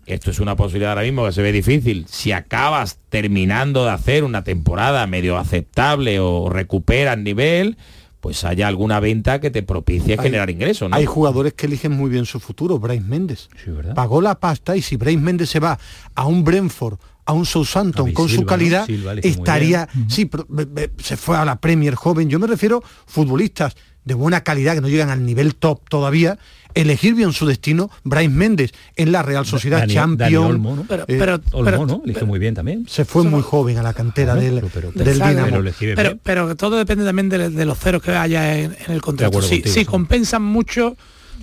esto 0.07 0.33
es 0.33 0.41
una 0.41 0.57
posibilidad 0.57 0.91
ahora 0.93 1.03
mismo 1.05 1.25
que 1.25 1.31
se 1.33 1.43
ve 1.43 1.53
difícil. 1.53 2.07
Si 2.09 2.33
acabas 2.33 2.99
terminando 3.11 3.85
de 3.85 3.93
hacer 3.93 4.25
una 4.25 4.43
temporada 4.43 5.07
medio 5.07 5.39
aceptable 5.39 6.19
o 6.19 6.49
recuperas 6.51 7.17
nivel, 7.17 7.77
pues 8.21 8.45
haya 8.45 8.69
alguna 8.69 9.01
venta 9.01 9.41
que 9.41 9.51
te 9.51 9.63
propicie 9.63 10.13
Hay- 10.13 10.19
generar 10.19 10.51
ingresos, 10.51 10.91
¿no? 10.91 10.97
Hay 10.97 11.07
jugadores 11.07 11.55
que 11.55 11.67
eligen 11.67 11.93
muy 11.93 12.11
bien 12.11 12.27
su 12.27 12.39
futuro, 12.41 12.79
Bryce 12.79 13.03
Méndez. 13.05 13.49
Pagó 13.95 14.21
la 14.21 14.39
pasta 14.39 14.77
y 14.77 14.83
si 14.83 14.97
Bryce 14.97 15.19
Méndez 15.21 15.49
se 15.51 15.59
va 15.61 15.79
a 16.15 16.27
un 16.27 16.45
Brentford, 16.45 16.99
a 17.25 17.33
un 17.33 17.47
Southampton 17.47 18.13
con 18.13 18.29
su 18.29 18.45
calidad, 18.45 18.87
Silva 18.87 19.15
estaría, 19.15 19.89
sí, 20.09 20.27
pero, 20.27 20.47
be- 20.49 20.65
be- 20.67 20.91
se 21.03 21.17
fue 21.17 21.37
a 21.37 21.45
la 21.45 21.57
Premier 21.61 21.95
joven. 21.95 22.29
Yo 22.29 22.39
me 22.39 22.47
refiero 22.47 22.83
futbolistas 23.07 23.75
de 24.05 24.15
buena 24.15 24.43
calidad 24.43 24.75
que 24.75 24.81
no 24.81 24.89
llegan 24.89 25.11
al 25.11 25.25
nivel 25.25 25.55
top 25.55 25.89
todavía, 25.89 26.39
elegir 26.75 27.15
bien 27.15 27.33
su 27.33 27.47
destino, 27.47 27.91
Bryce 28.05 28.29
Méndez 28.29 28.73
en 28.97 29.13
la 29.13 29.23
Real 29.23 29.45
Sociedad 29.47 29.81
Dani- 29.83 29.95
Champion. 29.95 30.17
Dani 30.19 30.37
Olmo, 30.37 30.77
¿no? 30.77 30.85
Pero- 30.89 31.05
eh, 31.09 31.17
pero- 31.19 31.41
Olmo, 31.53 31.87
¿no? 31.87 32.03
Elige 32.05 32.25
muy 32.25 32.39
bien 32.39 32.55
también. 32.55 32.87
se 32.89 33.05
fue 33.05 33.25
muy 33.25 33.43
joven 33.43 33.79
a 33.79 33.83
la 33.83 33.93
cantera 33.95 34.35
del, 34.35 34.63
pero- 34.73 34.93
del 34.93 35.17
Sabe. 35.17 35.35
Dinamo. 35.35 35.71
Pero 36.23 36.57
todo 36.57 36.77
depende 36.77 37.05
también 37.05 37.29
de, 37.29 37.51
de 37.51 37.65
los 37.65 37.79
ceros 37.79 38.03
que 38.03 38.13
haya 38.13 38.59
en, 38.59 38.77
en 38.87 38.93
el 38.93 39.01
contrato. 39.01 39.41
Sí, 39.43 39.57
contigo, 39.63 39.75
sí, 39.75 39.85
compensan 39.85 40.43
mucho 40.43 40.97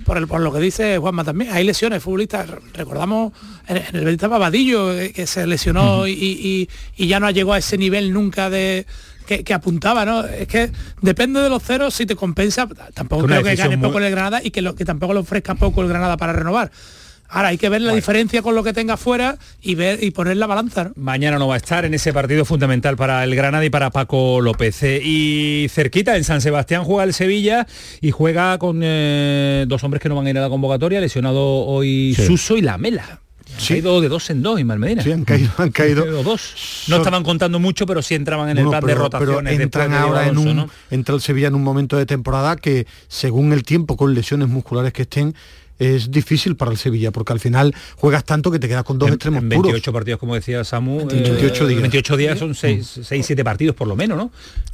por, 0.04 0.16
el, 0.16 0.26
por 0.26 0.40
lo 0.40 0.52
que 0.52 0.60
dice 0.60 0.98
Juanma 0.98 1.24
también. 1.24 1.50
Hay 1.52 1.64
lesiones 1.64 2.02
futbolistas. 2.02 2.48
Recordamos 2.74 3.32
en, 3.66 3.78
en 3.78 3.84
el 3.94 4.00
Betis 4.04 4.12
estaba 4.14 4.38
Vadillo, 4.38 4.92
eh, 4.98 5.12
que 5.12 5.26
se 5.26 5.46
lesionó 5.46 6.06
y, 6.06 6.12
y- 6.12 6.68
y 6.96 7.06
ya 7.08 7.20
no 7.20 7.30
llegó 7.30 7.52
a 7.52 7.58
ese 7.58 7.76
nivel 7.78 8.12
nunca 8.12 8.48
de 8.48 8.86
que, 9.28 9.44
que 9.44 9.54
apuntaba, 9.54 10.04
¿no? 10.04 10.24
Es 10.24 10.48
que 10.48 10.70
depende 11.02 11.40
de 11.40 11.50
los 11.50 11.62
ceros 11.62 11.92
si 11.94 12.06
te 12.06 12.16
compensa. 12.16 12.66
Tampoco 12.94 13.26
creo 13.26 13.42
que 13.44 13.54
gane 13.54 13.76
muy- 13.76 13.86
poco 13.86 13.98
el 14.00 14.10
Granada 14.10 14.40
y 14.42 14.50
que, 14.50 14.62
lo, 14.62 14.74
que 14.74 14.84
tampoco 14.84 15.12
le 15.12 15.20
ofrezca 15.20 15.54
poco 15.54 15.82
el 15.82 15.88
Granada 15.88 16.16
para 16.16 16.32
renovar. 16.32 16.70
Ahora 17.30 17.48
hay 17.48 17.58
que 17.58 17.68
ver 17.68 17.82
la 17.82 17.92
diferencia 17.92 18.40
con 18.40 18.54
lo 18.54 18.64
que 18.64 18.72
tenga 18.72 18.96
fuera 18.96 19.36
y 19.60 19.74
ver 19.74 20.02
y 20.02 20.12
poner 20.12 20.38
la 20.38 20.46
balanza. 20.46 20.84
¿no? 20.84 20.92
Mañana 20.96 21.38
no 21.38 21.46
va 21.46 21.56
a 21.56 21.58
estar 21.58 21.84
en 21.84 21.92
ese 21.92 22.10
partido 22.14 22.46
fundamental 22.46 22.96
para 22.96 23.22
el 23.22 23.34
Granada 23.36 23.62
y 23.66 23.68
para 23.68 23.90
Paco 23.90 24.40
López. 24.40 24.82
Eh, 24.82 25.02
Y 25.04 25.66
cerquita, 25.68 26.16
en 26.16 26.24
San 26.24 26.40
Sebastián, 26.40 26.84
juega 26.84 27.04
el 27.04 27.12
Sevilla 27.12 27.66
y 28.00 28.12
juega 28.12 28.56
con 28.56 28.80
eh, 28.82 29.66
dos 29.68 29.84
hombres 29.84 30.02
que 30.02 30.08
no 30.08 30.14
van 30.16 30.26
a 30.26 30.30
ir 30.30 30.38
a 30.38 30.40
la 30.40 30.48
convocatoria, 30.48 31.02
lesionado 31.02 31.66
hoy 31.66 32.14
Sí. 32.16 32.24
Suso 32.24 32.56
y 32.56 32.62
Lamela. 32.62 33.20
Ha 33.58 33.76
ido 33.76 34.00
de 34.00 34.08
dos 34.08 34.30
en 34.30 34.42
dos, 34.42 34.58
Ismael 34.58 34.78
Medina. 34.78 35.02
Sí, 35.02 35.12
han 35.12 35.24
caído, 35.24 35.50
han 35.58 35.70
caído. 35.70 36.04
Ha 36.04 36.06
ido 36.06 36.22
dos. 36.22 36.86
No 36.88 36.96
estaban 36.96 37.22
contando 37.22 37.58
mucho, 37.58 37.86
pero 37.86 38.02
sí 38.02 38.14
entraban 38.14 38.48
en 38.50 38.58
el 38.58 38.68
plan 38.68 38.84
de 38.84 38.94
rotaciones. 38.94 39.60
entran 39.60 39.90
de 39.90 39.96
ahora 39.96 40.28
en 40.28 40.38
un, 40.38 40.56
¿no? 40.56 40.70
entra 40.90 41.14
el 41.14 41.20
Sevilla 41.20 41.48
en 41.48 41.54
un 41.54 41.62
momento 41.62 41.96
de 41.96 42.06
temporada 42.06 42.56
que 42.56 42.86
según 43.08 43.52
el 43.52 43.62
tiempo 43.64 43.96
con 43.96 44.14
lesiones 44.14 44.48
musculares 44.48 44.92
que 44.92 45.02
estén 45.02 45.34
es 45.78 46.10
difícil 46.10 46.56
para 46.56 46.70
el 46.70 46.76
Sevilla 46.76 47.10
porque 47.10 47.32
al 47.32 47.40
final 47.40 47.74
juegas 47.96 48.24
tanto 48.24 48.50
que 48.50 48.58
te 48.58 48.68
quedas 48.68 48.84
con 48.84 48.98
dos 48.98 49.08
extremos 49.10 49.42
En 49.42 49.48
puros. 49.48 49.72
28 49.72 49.92
partidos, 49.92 50.20
como 50.20 50.34
decía 50.34 50.64
Samu. 50.64 51.06
28 51.06 51.64
eh, 51.64 51.68
días. 51.68 51.80
28 51.82 52.16
días 52.16 52.38
son 52.38 52.54
6, 52.54 53.00
7 53.02 53.44
partidos 53.44 53.76
por 53.76 53.86
lo 53.88 53.96
menos, 53.96 54.18
¿no? 54.18 54.30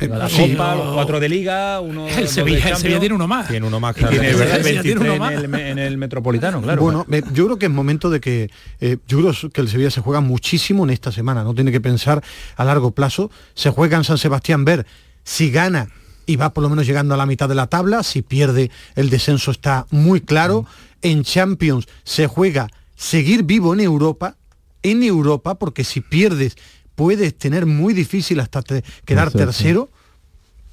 La 0.08 0.28
sí. 0.28 0.52
Copa, 0.52 0.74
los 0.74 0.94
4 0.94 1.20
de 1.20 1.28
Liga, 1.28 1.80
uno 1.80 2.08
El 2.08 2.28
Sevilla- 2.28 2.64
de 2.64 2.70
el. 2.70 2.76
Sevilla 2.76 3.00
tiene 3.00 3.14
uno 3.14 3.28
más. 3.28 3.48
Tiene 3.48 3.66
uno 3.66 3.80
más 3.80 3.94
tiene, 3.94 4.30
El 4.30 4.36
¿verdad? 4.36 4.60
Tiene 4.62 4.82
23 4.82 5.14
uno 5.14 5.30
en 5.30 5.54
el, 5.54 5.60
en 5.60 5.78
el 5.78 5.98
Metropolitano, 5.98 6.62
claro. 6.62 6.82
Bueno, 6.82 7.06
eh, 7.10 7.22
yo 7.32 7.46
creo 7.46 7.58
que 7.58 7.66
es 7.66 7.72
momento 7.72 8.10
de 8.10 8.20
que 8.20 8.50
eh, 8.80 8.96
yo 9.06 9.18
creo 9.20 9.50
que 9.50 9.60
el 9.60 9.68
Sevilla 9.68 9.90
se 9.90 10.00
juega 10.00 10.20
muchísimo 10.20 10.84
en 10.84 10.90
esta 10.90 11.12
semana, 11.12 11.44
no 11.44 11.54
tiene 11.54 11.72
que 11.72 11.80
pensar 11.80 12.22
a 12.56 12.64
largo 12.64 12.90
plazo. 12.92 13.30
Se 13.54 13.70
juega 13.70 13.96
en 13.96 14.04
San 14.04 14.18
Sebastián 14.18 14.64
ver 14.64 14.86
si 15.22 15.50
gana 15.50 15.88
y 16.26 16.36
va 16.36 16.52
por 16.52 16.62
lo 16.62 16.68
menos 16.70 16.86
llegando 16.86 17.14
a 17.14 17.16
la 17.16 17.26
mitad 17.26 17.48
de 17.48 17.54
la 17.54 17.66
tabla, 17.66 18.02
si 18.02 18.22
pierde 18.22 18.70
el 18.94 19.10
descenso 19.10 19.50
está 19.50 19.86
muy 19.90 20.20
claro. 20.20 20.66
En 21.02 21.22
Champions 21.22 21.86
se 22.02 22.26
juega 22.26 22.68
seguir 22.96 23.42
vivo 23.42 23.74
en 23.74 23.80
Europa, 23.80 24.36
en 24.82 25.02
Europa, 25.02 25.56
porque 25.56 25.84
si 25.84 26.00
pierdes 26.00 26.56
puedes 26.94 27.36
tener 27.36 27.66
muy 27.66 27.92
difícil 27.92 28.40
hasta 28.40 28.62
te- 28.62 28.84
quedar 29.04 29.30
Tercero, 29.46 29.90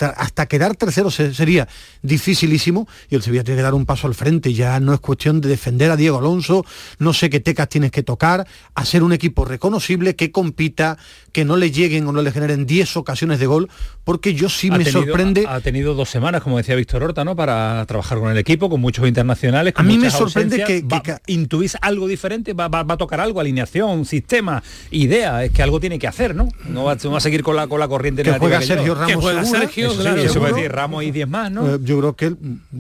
hasta 0.10 0.46
quedar 0.48 0.76
tercero 0.76 1.10
se- 1.12 1.34
sería 1.34 1.68
dificilísimo 2.02 2.88
y 3.10 3.16
el 3.16 3.22
Sevilla 3.22 3.44
tiene 3.44 3.58
que 3.60 3.64
dar 3.64 3.74
un 3.74 3.86
paso 3.86 4.08
al 4.08 4.16
frente. 4.16 4.54
Ya 4.54 4.80
no 4.80 4.94
es 4.94 5.00
cuestión 5.00 5.42
de 5.42 5.50
defender 5.50 5.92
a 5.92 5.96
Diego 5.96 6.18
Alonso, 6.18 6.66
no 7.00 7.14
sé 7.14 7.30
qué 7.30 7.40
tecas 7.40 7.70
tienes 7.70 7.92
que 7.92 8.04
tocar, 8.04 8.46
hacer 8.76 9.04
un 9.04 9.14
equipo 9.14 9.46
reconocible 9.46 10.16
que 10.16 10.32
compita, 10.32 10.98
que 11.32 11.46
no 11.46 11.56
le 11.58 11.72
lleguen 11.72 12.06
o 12.08 12.12
no 12.12 12.22
le 12.22 12.32
generen 12.32 12.66
10 12.66 12.98
ocasiones 12.98 13.40
de 13.40 13.46
gol, 13.46 13.70
porque 14.04 14.34
yo 14.34 14.50
sí 14.50 14.68
Ha 14.72 14.78
me 14.78 14.84
tenido- 14.84 15.04
sorprende. 15.06 15.46
Ha 15.48 15.62
tenido 15.62 15.94
dos 15.94 16.10
semanas, 16.10 16.42
como 16.42 16.58
decía 16.58 16.76
Víctor 16.76 17.04
Horta, 17.04 17.24
¿no? 17.24 17.36
Para 17.36 17.86
trabajar 17.86 18.20
con 18.20 18.32
el 18.32 18.38
equipo, 18.38 18.70
con 18.70 18.82
muchos 18.82 19.08
internacionales. 19.08 19.74
con 19.74 19.86
A 19.86 19.88
mí 19.88 19.98
me 19.98 20.10
sorprende 20.10 20.64
que- 20.66 20.82
Va- 20.82 21.02
que 21.02 21.12
ca- 21.14 21.22
intuís 21.28 21.78
algo 21.82 22.08
diferente, 22.08 22.54
va, 22.54 22.68
va- 22.68 22.84
va 22.84 22.96
a 22.96 22.98
tocar 22.98 23.20
algo, 23.22 23.40
alineación, 23.40 24.06
sistema, 24.06 24.62
idea, 24.92 25.44
es 25.46 25.52
que 25.52 25.62
algo 25.64 25.80
tiene 25.80 25.98
que 26.00 26.08
hacer, 26.08 26.36
¿no? 26.36 26.50
No 26.68 26.84
va, 26.84 26.96
no 27.04 27.12
va 27.12 27.18
a 27.18 27.22
seguir 27.22 27.44
con 27.44 27.56
la, 27.56 27.68
con 27.68 27.80
la 27.80 27.88
corriente 27.88 28.24
Que 28.24 28.32
juega 28.34 28.60
que 28.60 28.66
Sergio 28.66 28.84
lleva. 28.96 28.96
Ramos 29.02 29.08
Que 29.10 29.16
juega 29.22 29.42
seguro. 29.44 29.60
Sergio, 29.62 29.91
Eso 29.92 30.02
sí, 30.04 30.08
eso 30.10 30.40
va 30.40 30.48
seguro. 30.48 30.56
decir 30.56 30.72
Ramos 30.72 31.04
y 31.04 31.12
10 31.12 31.28
más, 31.28 31.52
¿no? 31.52 31.76
Eh, 31.76 31.80
Yo 31.82 32.00
creo 32.00 32.16
que 32.16 32.36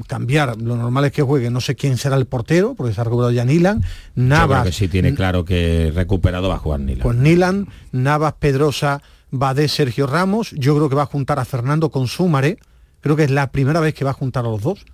cambiar, 0.07 0.59
lo 0.61 0.75
normal 0.75 1.05
es 1.05 1.11
que 1.11 1.21
juegue, 1.21 1.49
no 1.49 1.61
sé 1.61 1.75
quién 1.75 1.97
será 1.97 2.15
el 2.17 2.25
portero, 2.25 2.73
porque 2.75 2.93
se 2.93 3.01
ha 3.01 3.03
recuperado 3.03 3.31
ya 3.31 3.45
Nilan, 3.45 3.81
Yo 3.81 3.83
creo 4.15 4.27
Navas, 4.27 4.63
que 4.65 4.71
sí 4.71 4.87
tiene 4.87 5.13
claro 5.13 5.45
que 5.45 5.91
recuperado 5.93 6.49
va 6.49 6.55
a 6.55 6.59
jugar 6.59 6.79
Nila. 6.79 7.03
Pues 7.03 7.17
Nilan, 7.17 7.67
Navas, 7.91 8.33
Pedrosa, 8.39 9.01
Badé, 9.31 9.67
Sergio 9.67 10.07
Ramos. 10.07 10.51
Yo 10.51 10.75
creo 10.75 10.89
que 10.89 10.95
va 10.95 11.03
a 11.03 11.07
juntar 11.07 11.39
a 11.39 11.45
Fernando 11.45 11.89
con 11.89 12.07
Sumaré. 12.07 12.57
Creo 13.01 13.15
que 13.15 13.23
es 13.23 13.31
la 13.31 13.51
primera 13.51 13.79
vez 13.79 13.93
que 13.93 14.03
va 14.05 14.11
a 14.11 14.13
juntar 14.13 14.45
a 14.45 14.49
los 14.49 14.61
dos. 14.61 14.85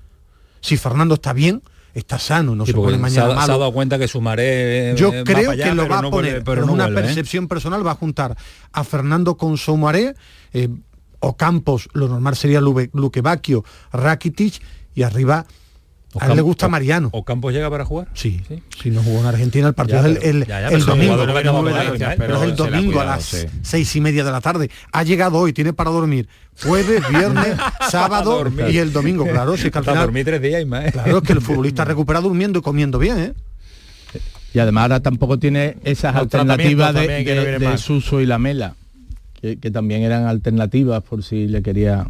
Si 0.62 0.78
Fernando 0.78 1.16
está 1.16 1.34
bien, 1.34 1.62
está 1.94 2.20
sano, 2.20 2.56
no 2.56 2.66
Sí, 2.66 2.72
se 2.72 2.78
pone 2.78 2.92
se, 2.92 2.96
ha, 2.96 3.26
mañana 3.26 3.46
se 3.46 3.52
ha 3.52 3.58
dado 3.58 3.72
cuenta 3.74 3.98
que 3.98 4.08
Sumaré 4.08 4.92
eh, 4.92 4.96
Yo 4.96 5.12
va 5.12 5.24
creo 5.24 5.52
allá, 5.52 5.70
que 5.70 5.76
lo 5.76 5.88
va 5.88 6.00
a 6.00 6.02
no 6.04 6.12
poner, 6.12 6.42
vuelve- 6.42 6.46
pero 6.46 6.66
no 6.66 6.74
una 6.74 6.86
vuelve, 6.86 7.02
¿eh? 7.02 7.04
percepción 7.06 7.48
personal, 7.48 7.86
va 7.86 7.92
a 7.92 7.96
juntar 7.96 8.38
a 8.72 8.84
Fernando 8.84 9.36
con 9.38 9.58
Soumaré, 9.58 10.14
eh, 10.54 10.70
Ocampos, 11.20 11.90
lo 11.94 12.08
normal 12.08 12.36
sería 12.36 12.62
Lube- 12.62 12.90
Luquevaquio, 12.94 13.64
Rakitic 13.92 14.62
y 14.96 15.04
arriba 15.04 15.46
a 16.20 16.28
él 16.28 16.36
le 16.36 16.42
gusta 16.42 16.68
Mariano. 16.68 17.10
¿O 17.12 17.24
Campos 17.24 17.54
llega 17.54 17.70
para 17.70 17.86
jugar? 17.86 18.08
Sí, 18.16 18.42
si 18.82 18.90
no 18.90 19.04
jugó 19.04 19.20
en 19.20 19.26
Argentina 19.28 19.68
el 19.68 19.74
partido 19.76 20.02
Ya, 20.02 20.08
es 20.10 20.16
el, 20.16 20.18
pero- 20.22 20.30
el- 20.32 20.48
ya, 20.48 20.48
ya, 20.62 20.68
el 20.68 20.72
pero 20.74 20.80
son 20.80 20.90
domingo, 20.98 21.16
no 21.18 21.26
no 21.26 21.70
es 21.70 22.02
el- 22.02 22.18
pero 22.18 22.44
es 22.44 22.56
domingo 22.56 23.02
a 23.02 23.06
las 23.06 23.24
sí. 23.26 23.46
seis 23.62 23.96
y 23.96 24.02
media 24.02 24.24
de 24.24 24.32
la 24.32 24.42
tarde. 24.42 24.72
Ha 24.94 25.04
llegado 25.04 25.38
hoy, 25.38 25.54
tiene 25.54 25.74
para 25.74 25.92
dormir 25.92 26.28
jueves, 26.64 27.08
viernes, 27.10 27.56
sábado 27.92 28.44
y 28.70 28.78
el 28.78 28.94
domingo, 28.94 29.26
claro, 29.28 29.58
si 29.58 29.70
que 29.70 29.78
al 29.78 29.84
final, 29.84 30.00
dormir 30.06 30.26
tres 30.26 30.42
días 30.42 30.62
y 30.62 30.66
más. 30.66 30.86
¿eh? 30.86 30.92
claro, 30.92 31.18
es 31.18 31.24
que 31.24 31.34
el 31.34 31.42
futbolista 31.42 31.86
recupera 31.86 32.20
durmiendo 32.22 32.60
y 32.60 32.62
comiendo 32.64 32.98
bien, 32.98 33.20
¿eh? 33.20 33.34
Y 34.54 34.60
además 34.60 34.84
ahora 34.84 35.00
tampoco 35.02 35.38
tiene 35.38 35.78
esas 35.84 36.16
alternativas 36.16 36.96
de, 36.96 37.08
de- 37.24 37.60
de. 37.60 37.78
Suso 37.78 38.22
y 38.22 38.26
la 38.26 38.40
Mela, 38.40 38.76
que, 39.56 39.60
que 39.60 39.72
también 39.72 40.04
eran 40.04 40.26
alternativas 40.26 41.04
por 41.04 41.24
si 41.24 41.48
le 41.48 41.62
quería 41.62 42.08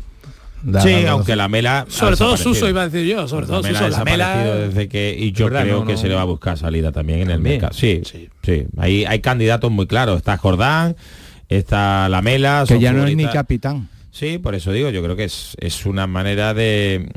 dar 0.64 0.82
Sí, 0.84 0.94
algo. 0.94 1.10
aunque 1.10 1.36
la 1.36 1.48
mela 1.48 1.86
Sobre 1.88 2.16
todo. 2.18 2.36
Suso 2.38 2.68
iba 2.68 2.82
a 2.84 2.90
decir 2.90 3.08
yo, 3.08 3.28
sobre 3.28 3.46
todo 3.46 3.62
Suso, 3.64 3.88
la 3.90 4.04
mela. 4.04 4.36
desde 4.68 4.88
que 4.90 5.16
y 5.18 5.32
yo 5.32 5.46
verdad, 5.46 5.64
creo 5.64 5.80
no, 5.82 5.86
que 5.86 5.94
no. 5.94 5.98
se 6.00 6.08
le 6.08 6.16
va 6.16 6.22
a 6.22 6.26
buscar 6.26 6.58
salida 6.58 6.92
también 6.92 7.20
en 7.20 7.28
el 7.30 7.36
También. 7.36 7.56
mercado. 7.62 7.74
Sí, 7.74 8.02
sí, 8.44 8.66
Hay, 8.78 9.06
hay 9.06 9.20
candidatos 9.20 9.72
muy 9.72 9.86
claros. 9.88 10.18
Está 10.18 10.38
Jordán, 10.38 10.96
está 11.50 12.10
Lamela. 12.10 12.64
que 12.68 12.74
son 12.74 12.80
ya 12.82 12.92
no 12.94 13.06
es 13.06 13.16
ni 13.16 13.26
capitán. 13.28 13.88
Sí, 14.12 14.38
por 14.40 14.56
eso 14.56 14.72
digo, 14.72 14.90
yo 14.90 15.04
creo 15.04 15.16
que 15.16 15.26
es, 15.26 15.56
es 15.60 15.86
una 15.86 16.08
manera 16.08 16.54
de 16.54 17.08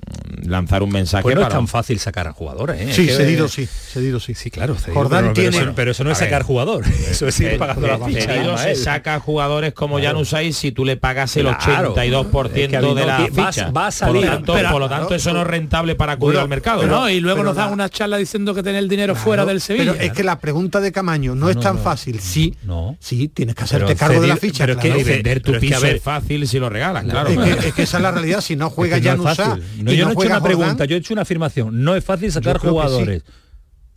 lanzar 0.44 0.82
un 0.82 0.90
mensaje 0.90 1.22
Pues 1.22 1.34
no 1.36 1.42
es 1.42 1.48
tan 1.48 1.66
fácil 1.68 1.98
sacar 1.98 2.26
a 2.28 2.32
jugadores, 2.32 2.80
¿eh? 2.80 2.92
Sí, 2.92 3.06
que- 3.06 3.12
cedido 3.12 3.48
sí, 3.48 3.66
cedido 3.66 4.20
sí. 4.20 4.34
Sí, 4.34 4.50
claro, 4.50 4.74
cedido, 4.74 4.94
Jordán 4.94 5.20
pero, 5.22 5.34
pero 5.34 5.50
tiene- 5.50 5.64
eso, 5.64 5.72
pero 5.74 5.90
eso 5.92 6.04
no 6.04 6.10
es 6.10 6.18
A 6.20 6.24
sacar 6.24 6.42
jugador, 6.42 6.84
eso 7.10 7.28
es 7.28 7.40
ir 7.40 7.48
Eh, 7.48 7.58
pagando 7.58 7.86
eh, 7.86 7.90
la 7.98 8.06
ficha. 8.06 8.20
cedido 8.22 8.54
Ismael. 8.54 8.76
se 8.76 8.82
saca 8.84 9.18
jugadores 9.20 9.72
como 9.72 9.96
Claro. 9.98 10.16
Jan 10.16 10.22
Usay 10.22 10.52
si 10.52 10.72
tú 10.72 10.84
le 10.84 10.96
pagas 10.96 11.34
el 11.36 11.44
Claro. 11.44 11.94
82% 11.94 12.78
Es 12.78 12.84
que 12.84 13.00
de 13.00 13.06
la 13.06 13.26
ficha. 13.26 13.70
va 13.70 13.86
a 13.86 13.90
salir. 13.90 14.14
por 14.16 14.24
lo 14.24 14.30
tanto, 14.36 14.52
Pero- 14.54 14.70
por 14.70 14.80
lo 14.80 14.88
tanto 14.88 15.14
eso 15.14 15.32
no 15.32 15.40
es 15.42 15.46
rentable 15.46 15.94
para 15.94 16.12
acudir 16.12 16.32
Bueno, 16.34 16.40
al 16.42 16.48
mercado. 16.48 16.80
Pero 16.82 16.92
¿no? 17.00 17.08
y 17.10 17.20
luego 17.20 17.42
nos 17.42 17.56
dan 17.56 17.72
una 17.72 17.88
charla 17.88 18.16
diciendo 18.18 18.54
que 18.54 18.62
tener 18.62 18.78
el 18.82 18.88
dinero 18.88 19.14
fuera 19.14 19.44
del 19.46 19.60
Sevilla. 19.60 19.92
Pero 19.92 20.04
es 20.04 20.12
que 20.12 20.24
la 20.24 20.38
pregunta 20.38 20.80
de 20.80 20.92
Camaño 20.92 21.34
no, 21.34 21.48
es 21.48 21.58
tan 21.58 21.76
no. 21.76 21.82
fácil. 21.82 22.20
Sí, 22.20 22.54
No. 22.64 22.96
sí, 23.00 23.28
tienes 23.28 23.54
que 23.54 23.64
hacerte 23.64 23.94
cargo 23.96 24.20
de 24.20 24.28
la 24.28 24.36
ficha. 24.36 24.64
pero 24.66 24.78
es 24.78 24.78
que 24.80 25.04
vender 25.04 25.40
tu 25.40 25.58
piso 25.58 25.86
es 25.86 26.02
fácil 26.02 26.46
si 26.46 26.58
lo 26.58 26.68
regalas, 26.68 26.89
claro. 26.92 27.28
es, 27.30 27.38
que, 27.56 27.68
es 27.68 27.74
que 27.74 27.82
esa 27.82 27.96
es 27.98 28.02
la 28.02 28.10
realidad. 28.10 28.40
Si 28.40 28.56
no 28.56 28.70
juega 28.70 28.96
Es 28.96 29.02
que 29.02 29.06
ya 29.06 29.16
no 29.16 29.28
es 29.28 29.36
fácil. 29.36 29.62
No, 29.82 29.92
yo 29.92 30.04
no 30.04 30.10
he 30.10 30.14
hecho 30.14 30.26
una 30.26 30.42
pregunta, 30.42 30.84
yo 30.84 30.96
he 30.96 30.98
hecho 30.98 31.14
una 31.14 31.22
afirmación. 31.22 31.82
No 31.84 31.94
es 31.96 32.04
fácil 32.04 32.30
sacar 32.32 32.58
jugadores. 32.58 33.22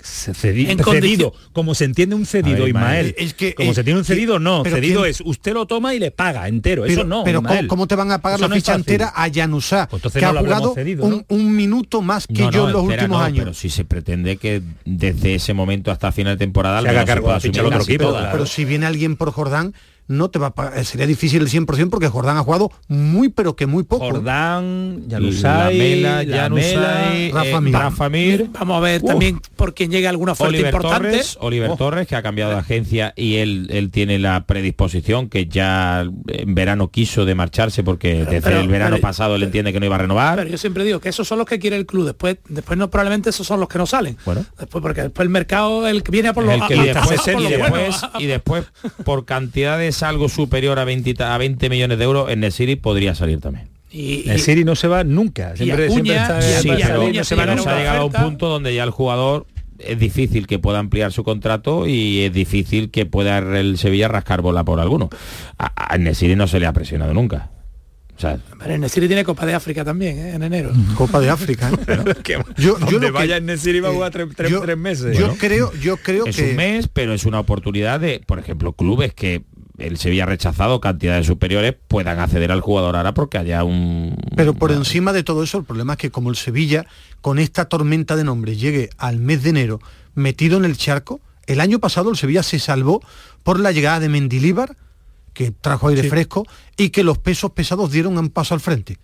Se- 0.01 0.33
cedi- 0.33 0.67
En 0.69 0.79
cedido, 0.83 1.33
como 1.53 1.73
se 1.75 1.85
entiende 1.85 2.13
un 2.13 2.25
cedido, 2.25 2.59
ver, 2.65 2.67
Ismael. 2.67 3.15
Es 3.17 3.33
que- 3.33 3.55
como 3.55 3.71
eh, 3.71 3.73
se 3.73 3.81
entiende 3.81 3.99
un 4.01 4.05
cedido, 4.05 4.37
no. 4.37 4.61
pero 4.61 4.75
Cedido 4.75 5.01
¿quién- 5.03 5.11
es 5.11 5.21
usted 5.21 5.53
lo 5.53 5.65
toma 5.65 5.93
y 5.95 5.99
le 5.99 6.11
paga 6.11 6.45
entero. 6.49 6.81
pero, 6.81 6.93
Eso 6.93 7.03
no. 7.05 7.23
pero 7.23 7.41
¿cómo, 7.69 7.87
te 7.87 7.95
van 7.95 8.11
a 8.11 8.17
pagar 8.21 8.37
Eso 8.37 8.43
la 8.45 8.49
no 8.49 8.55
ficha 8.55 8.75
entera 8.75 9.13
a 9.15 9.29
Yanusá, 9.29 9.87
Pues 9.89 9.99
entonces 10.01 10.19
que 10.19 10.25
no 10.33 10.37
ha 10.39 10.41
jugado 10.41 10.73
cedido, 10.73 11.05
un, 11.05 11.11
¿no? 11.11 11.25
un 11.29 11.55
minuto 11.55 12.01
más 12.01 12.27
que 12.27 12.33
No, 12.33 12.51
yo 12.51 12.63
no, 12.63 12.67
en 12.67 12.73
los 12.73 12.81
espera, 12.83 13.03
últimos 13.03 13.19
no, 13.19 13.23
años? 13.25 13.39
Pero 13.45 13.53
si 13.53 13.69
se 13.69 13.85
pretende 13.85 14.35
que 14.35 14.61
desde 14.83 15.35
ese 15.35 15.53
momento 15.53 15.89
hasta 15.89 16.11
final 16.11 16.33
de 16.37 16.45
temporada 16.45 16.81
Se 16.81 16.89
haga 16.89 17.05
cargo 17.05 17.23
pueda 17.27 17.37
la 17.37 17.39
ficha 17.39 17.63
otro 17.63 17.81
equipo, 17.83 18.09
claro. 18.09 18.29
Pero 18.33 18.45
si 18.45 18.65
viene 18.65 18.85
alguien 18.87 19.15
por 19.15 19.31
Jordán, 19.31 19.73
no 20.07 20.29
te 20.29 20.39
va 20.39 20.47
a 20.47 20.53
pagar- 20.53 20.83
sería 20.85 21.07
difícil 21.07 21.41
el 21.41 21.49
100% 21.49 21.89
porque 21.89 22.07
Jordán 22.07 22.37
ha 22.37 22.43
jugado 22.43 22.71
muy 22.87 23.29
pero 23.29 23.55
que 23.55 23.65
muy 23.65 23.83
poco. 23.83 24.05
Jordán, 24.05 25.03
Yanusay, 25.07 26.03
Januzaj, 26.29 27.31
Rafa 27.33 27.57
eh. 27.57 27.71
Rafa 27.71 28.09
Mir, 28.09 28.47
Vamos 28.53 28.77
a 28.77 28.79
ver 28.81 29.01
Uf. 29.01 29.07
también 29.09 29.39
por 29.55 29.73
quien 29.73 29.91
llegue 29.91 30.07
alguna 30.07 30.33
oferta 30.33 30.49
Oliver 30.49 30.73
importante. 30.73 31.09
Torres, 31.09 31.37
Oliver 31.41 31.69
Oh. 31.71 31.77
Torres, 31.77 32.07
que 32.07 32.15
ha 32.15 32.21
cambiado 32.21 32.51
de 32.51 32.57
agencia 32.57 33.13
y 33.15 33.35
él, 33.37 33.67
él 33.71 33.91
tiene 33.91 34.19
la 34.19 34.45
predisposición 34.45 35.29
que 35.29 35.47
ya 35.47 36.05
en 36.27 36.55
verano 36.55 36.89
quiso 36.89 37.25
de 37.25 37.35
marcharse 37.35 37.83
porque 37.83 38.25
desde 38.25 38.41
pero- 38.41 38.59
el 38.59 38.67
verano 38.67 38.95
pero- 38.97 39.01
pasado 39.01 39.35
él 39.35 39.43
entiende 39.43 39.71
que 39.73 39.79
no 39.79 39.85
iba 39.85 39.95
a 39.95 39.99
renovar. 39.99 40.37
Pero 40.37 40.49
yo 40.49 40.57
siempre 40.57 40.83
digo 40.83 40.99
que 40.99 41.09
esos 41.09 41.27
son 41.27 41.37
los 41.39 41.47
que 41.47 41.59
quiere 41.59 41.75
el 41.77 41.85
club. 41.85 42.05
Después, 42.05 42.37
después 42.49 42.77
no 42.77 42.89
probablemente 42.89 43.29
esos 43.29 43.47
son 43.47 43.59
los 43.59 43.69
que 43.69 43.77
no 43.77 43.85
salen. 43.85 44.17
Bueno. 44.25 44.45
Después, 44.59 44.81
porque 44.81 45.01
después 45.03 45.23
el 45.25 45.29
mercado 45.29 45.87
el 45.87 46.03
que 46.03 46.11
viene 46.11 46.29
a 46.29 46.33
por 46.33 46.43
los 46.43 46.55
y 46.55 46.59
después, 46.79 47.21
por 47.21 47.41
y 47.41 47.47
después- 47.47 47.69
bueno. 48.01 48.19
y 48.19 48.25
después, 48.25 48.63
cantidades 49.95 50.03
algo 50.03 50.29
superior 50.29 50.79
a 50.79 50.85
20, 50.85 51.23
a 51.23 51.37
20 51.37 51.69
millones 51.69 51.97
de 51.97 52.03
euros 52.03 52.29
en 52.29 52.39
Nesiri 52.41 52.75
podría 52.75 53.15
salir 53.15 53.39
también. 53.39 53.69
Y, 53.91 54.27
El 54.27 54.39
Siri 54.39 54.63
no 54.63 54.75
se 54.75 54.87
va 54.87 55.03
nunca. 55.03 55.55
Siempre, 55.55 55.87
siempre 55.89 56.17
Acuña, 56.17 56.21
está 56.23 56.39
y- 56.39 56.61
Sí, 56.61 56.69
pero 56.87 57.05
no 57.15 57.23
se 57.23 57.29
se 57.29 57.35
va 57.35 57.43
una 57.43 57.75
ha 57.75 57.77
llegado 57.77 58.01
a 58.01 58.05
un 58.05 58.11
punto 58.11 58.49
donde 58.49 58.73
ya 58.73 58.83
el 58.83 58.89
jugador 58.89 59.45
es 59.77 59.99
difícil 59.99 60.47
que 60.47 60.57
pueda 60.57 60.79
ampliar 60.79 61.11
su 61.11 61.23
contrato 61.23 61.85
y 61.87 62.21
es 62.21 62.33
difícil 62.33 62.89
que 62.89 63.05
pueda 63.05 63.37
el 63.37 63.77
Sevilla 63.77 64.07
rascar 64.07 64.41
bola 64.41 64.63
por 64.63 64.79
alguno. 64.79 65.09
A, 65.59 65.93
a 65.93 65.97
Nesiri 65.99 66.35
no 66.35 66.47
se 66.47 66.59
le 66.59 66.65
ha 66.65 66.73
presionado 66.73 67.13
nunca. 67.13 67.51
O 68.15 68.19
sea, 68.19 68.37
en 68.65 68.81
Nesiri 68.81 69.07
tiene 69.07 69.23
Copa 69.23 69.45
de 69.45 69.53
África 69.55 69.83
también, 69.83 70.17
¿eh? 70.17 70.29
en 70.35 70.43
enero. 70.43 70.71
Copa 70.97 71.19
de 71.19 71.29
África. 71.29 71.71
¿eh? 71.87 72.13
Que 72.23 72.33
Yo- 72.57 72.77
yo 72.79 72.85
donde 72.91 73.07
que- 73.07 73.11
vaya 73.11 73.37
en 73.37 73.45
Nesiri 73.47 73.79
va 73.79 73.89
a 73.89 73.93
jugar 73.93 74.11
tres, 74.11 74.27
tres- 74.35 74.51
yo- 74.51 74.61
tres 74.61 74.77
meses. 74.77 75.17
Yo 75.17 75.27
¿no? 75.29 75.35
creo, 75.35 75.73
yo 75.81 75.97
creo 75.97 76.25
es 76.25 76.35
que 76.35 76.51
un 76.51 76.55
mes, 76.55 76.87
pero 76.87 77.13
es 77.13 77.25
una 77.25 77.39
oportunidad 77.39 77.99
de, 77.99 78.21
por 78.25 78.39
ejemplo, 78.39 78.73
clubes 78.73 79.13
que 79.13 79.43
el 79.79 79.97
Sevilla 79.97 80.23
ha 80.23 80.27
rechazado 80.27 80.79
cantidades 80.79 81.25
superiores 81.25 81.73
puedan 81.87 82.19
acceder 82.19 82.51
al 82.51 82.61
jugador 82.61 82.95
ahora 82.95 83.15
porque 83.15 83.39
haya 83.39 83.63
un... 83.63 84.15
Pero 84.35 84.53
por 84.53 84.71
encima 84.71 85.11
de 85.13 85.23
todo 85.23 85.41
eso, 85.43 85.57
el 85.57 85.63
problema 85.65 85.93
es 85.93 85.99
que 85.99 86.11
como 86.11 86.29
el 86.29 86.35
Sevilla, 86.35 86.85
con 87.21 87.39
esta 87.39 87.65
tormenta 87.65 88.15
de 88.15 88.23
nombres, 88.23 88.61
llegue 88.61 88.91
al 88.99 89.17
mes 89.17 89.41
de 89.41 89.49
enero 89.49 89.79
metido 90.13 90.57
en 90.57 90.65
el 90.65 90.77
charco, 90.77 91.19
el 91.47 91.59
año 91.59 91.79
pasado 91.79 92.11
el 92.11 92.17
Sevilla 92.17 92.43
se 92.43 92.59
salvó 92.59 93.01
por 93.41 93.59
la 93.59 93.71
llegada 93.71 93.99
de 93.99 94.09
Mendilíbar, 94.09 94.77
que 95.33 95.51
trajo 95.51 95.87
aire 95.87 96.09
fresco, 96.09 96.45
y 96.77 96.89
que 96.89 97.03
los 97.03 97.17
pesos 97.17 97.51
pesados 97.51 97.91
dieron 97.91 98.17
un 98.17 98.29
paso 98.29 98.53
al 98.53 98.59
frente. 98.59 98.97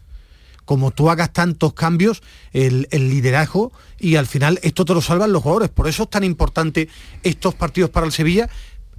como 0.70 0.92
tú 0.92 1.10
hagas 1.10 1.34
tantos 1.34 1.74
cambios, 1.74 2.22
el, 2.54 2.88
el 2.92 3.10
liderazgo 3.10 3.72
y 4.00 4.18
al 4.18 4.28
final 4.28 4.60
esto 4.62 4.86
te 4.86 4.94
lo 4.94 5.02
salvan 5.02 5.32
los 5.32 5.42
jugadores. 5.42 5.70
Por 5.72 5.88
eso 5.88 6.04
es 6.04 6.12
tan 6.12 6.24
importante 6.24 6.90
estos 7.24 7.56
partidos 7.56 7.90
para 7.90 8.06
el 8.06 8.12
Sevilla. 8.12 8.48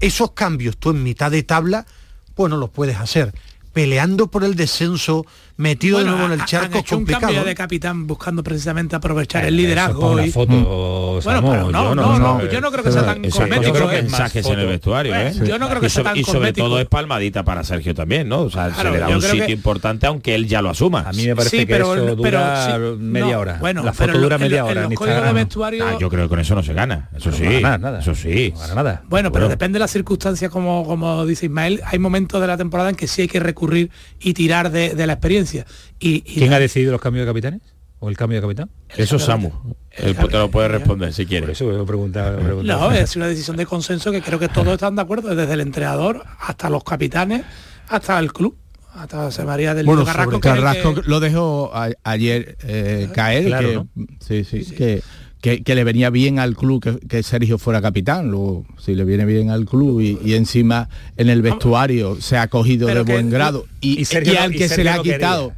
Esos 0.00 0.32
cambios 0.32 0.78
tú 0.78 0.90
en 0.90 1.04
mitad 1.04 1.30
de 1.30 1.44
tabla, 1.44 1.86
pues 2.34 2.50
no 2.50 2.56
los 2.56 2.70
puedes 2.70 2.96
hacer. 2.96 3.32
Peleando 3.72 4.26
por 4.32 4.42
el 4.42 4.56
descenso, 4.56 5.26
metido 5.60 5.98
Bueno, 5.98 6.12
de 6.12 6.18
nuevo 6.18 6.34
en 6.34 6.40
el 6.40 6.46
charco, 6.46 6.74
han 6.74 6.80
hecho 6.80 6.96
un 6.96 7.00
complicado. 7.02 7.26
cambio 7.26 7.44
de 7.44 7.54
capitán 7.54 8.06
buscando 8.06 8.42
precisamente 8.42 8.96
aprovechar 8.96 9.44
el 9.44 9.54
Eh, 9.54 9.56
Eso 9.56 9.60
es 9.60 9.62
liderazgo. 9.68 10.20
y- 10.22 10.30
foto, 10.30 10.52
Bueno, 10.52 11.20
pero 11.50 11.70
no, 11.70 11.70
yo 11.90 11.94
no, 11.94 12.18
no, 12.18 12.46
yo 12.50 12.60
no 12.60 12.70
creo 12.72 12.82
que 12.84 12.92
sea 12.92 13.04
tan 13.04 13.24
Eso, 13.24 13.38
cosmético. 13.40 13.66
yo 13.66 13.72
creo 13.74 13.88
que 13.90 13.98
¿eh? 13.98 14.02
mensajes 14.02 14.46
en 14.46 14.58
el 14.58 14.66
vestuario, 14.66 15.14
¿eh? 15.14 15.32
Yo 15.46 15.58
no 15.58 15.68
creo 15.68 15.80
que 15.80 15.86
y, 15.86 15.90
sea 15.90 16.02
sobre, 16.02 16.10
tan 16.12 16.16
y 16.18 16.24
sobre 16.24 16.38
cosmético. 16.38 16.66
todo 16.66 16.80
es 16.80 16.86
palmadita 16.86 17.44
para 17.44 17.62
Sergio 17.64 17.94
también, 17.94 18.28
¿no? 18.28 18.40
O 18.42 18.50
sea, 18.50 18.70
Claro, 18.70 18.90
se 18.90 18.94
le 18.94 18.98
da 19.00 19.08
un 19.08 19.22
sitio 19.22 19.46
que- 19.46 19.52
importante 19.52 20.06
aunque 20.06 20.34
él 20.34 20.46
ya 20.48 20.62
lo 20.62 20.70
asuma. 20.70 21.02
A 21.06 21.12
mí 21.12 21.26
me 21.26 21.36
parece 21.36 21.58
Sí, 21.58 21.66
que 21.66 21.72
pero- 21.74 21.94
eso 21.94 22.02
pero 22.04 22.16
dura 22.16 22.66
sí, 22.66 23.02
media 23.02 23.34
no, 23.34 23.40
hora. 23.40 23.56
bueno, 23.60 23.82
la 23.82 23.92
foto 23.92 24.18
dura 24.18 24.38
media 24.38 24.64
hora. 24.64 24.88
Ah, 24.88 25.96
yo 26.00 26.08
creo 26.08 26.24
que 26.24 26.28
con 26.28 26.40
eso 26.40 26.54
no 26.54 26.62
se 26.62 26.72
gana. 26.72 27.08
Eso 27.14 27.30
sí. 27.32 27.44
Eso 27.44 28.14
sí. 28.14 28.52
No 28.54 28.60
gana 28.60 28.74
nada. 28.74 29.02
Bueno, 29.08 29.30
pero 29.32 29.48
depende 29.48 29.76
de 29.76 29.80
las 29.80 29.90
circunstancias, 29.90 30.50
como, 30.50 30.84
como 30.86 31.26
dice 31.26 31.46
Ismael. 31.46 31.80
Hay 31.84 31.98
momentos 31.98 32.40
de 32.40 32.46
la 32.46 32.56
temporada 32.56 32.88
en 32.90 32.96
que 32.96 33.06
sí 33.06 33.22
hay 33.22 33.28
que 33.28 33.40
recurrir 33.40 33.90
y 34.20 34.32
tirar 34.32 34.70
de 34.70 35.06
la 35.06 35.12
experiencia. 35.12 35.49
Y, 35.54 36.22
y 36.26 36.38
¿Quién 36.40 36.52
ha 36.52 36.58
decidido 36.58 36.92
los 36.92 37.00
cambios 37.00 37.26
de 37.26 37.30
capitanes? 37.30 37.60
¿O 38.02 38.08
el 38.08 38.16
cambio 38.16 38.38
de 38.38 38.42
capitán? 38.42 38.70
Eso 38.96 39.16
es 39.16 39.24
Samu. 39.24 39.50
Él 39.90 40.16
te 40.16 40.28
lo 40.38 40.50
puede 40.50 40.68
responder 40.68 41.12
si 41.12 41.26
quiere. 41.26 41.42
Por 41.46 41.50
eso 41.50 41.66
me 41.66 41.72
me. 41.84 42.62
No, 42.64 42.90
es 42.92 43.14
una 43.16 43.26
decisión 43.26 43.56
de 43.58 43.66
consenso 43.66 44.10
que 44.10 44.22
creo 44.22 44.38
que 44.38 44.48
todos 44.48 44.72
están 44.74 44.96
de 44.96 45.02
acuerdo, 45.02 45.34
desde 45.34 45.52
el 45.52 45.60
entrenador 45.60 46.24
hasta 46.40 46.70
los 46.70 46.82
capitanes, 46.82 47.42
hasta 47.88 48.18
el 48.18 48.32
club, 48.32 48.56
hasta 48.94 49.18
José 49.24 49.44
María 49.44 49.74
del 49.74 49.84
Bueno, 49.84 50.04
Carrasco. 50.06 50.36
el 50.36 50.40
Carrasco 50.40 50.94
que- 50.94 51.02
lo 51.04 51.20
dejó 51.20 51.70
a- 51.74 51.90
ayer 52.04 52.56
eh, 52.62 53.10
caer, 53.14 53.44
claro, 53.46 53.68
que, 53.68 53.74
¿no? 53.74 53.88
sí, 54.26 54.44
sí, 54.44 54.64
Que, 54.74 55.02
que, 55.40 55.62
que 55.62 55.74
le 55.74 55.84
venía 55.84 56.10
bien 56.10 56.38
al 56.38 56.54
club 56.56 56.82
que, 56.82 56.98
que 57.06 57.22
Sergio 57.22 57.58
fuera 57.58 57.80
capitán. 57.80 58.30
Luego, 58.30 58.66
si 58.78 58.94
le 58.94 59.04
viene 59.04 59.24
bien 59.24 59.50
al 59.50 59.64
club 59.64 60.00
y, 60.00 60.18
y 60.24 60.34
encima 60.34 60.88
en 61.16 61.28
el 61.30 61.42
vestuario 61.42 62.20
se 62.20 62.36
ha 62.36 62.48
cogido 62.48 62.86
de 62.88 62.92
Pero 62.94 63.04
buen 63.04 63.30
grado 63.30 63.66
y, 63.80 64.00
y 64.00 64.04
Sergio 64.04 64.34
y 64.34 64.36
al 64.36 64.54
y 64.54 64.58
que 64.58 64.68
se 64.68 64.84
le 64.84 64.90
ha 64.90 64.96
no 64.96 65.02
quería. 65.02 65.18
quitado. 65.18 65.52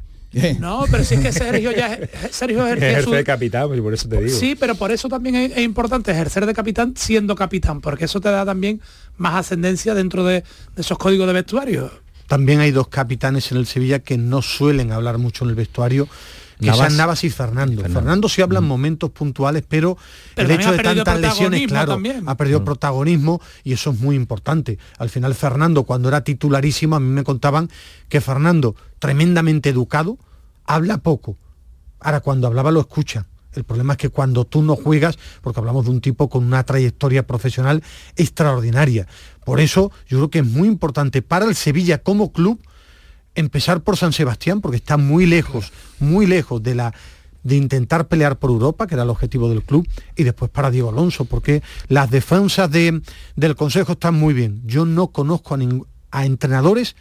No, 0.61 0.85
pero 0.91 1.05
si 1.05 1.17
es 1.17 1.21
que 1.21 1.31
Sergio 1.31 1.73
ya 1.73 1.99
Sergio 2.31 2.67
Ejerce 2.67 3.03
su- 3.05 3.11
de 3.11 3.23
capitán, 3.23 3.69
pues 3.69 3.81
por 3.83 3.93
eso 3.93 4.09
te 4.09 4.23
digo. 4.23 4.39
Sí, 4.39 4.57
pero 4.59 4.75
por 4.77 4.91
eso 4.91 5.09
también 5.11 5.35
es, 5.35 5.53
es 5.53 5.63
importante 5.63 6.11
ejercer 6.11 6.47
de 6.47 6.55
capitán 6.55 6.95
siendo 6.97 7.35
capitán, 7.35 7.83
porque 7.83 8.07
eso 8.07 8.19
te 8.19 8.31
da 8.31 8.47
también 8.47 8.81
más 9.19 9.35
ascendencia 9.35 9.95
dentro 9.95 10.25
de, 10.25 10.37
de 10.75 10.81
esos 10.81 10.97
códigos 10.97 11.27
de 11.27 11.35
vestuario. 11.35 11.91
También 12.29 12.61
hay 12.61 12.71
dos 12.71 12.89
capitanes 12.89 13.53
en 13.53 13.59
el 13.59 13.67
Sevilla 13.67 13.99
que 13.99 14.17
no 14.17 14.41
suelen 14.41 14.91
hablar 14.91 15.19
mucho 15.19 15.45
en 15.45 15.51
el 15.51 15.57
vestuario, 15.57 16.09
que 16.63 16.71
Navas. 16.71 16.87
sean 16.87 16.97
Navas 16.97 17.25
y 17.25 17.31
Fernando. 17.31 17.83
Fernando, 17.83 18.29
sí 18.29 18.41
habla 18.41 18.61
en 18.61 18.65
momentos 18.65 19.11
puntuales, 19.11 19.65
pero, 19.69 19.99
Pero 20.35 20.49
el 20.49 20.61
hecho 20.61 20.73
de 20.73 20.79
tantas 20.79 21.21
lesiones, 21.21 21.67
claro, 21.67 21.93
también. 21.93 22.23
ha 22.27 22.37
perdido 22.37 22.65
protagonismo 22.65 23.41
y 23.65 23.73
eso 23.73 23.91
es 23.91 24.01
muy 24.01 24.17
importante. 24.17 24.79
Al 24.99 25.11
final 25.11 25.35
Fernando, 25.35 25.85
cuando 25.85 26.09
era 26.09 26.25
titularísimo, 26.25 26.97
a 26.97 27.01
mí 27.01 27.09
me 27.09 27.25
contaban 27.25 27.69
que 28.09 28.21
Fernando, 28.21 28.75
tremendamente 28.99 29.69
educado, 29.69 30.19
habla 30.65 30.99
poco. 30.99 31.37
Ahora, 32.01 32.21
cuando 32.21 32.47
hablaba 32.47 32.71
lo 32.71 32.81
escucha. 32.81 33.27
El 33.55 33.65
problema 33.65 33.93
es 33.93 33.99
que 33.99 34.09
cuando 34.09 34.47
tú 34.47 34.63
no 34.63 34.77
juegas, 34.77 35.19
porque 35.43 35.61
hablamos 35.61 35.85
de 35.85 35.91
un 35.91 36.01
tipo 36.01 36.31
con 36.31 36.45
una 36.45 36.65
trayectoria 36.65 37.27
profesional 37.27 37.83
extraordinaria. 38.17 39.07
Por 39.45 39.61
eso 39.61 39.93
yo 40.09 40.19
creo 40.19 40.31
que 40.31 40.39
es 40.39 40.47
muy 40.47 40.69
importante 40.69 41.21
para 41.21 41.45
el 41.45 41.55
Sevilla 41.55 41.99
como 41.99 42.33
club 42.33 42.61
empezar 43.35 43.81
por 43.83 43.97
San 43.97 44.13
Sebastián, 44.13 44.61
porque 44.61 44.77
está 44.77 44.97
muy 44.97 45.27
lejos, 45.27 45.73
muy 46.01 46.27
lejos 46.27 46.63
de 46.63 46.75
la 46.75 46.95
de 47.45 47.57
intentar 47.57 48.07
pelear 48.07 48.39
por 48.39 48.51
Europa, 48.51 48.87
que 48.87 48.95
era 48.95 49.03
el 49.03 49.11
objetivo 49.11 49.49
del 49.49 49.65
club, 49.65 49.85
y 50.15 50.23
después 50.23 50.49
para 50.49 50.71
Diego 50.71 50.91
Alonso, 50.91 51.25
porque 51.25 51.61
las 51.89 52.09
defensas 52.09 52.71
de- 52.71 53.03
del 53.35 53.57
Consejo 53.57 53.93
están 53.93 54.15
muy 54.15 54.33
bien. 54.33 54.63
Yo 54.65 54.85
no 54.85 55.09
conozco 55.09 55.55
a, 55.55 55.59
ning- 55.59 55.85
a 56.13 56.25
entrenadores 56.25 56.95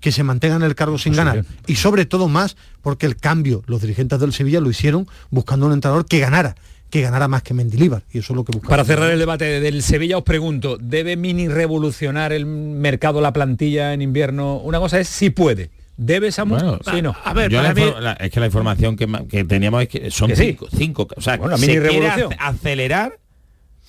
que 0.00 0.10
se 0.10 0.24
mantengan 0.24 0.62
en 0.62 0.66
el 0.66 0.74
cargo 0.74 0.98
sin 0.98 1.12
ganar. 1.14 1.44
Y 1.68 1.76
sobre 1.76 2.06
todo 2.06 2.26
más 2.26 2.56
porque 2.80 3.06
el 3.06 3.14
cambio, 3.16 3.62
los 3.66 3.80
dirigentes 3.82 4.18
del 4.18 4.32
Sevilla 4.32 4.60
lo 4.60 4.68
hicieron 4.68 5.06
buscando 5.30 5.66
un 5.66 5.72
entrenador 5.74 6.06
que 6.06 6.18
ganara, 6.18 6.56
que 6.92 7.00
ganara 7.00 7.26
más 7.26 7.42
que 7.42 7.54
Mendilíbar. 7.54 8.02
Y 8.12 8.18
eso 8.18 8.34
es 8.34 8.36
lo 8.36 8.44
que 8.44 8.52
buscamos. 8.52 8.68
Para 8.70 8.84
cerrar 8.84 9.10
el 9.10 9.18
debate 9.18 9.60
del 9.60 9.82
Sevilla 9.82 10.18
os 10.18 10.24
pregunto, 10.24 10.76
¿debe 10.78 11.16
mini 11.16 11.48
revolucionar 11.48 12.34
el 12.34 12.44
mercado, 12.44 13.22
la 13.22 13.32
plantilla 13.32 13.94
en 13.94 14.02
invierno? 14.02 14.58
Una 14.58 14.78
cosa 14.78 15.00
es 15.00 15.08
si 15.08 15.30
puede. 15.30 15.70
¿Debe 15.96 16.30
Samu? 16.30 16.54
Bueno, 16.54 16.78
sí, 16.90 17.00
no. 17.00 17.16
A 17.24 17.32
ver, 17.32 17.50
Yo 17.50 17.62
la 17.62 17.72
mí- 17.72 17.80
infor- 17.80 17.98
la- 17.98 18.12
es 18.12 18.30
que 18.30 18.40
la 18.40 18.46
información 18.46 18.96
que, 18.96 19.08
que 19.28 19.44
teníamos 19.44 19.82
es 19.82 19.88
que 19.88 20.10
son 20.10 20.28
Que 20.28 20.36
sí. 20.36 20.44
cinco, 20.48 20.66
cinco, 20.76 21.08
o 21.16 21.20
sea, 21.22 21.38
Bueno, 21.38 21.52
la 21.52 21.56
se 21.58 21.66
mini 21.66 21.78
quiere 21.80 21.88
revolución. 22.00 22.32
ace- 22.38 22.56
acelerar 22.58 23.18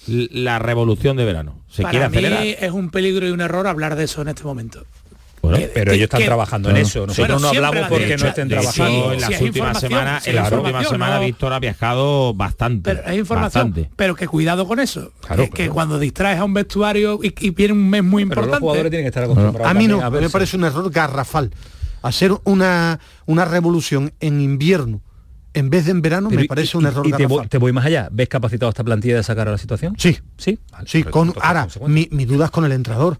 la 0.07 0.59
revolución 0.59 1.17
de 1.17 1.25
verano. 1.25 1.61
Se 1.69 1.83
quiere 1.83 2.09
para 2.09 2.39
mí 2.41 2.55
es 2.59 2.71
un 2.71 2.89
peligro 2.89 3.27
y 3.27 3.31
un 3.31 3.41
error 3.41 3.67
hablar 3.67 3.95
de 3.97 4.05
eso 4.05 4.21
en 4.21 4.29
este 4.29 4.43
momento. 4.43 4.85
Bueno, 5.43 5.57
que- 5.57 5.67
Pero 5.73 5.91
que- 5.91 5.95
ellos 5.97 6.03
están 6.05 6.19
que- 6.21 6.25
trabajando 6.25 6.69
en 6.69 6.75
Claro. 6.75 6.87
eso. 6.87 6.99
Nosotros 7.05 7.17
Bueno, 7.27 7.39
no 7.41 7.47
hablamos 7.49 7.75
la 7.81 7.89
porque 7.89 8.05
derecha- 8.05 8.23
no 8.23 8.29
estén 8.29 8.47
trabajando. 8.47 9.11
en 9.13 9.19
las 9.21 9.35
si 9.35 9.43
últimas 9.43 9.77
semanas, 9.79 10.23
si 10.23 10.29
en 10.29 10.35
las 10.37 10.51
últimas 10.53 10.87
semanas 10.87 11.19
no- 11.19 11.25
Víctor 11.25 11.51
ha 11.53 11.59
viajado 11.59 12.33
bastante. 12.33 12.95
Pero 12.95 13.03
hay 13.09 13.19
información, 13.19 13.67
bastante. 13.71 13.89
pero 13.97 14.15
que 14.15 14.25
cuidado 14.27 14.65
con 14.65 14.79
eso. 14.79 15.11
Claro, 15.27 15.49
que, 15.49 15.69
cuando 15.69 15.99
distraes 15.99 16.39
a 16.39 16.45
un 16.45 16.53
vestuario 16.53 17.19
y, 17.21 17.33
y 17.45 17.49
viene 17.49 17.73
un 17.73 17.89
mes 17.89 18.01
muy 18.03 18.23
Pero 18.23 18.35
los 18.41 18.45
importante. 18.45 18.59
jugadores 18.61 18.89
tienen 18.89 19.03
que 19.03 19.09
estar 19.09 19.23
acostumbrados. 19.25 19.69
A 19.69 19.73
mí 19.73 19.85
no, 19.87 20.01
a 20.01 20.09
me 20.09 20.29
parece 20.29 20.55
un 20.55 20.63
error 20.63 20.89
garrafal. 20.89 21.51
Hacer 22.03 22.31
una, 22.45 22.99
una 23.25 23.43
revolución 23.45 24.13
en 24.21 24.39
invierno 24.39 25.01
en 25.53 25.69
vez 25.69 25.85
de 25.85 25.91
en 25.91 26.01
verano 26.01 26.29
Pero 26.29 26.41
me 26.41 26.47
parece 26.47 26.77
y- 26.77 26.79
un 26.79 26.85
error 26.85 27.05
y 27.05 27.11
te 27.11 27.17
garrafal. 27.17 27.37
voy, 27.37 27.47
te 27.47 27.57
voy 27.57 27.71
más 27.73 27.85
allá. 27.85 28.07
¿Ves 28.11 28.29
capacitado 28.29 28.69
esta 28.69 28.83
plantilla 28.85 29.17
de 29.17 29.23
sacar 29.23 29.49
a 29.49 29.51
la 29.51 29.57
situación? 29.57 29.93
Sí, 29.99 30.17
Sí. 30.37 30.57
Vale, 30.71 30.85
sí, 30.87 31.03
con 31.03 31.33
ahora 31.41 31.67
mi, 31.87 32.07
mi 32.11 32.23
duda 32.25 32.45
es 32.45 32.51
con 32.51 32.63
el 32.63 32.71
entrenador. 32.71 33.17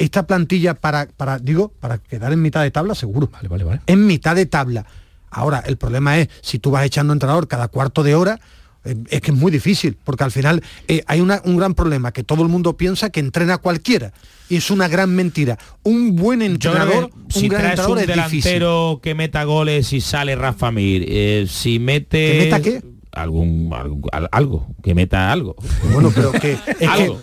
Esta 0.00 0.26
plantilla 0.26 0.74
para, 0.74 1.06
para, 1.16 1.38
digo, 1.38 1.68
para 1.78 1.98
quedar 1.98 2.32
en 2.32 2.40
mitad 2.42 2.62
de 2.62 2.70
tabla, 2.70 2.94
seguro. 2.94 3.28
Vale, 3.30 3.48
vale, 3.48 3.64
vale. 3.64 3.80
En 3.86 4.06
mitad 4.06 4.34
de 4.34 4.46
tabla. 4.46 4.86
Ahora, 5.30 5.62
el 5.66 5.76
problema 5.76 6.18
es, 6.18 6.28
si 6.40 6.58
tú 6.58 6.70
vas 6.70 6.84
echando 6.84 7.12
entrenador 7.12 7.46
cada 7.46 7.68
cuarto 7.68 8.02
de 8.02 8.14
hora, 8.14 8.40
eh, 8.84 8.96
es 9.10 9.20
que 9.20 9.30
es 9.30 9.36
muy 9.36 9.52
difícil, 9.52 9.96
porque 10.02 10.24
al 10.24 10.32
final 10.32 10.62
eh, 10.88 11.02
hay 11.06 11.20
una- 11.20 11.42
un 11.44 11.58
gran 11.58 11.74
problema, 11.74 12.12
que 12.12 12.24
todo 12.24 12.42
el 12.42 12.48
mundo 12.48 12.76
piensa 12.78 13.10
que 13.10 13.20
entrena 13.20 13.58
cualquiera. 13.58 14.12
Y 14.48 14.56
es 14.56 14.70
una 14.70 14.88
gran 14.88 15.14
mentira. 15.14 15.58
Un 15.84 16.16
buen 16.16 16.40
entrenador, 16.42 17.10
que 17.28 17.38
si 17.38 17.42
un 17.44 17.48
gran 17.50 17.60
traes 17.60 17.78
entrenador 17.78 17.98
un 17.98 18.02
es 18.02 18.06
difícil. 18.16 18.42
delantero 18.54 19.00
que 19.02 19.14
meta 19.14 19.44
goles 19.44 19.92
y 19.92 20.00
sale 20.00 20.34
Rafa 20.34 20.72
Mir, 20.72 21.04
eh, 21.06 21.46
si 21.48 21.78
mete... 21.78 22.32
¿Que 22.32 22.38
meta 22.38 22.60
qué? 22.60 22.82
Algún, 23.12 23.72
algo, 23.74 24.00
al- 24.12 24.28
algo, 24.30 24.68
que 24.84 24.94
meta 24.94 25.32
algo. 25.32 25.56
Bueno, 25.92 26.12
pero 26.14 26.30
que 26.30 26.52
es 26.52 26.58
que 26.60 27.16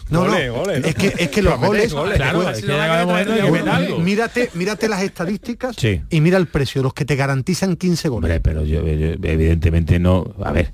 es 0.86 0.96
que 0.96 1.14
es 1.18 1.30
que 1.30 1.42
los 1.42 1.58
goles, 1.60 1.94
goles. 1.94 2.18
Claro, 2.18 2.42
pues, 2.44 2.64
mírate, 4.00 4.50
mírate 4.54 4.90
las 4.90 5.02
estadísticas 5.02 5.76
Sí. 5.78 6.02
y 6.10 6.22
mira 6.22 6.38
el 6.38 6.48
precio, 6.48 6.84
los 6.84 6.94
que 6.94 7.06
te 7.06 7.16
garantizan 7.16 7.76
15 7.76 8.10
goles. 8.10 8.26
Hombre, 8.30 8.40
pero 8.42 8.64
yo, 8.66 8.86
yo- 8.86 9.16
evidentemente 9.24 10.00
no. 10.00 10.26
A 10.44 10.52
ver, 10.52 10.74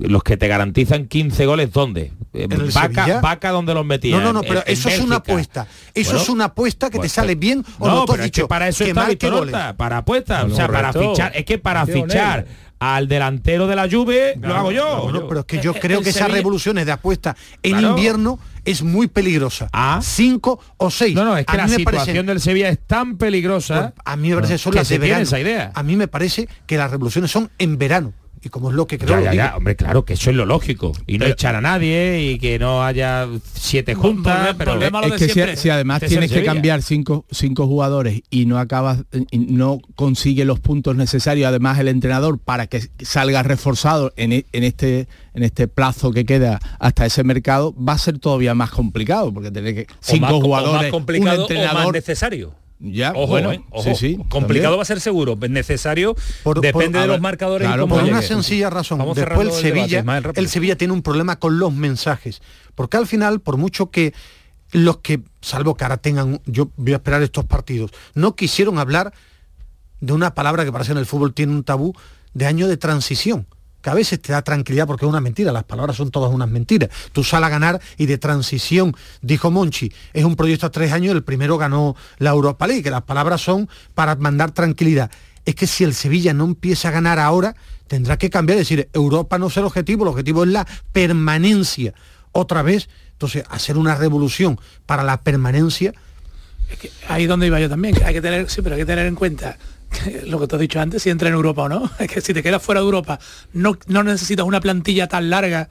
los 0.00 0.22
que 0.22 0.36
te 0.36 0.48
garantizan 0.48 1.06
15 1.06 1.46
goles, 1.46 1.72
¿dónde? 1.72 2.12
Eh, 2.32 2.46
el 2.50 2.70
Vaca, 2.72 3.04
Sevilla? 3.04 3.20
vaca 3.20 3.50
donde 3.50 3.74
los 3.74 3.84
metía. 3.86 4.16
No, 4.18 4.22
no, 4.22 4.32
no, 4.34 4.42
pero 4.42 4.60
en 4.66 4.72
eso 4.72 4.88
es 4.88 5.00
una 5.00 5.16
apuesta. 5.16 5.66
Eso 5.94 6.10
Bueno, 6.10 6.22
es 6.22 6.28
una 6.28 6.44
apuesta 6.46 6.90
que 6.90 6.98
pues, 6.98 7.12
te 7.12 7.14
sale 7.16 7.34
bien 7.36 7.64
o 7.78 7.86
no, 7.88 7.94
no, 7.94 8.04
tú 8.04 8.12
has 8.12 8.16
pero 8.18 8.24
es 8.24 8.30
que 8.32 8.40
dicho 8.40 8.48
para 8.48 8.68
eso 8.68 8.84
que 8.84 8.90
está 8.90 9.00
marque 9.00 9.14
Víctor 9.14 9.38
goles. 9.38 9.54
Horta, 9.54 9.76
para 9.76 9.98
apuestas, 9.98 10.44
o 10.44 10.54
sea, 10.54 10.68
para 10.68 10.92
fichar, 10.92 11.32
es 11.34 11.44
que 11.44 11.58
para 11.58 11.86
fichar. 11.86 12.46
Al 12.78 13.08
delantero 13.08 13.66
de 13.66 13.76
la 13.76 13.88
Juve 13.90 14.38
lo 14.40 14.54
hago 14.54 14.72
yo. 14.72 15.02
Bueno, 15.04 15.26
pero 15.28 15.40
es 15.40 15.46
que 15.46 15.60
yo 15.60 15.72
creo 15.80 15.98
el 15.98 16.04
que 16.04 16.10
esas 16.10 16.30
revoluciones 16.30 16.86
de 16.86 16.92
apuesta 16.92 17.36
en 17.62 17.72
Claro. 17.78 17.90
invierno 17.90 18.38
es 18.64 18.82
muy 18.82 19.06
peligrosa. 19.06 19.68
Ah. 19.72 20.00
Cinco 20.02 20.60
o 20.76 20.90
seis. 20.90 21.14
No, 21.14 21.24
no, 21.24 21.36
es 21.36 21.46
que 21.46 21.52
A 21.52 21.56
la 21.56 21.68
situación 21.68 22.26
del 22.26 22.40
Sevilla 22.40 22.68
es 22.68 22.78
tan 22.86 23.16
peligrosa. 23.16 23.92
pues, 23.94 24.02
a 24.04 24.16
mí 24.16 24.28
me 24.30 24.34
parece 24.36 24.54
que 24.54 24.58
son 24.58 24.72
que 24.72 24.78
las 24.80 24.88
de 24.88 24.98
verano. 24.98 25.22
esa 25.22 25.38
idea. 25.40 25.70
A 25.74 25.82
mí 25.82 25.96
me 25.96 26.08
parece 26.08 26.48
que 26.66 26.76
las 26.76 26.90
revoluciones 26.90 27.30
son 27.30 27.50
en 27.58 27.78
verano. 27.78 28.12
Y 28.42 28.48
como 28.48 28.70
es 28.70 28.76
lo 28.76 28.86
que 28.86 28.98
creo, 28.98 29.10
Ya, 29.10 29.16
lo 29.16 29.24
ya, 29.24 29.30
digo. 29.32 29.44
ya, 29.44 29.56
hombre, 29.56 29.76
claro, 29.76 30.04
que 30.04 30.12
eso 30.14 30.30
es 30.30 30.36
lo 30.36 30.44
lógico. 30.46 30.92
Y 31.06 31.14
no 31.14 31.20
Pero- 31.20 31.32
echar 31.32 31.56
a 31.56 31.60
nadie 31.60 32.22
y 32.30 32.38
que 32.38 32.58
no 32.58 32.84
haya 32.84 33.26
siete 33.54 33.94
juntas, 33.94 34.54
volve- 34.56 34.90
pero 34.90 35.02
es 35.06 35.12
que 35.14 35.26
si, 35.26 35.30
siempre. 35.34 35.56
si 35.56 35.70
además 35.70 36.02
tienes 36.02 36.30
que 36.30 36.44
cambiar 36.44 36.82
cinco, 36.82 37.24
cinco 37.30 37.66
jugadores 37.66 38.20
y 38.30 38.46
no 38.46 38.58
acabas 38.58 39.04
y 39.30 39.38
no 39.38 39.80
consigue 39.96 40.44
los 40.44 40.60
puntos 40.60 40.94
necesarios 40.96 41.48
además 41.48 41.78
el 41.78 41.88
entrenador 41.88 42.38
para 42.38 42.66
que 42.66 42.82
salga 43.00 43.42
reforzado 43.42 44.12
en, 44.16 44.32
e- 44.32 44.46
en 44.52 44.64
este 44.64 45.08
en 45.34 45.42
este 45.42 45.66
plazo 45.68 46.12
que 46.12 46.24
queda 46.24 46.60
hasta 46.78 47.04
ese 47.06 47.24
mercado 47.24 47.74
va 47.76 47.94
a 47.94 47.98
ser 47.98 48.18
todavía 48.18 48.54
más 48.54 48.70
complicado 48.70 49.32
porque 49.34 49.50
tener 49.50 49.74
que 49.74 49.82
O 49.92 49.96
cinco 50.00 50.36
o 50.36 50.40
jugadores 50.40 50.82
más 50.82 50.90
complicado 50.90 51.36
un 51.36 51.40
o 51.40 51.42
más 51.42 51.50
entrenador 51.50 51.94
necesario. 51.94 52.54
Ya 52.78 53.12
Ojo, 53.12 53.26
bueno 53.28 53.52
eh, 53.52 53.64
ojo. 53.70 53.82
sí 53.82 53.94
sí 53.94 54.16
complicado 54.28 54.64
también. 54.74 54.78
va 54.78 54.82
a 54.82 54.84
ser 54.84 55.00
seguro, 55.00 55.36
necesario 55.48 56.14
Por- 56.42 56.60
depende 56.60 56.92
por- 56.92 57.00
de 57.00 57.06
los 57.06 57.14
ver, 57.14 57.20
marcadores 57.20 57.66
claro, 57.66 57.84
y 57.84 57.88
Por 57.88 58.02
una 58.02 58.16
llegue. 58.16 58.26
sencilla 58.28 58.68
razón. 58.70 58.98
Vamos 58.98 59.16
Después 59.16 59.54
Sevilla, 59.54 60.04
el 60.34 60.48
Sevilla 60.48 60.76
tiene 60.76 60.92
un 60.92 61.02
problema 61.02 61.38
con 61.38 61.58
los 61.58 61.72
mensajes. 61.72 62.42
Porque 62.74 62.96
al 62.98 63.06
final, 63.06 63.40
por 63.40 63.56
mucho 63.56 63.90
que 63.90 64.12
los 64.72 64.98
que, 64.98 65.22
salvo 65.40 65.74
que 65.76 65.84
ahora 65.84 65.96
tengan, 65.96 66.40
yo 66.44 66.68
voy 66.76 66.92
a 66.92 66.96
esperar 66.96 67.22
estos 67.22 67.44
partidos, 67.46 67.92
no 68.14 68.36
quisieron 68.36 68.78
hablar 68.78 69.12
de 70.00 70.12
una 70.12 70.34
palabra 70.34 70.64
que 70.64 70.72
parece 70.72 70.92
en 70.92 70.98
el 70.98 71.06
fútbol 71.06 71.32
tiene 71.32 71.52
un 71.52 71.64
tabú 71.64 71.94
de 72.34 72.44
año 72.46 72.68
de 72.68 72.76
transición 72.76 73.46
que 73.86 73.90
a 73.90 73.94
veces 73.94 74.20
te 74.20 74.32
da 74.32 74.42
tranquilidad 74.42 74.84
porque 74.84 75.04
es 75.04 75.08
una 75.08 75.20
mentira, 75.20 75.52
las 75.52 75.62
palabras 75.62 75.94
son 75.94 76.10
todas 76.10 76.34
unas 76.34 76.50
mentiras. 76.50 76.90
Tú 77.12 77.22
sales 77.22 77.46
a 77.46 77.50
ganar 77.50 77.80
y 77.96 78.06
de 78.06 78.18
transición, 78.18 78.96
dijo 79.22 79.52
Monchi, 79.52 79.92
es 80.12 80.24
un 80.24 80.34
proyecto 80.34 80.66
a 80.66 80.70
tres 80.70 80.90
años, 80.90 81.14
el 81.14 81.22
primero 81.22 81.56
ganó 81.56 81.94
la 82.18 82.30
Europa 82.30 82.66
League, 82.66 82.82
que 82.82 82.90
las 82.90 83.02
palabras 83.02 83.42
son 83.42 83.68
para 83.94 84.16
mandar 84.16 84.50
tranquilidad. 84.50 85.08
Es 85.44 85.54
que 85.54 85.68
si 85.68 85.84
el 85.84 85.94
Sevilla 85.94 86.34
no 86.34 86.46
empieza 86.46 86.88
a 86.88 86.90
ganar 86.90 87.20
ahora, 87.20 87.54
tendrá 87.86 88.16
que 88.16 88.28
cambiar, 88.28 88.58
es 88.58 88.68
decir, 88.68 88.88
Europa 88.92 89.38
no 89.38 89.46
es 89.46 89.56
el 89.56 89.62
objetivo, 89.62 90.02
el 90.02 90.08
objetivo 90.08 90.42
es 90.42 90.50
la 90.50 90.66
permanencia. 90.90 91.94
Otra 92.32 92.62
vez, 92.62 92.88
entonces, 93.12 93.44
hacer 93.50 93.78
una 93.78 93.94
revolución 93.94 94.58
para 94.84 95.04
la 95.04 95.22
permanencia. 95.22 95.94
Es 96.68 96.76
que 96.76 96.90
ahí 97.06 97.26
donde 97.26 97.46
iba 97.46 97.60
yo 97.60 97.68
también, 97.68 97.94
que 97.94 98.02
hay 98.02 98.14
que 98.14 98.20
tener, 98.20 98.50
sí, 98.50 98.62
pero 98.62 98.74
hay 98.74 98.80
que 98.80 98.86
tener 98.86 99.06
en 99.06 99.14
cuenta 99.14 99.56
lo 100.26 100.40
que 100.40 100.46
te 100.46 100.56
he 100.56 100.58
dicho 100.58 100.80
antes, 100.80 101.02
si 101.02 101.10
entra 101.10 101.28
en 101.28 101.34
Europa 101.34 101.62
o 101.62 101.68
no. 101.68 101.90
Es 101.98 102.08
que 102.10 102.20
si 102.20 102.32
te 102.34 102.42
quedas 102.42 102.62
fuera 102.62 102.80
de 102.80 102.84
Europa, 102.86 103.18
no, 103.52 103.76
no 103.88 104.02
necesitas 104.02 104.46
una 104.46 104.60
plantilla 104.60 105.06
tan 105.08 105.30
larga 105.30 105.68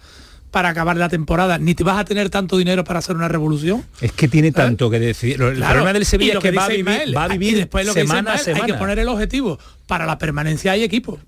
para 0.52 0.70
acabar 0.70 0.96
la 0.96 1.10
temporada, 1.10 1.58
ni 1.58 1.76
te 1.76 1.84
vas 1.84 1.98
a 2.00 2.06
tener 2.06 2.30
tanto 2.30 2.56
dinero 2.58 2.86
para 2.86 3.00
hacer 3.00 3.16
una 3.16 3.28
revolución. 3.28 3.84
Es 4.00 4.14
que 4.14 4.30
tiene 4.30 4.54
tanto 4.54 4.90
que 4.90 5.00
decir. 5.02 5.42
El 5.42 5.56
Claro, 5.56 5.74
problema 5.74 5.92
del 5.94 6.06
Sevilla 6.06 6.34
es 6.34 6.40
que, 6.40 6.52
que 6.52 6.56
va 6.56 6.68
vivir, 6.70 6.80
Ismael, 6.80 7.18
va 7.18 7.24
a 7.26 7.28
y 7.36 7.38
vivir 7.38 7.58
después 7.58 7.86
lo 7.86 7.94
que 7.94 8.02
dice 8.04 8.08
semana 8.14 8.32
a 8.32 8.36
Ismael, 8.36 8.46
semana. 8.56 8.64
Hay 8.66 8.72
que 8.72 8.78
poner 8.78 9.00
el 9.00 9.10
objetivo. 9.10 9.60
Para 9.86 10.06
la 10.06 10.18
permanencia 10.18 10.72
hay 10.72 10.84
equipo. 10.84 11.20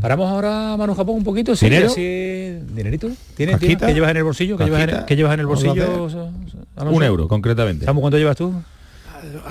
Paramos 0.00 0.28
ahora, 0.30 0.76
Manu 0.76 0.94
Japón, 0.94 1.16
un 1.16 1.24
poquito. 1.24 1.54
Sí, 1.56 1.66
¿Dinero? 1.66 1.86
así- 1.86 2.58
¿Dinerito? 2.74 3.08
¿Tienes? 3.36 3.58
¿Qué 3.58 3.76
llevas 3.94 4.10
en 4.10 4.16
el 4.16 4.24
bolsillo? 4.24 4.56
¿Qué 4.58 4.64
llevas 4.64 4.80
en, 4.88 5.06
qué 5.06 5.16
llevas 5.16 5.34
en 5.34 5.40
el 5.40 5.46
bolsillo? 5.46 6.08
Un 6.76 7.02
euro, 7.04 7.28
concretamente. 7.28 7.84
¿Sabes 7.84 8.00
cuánto 8.00 8.18
llevas 8.18 8.36
tú? 8.36 8.52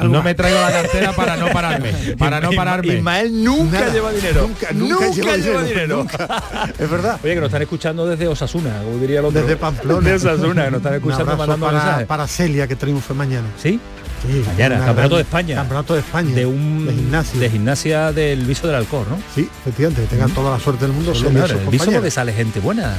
No 0.03 0.23
me 0.23 0.33
traigo 0.35 0.59
la 0.59 0.71
cartera 0.71 1.13
para 1.13 1.37
no 1.37 1.47
pararme. 1.49 1.91
Para 2.17 2.39
no 2.39 2.51
pararme. 2.51 2.95
Ismael 2.95 3.43
nunca 3.43 3.79
Nada, 3.79 3.93
lleva 3.93 4.11
dinero. 4.11 4.47
nunca, 4.47 4.71
nunca 4.73 5.37
lleva 5.37 5.63
dinero, 5.63 6.05
Es 6.79 6.89
verdad. 6.89 7.19
Oye, 7.23 7.33
que 7.33 7.39
nos 7.39 7.47
están 7.47 7.61
escuchando 7.61 8.05
desde 8.05 8.27
Osasuna, 8.27 8.81
como 8.83 8.97
diría 8.97 9.19
el 9.19 9.25
otro. 9.25 9.41
Desde 9.41 9.55
Pamplona. 9.57 10.09
De 10.09 10.15
Osasuna, 10.15 10.65
que 10.65 10.71
nos 10.71 10.77
están 10.79 10.93
escuchando 10.95 11.37
mandando 11.37 11.65
para, 11.65 11.77
mensajes. 11.77 12.07
para 12.07 12.27
Celia, 12.27 12.67
que 12.67 12.75
triunfe 12.75 13.13
mañana. 13.13 13.47
¿Sí? 13.61 13.79
Sí, 14.21 14.43
Mañana, 14.47 14.77
Campeonato 14.77 15.09
gran- 15.09 15.09
de 15.17 15.21
España. 15.21 15.55
Campeonato 15.55 15.93
de 15.93 15.99
España. 15.99 16.35
De 16.35 16.45
un 16.47 16.87
de 16.87 16.93
gimnasia. 16.93 17.39
de 17.39 17.49
gimnasia 17.49 18.11
del 18.11 18.45
viso 18.45 18.65
del 18.65 18.75
Alcor, 18.77 19.07
¿no? 19.07 19.17
Sí, 19.35 19.47
efectivamente, 19.61 20.01
que 20.01 20.07
tengan 20.07 20.31
toda 20.31 20.57
la 20.57 20.59
suerte 20.59 20.85
del 20.85 20.93
mundo. 20.93 21.13
Sí, 21.13 21.21
Celia 21.21 21.29
y 21.29 21.33
señor, 21.33 21.49
sus 21.49 21.61
el 21.61 21.67
viso 21.69 21.91
porque 21.91 22.11
sale 22.11 22.33
gente 22.33 22.59
buena. 22.59 22.95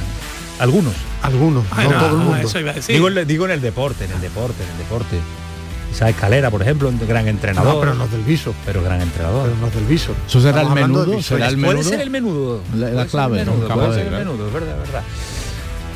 Algunos. 0.59 0.93
Algunos, 1.21 1.63
no 1.69 1.83
no, 1.83 1.89
todo 1.89 2.05
el 2.07 2.21
ah, 2.21 2.23
mundo. 2.23 3.25
digo 3.25 3.45
en 3.45 3.51
el 3.51 3.61
deporte, 3.61 4.05
en 4.05 4.11
el 4.11 4.21
deporte, 4.21 4.63
en 4.63 4.69
el 4.71 4.77
deporte. 4.77 5.17
Esa 5.91 6.09
escalera, 6.09 6.49
por 6.51 6.61
ejemplo, 6.61 6.87
un 6.89 6.99
gran 7.07 7.27
entrenador. 7.27 7.73
No, 7.75 7.79
pero 7.79 7.93
no 7.95 8.05
es 8.05 8.11
del 8.11 8.21
viso. 8.21 8.53
Pero 8.65 8.83
gran 8.83 9.01
entrenador. 9.01 9.45
Pero 9.45 9.55
no 9.57 9.67
es 9.67 9.73
del 9.75 9.85
viso. 9.85 10.13
Eso 10.27 10.39
será 10.39 10.61
el 10.61 10.67
Estamos 10.67 10.75
menudo, 10.87 11.05
visoria. 11.17 11.23
será 11.23 11.47
el 11.47 11.55
Puede 11.55 11.67
menudo. 11.73 11.89
ser 11.89 12.01
el 12.01 12.09
menudo. 12.09 12.61
La- 12.75 12.77
la 12.77 12.91
Puede 12.91 12.97
ser 13.01 13.09
clave, 13.09 13.37
menudo, 13.45 13.67
puede 13.67 13.87
de 13.89 13.93
ser 13.95 14.07
el 14.07 14.19
menudo, 14.19 14.47
es 14.47 14.53
verdad, 14.53 14.71
es 14.71 14.77
verdad. 14.91 15.03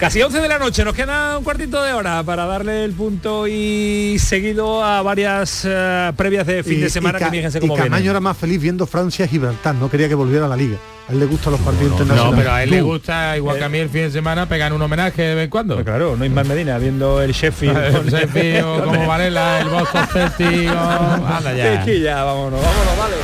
Casi 0.03 0.21
11 0.21 0.41
de 0.41 0.47
la 0.49 0.59
noche, 0.59 0.83
nos 0.83 0.93
queda 0.93 1.37
un 1.37 1.45
cuartito 1.45 1.81
de 1.81 1.93
hora 1.93 2.21
para 2.23 2.45
darle 2.45 2.83
el 2.83 2.91
punto 2.91 3.47
y 3.47 4.17
seguido 4.19 4.83
a 4.83 5.01
varias 5.01 5.63
eh, 5.65 6.11
previas 6.17 6.45
de 6.45 6.61
fin 6.61 6.79
Y- 6.79 6.81
de 6.81 6.89
semana 6.89 7.17
y 7.19 7.23
que 7.23 7.29
fíjense 7.29 7.57
y 7.59 7.61
cómo 7.61 7.75
Camaño 7.75 7.91
vienen. 7.95 8.09
era 8.09 8.19
más 8.19 8.35
feliz 8.37 8.59
viendo 8.61 8.85
Francia 8.85 9.23
y 9.23 9.29
Gibraltar, 9.29 9.73
no 9.75 9.89
quería 9.89 10.09
que 10.09 10.15
volviera 10.15 10.45
a 10.45 10.49
la 10.49 10.57
liga. 10.57 10.75
A 11.07 11.13
él 11.13 11.21
le 11.21 11.25
gustan 11.25 11.53
los 11.53 11.61
partidos 11.61 11.91
No, 11.93 11.99
internacionales. 12.01 12.37
pero 12.43 12.51
a 12.53 12.63
él 12.63 12.69
le 12.71 12.81
gusta, 12.81 13.37
igual 13.37 13.57
que 13.57 13.63
a 13.63 13.69
mí 13.69 13.77
el 13.77 13.89
fin 13.89 14.01
de 14.01 14.11
semana, 14.11 14.45
pegan 14.45 14.73
un 14.73 14.81
homenaje 14.81 15.21
de 15.21 15.35
vez 15.35 15.43
en 15.45 15.49
cuando. 15.49 15.75
Pues 15.75 15.85
claro, 15.85 16.17
no 16.17 16.25
Ismael 16.25 16.47
Medina 16.49 16.77
viendo 16.79 17.21
el 17.21 17.31
Sheffield. 17.31 17.77
El 17.95 18.09
Sheffield, 18.11 18.65
o 18.65 18.83
como 18.85 19.07
Varela, 19.07 19.61
el 19.61 19.69
Boston 19.69 20.05
Celtic, 20.11 20.67
anda 20.69 21.53
ya. 21.55 21.73
Es 21.75 21.85
que 21.85 22.01
ya, 22.01 22.23
vámonos, 22.25 22.59
vámonos, 22.61 22.97
vale. 22.99 23.15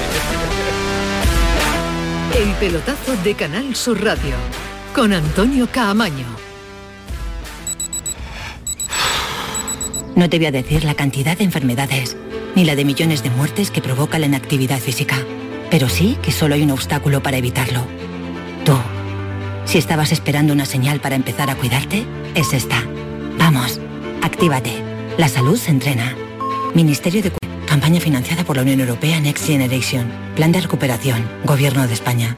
El 2.42 2.50
pelotazo 2.56 3.18
de 3.22 3.36
Canal 3.36 3.76
Sur 3.76 4.02
Radio 4.02 4.36
con 4.96 5.12
Antonio 5.12 5.68
Caamaño. 5.70 6.48
No 10.20 10.30
te 10.30 10.38
voy 10.38 10.48
a 10.48 10.52
decir 10.52 10.84
la 10.84 10.96
cantidad 10.96 11.38
de 11.38 11.46
enfermedades, 11.46 12.18
ni 12.54 12.66
la 12.66 12.76
de 12.76 12.84
millones 12.84 13.24
de 13.24 13.30
muertes 13.30 13.72
que 13.72 13.82
provoca 13.82 14.20
la 14.20 14.26
inactividad 14.26 14.80
física, 14.80 15.16
pero 15.72 15.88
sí 15.88 16.18
que 16.22 16.34
solo 16.34 16.56
hay 16.56 16.62
un 16.64 16.72
obstáculo 16.72 17.24
para 17.24 17.38
evitarlo. 17.38 17.86
Tú. 18.66 18.74
Si 19.64 19.78
estabas 19.78 20.12
esperando 20.12 20.52
una 20.52 20.66
señal 20.66 21.00
para 21.00 21.16
empezar 21.16 21.50
a 21.50 21.56
cuidarte, 21.56 22.04
es 22.36 22.52
esta. 22.52 22.84
Vamos, 23.38 23.80
actívate. 24.22 24.74
La 25.18 25.30
salud 25.30 25.58
se 25.58 25.72
entrena. 25.72 26.18
Ministerio 26.76 27.24
de 27.24 27.32
Campaña 27.66 28.02
financiada 28.02 28.44
por 28.44 28.58
la 28.58 28.64
Unión 28.64 28.82
Europea 28.82 29.22
Next 29.22 29.48
Generation. 29.48 30.12
Plan 30.36 30.52
de 30.52 30.60
recuperación. 30.60 31.26
Gobierno 31.46 31.88
de 31.88 31.94
España. 31.94 32.36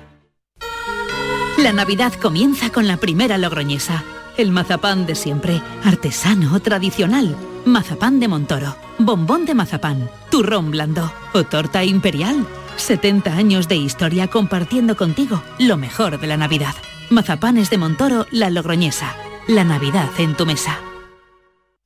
La 1.58 1.74
Navidad 1.74 2.14
comienza 2.14 2.70
con 2.70 2.88
la 2.88 2.98
primera 2.98 3.40
logroñesa. 3.40 4.04
El 4.42 4.52
mazapán 4.52 5.06
de 5.06 5.14
siempre, 5.14 5.62
artesano, 5.84 6.60
tradicional. 6.62 7.38
Mazapán 7.64 8.20
de 8.20 8.28
Montoro, 8.28 8.76
bombón 8.98 9.46
de 9.46 9.54
mazapán, 9.54 10.10
turrón 10.32 10.72
blando 10.72 11.14
o 11.34 11.44
torta 11.44 11.84
imperial. 11.84 12.48
70 12.76 13.36
años 13.36 13.68
de 13.68 13.76
historia 13.76 14.30
compartiendo 14.30 14.98
contigo 14.98 15.44
lo 15.60 15.78
mejor 15.78 16.20
de 16.20 16.26
la 16.26 16.38
Navidad. 16.38 16.74
Mazapanes 17.12 17.70
de 17.70 17.78
Montoro, 17.78 18.26
la 18.32 18.50
logroñesa. 18.50 19.16
La 19.48 19.64
Navidad 19.64 20.10
en 20.18 20.36
tu 20.36 20.48
mesa. 20.48 20.80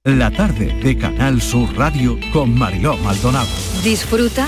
La 0.05 0.31
tarde 0.31 0.79
de 0.81 0.97
Canal 0.97 1.41
Sur 1.41 1.75
Radio 1.75 2.17
con 2.31 2.57
Mariló 2.57 2.95
Maldonado. 2.99 3.49
Disfruta 3.83 4.47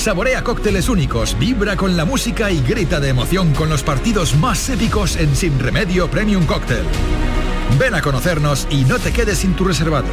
Saborea 0.00 0.42
cócteles 0.42 0.88
únicos, 0.88 1.38
vibra 1.38 1.76
con 1.76 1.94
la 1.94 2.06
música 2.06 2.50
y 2.50 2.62
grita 2.62 3.00
de 3.00 3.10
emoción 3.10 3.52
con 3.52 3.68
los 3.68 3.82
partidos 3.82 4.34
más 4.34 4.70
épicos 4.70 5.16
en 5.16 5.36
Sin 5.36 5.58
Remedio 5.58 6.10
Premium 6.10 6.46
Cóctel. 6.46 6.86
Ven 7.78 7.94
a 7.94 8.00
conocernos 8.00 8.66
y 8.70 8.84
no 8.84 8.98
te 8.98 9.12
quedes 9.12 9.40
sin 9.40 9.52
tu 9.52 9.64
reservado. 9.64 10.08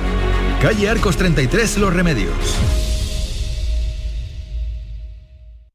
Calle 0.62 0.90
Arcos 0.90 1.16
33 1.16 1.78
Los 1.78 1.94
Remedios. 1.94 2.34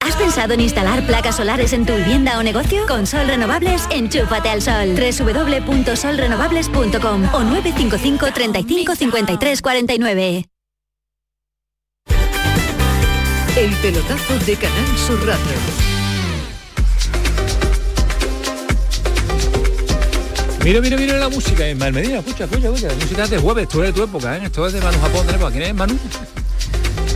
¿Has 0.00 0.14
pensado 0.16 0.52
en 0.52 0.60
instalar 0.60 1.06
placas 1.06 1.36
solares 1.36 1.72
en 1.72 1.86
tu 1.86 1.94
vivienda 1.94 2.38
o 2.38 2.42
negocio? 2.42 2.86
Con 2.86 3.06
Sol 3.06 3.26
Renovables, 3.26 3.86
enchúfate 3.90 4.50
al 4.50 4.60
sol. 4.60 4.94
www.solrenovables.com 4.94 7.30
o 7.32 7.44
955 7.44 8.26
35 8.34 8.94
53 8.94 9.62
49. 9.62 10.51
El 13.55 13.70
pelotazo 13.76 14.38
de 14.46 14.57
Canal 14.57 14.98
Sur 15.07 15.26
Radio. 15.26 15.42
Mira, 20.64 20.80
mira, 20.80 20.96
mira 20.96 21.18
la 21.18 21.28
música, 21.28 21.68
Ismael 21.68 21.92
Medina, 21.92 22.20
escucha, 22.20 22.44
escucha, 22.44 22.68
escucha. 22.68 22.88
La 22.88 22.94
música 22.94 23.24
es 23.24 23.30
de 23.30 23.38
jueves, 23.38 23.68
tú 23.68 23.82
eres 23.82 23.94
de 23.94 24.00
tu 24.00 24.05
época, 24.05 24.38
¿eh? 24.38 24.40
Esto 24.44 24.66
es 24.66 24.72
de 24.72 24.80
Manu 24.80 24.98
Japón, 25.00 25.28
época. 25.28 25.50
¿Quién 25.50 25.64
es 25.64 25.74
Manu? 25.74 25.98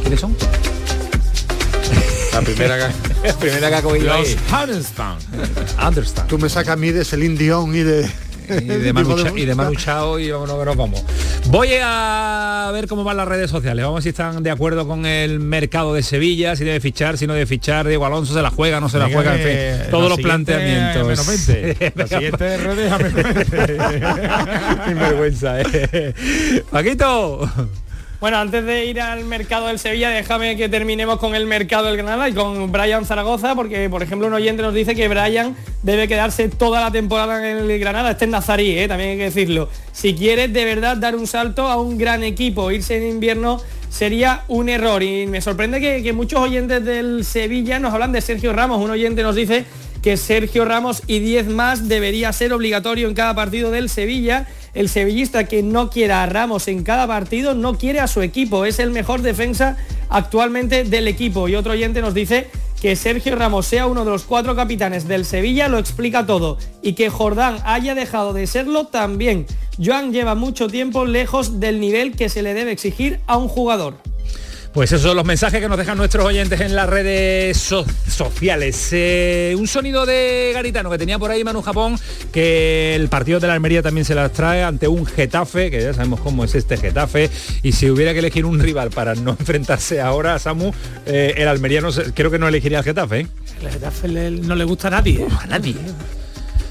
¿Quiénes 0.03 0.21
son? 0.21 0.37
La 2.35 2.43
primera 2.43 2.77
que... 2.77 3.27
La 3.29 3.39
primera 3.39 3.69
que 3.71 3.75
ha 3.75 3.83
cogido 3.83 4.19
Los. 4.19 4.37
Understand. 4.53 5.23
Understand. 5.83 6.29
Tú 6.29 6.39
me 6.39 6.51
sacas 6.51 6.75
a 6.75 6.77
mí 6.77 6.91
de 6.91 7.03
Celine 7.07 7.39
Dion 7.39 7.75
y 7.75 7.83
de... 7.83 8.11
y 8.61 8.65
de 8.65 8.93
Manu, 8.93 9.17
y 9.37 9.45
de 9.45 9.55
Manu 9.55 9.75
Chao 9.75 10.19
y 10.19 10.31
vámonos 10.31 10.59
que 10.59 10.65
nos 10.65 10.77
vamos. 10.77 11.03
Voy 11.47 11.71
a 11.81 12.71
ver 12.73 12.87
cómo 12.89 13.05
van 13.05 13.17
las 13.17 13.29
redes 13.29 13.51
sociales. 13.51 13.85
Vamos 13.85 13.97
a 13.97 13.99
ver 13.99 14.03
si 14.03 14.09
están 14.11 14.43
de 14.43 14.51
acuerdo 14.51 14.87
con 14.87 15.07
el 15.07 15.41
mercado 15.41 15.95
de 15.95 16.03
Sevilla, 16.03 16.57
si 16.57 16.65
debe 16.65 16.81
fichar, 16.81 17.19
si 17.19 17.27
no 17.27 17.35
debe 17.35 17.47
fichar. 17.47 17.87
Diego 17.87 18.05
Alonso 18.07 18.35
se 18.35 18.43
la 18.43 18.51
juega, 18.51 18.81
no 18.81 18.89
se 18.89 18.99
la 18.99 19.09
juega, 19.09 19.37
en 19.37 19.43
que 19.43 19.79
fin. 19.83 19.91
Todos 19.91 20.09
los 20.11 20.21
planteamientos. 20.21 21.07
menos 21.07 21.27
20. 21.47 21.93
La 21.95 22.07
siguiente 22.07 22.57
red 22.59 22.79
es 22.79 22.93
a 22.93 22.99
menos 22.99 23.15
20. 23.15 23.77
Sin 24.87 24.99
vergüenza, 24.99 25.61
eh. 25.61 26.15
Paquito. 26.71 27.49
Bueno, 28.19 28.39
antes 28.39 28.65
de 28.65 28.87
ir 28.87 28.99
al 28.99 29.25
mercado 29.27 29.67
del 29.67 29.79
Sevilla, 29.79 30.09
déjame 30.09 30.57
que 30.57 30.71
terminemos 30.71 31.19
con 31.19 31.35
el 31.35 31.45
mercado 31.45 31.85
del 31.87 31.99
Granada 31.99 32.27
y 32.31 32.33
con 32.33 32.73
Brian 32.73 33.05
Zaragoza, 33.05 33.55
porque 33.55 33.91
por 33.91 34.03
ejemplo 34.03 34.27
un 34.27 34.33
oyente 34.33 34.63
nos 34.63 34.73
dice 34.73 34.95
que 34.95 35.07
Brian 35.07 35.55
debe 35.83 36.09
quedarse 36.09 36.49
toda 36.49 36.81
la 36.81 36.91
temporada 36.91 37.39
en 37.39 37.59
el 37.59 37.79
Granada. 37.79 38.13
Este 38.13 38.25
es 38.25 38.31
Nazarí, 38.31 38.79
¿eh? 38.79 38.89
también 38.89 39.11
hay 39.11 39.17
que 39.19 39.25
decirlo. 39.25 39.69
Si 39.93 40.15
quieres 40.15 40.51
de 40.51 40.65
verdad 40.65 40.97
dar 40.97 41.15
un 41.15 41.27
salto 41.27 41.69
a 41.69 41.77
un 41.77 41.99
gran 41.99 42.23
equipo, 42.23 42.71
irse 42.71 42.97
en 42.97 43.07
invierno 43.07 43.61
sería 43.91 44.45
un 44.49 44.71
error. 44.71 45.03
Y 45.03 45.27
me 45.27 45.43
sorprende 45.43 45.79
que, 45.79 46.03
que 46.03 46.15
muchos 46.15 46.41
oyentes 46.41 46.83
del 46.87 47.23
Sevilla 47.23 47.79
nos 47.79 47.93
hablan 47.93 48.13
de 48.13 48.23
Sergio 48.23 48.55
Ramos. 48.55 48.83
Un 48.83 48.93
oyente 48.93 49.23
nos 49.23 49.35
dice 49.35 49.67
que 50.03 50.17
Sergio 50.17 50.65
Ramos 50.65 51.03
y 51.07 51.19
10 51.19 51.49
más 51.49 51.89
debería 51.89 52.33
ser 52.33 52.53
obligatorio 52.53 53.09
en 53.09 53.15
cada 53.15 53.35
partido 53.35 53.71
del 53.71 53.89
Sevilla. 53.89 54.47
El 54.75 54.89
sevillista 54.89 55.45
que 55.45 55.63
no 55.63 55.91
quiera 55.91 56.23
a 56.23 56.27
Ramos 56.27 56.69
en 56.69 56.83
cada 56.83 57.07
partido 57.07 57.55
no 57.55 57.79
quiere 57.79 58.01
a 58.01 58.07
su 58.07 58.23
equipo. 58.23 58.65
Es 58.65 58.79
el 58.79 58.91
mejor 58.91 59.23
defensa 59.23 59.77
actualmente 60.09 60.85
del 60.85 61.09
equipo. 61.09 61.49
Y 61.49 61.57
otro 61.57 61.73
oyente 61.73 62.03
nos 62.03 62.15
dice 62.15 62.49
que 62.81 62.95
Sergio 62.95 63.35
Ramos 63.37 63.67
sea 63.67 63.87
uno 63.87 64.05
de 64.05 64.11
los 64.11 64.25
cuatro 64.25 64.55
capitanes 64.55 65.09
del 65.09 65.25
Sevilla 65.25 65.69
lo 65.69 65.79
explica 65.79 66.27
todo. 66.27 66.59
Y 66.83 66.93
que 66.93 67.09
Jordán 67.09 67.59
haya 67.65 67.95
dejado 67.95 68.33
de 68.33 68.47
serlo 68.47 68.87
también. 68.87 69.47
Joan 69.83 70.13
lleva 70.13 70.35
mucho 70.35 70.69
tiempo 70.69 71.05
lejos 71.05 71.61
del 71.61 71.81
nivel 71.81 72.17
que 72.17 72.29
se 72.29 72.43
le 72.43 72.55
debe 72.55 72.73
exigir 72.73 73.21
a 73.27 73.37
un 73.37 73.49
jugador. 73.49 73.95
Pues 74.77 74.93
esos 74.93 75.05
son 75.07 75.17
los 75.17 75.25
mensajes 75.25 75.59
que 75.63 75.71
nos 75.71 75.79
dejan 75.79 75.97
nuestros 75.97 76.27
oyentes 76.27 76.61
en 76.61 76.77
las 76.77 76.87
redes 76.87 77.57
so- 77.57 77.87
sociales. 78.15 78.91
Eh, 78.93 79.55
un 79.59 79.67
sonido 79.67 80.05
de 80.05 80.51
Garitano 80.53 80.91
que 80.91 80.99
tenía 80.99 81.19
por 81.19 81.31
ahí 81.31 81.43
Manu 81.43 81.63
Japón, 81.63 81.99
que 82.31 82.95
el 82.95 83.09
partido 83.09 83.41
de 83.41 83.47
la 83.47 83.55
Almería 83.55 83.81
también 83.81 84.05
se 84.05 84.15
las 84.15 84.31
trae 84.35 84.63
ante 84.63 84.87
un 84.87 85.07
Getafe, 85.07 85.71
que 85.71 85.81
ya 85.81 85.95
sabemos 85.95 86.21
cómo 86.21 86.45
es 86.45 86.55
este 86.55 86.77
Getafe, 86.77 87.31
y 87.63 87.73
si 87.73 87.89
hubiera 87.89 88.13
que 88.13 88.19
elegir 88.19 88.45
un 88.45 88.61
rival 88.61 88.91
para 88.91 89.15
no 89.15 89.31
enfrentarse 89.41 89.99
ahora 90.03 90.35
a 90.35 90.39
Samu, 90.39 90.73
eh, 91.07 91.33
el 91.39 91.49
Almería 91.49 91.81
no 91.81 91.91
sé- 91.91 92.13
creo 92.13 92.31
que 92.31 92.39
no 92.39 92.47
elegiría 92.47 92.77
al 92.81 92.85
Getafe. 92.85 93.21
¿eh? 93.21 93.27
El 93.63 93.71
Getafe 93.71 94.09
le- 94.09 94.31
no 94.31 94.55
le 94.55 94.65
gusta 94.65 94.89
a 94.89 94.91
nadie. 94.91 95.23
¿eh? 95.23 95.27
A 95.41 95.47
nadie. 95.47 95.75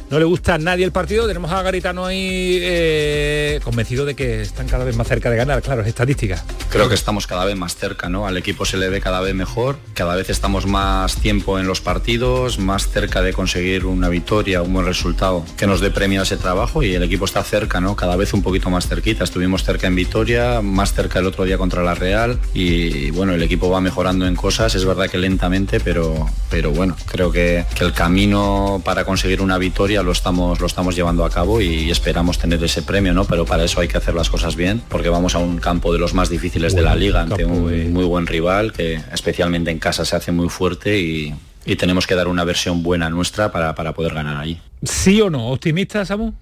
No 0.10 0.20
le 0.20 0.26
gusta 0.26 0.54
a 0.54 0.58
nadie 0.60 0.86
el 0.86 0.92
partido, 0.92 1.26
tenemos 1.26 1.52
a 1.52 1.64
Garitano 1.64 2.06
ahí 2.06 2.60
eh, 2.62 3.60
convencido 3.64 4.06
de 4.06 4.14
que 4.14 4.42
están 4.42 4.68
cada 4.68 4.86
vez 4.86 4.96
más 4.96 5.08
cerca 5.08 5.32
de 5.32 5.38
ganar, 5.38 5.64
claro, 5.64 5.82
es 5.82 5.88
estadística. 5.88 6.44
Creo 6.70 6.88
que 6.88 6.94
estamos 6.94 7.26
cada 7.26 7.44
vez 7.44 7.56
más 7.56 7.76
cerca, 7.76 8.08
¿no? 8.08 8.28
Al 8.28 8.38
equipo 8.38 8.66
se 8.66 8.78
le 8.78 8.90
ve 8.90 9.02
cada 9.02 9.20
vez 9.22 9.34
mejor, 9.34 9.78
cada 9.96 10.16
vez 10.16 10.30
estamos 10.30 10.68
más 10.68 11.16
tiempo 11.16 11.58
en 11.58 11.66
los 11.66 11.82
partidos, 11.82 12.60
más 12.60 12.88
cerca 12.90 13.24
de 13.24 13.34
conseguir 13.34 13.86
una 13.88 14.08
victoria, 14.10 14.62
un 14.62 14.74
buen 14.74 14.86
resultado 14.86 15.44
que 15.58 15.66
nos 15.66 15.82
dé 15.82 15.90
premio 15.90 16.20
a 16.20 16.24
ese 16.24 16.38
trabajo 16.38 16.84
y 16.84 16.94
el 16.94 17.02
equipo 17.02 17.26
está 17.26 17.44
cerca, 17.44 17.82
¿no? 17.82 17.96
Cada 17.96 18.16
vez 18.16 18.32
un 18.34 18.44
poquito 18.44 18.70
más 18.70 18.88
cerquita. 18.88 19.24
Estuvimos 19.24 19.64
cerca 19.64 19.88
en 19.88 19.96
Vitoria, 19.96 20.62
más 20.62 20.94
cerca 20.94 21.18
el 21.18 21.26
otro 21.26 21.46
día 21.46 21.58
contra 21.58 21.82
la 21.82 21.96
Real 21.96 22.40
y 22.54 23.10
bueno, 23.10 23.34
el 23.34 23.42
equipo 23.42 23.72
va 23.72 23.82
mejorando 23.82 24.28
en 24.28 24.36
cosas, 24.36 24.76
es 24.76 24.86
verdad 24.86 25.10
que 25.10 25.18
lentamente, 25.18 25.80
pero, 25.80 26.30
pero 26.52 26.70
bueno, 26.70 26.96
creo 27.08 27.32
que, 27.32 27.66
que 27.74 27.84
el 27.84 27.94
camino 27.94 28.82
para 28.86 29.04
conseguir 29.04 29.42
una 29.42 29.58
victoria 29.58 29.95
lo 30.04 30.12
estamos, 30.12 30.60
lo 30.60 30.68
estamos 30.68 30.96
llevando 30.96 31.26
a 31.26 31.30
cabo 31.30 31.62
y 31.62 31.90
esperamos 31.92 32.38
tener 32.38 32.64
ese 32.64 32.82
premio, 32.82 33.14
¿no? 33.14 33.26
Pero 33.26 33.46
para 33.46 33.64
eso 33.64 33.80
hay 33.82 33.88
que 33.88 33.98
hacer 33.98 34.14
las 34.14 34.30
cosas 34.30 34.56
bien, 34.56 34.82
porque 34.90 35.10
vamos 35.10 35.36
a 35.36 35.40
un 35.40 35.58
campo 35.58 35.92
de 35.94 36.00
los 36.00 36.14
más 36.14 36.30
difíciles 36.30 36.76
de 36.76 36.82
la 36.82 36.96
liga, 36.96 37.22
ante 37.22 37.46
un 37.46 37.94
muy 37.94 38.06
buen 38.06 38.28
rival 38.28 38.74
que 38.74 39.02
especialmente 39.14 39.72
en 39.72 39.80
casa 39.80 40.06
se 40.06 40.16
hace 40.16 40.32
muy 40.32 40.50
fuerte 40.50 41.00
y, 41.00 41.34
y 41.66 41.76
tenemos 41.76 42.08
que 42.08 42.16
dar 42.16 42.28
una 42.28 42.44
versión 42.44 42.84
buena 42.84 43.10
nuestra 43.10 43.52
para, 43.52 43.76
para 43.76 43.94
poder 43.94 44.14
ganar 44.14 44.38
allí. 44.38 44.60
¿Sí 44.84 45.20
o 45.22 45.30
no? 45.30 45.48
¿Optimista, 45.50 46.06
Samu? 46.06 46.34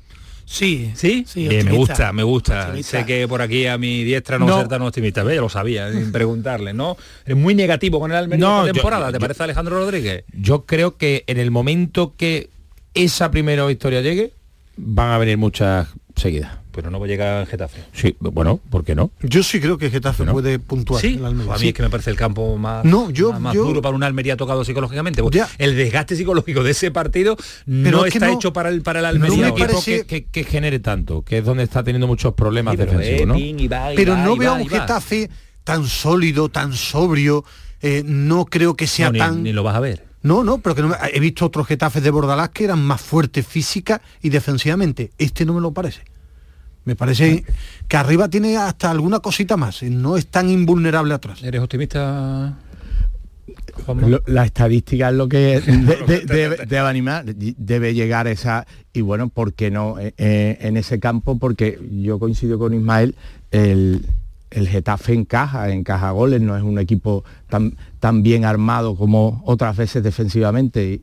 Sí. 0.45 0.91
¿Sí? 0.93 1.23
Sí, 1.25 1.47
me 1.47 1.71
gusta, 1.71 2.11
me 2.11 2.21
gusta. 2.23 2.65
Optimista. 2.65 2.99
Sé 2.99 3.05
que 3.05 3.27
por 3.29 3.41
aquí 3.41 3.65
a 3.65 3.77
mi 3.77 4.03
diestra 4.03 4.37
no, 4.37 4.45
No. 4.45 4.57
ser 4.59 4.67
tan 4.67 4.81
optimista, 4.81 5.23
¿ves? 5.23 5.35
Ya 5.35 5.41
lo 5.41 5.47
sabía, 5.47 5.89
sin 5.91 6.11
preguntarle, 6.11 6.73
¿no? 6.73 6.97
Es 7.25 7.35
muy 7.35 7.55
negativo 7.55 7.97
con 7.99 8.11
el 8.11 8.17
Almería 8.17 8.45
No, 8.45 8.57
esta 8.59 8.67
yo- 8.67 8.73
temporada, 8.73 9.07
¿te 9.07 9.13
yo- 9.13 9.19
parece 9.21 9.41
Alejandro 9.43 9.79
Rodríguez? 9.79 10.25
Yo 10.33 10.65
creo 10.65 10.97
que 10.97 11.23
en 11.27 11.37
el 11.39 11.49
momento 11.49 12.13
que 12.17 12.49
esa 12.93 13.31
primera 13.31 13.65
victoria 13.65 14.01
llegue, 14.01 14.33
van 14.77 15.11
a 15.11 15.17
venir 15.17 15.37
muchas 15.37 15.87
seguidas. 16.15 16.51
Pero 16.71 16.89
no 16.89 16.99
va 16.99 17.05
a 17.05 17.07
llegar 17.07 17.45
Getafe. 17.45 17.83
Sí, 17.93 18.15
bueno, 18.19 18.59
¿por 18.71 18.83
qué 18.83 18.95
no? 18.95 19.11
Yo 19.21 19.43
sí 19.43 19.59
creo 19.61 19.77
que 19.77 19.91
Getafe 19.91 20.23
puede 20.25 20.57
puntuar. 20.57 20.99
Sí, 20.99 21.21
Almería, 21.23 21.51
a 21.53 21.55
mí 21.57 21.61
sí. 21.61 21.67
es 21.67 21.73
que 21.75 21.83
me 21.83 21.89
parece 21.91 22.09
el 22.09 22.15
campo 22.15 22.57
más, 22.57 22.83
No, 22.83 23.11
yo- 23.11 23.31
más, 23.31 23.41
más 23.41 23.53
yo- 23.53 23.63
duro 23.65 23.79
para 23.83 23.95
un 23.95 24.01
Almería 24.01 24.35
tocado 24.37 24.65
psicológicamente. 24.65 25.21
Pues 25.21 25.35
Ya. 25.35 25.47
El 25.59 25.75
desgaste 25.75 26.15
psicológico 26.15 26.63
de 26.63 26.71
ese 26.71 26.89
partido 26.89 27.37
Pero 27.67 27.99
no 27.99 28.05
es 28.07 28.15
está 28.15 28.25
no- 28.25 28.33
hecho 28.33 28.53
para 28.53 28.69
el 28.69 28.81
para 28.81 29.01
el 29.01 29.19
No 29.19 29.25
Almería. 29.25 29.35
un 29.49 29.53
hoy. 29.53 29.61
equipo 29.61 29.83
que, 29.83 30.05
que- 30.07 30.25
que 30.25 30.43
genere 30.45 30.79
tanto, 30.79 31.21
que 31.21 31.37
es 31.37 31.45
donde 31.45 31.61
está 31.61 31.83
teniendo 31.83 32.07
muchos 32.07 32.33
problemas 32.33 32.71
Sí, 32.71 32.77
pero, 32.79 32.91
defensivos, 32.93 33.21
eh, 33.21 33.25
¿no? 33.27 33.35
ping, 33.35 33.59
y 33.59 33.67
va, 33.67 33.93
y 33.93 33.95
Pero 33.95 34.13
va, 34.13 34.23
no 34.25 34.35
veo 34.35 34.51
va, 34.53 34.57
a 34.57 34.61
un. 34.63 34.67
Getafe 34.67 35.29
tan 35.63 35.85
sólido, 35.85 36.49
tan 36.49 36.73
sobrio. 36.73 37.45
eh, 37.85 38.01
no 38.03 38.45
creo 38.45 38.75
que 38.75 38.87
sea 38.87 39.07
No, 39.07 39.11
ni- 39.11 39.19
tan... 39.19 39.43
ni 39.43 39.51
lo 39.53 39.61
vas 39.61 39.75
a 39.75 39.79
ver. 39.81 40.05
No, 40.23 40.43
no, 40.43 40.57
pero 40.59 40.73
que 40.75 40.81
no 40.81 40.87
me- 40.89 40.95
he 41.13 41.19
visto 41.19 41.45
otros 41.45 41.67
Getafes 41.67 42.01
de 42.03 42.09
Bordalás 42.09 42.49
que 42.49 42.63
eran 42.63 42.83
más 42.83 43.01
fuertes 43.01 43.45
física 43.45 44.01
y 44.21 44.29
defensivamente. 44.29 45.11
Este 45.17 45.45
no 45.45 45.53
me 45.53 45.61
lo 45.61 45.71
parece. 45.71 46.01
Me 46.85 46.95
parece 46.95 47.45
que 47.87 47.97
arriba 47.97 48.27
tiene 48.29 48.57
hasta 48.57 48.91
alguna 48.91 49.19
cosita 49.19 49.55
más. 49.57 49.83
eh, 49.83 49.89
No 49.89 50.17
es 50.17 50.27
tan 50.27 50.49
invulnerable 50.49 51.13
atrás. 51.13 51.41
¿Eres 51.43 51.61
optimista? 51.61 52.57
Lo- 54.07 54.21
la 54.27 54.45
estadística 54.45 55.09
es 55.09 55.15
lo 55.15 55.27
que 55.27 55.59
de- 55.61 55.97
de- 56.07 56.21
debe, 56.25 56.57
debe 56.65 56.79
animar, 56.87 57.25
debe 57.25 57.93
llegar 57.93 58.27
esa 58.27 58.65
y 58.93 59.01
bueno, 59.01 59.29
¿por 59.29 59.53
qué 59.53 59.71
no 59.71 59.99
eh, 59.99 60.13
eh, 60.17 60.57
en 60.61 60.77
ese 60.77 60.99
campo? 60.99 61.37
Porque 61.37 61.79
yo 62.01 62.19
coincido 62.19 62.57
con 62.59 62.73
Ismael, 62.73 63.15
el, 63.51 64.05
el 64.53 64.67
Getafe 64.67 65.13
encaja, 65.13 65.69
encaja 65.69 66.11
goles, 66.11 66.41
no 66.41 66.55
es 66.55 66.63
un 66.63 66.79
equipo 66.79 67.23
tan, 67.49 67.75
tan 67.99 68.23
bien 68.23 68.45
armado 68.45 68.95
como 68.95 69.41
otras 69.45 69.75
veces 69.75 70.03
defensivamente 70.03 71.01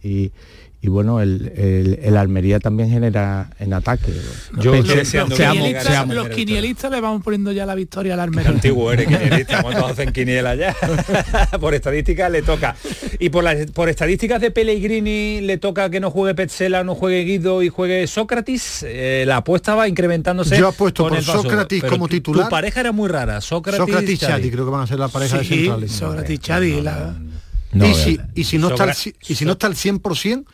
bueno, 0.89 1.21
el, 1.21 1.53
el- 1.57 1.99
el 2.03 2.17
Almería 2.17 2.59
también 2.59 2.89
genera 2.91 3.51
en 3.59 3.75
ataque. 3.75 4.13
Yo 4.61 4.73
Pero- 4.73 4.77
Los 4.83 4.87
que 4.95 5.05
seamos- 5.05 6.15
los 6.15 6.29
quinielistas 6.31 6.91
le 6.91 7.01
vamos 7.03 7.23
poniendo 7.23 7.53
ya 7.53 7.67
la 7.67 7.75
victoria 7.75 8.15
al 8.15 8.19
Qué 8.21 8.23
Almería. 8.25 8.51
antiguo 8.51 8.91
eres 8.91 9.07
quinielista, 9.07 9.63
¿cuántos 9.63 9.91
hacen 9.91 10.13
quiniela 10.13 10.55
ya? 10.55 10.75
por 11.61 11.75
estadísticas 11.75 12.31
le 12.31 12.41
toca. 12.43 12.77
Y 13.19 13.29
por 13.29 13.45
las 13.45 13.67
por 13.73 13.91
estadísticas 13.91 14.41
de 14.41 14.51
Pellegrini 14.51 15.43
le 15.43 15.59
toca 15.59 15.91
que 15.91 16.01
no 16.01 16.11
juegue 16.11 16.35
Petzela, 16.35 16.83
no 16.83 16.95
juegue 16.95 17.25
Guido 17.25 17.63
y 17.63 17.69
juegue 17.69 18.07
Sócrates. 18.07 18.83
Eh, 18.89 19.25
la 19.27 19.37
apuesta 19.39 19.75
va 19.75 19.87
incrementándose. 19.87 20.57
Yo 20.57 20.69
apuesto 20.69 21.03
con 21.03 21.11
por 21.11 21.19
el 21.19 21.25
paso. 21.25 21.43
Sócrates 21.43 21.85
como 21.85 22.09
tu- 22.09 22.15
titular. 22.17 22.47
Tu 22.47 22.51
pareja 22.51 22.81
era 22.81 22.93
muy 22.93 23.09
rara, 23.11 23.41
Sócrates, 23.43 23.79
Sócrates 23.81 24.11
y. 24.11 24.17
Chadi 24.17 24.51
creo 24.51 24.65
que 24.65 24.71
van 24.71 24.83
a 24.83 24.87
ser 24.87 24.99
la 24.99 25.09
pareja 25.09 25.39
de 25.39 25.45
Sí, 25.45 25.55
centrales. 25.57 25.93
Sócrates 25.93 26.31
y 26.31 26.39
Chadi, 26.39 26.81
la- 26.81 27.15
No, 27.73 27.85
y, 27.85 27.89
de 27.91 27.95
si, 27.95 28.21
y 28.35 28.45
si 28.45 28.59
no 28.59 28.69
está 28.71 28.87
ci- 28.89 29.15
y 29.29 29.35
si 29.35 29.45
no 29.45 29.53
está 29.53 29.67
al 29.69 29.75
100%, 29.77 30.45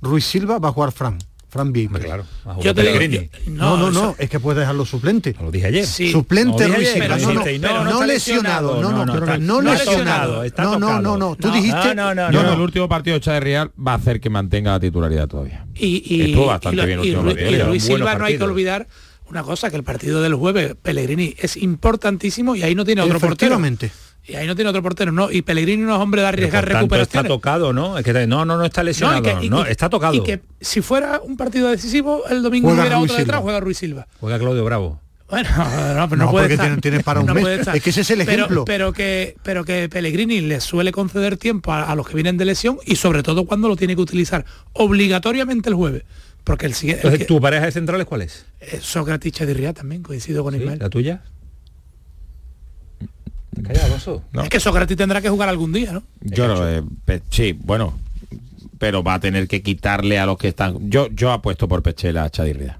Ruiz 0.00 0.24
Silva 0.24 0.58
va 0.58 0.68
a 0.68 0.72
jugar 0.72 0.92
Fran. 0.92 1.18
Fran 1.48 1.72
Vieira. 1.72 2.00
Claro, 2.00 2.24
va 2.44 2.50
a 2.50 2.54
jugar 2.56 2.64
Yo 2.66 2.74
te 2.74 3.06
digo, 3.06 3.28
No, 3.46 3.76
no, 3.76 3.92
no, 3.92 4.16
es 4.18 4.28
que 4.28 4.40
puedes 4.40 4.58
dejarlo 4.58 4.84
suplente. 4.84 5.36
Lo 5.40 5.52
dije 5.52 5.66
ayer. 5.68 5.86
Sí. 5.86 6.10
Suplente 6.10 6.66
No, 6.68 6.74
Ruiz 6.74 6.88
Silva. 6.88 7.16
No, 7.16 7.28
no, 7.28 7.84
no 7.84 7.90
no, 8.00 8.04
lesionado. 8.06 8.82
No, 8.82 8.90
no, 8.90 9.06
no, 9.06 9.14
no 9.14 9.62
no 9.62 9.72
lesionado. 9.72 10.42
No, 10.58 10.78
no, 10.80 11.00
no, 11.00 11.16
no. 11.16 11.36
Tú 11.36 11.46
No, 11.48 11.54
dijiste. 11.54 11.94
no, 11.94 12.12
no, 12.12 12.32
Yo 12.32 12.42
no. 12.42 12.54
el 12.54 12.60
último 12.60 12.88
partido 12.88 13.14
de 13.14 13.20
Chávez 13.20 13.44
Real 13.44 13.70
va 13.78 13.92
a 13.92 13.96
hacer 13.96 14.20
que 14.20 14.30
mantenga 14.30 14.72
la 14.72 14.80
titularidad 14.80 15.28
todavía. 15.28 15.64
Y, 15.76 16.02
y, 16.12 16.22
Estuvo 16.30 16.46
bastante 16.46 16.74
y 16.74 16.80
lo- 16.80 16.86
bien 16.86 16.98
el 17.00 17.04
y 17.06 17.08
último 17.10 17.22
Ru- 17.22 17.26
partido, 17.34 17.50
y 17.50 17.54
era 17.54 17.64
un 17.64 17.70
Luis 17.70 17.82
buenos 17.88 17.98
Silva 18.08 18.18
no 18.18 18.24
hay 18.24 18.36
que 18.36 18.44
olvidar 18.44 18.88
una 19.30 19.42
cosa, 19.44 19.70
que 19.70 19.76
el 19.76 19.84
partido 19.84 20.22
del 20.22 20.34
jueves, 20.34 20.74
Pellegrini 20.82 21.34
es 21.38 21.56
importantísimo 21.56 22.56
y 22.56 22.62
ahí 22.64 22.74
no 22.74 22.84
tiene 22.84 23.00
otro 23.02 23.20
portero. 23.20 23.60
Y 24.26 24.36
ahí 24.36 24.46
no 24.46 24.54
tiene 24.54 24.70
otro 24.70 24.82
portero, 24.82 25.12
no. 25.12 25.30
Y 25.30 25.42
Pellegrini 25.42 25.82
no 25.82 25.94
es 25.96 26.00
hombre 26.00 26.22
de 26.22 26.28
arriesgar 26.28 26.66
tanto, 26.68 26.96
está 26.96 27.22
tocado, 27.24 27.72
¿no? 27.72 27.98
Es 27.98 28.04
que 28.04 28.12
no, 28.26 28.44
no, 28.44 28.56
no 28.56 28.64
está 28.64 28.82
No, 28.82 28.84
y 28.84 28.86
lesionado. 28.86 29.16
No, 29.20 29.22
que- 29.40 29.46
y 29.46 29.50
que- 29.50 29.70
está 29.70 29.90
tocado. 29.90 30.14
Y 30.14 30.22
que 30.22 30.40
si 30.60 30.80
fuera 30.80 31.20
un 31.22 31.36
partido 31.36 31.68
decisivo, 31.68 32.22
el 32.30 32.42
domingo 32.42 32.68
Juega 32.68 32.82
hubiera 32.82 32.96
Ruiz 32.98 33.10
otro 33.10 33.22
detrás, 33.24 33.40
juega 33.42 33.60
Ruiz 33.60 33.76
Silva. 33.78 34.06
Juega 34.20 34.38
Claudio 34.38 34.64
Bravo. 34.64 35.00
Bueno, 35.28 35.48
no, 35.96 36.08
pero 36.08 36.16
no, 36.16 36.24
No, 36.26 36.30
puede 36.30 36.44
porque 36.44 36.54
estar. 36.54 36.66
tiene- 36.68 36.80
tiene 36.80 37.00
para 37.00 37.20
un 37.20 37.26
mes. 37.32 37.42
puede 37.42 37.54
estar. 37.56 37.76
Es 37.76 37.82
que 37.82 37.90
ese 37.90 38.00
es 38.02 38.10
el 38.10 38.18
Pero- 38.24 38.32
ejemplo. 38.44 38.64
Pero, 38.64 38.92
que, 38.94 39.36
pero 39.42 39.64
que 39.64 39.88
Pellegrini 39.90 40.40
le 40.40 40.60
suele 40.60 40.90
conceder 40.92 41.36
tiempo 41.36 41.72
a, 41.72 41.82
a 41.90 41.94
los 41.94 42.06
que 42.08 42.14
vienen 42.14 42.36
de 42.38 42.46
lesión 42.46 42.78
y 42.86 42.96
sobre 42.96 43.22
todo 43.22 43.44
cuando 43.44 43.68
lo 43.68 43.76
tiene 43.76 43.94
que 43.94 44.00
utilizar 44.02 44.44
obligatoriamente 44.72 45.68
el 45.68 45.74
jueves. 45.74 46.04
Porque 46.44 46.66
el 46.66 46.74
siguiente... 46.74 47.00
el 47.02 47.06
Entonces, 47.08 47.26
que- 47.26 47.34
¿tu 47.34 47.40
pareja 47.40 47.64
de 47.66 47.72
centrales 47.72 48.06
cuál 48.06 48.22
es? 48.22 48.44
eh, 48.60 48.78
Sócrates 48.80 49.32
Chadirría 49.32 49.72
también, 49.72 50.02
coincido 50.02 50.44
con 50.44 50.52
¿Sí? 50.54 50.60
Ismael. 50.60 50.78
¿La 50.78 50.90
tuya? 50.90 51.22
Es 54.42 54.48
que 54.48 54.60
Sócrates 54.60 54.96
tendrá 54.96 55.20
que 55.20 55.28
jugar 55.28 55.48
algún 55.48 55.72
día, 55.72 55.92
¿no? 55.92 56.02
Yo 56.20 56.48
no, 56.48 56.68
eh, 56.68 56.82
sí, 57.30 57.52
bueno, 57.52 57.98
pero 58.78 59.02
va 59.02 59.14
a 59.14 59.20
tener 59.20 59.48
que 59.48 59.62
quitarle 59.62 60.18
a 60.18 60.26
los 60.26 60.36
que 60.38 60.48
están. 60.48 60.90
Yo 60.90 61.08
yo 61.08 61.32
apuesto 61.32 61.68
por 61.68 61.82
Pechela 61.82 62.24
a 62.24 62.30
Chadirria. 62.30 62.78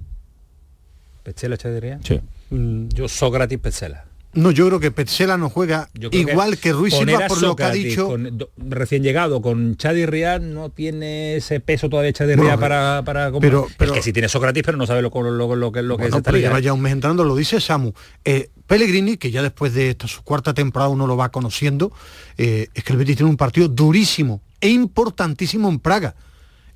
Petzela, 1.23 1.57
Chadirría. 1.57 1.99
Sí. 2.03 2.19
Mm, 2.51 2.89
Yo 2.89 3.07
Sócrates 3.07 3.57
Petzela. 3.57 4.05
No, 4.35 4.51
yo 4.51 4.67
creo 4.67 4.79
que 4.79 4.91
Petzela 4.91 5.37
no 5.37 5.49
juega 5.49 5.89
igual 6.11 6.57
que, 6.57 6.71
Ruiz 6.73 6.93
poner 6.93 7.15
Silva 7.15 7.27
por 7.27 7.41
lo 7.41 7.55
que 7.55 7.63
ha 7.63 7.71
dicho. 7.71 8.07
con- 8.07 8.37
do- 8.37 8.49
recién 8.57 9.01
llegado 9.01 9.41
con 9.41 9.77
Chadi 9.77 10.05
Rial 10.05 10.53
no 10.53 10.69
tiene 10.69 11.37
ese 11.37 11.59
peso 11.59 11.89
todavía 11.89 12.13
Chadi 12.13 12.35
Bueno, 12.35 12.59
para, 12.59 13.01
para 13.05 13.31
como- 13.31 13.39
pero- 13.39 13.67
que 13.93 14.01
sí 14.03 14.11
tiene 14.13 14.29
Sócrates 14.29 14.61
pero 14.63 14.77
no 14.77 14.85
sabe 14.85 15.01
lo, 15.01 15.09
lo, 15.09 15.31
lo, 15.31 15.55
lo 15.55 15.71
que 15.71 15.81
lo 15.81 15.97
que 15.97 16.03
Bueno, 16.03 16.17
es 16.17 16.23
pero 16.23 16.37
liga, 16.37 16.49
lleva 16.49 16.59
¿eh? 16.59 16.63
ya 16.63 16.73
un 16.73 16.81
mes 16.81 16.93
entrando, 16.93 17.23
lo 17.23 17.35
dice 17.35 17.59
Samu. 17.61 17.93
Eh, 18.23 18.49
Pellegrini, 18.67 19.17
que 19.17 19.31
ya 19.31 19.41
después 19.41 19.73
de 19.73 19.91
esta 19.91 20.07
su 20.07 20.21
cuarta 20.23 20.53
temporada 20.53 20.89
uno 20.89 21.07
lo 21.07 21.15
va 21.17 21.29
conociendo, 21.31 21.91
eh, 22.37 22.67
es 22.73 22.83
que 22.83 22.93
el 22.93 22.99
Betis 22.99 23.17
tiene 23.17 23.29
un 23.29 23.37
partido 23.37 23.67
durísimo 23.67 24.41
e 24.59 24.69
importantísimo 24.69 25.69
en 25.69 25.79
Praga. 25.79 26.15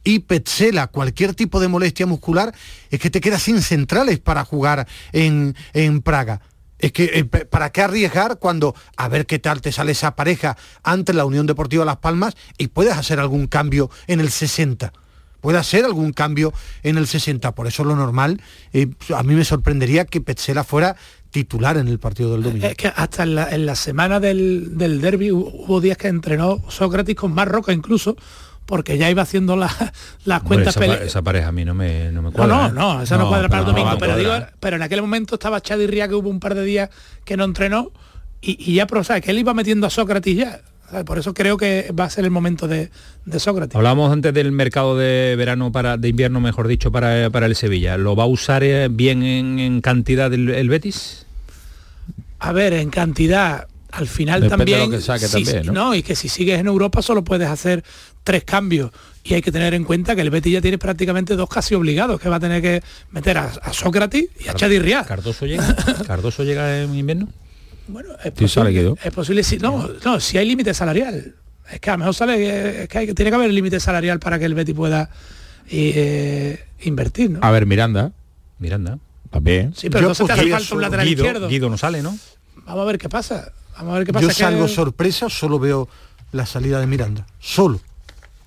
Y 0.03 0.20
Petzela, 0.20 0.88
cualquier 0.88 1.34
tipo 1.36 1.60
de 1.60 1.68
molestia 1.68 2.05
muscular, 2.05 2.53
es 2.89 2.99
que 3.01 3.10
te 3.10 3.20
quedas 3.20 3.41
sin 3.43 3.62
centrales 3.62 4.20
para 4.20 4.45
jugar 4.45 4.88
en, 5.12 5.55
en 5.74 6.01
Praga. 6.01 6.41
Es 6.80 6.92
que, 6.94 7.06
eh, 7.14 7.26
¿para 7.26 7.72
qué 7.72 7.82
arriesgar 7.82 8.40
cuando 8.40 8.74
a 8.98 9.08
ver 9.10 9.26
qué 9.26 9.38
tal 9.40 9.62
te 9.62 9.72
sale 9.72 9.92
esa 9.92 10.16
pareja 10.16 10.58
ante 10.84 11.14
la 11.14 11.26
Unión 11.26 11.46
Deportiva 11.46 11.86
Las 11.86 11.98
Palmas 11.98 12.36
y 12.58 12.68
puedes 12.68 12.94
hacer 12.98 13.20
algún 13.20 13.48
cambio 13.48 13.90
en 14.08 14.20
el 14.20 14.30
60? 14.30 14.92
puede 15.42 15.58
hacer 15.58 15.86
algún 15.86 16.12
cambio 16.12 16.52
en 16.84 16.98
el 16.98 17.08
60. 17.08 17.56
Por 17.56 17.66
eso 17.66 17.86
lo 17.86 17.96
normal, 17.96 18.42
eh, 18.74 18.88
a 19.16 19.24
mí 19.24 19.36
me 19.36 19.46
sorprendería 19.46 20.04
que 20.04 20.20
Petzela 20.20 20.66
fuera 20.66 20.98
titular 21.32 21.78
en 21.78 21.88
el 21.88 21.98
partido 21.98 22.34
del 22.34 22.44
domingo. 22.44 22.68
Es 22.68 22.76
que 22.76 22.90
hasta 22.94 23.24
en 23.24 23.66
la, 23.66 23.76
semana 23.76 24.20
del, 24.20 24.78
del 24.78 25.00
derby 25.00 25.30
hu- 25.30 25.50
hubo 25.54 25.80
días 25.80 25.98
que 25.98 26.10
entrenó 26.10 26.62
Sócrates 26.68 27.16
con 27.16 27.34
más 27.34 27.48
roca 27.48 27.72
incluso, 27.72 28.18
porque 28.70 28.99
ya 28.99 29.09
iba 29.09 29.24
haciendo 29.24 29.55
la- 29.55 29.65
las 30.26 30.41
Hombre, 30.43 30.47
cuentas 30.63 30.78
esa, 30.78 30.86
pa- 30.86 31.03
esa 31.03 31.22
pareja 31.24 31.47
a 31.47 31.51
mí 31.51 31.65
no 31.65 31.74
me, 31.74 32.11
no 32.11 32.22
me 32.22 32.30
No, 32.30 32.32
cuadra. 32.32 32.55
no, 32.55 32.67
¿eh? 32.67 32.72
no, 32.74 33.01
esa 33.01 33.17
no, 33.17 33.28
cuadra 33.28 33.49
para 33.49 33.61
el 33.61 33.65
no, 33.67 33.72
domingo, 33.74 33.91
no 33.93 33.97
pero, 33.97 34.15
digo, 34.15 34.32
pero 34.59 34.76
en 34.76 34.84
aquel 34.84 35.01
momento 35.01 35.36
estaba 35.36 35.59
Chadi 35.59 35.88
Ría 35.88 36.07
que 36.07 36.13
hubo 36.13 36.30
un 36.30 36.39
par 36.39 36.53
de 36.53 36.63
días 36.63 36.89
que 37.26 37.36
no 37.36 37.43
entrenó 37.45 37.91
y, 38.41 38.72
y 38.72 38.76
ya, 38.76 38.86
pero 38.86 39.01
o 39.01 39.03
sea, 39.03 39.20
que 39.20 39.32
él 39.32 39.39
iba 39.39 39.53
metiendo 39.55 39.88
a 39.88 39.89
Sócrates 39.89 40.36
ya. 40.38 40.61
Por 41.05 41.20
eso 41.20 41.36
creo 41.36 41.55
que 41.57 41.91
va 41.91 42.05
a 42.05 42.09
ser 42.09 42.26
el 42.26 42.32
momento 42.32 42.67
de, 42.67 42.89
de 43.26 43.39
Sócrates. 43.39 43.76
Hablábamos 43.76 44.11
antes 44.11 44.34
del 44.34 44.51
mercado 44.51 44.97
de 44.97 45.36
verano 45.38 45.72
para 45.72 45.97
de 45.97 46.07
invierno, 46.09 46.39
mejor 46.41 46.67
dicho, 46.67 46.91
para, 46.91 47.30
para 47.30 47.45
el 47.45 47.55
Sevilla. 47.55 47.95
¿Lo 47.97 48.15
va 48.15 48.24
a 48.24 48.28
usar 48.28 48.63
eh, 48.63 48.88
bien 48.89 49.22
en, 49.22 49.59
en 49.59 49.82
cantidad 49.82 50.34
el, 50.34 50.49
el 50.49 50.67
Betis? 50.70 51.26
A 52.39 52.53
ver, 52.53 52.74
en 52.74 52.89
cantidad, 52.89 53.67
al 53.92 54.08
final 54.08 54.42
Depende 54.42 54.66
de 54.66 54.72
también. 54.72 54.92
lo 54.92 54.98
que 54.98 55.04
saque 55.04 55.28
si- 55.28 55.44
también, 55.44 55.74
¿no? 55.74 55.96
Y 55.96 56.04
que 56.04 56.16
si 56.16 56.30
sigues 56.30 56.60
en 56.60 56.68
Europa 56.68 57.02
solo 57.02 57.24
puedes 57.24 57.48
hacer 57.50 57.84
tres 58.24 58.44
cambios. 58.44 58.92
Y 59.24 59.34
hay 59.34 59.42
que 59.42 59.52
tener 59.52 59.74
en 59.74 59.84
cuenta 59.84 60.16
que 60.16 60.22
el 60.22 60.30
Betis 60.30 60.54
ya 60.54 60.62
tiene 60.62 60.78
prácticamente 60.78 61.36
dos 61.36 61.50
casi 61.50 61.76
obligados, 61.76 62.20
que 62.22 62.30
va 62.30 62.38
a 62.38 62.40
tener 62.40 62.62
que 62.62 62.82
meter 63.12 63.38
a, 63.38 63.46
a 63.62 63.74
Sócrates 63.74 64.26
y 64.44 64.48
a 64.48 64.54
Chadi 64.54 64.80
Ría. 64.80 65.04
¿Cardoso 65.04 65.46
llega? 65.46 65.76
¿Cardoso 66.08 66.44
llega 66.44 66.82
en 66.82 66.96
invierno? 66.96 67.28
Es 68.24 68.34
Sí, 68.38 68.48
sale 68.48 68.70
posible, 68.72 68.94
es 69.04 69.12
posible 69.14 69.44
si 69.44 69.58
no, 69.58 69.90
no, 70.06 70.20
si 70.20 70.38
hay 70.38 70.48
límite 70.48 70.74
salarial. 70.76 71.36
Es 71.72 71.80
que 71.80 71.90
a 71.90 71.94
lo 71.94 71.98
mejor 72.00 72.14
sale, 72.16 72.84
es 72.84 72.88
que 72.90 72.98
hay, 73.00 73.14
tiene 73.14 73.32
que 73.32 73.36
haber 73.36 73.52
límite 73.52 73.80
salarial 73.80 74.20
para 74.20 74.38
que 74.40 74.46
el 74.46 74.54
Betis 74.54 74.76
pueda 74.76 75.10
eh, 75.70 76.64
invertir, 76.82 77.32
¿no? 77.32 77.40
A 77.42 77.52
ver, 77.52 77.66
Miranda. 77.66 78.12
Miranda. 78.60 79.00
También. 79.30 79.74
Sí, 79.76 79.90
pero 79.90 80.10
entonces 80.12 80.26
te 80.28 80.34
hace 80.34 80.50
falta 80.50 80.76
un 80.76 80.82
lateral 80.82 81.06
Guido, 81.08 81.24
izquierdo. 81.26 81.48
Guido 81.48 81.70
no 81.70 81.78
sale, 81.78 82.02
¿no? 82.02 82.18
Vamos 82.66 82.82
a 82.82 82.86
ver 82.86 82.98
qué 82.98 83.10
pasa. 83.10 83.52
Vamos 83.80 83.96
a 83.96 83.98
ver 84.00 84.06
qué 84.08 84.14
pasa. 84.14 84.22
Yo 84.24 84.28
que- 84.30 84.34
salgo 84.36 84.68
sorpresa, 84.68 85.30
solo 85.30 85.60
veo 85.60 85.88
la 86.32 86.46
salida 86.46 86.80
de 86.80 86.88
Miranda. 86.88 87.26
Solo. 87.40 87.80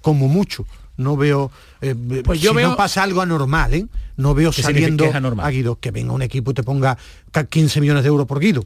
Como 0.00 0.28
mucho. 0.28 0.64
No 0.96 1.16
veo. 1.16 1.50
eh, 1.80 1.94
Pues 2.24 2.40
yo 2.40 2.50
si 2.50 2.56
veo- 2.56 2.68
no 2.70 2.76
pasa 2.76 3.02
algo 3.02 3.20
anormal, 3.22 3.74
¿eh? 3.74 3.86
No 4.16 4.34
veo 4.34 4.50
¿Qué 4.50 4.62
significa 4.62 5.10
saliendo 5.10 5.42
a 5.42 5.50
Guido, 5.50 5.76
que 5.80 5.90
venga 5.90 6.12
un 6.12 6.22
equipo 6.22 6.50
y 6.50 6.54
te 6.54 6.62
ponga 6.62 6.96
ca- 7.30 7.44
15 7.44 7.80
millones 7.80 8.02
de 8.04 8.08
euros 8.08 8.26
por 8.26 8.38
Guido. 8.40 8.64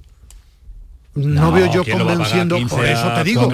No, 1.14 1.47
No, 1.47 1.53
veo 1.53 1.73
yo 1.73 1.83
¿quién 1.85 1.99
lo 1.99 2.05
va 2.05 2.12
a 2.12 2.14
pagar 2.19 2.27
convenciendo, 2.29 2.57
15 2.57 2.77
por 2.77 2.85
eso 2.85 3.12
te 3.14 3.25
digo, 3.25 3.49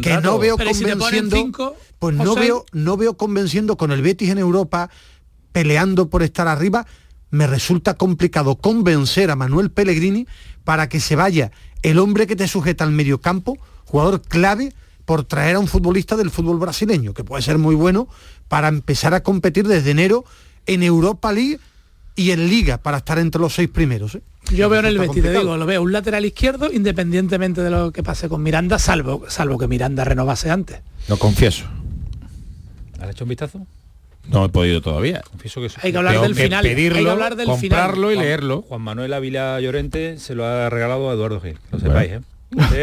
que, 0.00 0.16
no 0.22 0.38
veo 0.38 0.56
Pero 0.56 0.70
¿y 0.70 0.74
si 0.74 0.84
te 0.84 0.90
ponen 0.96 0.98
convenciendo. 1.00 1.36
cinco 1.36 1.76
pues 1.98 2.14
o 2.16 2.24
no 2.24 2.34
veo, 2.36 2.64
no 2.72 2.96
veo 2.96 3.16
convenciendo 3.16 3.76
con 3.76 3.90
el 3.90 4.02
Betis 4.02 4.28
en 4.30 4.38
Europa 4.38 4.88
peleando 5.50 6.08
por 6.08 6.22
estar 6.22 6.46
arriba. 6.46 6.86
Me 7.36 7.46
resulta 7.46 7.94
complicado 7.94 8.56
convencer 8.56 9.30
a 9.30 9.36
Manuel 9.36 9.70
Pellegrini 9.70 10.26
para 10.64 10.88
que 10.88 11.00
se 11.00 11.16
vaya 11.16 11.52
el 11.82 11.98
hombre 11.98 12.26
que 12.26 12.34
te 12.34 12.48
sujeta 12.48 12.82
al 12.82 12.92
medio 12.92 13.20
campo, 13.20 13.58
jugador 13.84 14.22
clave 14.22 14.72
por 15.04 15.22
traer 15.24 15.56
a 15.56 15.58
un 15.58 15.68
futbolista 15.68 16.16
del 16.16 16.30
fútbol 16.30 16.58
brasileño, 16.58 17.12
que 17.12 17.24
puede 17.24 17.42
ser 17.42 17.58
muy 17.58 17.74
bueno 17.74 18.08
para 18.48 18.68
empezar 18.68 19.12
a 19.12 19.22
competir 19.22 19.68
desde 19.68 19.90
enero 19.90 20.24
en 20.64 20.82
Europa 20.82 21.30
League 21.30 21.60
y 22.14 22.30
en 22.30 22.48
Liga 22.48 22.78
para 22.78 22.96
estar 22.96 23.18
entre 23.18 23.38
los 23.38 23.54
seis 23.54 23.68
primeros. 23.68 24.14
¿eh? 24.14 24.22
Yo 24.52 24.70
veo 24.70 24.80
en 24.80 24.86
el 24.86 24.94
Resulta 24.94 25.12
Betis, 25.12 25.22
te 25.22 25.28
complicado. 25.28 25.44
digo, 25.44 25.56
lo 25.58 25.66
veo 25.66 25.82
un 25.82 25.92
lateral 25.92 26.24
izquierdo 26.24 26.72
independientemente 26.72 27.60
de 27.60 27.68
lo 27.68 27.92
que 27.92 28.02
pase 28.02 28.30
con 28.30 28.42
Miranda, 28.42 28.78
salvo, 28.78 29.26
salvo 29.28 29.58
que 29.58 29.68
Miranda 29.68 30.04
renovase 30.04 30.50
antes. 30.50 30.80
Lo 31.06 31.18
confieso. 31.18 31.66
¿Has 32.98 33.10
hecho 33.10 33.24
un 33.24 33.28
vistazo? 33.28 33.66
No 34.28 34.44
he 34.44 34.48
podido 34.48 34.80
todavía. 34.80 35.22
Confieso 35.30 35.60
que 35.60 35.68
Hay 35.82 35.92
que 35.92 35.98
hablar 35.98 36.14
Tengo 36.14 36.24
del 36.24 36.34
que 36.36 36.42
final. 36.44 36.64
hay 36.64 36.74
pedirlo, 36.74 37.04
que 37.04 37.10
hablar 37.10 37.36
del 37.36 37.46
comprarlo 37.46 38.08
final. 38.08 38.24
y 38.24 38.26
leerlo. 38.26 38.62
Juan 38.62 38.82
Manuel 38.82 39.12
Ávila 39.12 39.60
Llorente 39.60 40.18
se 40.18 40.34
lo 40.34 40.44
ha 40.44 40.68
regalado 40.68 41.10
a 41.10 41.14
Eduardo 41.14 41.40
Gil, 41.40 41.54
que 41.54 41.60
lo 41.72 41.78
sepáis, 41.78 42.12
¿eh? 42.12 42.20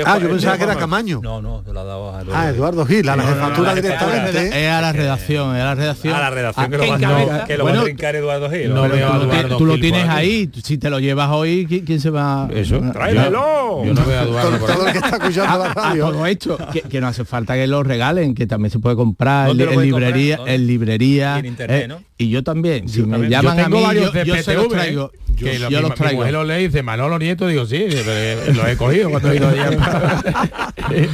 Ah, 0.06 0.20
yo 0.20 0.30
pensaba 0.30 0.58
que 0.58 0.64
era 0.64 0.76
Camaño. 0.76 1.20
No, 1.24 1.42
no, 1.42 1.64
lo 1.72 1.80
ha 1.80 1.84
dado 1.84 2.16
a 2.16 2.22
Eduardo 2.22 2.34
Ah. 2.36 2.50
Eduardo 2.50 2.86
Gil, 2.86 3.10
a 3.10 3.16
la 3.16 3.24
jefatura 3.24 3.72
a 3.72 3.76
directamente. 3.76 4.48
Es 4.66 4.72
a 4.72 4.82
la 4.82 4.94
redacción, 4.94 5.56
es 5.56 5.62
a 5.62 5.66
la 5.66 5.76
redacción. 5.76 6.14
A 6.16 6.20
la 6.20 6.30
redacción 6.30 6.66
Ah, 6.66 6.70
que 6.70 6.78
lo, 6.78 6.88
va, 6.88 6.96
encabeza. 6.98 7.38
no, 7.40 7.46
que 7.46 7.58
lo 7.58 7.64
Bueno, 7.64 7.78
va 7.78 7.82
a 7.82 7.86
trincar 7.86 8.16
Eduardo 8.16 8.50
Gil. 8.50 8.70
Tú 8.74 9.64
a 9.64 9.68
lo 9.68 9.78
tienes- 9.80 10.08
ahí, 10.10 10.50
si 10.64 10.78
te 10.78 10.90
lo 10.90 11.00
llevas 11.00 11.30
hoy, 11.32 11.66
¿qui- 11.68 11.84
¿quién 11.86 12.00
se 12.00 12.10
va? 12.10 12.48
Eso. 12.54 12.80
¡Tráemelo! 12.92 13.84
Yo 13.86 13.94
no 13.94 14.06
veo 14.06 14.20
a 14.20 14.24
Eduardo 14.24 14.58
por 14.60 14.70
Todo 14.72 14.82
ahí. 14.82 14.88
el 14.88 14.92
que 14.94 14.98
está 15.00 15.18
escuchando 15.18 15.58
la 15.64 15.72
A 15.72 15.74
radio. 15.74 16.06
todo 16.10 16.26
esto, 16.26 16.58
que, 16.72 16.82
que 16.82 17.02
no 17.02 17.08
hace 17.08 17.26
falta 17.26 17.56
que 17.56 17.68
lo 17.68 17.84
regalen, 17.84 18.36
que 18.36 18.48
también 18.48 18.72
se 18.72 18.80
puede 18.80 18.96
comprar 18.96 19.44
en, 19.44 19.48
¿Dónde 19.50 19.66
lo 19.66 19.72
en 19.72 19.76
puedes 19.76 19.90
librería, 19.92 20.40
en 20.46 20.68
librería. 20.68 21.36
Y 21.38 21.40
en 21.40 21.46
internet, 21.46 21.84
eh, 21.84 21.88
¿no? 21.88 22.02
Y 22.18 22.30
yo 22.30 22.44
también, 22.44 22.88
si 22.88 23.02
me 23.04 23.28
llaman 23.30 23.60
a 23.60 23.70
mí, 23.70 23.82
yo, 23.96 24.12
se 24.12 24.54
los 24.54 24.68
PTV, 24.68 25.10
traigo. 25.36 25.54
que 25.54 25.60
Yo, 25.60 25.64
lo- 25.66 25.70
yo 25.70 25.78
mi, 25.78 25.82
los 25.82 25.90
mi 25.92 25.96
traigo. 25.98 26.18
mujer 26.20 26.34
lo 26.34 26.44
lee 26.44 26.54
y 26.64 26.68
dice 26.68 26.84
Manolo 26.84 27.20
Nieto, 27.20 27.48
digo 27.48 27.66
sí, 27.66 27.86
pero 27.90 28.54
lo 28.54 28.68
he 28.68 28.78
cogido 28.78 29.10
cuando 29.10 29.32
he 29.32 29.36
ido 29.38 29.50
allá. 29.50 29.70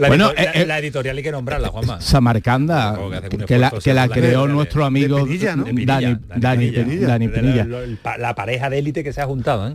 La, 0.00 0.08
Bueno, 0.08 0.30
edito- 0.30 0.34
la- 0.42 0.42
eh, 0.44 0.62
eh, 0.62 0.66
la 0.66 0.78
editorial 0.78 1.16
hay 1.18 1.22
que 1.22 1.30
nombrarla, 1.30 1.68
Juanma. 1.68 2.00
Samarcanda, 2.00 2.94
que 3.28 3.36
un 3.36 3.42
que 3.44 3.58
la, 3.58 3.70
que 3.70 3.92
la 3.92 4.08
creó 4.08 4.46
de- 4.46 4.52
nuestro 4.54 4.86
amigo 4.86 5.18
de 5.18 5.24
Pinilla, 5.24 5.56
¿no? 5.56 5.64
De 5.64 5.74
Pinilla, 5.74 6.00
Dani, 6.00 6.16
Dani, 6.36 6.70
Pinilla. 6.70 7.06
Dani 7.06 7.26
De 7.26 7.32
la- 7.36 7.40
Pinilla. 7.42 7.62
el 7.84 7.98
La, 8.18 8.34
pareja 8.34 8.70
de 8.70 8.78
élite 8.78 9.04
que 9.04 9.12
se 9.12 9.20
ha 9.20 9.26
juntado, 9.26 9.68
¿eh? 9.68 9.74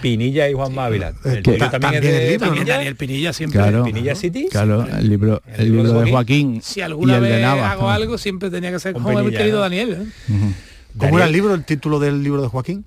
Pinilla 0.00 0.48
y 0.48 0.52
Juan 0.52 0.72
Mávila. 0.72 1.12
El 1.24 1.42
que- 1.42 1.54
ta- 1.54 1.70
también 1.70 1.94
es 1.94 2.02
de 2.02 2.24
el 2.24 2.30
libro, 2.34 2.46
¿no? 2.46 2.52
Pinilla. 2.52 2.74
Daniel 2.76 2.94
Pinilla 2.96 3.32
siempre. 3.32 3.58
Claro, 3.60 3.82
Pinilla 3.84 4.14
City. 4.14 4.46
claro, 4.48 4.86
el 4.86 5.08
libro, 5.08 5.42
El 5.48 5.60
el 5.60 5.64
libro 5.66 5.82
de 5.82 5.88
libro 5.88 6.04
de 6.04 6.10
Joaquín. 6.12 6.60
Si 6.62 6.78
y 6.78 6.82
alguna 6.84 7.16
el 7.16 7.22
de 7.24 7.30
vez 7.30 7.42
Nava. 7.42 7.72
hago 7.72 7.90
algo, 7.90 8.16
siempre 8.16 8.50
tenía 8.50 8.70
que 8.70 8.78
ser 8.78 8.92
Con 8.92 9.02
como 9.02 9.18
mi 9.18 9.24
Pinilla, 9.24 9.38
querido 9.38 9.56
¿no? 9.56 9.62
Daniel. 9.62 10.06
¿eh? 10.28 10.52
¿Cómo 10.96 11.16
era 11.18 11.26
el 11.26 11.32
libro, 11.32 11.52
el 11.52 11.64
título 11.64 11.98
del 11.98 12.22
libro 12.22 12.42
de 12.42 12.48
Joaquín? 12.48 12.84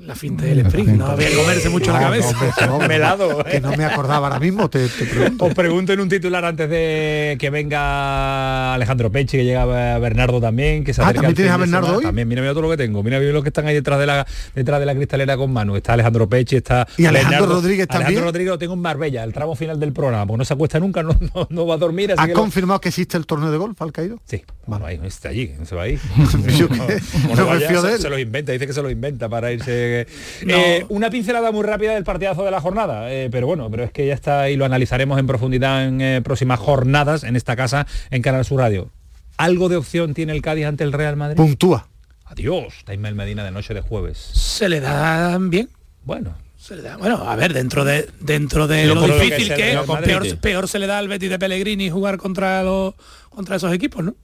La 0.00 0.14
finta 0.14 0.44
del 0.44 0.60
Spring. 0.60 0.96
No 0.96 1.06
había 1.06 1.28
que 1.28 1.34
comerse 1.36 1.68
mucho 1.68 1.92
la 1.92 1.98
No, 2.00 2.04
cabeza. 2.06 2.36
no, 2.66 2.74
hombre, 2.74 2.88
Melado, 2.98 3.42
Que 3.44 3.56
¿eh? 3.56 3.60
no 3.60 3.72
me 3.76 3.84
acordaba 3.84 4.28
ahora 4.28 4.38
mismo, 4.38 4.70
te, 4.70 4.88
te 4.88 5.04
pregunto. 5.06 5.44
Os 5.46 5.54
pregunto 5.54 5.92
en 5.92 6.00
un 6.00 6.08
titular 6.08 6.44
antes 6.44 6.70
de 6.70 7.36
que 7.40 7.50
venga 7.50 8.74
Alejandro 8.74 9.10
Pechi, 9.10 9.38
que 9.38 9.44
llega 9.44 9.64
Bernardo 9.98 10.40
también, 10.40 10.84
que 10.84 10.94
se 10.94 11.02
Ah, 11.02 11.12
¿también 11.12 11.34
tienes 11.34 11.52
a 11.52 11.56
Bernardo 11.56 11.96
hoy? 11.96 12.04
También, 12.04 12.28
mira, 12.28 12.40
mira 12.42 12.52
todo 12.52 12.62
lo 12.62 12.70
que 12.70 12.76
tengo. 12.76 13.02
Mira, 13.02 13.18
mira 13.18 13.32
los 13.32 13.42
que 13.42 13.48
están 13.48 13.66
ahí 13.66 13.74
detrás 13.74 13.98
de 13.98 14.06
la 14.06 14.26
detrás 14.54 14.78
de 14.80 14.86
la 14.86 14.94
cristalera 14.94 15.36
con 15.36 15.52
Manu. 15.52 15.74
Está 15.76 15.94
Alejandro 15.94 16.28
Pechi, 16.28 16.56
está 16.56 16.86
¿Y 16.96 17.04
Alejandro 17.06 17.40
Bernardo. 17.40 17.54
Rodríguez 17.60 17.88
también? 17.88 18.06
Alejandro 18.06 18.24
Rodríguez 18.30 18.50
lo 18.52 18.58
tengo 18.58 18.74
en 18.74 18.80
Marbella, 18.80 19.24
el 19.24 19.32
tramo 19.32 19.56
final 19.56 19.80
del 19.80 19.92
programa, 19.92 20.26
porque 20.26 20.38
no 20.38 20.44
se 20.44 20.54
acuesta 20.54 20.78
nunca, 20.78 21.02
no, 21.02 21.18
no, 21.50 21.66
va 21.66 21.74
a 21.74 21.78
dormir. 21.78 22.12
así 22.12 22.20
¿Has 22.20 22.26
que 22.28 22.32
lo- 22.34 22.38
confirmado 22.40 22.80
que 22.80 22.88
existe 22.90 23.16
el 23.16 23.26
torneo 23.26 23.50
de 23.50 23.58
golf 23.58 23.80
al 23.82 23.92
caído? 23.92 24.20
Sí, 24.26 24.42
bueno, 24.68 24.84
ahí, 24.84 25.00
está 25.02 25.30
allí, 25.30 25.50
se 25.64 25.74
va 25.74 25.84
ahí. 25.84 25.98
Yo 26.58 26.68
no 26.68 27.46
vaya, 27.46 27.80
se, 27.80 27.92
él. 27.94 27.98
se 27.98 28.10
los 28.10 28.20
inventa, 28.20 28.52
dice 28.52 28.66
que 28.66 28.74
se 28.74 28.82
los 28.82 28.92
inventa 28.92 29.26
para 29.28 29.50
irse. 29.50 30.06
No. 30.44 30.54
Eh, 30.54 30.84
una 30.90 31.08
pincelada 31.08 31.50
muy 31.52 31.62
rápida 31.64 31.94
del 31.94 32.04
partidazo 32.04 32.44
de 32.44 32.50
la 32.50 32.60
jornada, 32.60 33.10
eh, 33.10 33.30
pero 33.32 33.46
bueno, 33.46 33.70
pero 33.70 33.84
es 33.84 33.90
que 33.92 34.06
ya 34.06 34.12
está 34.12 34.50
y 34.50 34.56
lo 34.56 34.66
analizaremos 34.66 35.18
en 35.18 35.26
profundidad 35.26 35.86
en 35.86 36.02
eh, 36.02 36.20
próximas 36.22 36.60
jornadas 36.60 37.24
en 37.24 37.34
esta 37.34 37.56
casa 37.56 37.86
en 38.10 38.20
Canal 38.20 38.44
Sur 38.44 38.60
Radio. 38.60 38.90
¿Algo 39.38 39.70
de 39.70 39.76
opción 39.76 40.12
tiene 40.12 40.32
el 40.32 40.42
Cádiz 40.42 40.66
ante 40.66 40.84
el 40.84 40.92
Real 40.92 41.16
Madrid? 41.16 41.36
Puntúa. 41.36 41.88
Adiós, 42.26 42.74
Taimel 42.84 43.14
Medina 43.14 43.44
de 43.44 43.50
noche 43.50 43.72
de 43.72 43.80
jueves. 43.80 44.18
Se 44.18 44.68
le 44.68 44.80
dan 44.80 45.48
bien. 45.48 45.70
Bueno, 46.04 46.36
Se 46.58 46.76
le 46.76 46.82
da- 46.82 46.98
bueno, 46.98 47.16
a 47.26 47.36
ver, 47.36 47.54
dentro 47.54 47.86
de 47.86 48.06
dentro 48.20 48.66
de 48.66 48.84
Lo 48.84 48.96
lo, 48.96 49.06
lo 49.06 49.16
que 49.16 49.24
difícil 49.24 49.54
que, 49.54 49.72
es, 49.72 49.78
peor, 50.04 50.38
peor 50.40 50.68
se 50.68 50.78
le 50.78 50.86
da 50.86 50.98
al 50.98 51.08
Betis 51.08 51.30
de 51.30 51.38
Pellegrini 51.38 51.88
jugar 51.88 52.18
contra 52.18 52.62
los 52.62 52.92
contra 53.30 53.56
esos 53.56 53.72
equipos, 53.72 54.04
¿no? 54.04 54.14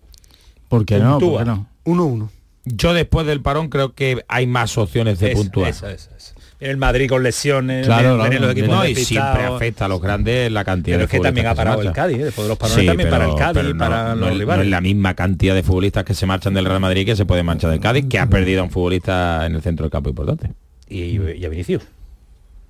¿Por 0.68 0.84
qué 0.86 0.98
no? 0.98 1.18
¿Por 1.18 1.38
qué 1.38 1.44
no? 1.44 1.68
1-1. 1.84 2.28
Yo 2.66 2.94
después 2.94 3.26
del 3.26 3.40
parón 3.42 3.68
creo 3.68 3.94
que 3.94 4.24
hay 4.28 4.46
más 4.46 4.76
opciones 4.78 5.18
de 5.18 5.32
esa, 5.32 5.36
puntuar. 5.42 5.68
esa, 5.68 5.92
esa, 5.92 6.10
el 6.60 6.78
Madrid 6.78 7.10
con 7.10 7.22
lesiones, 7.22 7.84
Claro, 7.84 8.16
claro, 8.16 8.40
los 8.40 8.52
equipos 8.52 8.70
no, 8.70 8.86
y 8.88 8.94
siempre 8.94 9.44
afecta 9.44 9.84
a 9.84 9.88
los 9.88 10.00
grandes 10.00 10.50
la 10.50 10.64
cantidad 10.64 10.94
Pero 10.94 10.98
de 11.00 11.04
es 11.04 11.10
que 11.10 11.20
también 11.20 11.44
futbolistas 11.46 11.52
ha 11.52 11.56
parado 11.76 11.82
el. 11.82 11.92
Cádiz, 11.92 12.16
¿eh? 12.18 12.24
después 12.24 12.44
de 12.46 12.48
los 12.48 12.58
parones 12.58 12.86
también 12.86 13.10
para 13.10 13.24
el 13.26 13.34
Cádiz, 13.34 13.54
pero 13.62 13.74
no- 13.74 13.78
para 13.78 14.08
no, 14.14 14.20
los 14.22 14.30
es- 14.32 14.38
rivales. 14.38 14.58
no 14.58 14.64
es 14.64 14.70
la 14.70 14.80
misma 14.80 15.12
cantidad 15.14 15.54
de 15.54 15.62
futbolistas 15.62 16.04
que 16.04 16.14
se 16.14 16.24
marchan 16.24 16.54
del 16.54 16.64
Real 16.64 16.80
Madrid 16.80 17.04
que 17.04 17.16
se 17.16 17.26
puede 17.26 17.42
marchar 17.42 17.70
del 17.70 17.80
Cádiz, 17.80 18.06
que 18.08 18.18
ha 18.18 18.28
perdido 18.30 18.62
a 18.62 18.64
un 18.64 18.70
futbolista 18.70 19.44
en 19.44 19.56
el 19.56 19.60
centro 19.62 19.84
del 19.84 19.90
campo 19.90 20.08
importante. 20.08 20.52
Y, 20.88 21.20
y 21.20 21.44
a 21.44 21.48
Vinicius. 21.50 21.82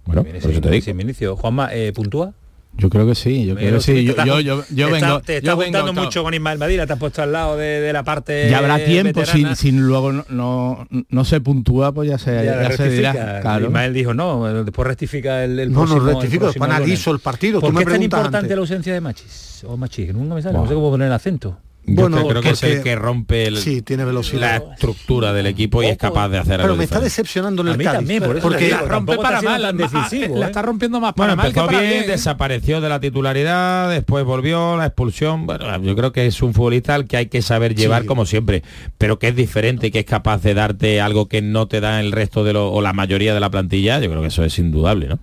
Bueno, 0.07 0.23
Vinicius, 0.25 0.43
por 0.43 0.51
eso 0.53 0.61
te 0.61 0.71
digo. 0.71 0.85
sí, 0.85 0.93
Vinicius. 0.93 1.39
Juanma, 1.39 1.69
eh, 1.73 1.93
¿puntúa? 1.95 2.33
Yo 2.77 2.91
creo 2.91 3.07
que 3.07 3.15
sí, 3.15 3.47
yo 3.47 3.55
creo 3.55 3.75
que 3.75 3.81
sí. 3.81 4.05
Yo, 4.05 4.15
Te 4.17 4.27
yo, 4.27 4.39
estás- 4.39 4.45
yo, 4.45 4.65
yo 4.75 4.87
vengo. 4.87 4.97
estás- 4.97 5.23
te 5.23 5.37
estás 5.37 5.53
yo 5.53 5.57
vengo 5.57 5.79
juntando 5.79 6.03
mucho 6.03 6.23
con 6.25 6.35
Ismael 6.35 6.59
Madina, 6.59 6.87
te 6.87 6.93
has 6.93 6.99
puesto 6.99 7.23
al 7.23 7.31
lado 7.33 7.57
de, 7.57 7.81
de 7.81 7.93
la 7.93 8.03
parte 8.03 8.51
Ya 8.51 8.59
habrá 8.59 8.85
tiempo, 8.85 9.25
sin, 9.25 9.35
veterana. 9.35 9.55
sin 9.57 9.81
luego 9.87 10.13
no, 10.13 10.25
no, 10.29 10.87
no 11.09 11.25
se 11.25 11.41
puntúa, 11.41 11.93
pues 11.93 12.09
ya 12.11 12.19
se, 12.19 12.45
Ya 12.45 12.71
se 12.73 12.89
dirá. 12.89 13.13
rectifica. 13.13 13.41
Claro. 13.43 13.67
Ismael 13.67 13.95
dijo 13.95 14.13
no, 14.13 14.65
después 14.65 14.89
rectifica 14.89 15.45
el, 15.45 15.59
el 15.61 15.73
No, 15.73 15.81
no 15.81 15.87
próximo- 15.87 16.01
el 16.09 16.15
rectifico, 16.17 16.45
próximo 16.47 16.65
después 16.67 16.81
analizo 16.83 17.11
el 17.13 17.19
partido, 17.21 17.61
¿Por 17.61 17.71
tú 17.71 17.79
qué 17.79 17.85
me 17.85 17.91
es 17.93 17.95
tan 17.97 18.03
importante 18.03 18.37
antes. 18.39 18.51
la 18.57 18.61
ausencia 18.61 18.93
de 18.93 19.01
Machis? 19.01 19.65
O 19.67 19.77
Machis, 19.77 20.07
que 20.09 20.13
nunca 20.13 20.35
me 20.35 20.43
sale, 20.43 20.59
no 20.59 20.67
sé 20.67 20.75
cómo 20.75 20.91
poner 20.91 21.07
el 21.07 21.13
acento. 21.15 21.57
Bueno, 21.87 22.17
Bueno, 22.17 22.29
creo 22.31 22.43
que 22.43 22.51
es 22.51 22.63
el 22.63 22.83
que 22.83 22.97
rompe 22.97 23.47
el- 23.47 23.59
Sí, 23.59 23.83
tiene 23.83 24.07
velocidad. 24.07 24.63
la 24.67 24.73
estructura 24.75 25.35
del 25.35 25.47
equipo 25.47 25.83
y 25.83 25.87
es 25.87 25.99
capaz 25.99 26.31
de 26.31 26.39
hacer 26.39 26.53
Pero 26.57 26.65
algo 26.65 26.77
me 26.77 26.85
está 26.85 26.99
decepcionando 26.99 27.61
en 27.61 27.69
A 27.69 27.73
el 27.73 27.79
mí 27.79 27.85
Cádiz. 27.85 27.99
también, 27.99 28.23
por 28.23 28.37
eso 28.39 28.49
porque 28.49 28.65
digo, 28.65 28.77
la 28.79 28.89
rompe 28.89 29.17
para 29.17 29.43
mal, 29.43 29.63
ma- 29.63 29.73
decisivo, 29.73 30.37
la 30.39 30.47
¿eh? 30.47 30.49
está 30.49 30.63
rompiendo 30.63 30.99
más 30.99 31.13
Bueno, 31.15 31.33
para 31.33 31.37
mal 31.37 31.45
que 31.53 31.59
empezó 31.61 31.67
para 31.67 31.81
bien, 31.81 31.91
bien. 31.93 32.05
¿eh? 32.05 32.07
desapareció 32.13 32.81
de 32.81 32.89
la 32.89 33.01
titularidad, 33.01 33.91
después 33.91 34.25
volvió, 34.25 34.79
la 34.79 34.87
expulsión. 34.87 35.45
Bueno, 35.47 35.83
yo 35.83 35.95
creo 35.95 36.11
que 36.13 36.27
es 36.27 36.41
un 36.41 36.55
futbolista 36.55 36.95
al 36.95 37.07
que 37.07 37.19
hay 37.19 37.27
que 37.27 37.43
saber 37.43 37.75
llevar 37.75 38.03
Sí. 38.03 38.09
como 38.09 38.25
siempre, 38.25 38.63
pero 38.97 39.19
que 39.19 39.29
es 39.29 39.37
diferente, 39.37 39.91
que 39.91 39.99
es 39.99 40.07
capaz 40.07 40.43
de 40.43 40.55
darte 40.55 41.03
algo 41.03 41.29
que 41.29 41.43
no 41.43 41.69
te 41.69 41.81
da 41.81 42.01
el 42.01 42.13
resto 42.13 42.45
de 42.45 42.55
lo, 42.55 42.73
o 42.73 42.81
la 42.81 42.95
mayoría 42.95 43.35
de 43.35 43.41
la 43.41 43.51
plantilla. 43.51 44.01
Yo 44.01 44.09
creo 44.09 44.23
que 44.23 44.29
eso 44.29 44.43
es 44.43 44.59
indudable, 44.59 45.07
¿no? 45.09 45.19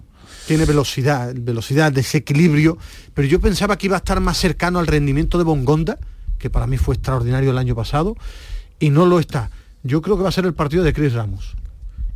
tiene 0.47 0.65
velocidad, 0.65 1.31
velocidad, 1.35 1.91
desequilibrio, 1.93 2.77
pero 3.13 3.25
yo 3.27 3.39
pensaba 3.39 3.77
que 3.77 3.87
iba 3.87 3.95
a 3.95 3.99
estar 3.99 4.19
más 4.19 4.37
cercano 4.37 4.79
al 4.79 4.87
rendimiento 4.87 5.37
de 5.37 5.45
Bongonda, 5.45 5.97
que 6.41 6.49
para 6.49 6.67
mí 6.67 6.77
fue 6.77 6.95
extraordinario 6.95 7.51
el 7.51 7.57
año 7.57 7.75
pasado, 7.75 8.17
y 8.79 8.89
no 8.89 9.05
lo 9.05 9.19
está. 9.19 9.51
Yo 9.83 10.01
creo 10.01 10.17
que 10.17 10.23
va 10.23 10.29
a 10.29 10.33
ser 10.33 10.45
el 10.45 10.53
partido 10.53 10.83
de 10.83 10.91
Chris 10.91 11.13
Ramos. 11.13 11.55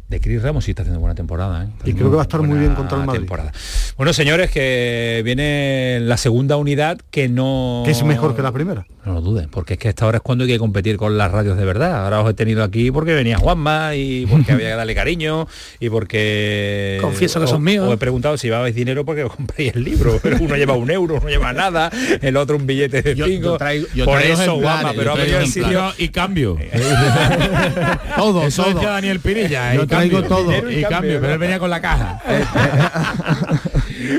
De 0.07 0.21
Cris 0.21 0.39
Ramos 0.43 0.63
sí 0.65 0.71
está 0.71 0.83
haciendo 0.83 0.99
buena 0.99 1.15
temporada. 1.15 1.63
¿eh? 1.65 1.67
Y 1.85 1.93
creo 1.93 2.11
que 2.11 2.15
va 2.17 2.21
a 2.21 2.25
estar 2.25 2.39
muy 2.41 2.59
bien 2.59 2.75
contra 2.75 2.99
el 2.99 3.05
Madrid. 3.07 3.21
temporada. 3.21 3.51
Bueno, 3.97 4.13
señores, 4.13 4.51
que 4.51 5.21
viene 5.25 5.99
la 6.01 6.15
segunda 6.17 6.57
unidad 6.57 6.99
que 7.09 7.27
no... 7.27 7.81
Que 7.85 7.91
es 7.91 8.03
mejor 8.03 8.35
que 8.35 8.43
la 8.43 8.51
primera. 8.51 8.85
No 9.03 9.13
lo 9.13 9.21
duden, 9.21 9.49
porque 9.49 9.73
es 9.73 9.79
que 9.79 9.89
esta 9.89 10.05
hora 10.05 10.17
es 10.17 10.21
cuando 10.23 10.43
hay 10.43 10.49
que 10.51 10.57
competir 10.59 10.97
con 10.97 11.17
las 11.17 11.31
radios 11.31 11.57
de 11.57 11.65
verdad. 11.65 12.03
Ahora 12.05 12.21
os 12.21 12.29
he 12.29 12.33
tenido 12.35 12.63
aquí 12.63 12.91
porque 12.91 13.13
venía 13.13 13.37
Juanma 13.37 13.95
y 13.95 14.25
porque 14.27 14.51
había 14.51 14.69
que 14.69 14.75
darle 14.75 14.93
cariño 14.95 15.47
y 15.79 15.89
porque... 15.89 16.99
Confieso 17.01 17.39
que 17.41 17.47
son 17.47 17.63
míos. 17.63 17.87
Os 17.87 17.93
he 17.95 17.97
preguntado 17.97 18.37
si 18.37 18.47
llevabais 18.47 18.75
dinero 18.75 19.05
porque 19.05 19.23
os 19.23 19.33
compréis 19.35 19.75
el 19.75 19.83
libro. 19.83 20.19
Pero 20.23 20.37
uno 20.39 20.55
lleva 20.55 20.73
un 20.75 20.89
euro, 20.91 21.15
uno 21.19 21.29
lleva 21.29 21.51
nada, 21.51 21.89
el 22.21 22.37
otro 22.37 22.57
un 22.57 22.67
billete 22.67 23.01
de 23.01 23.15
Yo- 23.15 23.25
cinco. 23.25 23.43
yo 23.43 23.57
traigo- 23.57 23.87
yo 23.95 24.05
Por 24.05 24.21
eso, 24.21 24.59
Juanma, 24.59 24.93
pero 24.93 25.13
ha 25.13 25.15
venido 25.15 25.39
el 25.39 25.47
sitio... 25.47 25.93
y 25.97 26.09
cambio. 26.09 26.57
todo, 28.15 28.43
Eso 28.45 28.63
todo. 28.63 28.73
decía 28.75 28.89
Daniel 28.91 29.19
Pirilla. 29.19 29.73
Yo 29.75 29.83
y 29.83 29.87
traigo 29.95 30.19
cambio. 30.21 30.37
todo. 30.61 30.71
Y 30.71 30.83
cambio, 30.83 31.19
pero 31.21 31.33
él 31.33 31.39
venía 31.39 31.59
con 31.59 31.69
la 31.69 31.81
caja. 31.81 32.21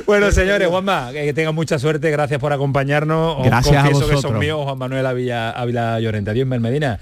Bueno, 0.06 0.30
señores, 0.32 0.68
Juanma, 0.68 1.10
que 1.12 1.32
tengan 1.32 1.54
mucha 1.54 1.78
suerte, 1.78 2.10
gracias 2.10 2.40
por 2.40 2.52
acompañarnos. 2.52 3.36
Os 3.38 3.46
Gracias 3.46 3.76
a 3.76 3.80
confieso 3.82 4.00
que 4.00 4.06
son 4.06 4.14
vosotros. 4.16 4.40
míos, 4.40 4.60
Juan 4.64 4.78
Manuel 4.78 5.06
Ávila, 5.06 5.50
Ávila 5.50 6.00
Llorente. 6.00 6.30
Adiós, 6.30 6.46
Medina. 6.48 6.92
Adiós, 6.94 7.00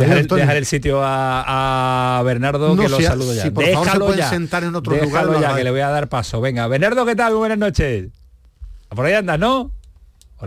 Dejar 0.00 0.16
el, 0.16 0.22
Antonio. 0.22 0.42
dejar 0.42 0.56
el 0.56 0.66
sitio 0.66 1.02
a, 1.02 2.18
a 2.18 2.22
Bernardo, 2.22 2.74
No, 2.74 2.82
que 2.82 2.88
lo 2.88 2.96
si- 2.96 3.04
saludo 3.04 3.34
ya. 3.34 3.42
si 3.42 3.50
por 3.50 3.64
favor 3.64 3.84
se 3.86 3.92
Déjalo 3.92 4.14
ya. 4.14 4.28
sentar 4.30 4.64
en 4.64 4.74
otro 4.74 4.94
Déjalo 4.94 5.32
lugar, 5.34 5.50
ya, 5.50 5.56
que 5.56 5.64
le 5.64 5.70
voy 5.70 5.80
a 5.80 5.88
dar 5.90 6.08
paso. 6.08 6.40
Venga, 6.40 6.66
Bernardo, 6.66 7.04
¿qué 7.04 7.14
tal? 7.14 7.32
Muy 7.32 7.38
buenas 7.40 7.58
noches. 7.58 8.06
Por 8.88 9.04
ahí 9.06 9.12
andas, 9.14 9.38
¿no? 9.38 9.70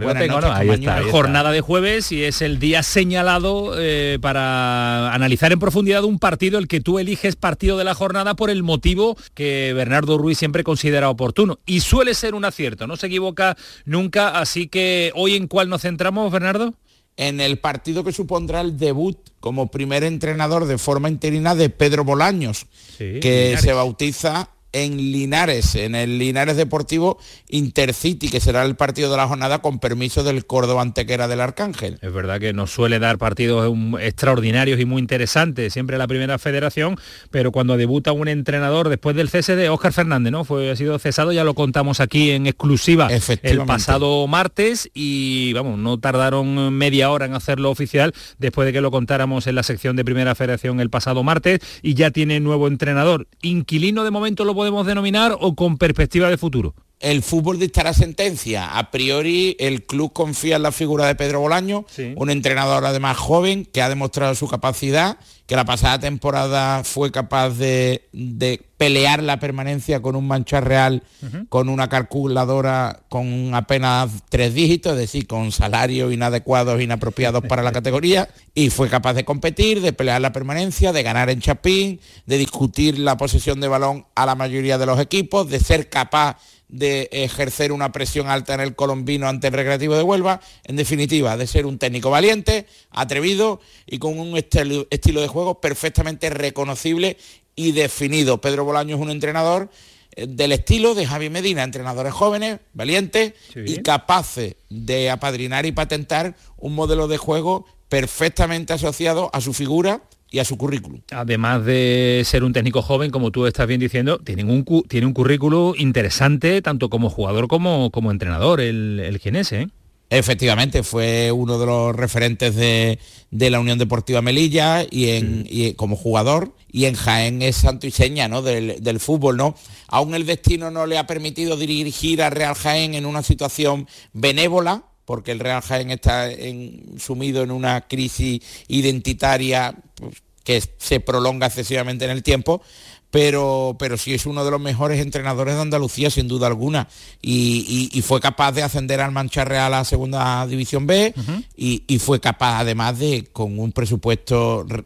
Buenas 0.06 0.28
noches, 0.28 0.50
¿no? 0.50 0.56
Ahí 0.56 0.68
compañero. 0.68 0.74
está, 0.92 0.96
ahí 0.96 1.02
está. 1.06 1.12
Jornada 1.12 1.52
de 1.52 1.62
jueves 1.62 2.12
y 2.12 2.24
es 2.24 2.42
el 2.42 2.60
día 2.60 2.84
señalado 2.84 3.74
eh, 3.78 4.18
para 4.22 5.14
analizar 5.14 5.52
en 5.52 5.60
profundidad 5.60 6.04
un 6.04 6.20
partido, 6.20 6.60
el 6.60 6.68
que 6.68 6.82
tú 6.82 7.00
eliges 7.00 7.36
partido 7.36 7.78
de 7.78 7.84
la 7.84 7.94
jornada 7.96 8.36
por 8.36 8.50
el 8.50 8.64
motivo 8.64 9.18
que 9.34 9.74
Bernardo 9.74 10.18
Ruiz 10.18 10.38
siempre 10.38 10.64
considera 10.64 11.10
oportuno. 11.10 11.60
Y 11.66 11.80
suele 11.82 12.14
ser 12.14 12.36
un 12.36 12.46
acierto, 12.46 12.88
no 12.88 12.96
se 12.98 13.08
equivoca 13.08 13.56
nunca, 13.86 14.40
así 14.40 14.68
que 14.68 15.12
hoy 15.16 15.36
en 15.36 15.48
cuál 15.48 15.70
nos 15.70 15.82
centramos, 15.82 16.32
Bernardo. 16.32 16.74
en 17.18 17.42
el 17.42 17.58
partido 17.58 18.04
que 18.04 18.12
supondrá 18.12 18.62
el 18.62 18.78
debut 18.78 19.18
como 19.40 19.72
primer 19.72 20.04
entrenador 20.04 20.66
de 20.66 20.78
forma 20.78 21.10
interina 21.10 21.56
de 21.56 21.70
Pedro 21.70 22.04
Bolaños, 22.04 22.68
Sí, 22.98 23.20
que 23.22 23.46
Linares. 23.46 23.62
se 23.62 23.74
bautiza 23.74 24.50
en 24.84 24.98
Linares, 24.98 25.76
en 25.76 25.96
el 25.96 26.20
Linares 26.20 26.58
Deportivo 26.58 27.18
Intercity, 27.50 28.30
que 28.30 28.40
será 28.40 28.64
el 28.64 28.76
partido 28.76 29.10
de 29.10 29.18
la 29.18 29.28
jornada 29.28 29.60
con 29.60 29.80
permiso 29.80 30.24
del 30.24 30.46
Córdoba 30.46 30.82
Antequera 30.82 31.28
del 31.28 31.42
Arcángel. 31.42 31.98
Es 32.02 32.14
verdad 32.14 32.40
que 32.40 32.54
nos 32.54 32.72
suele 32.72 33.00
dar 33.00 33.18
partidos 33.18 33.74
extraordinarios 34.00 34.80
y 34.80 34.86
muy 34.86 35.02
interesantes, 35.02 35.74
siempre 35.74 35.98
la 35.98 36.08
primera 36.08 36.38
federación, 36.38 36.98
pero 37.32 37.52
cuando 37.52 37.78
debuta 37.78 38.12
un 38.12 38.28
entrenador 38.28 38.90
después 38.90 39.16
del 39.16 39.30
cese 39.30 39.56
de 39.56 39.70
Óscar 39.70 39.94
Fernández, 39.94 40.32
¿no? 40.32 40.44
Fue, 40.44 40.70
ha 40.70 40.76
sido 40.76 41.00
cesado, 41.00 41.32
ya 41.32 41.44
lo 41.44 41.56
contamos 41.56 42.00
aquí 42.00 42.32
en 42.32 42.48
exclusiva 42.48 43.10
el 43.42 43.66
pasado 43.66 44.28
martes 44.28 44.90
y 44.94 45.54
vamos, 45.54 45.80
no 45.80 46.00
tardaron 46.00 46.74
media 46.74 47.10
hora 47.10 47.26
en 47.26 47.34
hacerlo 47.34 47.72
oficial 47.72 48.14
después 48.38 48.66
de 48.66 48.74
que 48.74 48.82
lo 48.82 48.92
contáramos 48.92 49.48
en 49.48 49.56
la 49.56 49.64
sección 49.64 49.96
de 49.96 50.06
primera 50.06 50.36
federación 50.36 50.80
el 50.80 50.90
pasado 50.90 51.24
martes 51.24 51.60
y 51.82 51.94
ya 51.96 52.12
tiene 52.12 52.40
nuevo 52.40 52.68
entrenador. 52.68 53.28
¿Inquilino 53.42 54.04
de 54.04 54.12
momento 54.12 54.46
lo 54.46 54.54
podemos 54.68 54.86
denominar 54.86 55.38
o 55.40 55.56
con 55.56 55.78
perspectiva 55.78 56.30
de 56.30 56.38
futuro? 56.38 56.76
El 57.00 57.22
fútbol 57.22 57.60
dictará 57.60 57.94
sentencia. 57.94 58.78
A 58.78 58.90
priori, 58.90 59.56
el 59.60 59.86
club 59.86 60.14
confía 60.14 60.56
en 60.56 60.64
la 60.64 60.72
figura 60.72 61.06
de 61.06 61.14
Pedro 61.14 61.42
Bolaño, 61.42 61.86
un 62.16 62.30
entrenador 62.32 62.84
además 62.86 63.18
joven 63.18 63.66
que 63.66 63.84
ha 63.84 63.90
demostrado 63.90 64.34
su 64.34 64.48
capacidad, 64.48 65.18
que 65.46 65.56
la 65.56 65.64
pasada 65.64 66.00
temporada 66.00 66.84
fue 66.84 67.12
capaz 67.12 67.52
de, 67.52 68.10
de 68.12 68.62
pelear 68.78 69.24
la 69.24 69.40
permanencia 69.40 70.02
con 70.02 70.16
un 70.16 70.28
mancha 70.28 70.60
real, 70.60 71.04
con 71.50 71.70
una 71.70 71.88
calculadora 71.88 73.02
con 73.10 73.54
apenas 73.54 74.10
tres 74.30 74.54
dígitos, 74.54 74.94
es 74.94 75.00
decir, 75.00 75.26
con 75.28 75.52
salarios 75.52 76.12
inadecuados, 76.12 76.82
inapropiados 76.82 77.44
para 77.46 77.64
la 77.64 77.72
categoría, 77.74 78.28
y 78.54 78.70
fue 78.70 78.90
capaz 78.90 79.14
de 79.14 79.24
competir, 79.24 79.82
de 79.82 79.94
pelear 79.94 80.20
la 80.20 80.34
permanencia, 80.34 80.92
de 80.92 81.04
ganar 81.04 81.30
en 81.30 81.42
Chapín, 81.42 82.00
de 82.26 82.38
discutir 82.38 83.00
la 83.00 83.18
posesión 83.18 83.60
de 83.62 83.68
balón 83.68 84.06
a 84.16 84.26
la 84.26 84.36
mayoría 84.36 84.78
de 84.78 84.86
los 84.86 85.00
equipos, 85.00 85.50
de 85.50 85.60
ser 85.60 85.90
capaz 85.90 86.38
de 86.70 87.10
ejercer 87.12 87.72
una 87.72 87.92
presión 87.92 88.28
alta 88.28 88.54
en 88.54 88.60
el 88.60 88.76
colombino 88.76 89.28
ante 89.28 89.48
el 89.48 89.54
Recreativo 89.54 89.96
de 89.96 90.04
Huelva, 90.04 90.42
en 90.66 90.76
definitiva, 90.76 91.38
de 91.38 91.48
ser 91.48 91.66
un 91.66 91.78
técnico 91.78 92.10
valiente, 92.10 92.66
atrevido 92.90 93.62
y 93.86 94.00
con 94.00 94.20
un 94.20 94.38
estilo, 94.38 94.88
estilo 94.90 95.22
de 95.22 95.28
juego 95.28 95.62
perfectamente 95.62 96.30
reconocible 96.30 97.18
y 97.56 97.72
definido. 97.72 98.40
Pedro 98.42 98.66
Bolaño 98.66 98.96
es 98.96 99.02
un 99.02 99.10
entrenador 99.10 99.70
eh, 100.16 100.28
del 100.28 100.52
estilo 100.52 100.94
de 100.94 101.06
Javi 101.06 101.30
Medina, 101.30 101.64
entrenadores 101.64 102.14
jóvenes, 102.14 102.60
valientes 102.74 103.34
y 103.56 103.82
capaces 103.82 104.56
de 104.70 105.10
apadrinar 105.10 105.66
y 105.66 105.72
patentar 105.72 106.36
un 106.58 106.76
modelo 106.76 107.08
de 107.08 107.18
juego 107.18 107.66
perfectamente 107.88 108.74
asociado 108.74 109.30
a 109.34 109.40
su 109.40 109.54
figura 109.54 110.02
y 110.30 110.40
a 110.40 110.46
su 110.46 110.58
currículum. 110.58 111.02
además 111.12 111.64
de 111.66 112.22
ser 112.26 112.44
un 112.44 112.54
técnico 112.54 112.82
joven, 112.82 113.12
como 113.12 113.32
tú 113.32 113.46
estás 113.46 113.68
bien 113.68 113.80
diciendo, 113.80 114.20
tienen 114.20 114.50
un, 114.50 114.64
cu- 114.64 114.84
tiene 114.88 115.08
un 115.08 115.14
currículo 115.14 115.74
interesante, 115.78 116.62
tanto 116.62 116.90
como 116.90 117.10
jugador 117.10 117.48
como, 117.48 117.92
como 117.92 118.12
entrenador, 118.12 118.60
el, 118.60 119.00
el 119.00 119.20
jienese. 119.20 119.62
¿eh? 119.62 119.68
Efectivamente, 120.10 120.84
fue 120.84 121.32
uno 121.34 121.60
de 121.60 121.66
los 121.66 121.96
referentes 121.96 122.56
de, 122.56 122.98
de 123.32 123.50
la 123.50 123.60
Unión 123.60 123.78
Deportiva 123.78 124.22
Melilla 124.22 124.86
y, 124.90 125.10
en, 125.10 125.46
y 125.50 125.74
como 125.74 125.96
jugador 125.98 126.54
y 126.72 126.86
en 126.86 126.96
Jaén 126.96 127.42
es 127.42 127.58
santo 127.58 127.88
y 127.88 127.92
seña 127.92 128.28
¿no? 128.30 128.42
del, 128.42 128.82
del 128.82 129.00
fútbol. 129.02 129.36
¿no? 129.38 129.56
Aún 129.88 130.16
el 130.16 130.26
destino 130.26 130.72
no 130.72 130.86
le 130.86 130.98
ha 130.98 131.08
permitido 131.08 131.58
dirigir 131.58 132.22
a 132.22 132.30
Real 132.30 132.56
Jaén 132.56 132.94
en 132.94 133.06
una 133.06 133.22
situación 133.24 133.88
benévola, 134.14 134.84
porque 135.08 135.32
el 135.32 135.40
Real 135.40 135.62
Jaén 135.62 135.90
está 135.90 136.30
en- 136.30 137.00
sumido 137.00 137.42
en 137.42 137.50
una 137.52 137.80
crisis 137.88 138.42
identitaria 138.68 139.74
pues, 139.96 140.22
que 140.44 140.62
se 140.78 141.00
prolonga 141.00 141.48
excesivamente 141.48 142.04
en 142.06 142.12
el 142.12 142.24
tiempo, 142.24 142.62
pero, 143.10 143.78
pero 143.80 143.96
sí 143.98 144.14
es 144.14 144.26
uno 144.26 144.44
de 144.44 144.52
los 144.52 144.60
mejores 144.60 145.00
entrenadores 145.02 145.56
de 145.56 145.62
Andalucía, 145.62 146.10
sin 146.10 146.28
duda 146.28 146.48
alguna, 146.48 146.90
y, 147.22 147.90
y- 147.94 147.98
y 147.98 148.02
fue 148.02 148.20
capaz 148.20 148.52
de 148.52 148.64
ascender 148.64 149.00
al 149.00 149.14
Mancha 149.14 149.46
Real 149.46 149.74
a 149.74 149.78
la 149.80 149.86
segunda 149.86 150.46
división 150.46 150.86
B 150.88 151.14
y, 151.56 151.84
y 151.88 152.00
fue 152.00 152.20
capaz 152.20 152.60
además 152.60 153.00
de, 153.00 153.24
con 153.32 153.58
un 153.60 153.72
presupuesto 153.72 154.66
re- 154.68 154.84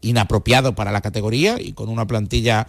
inapropiado 0.00 0.74
para 0.74 0.90
la 0.90 1.00
categoría 1.00 1.60
y 1.60 1.72
con 1.72 1.88
una 1.88 2.06
plantilla 2.06 2.66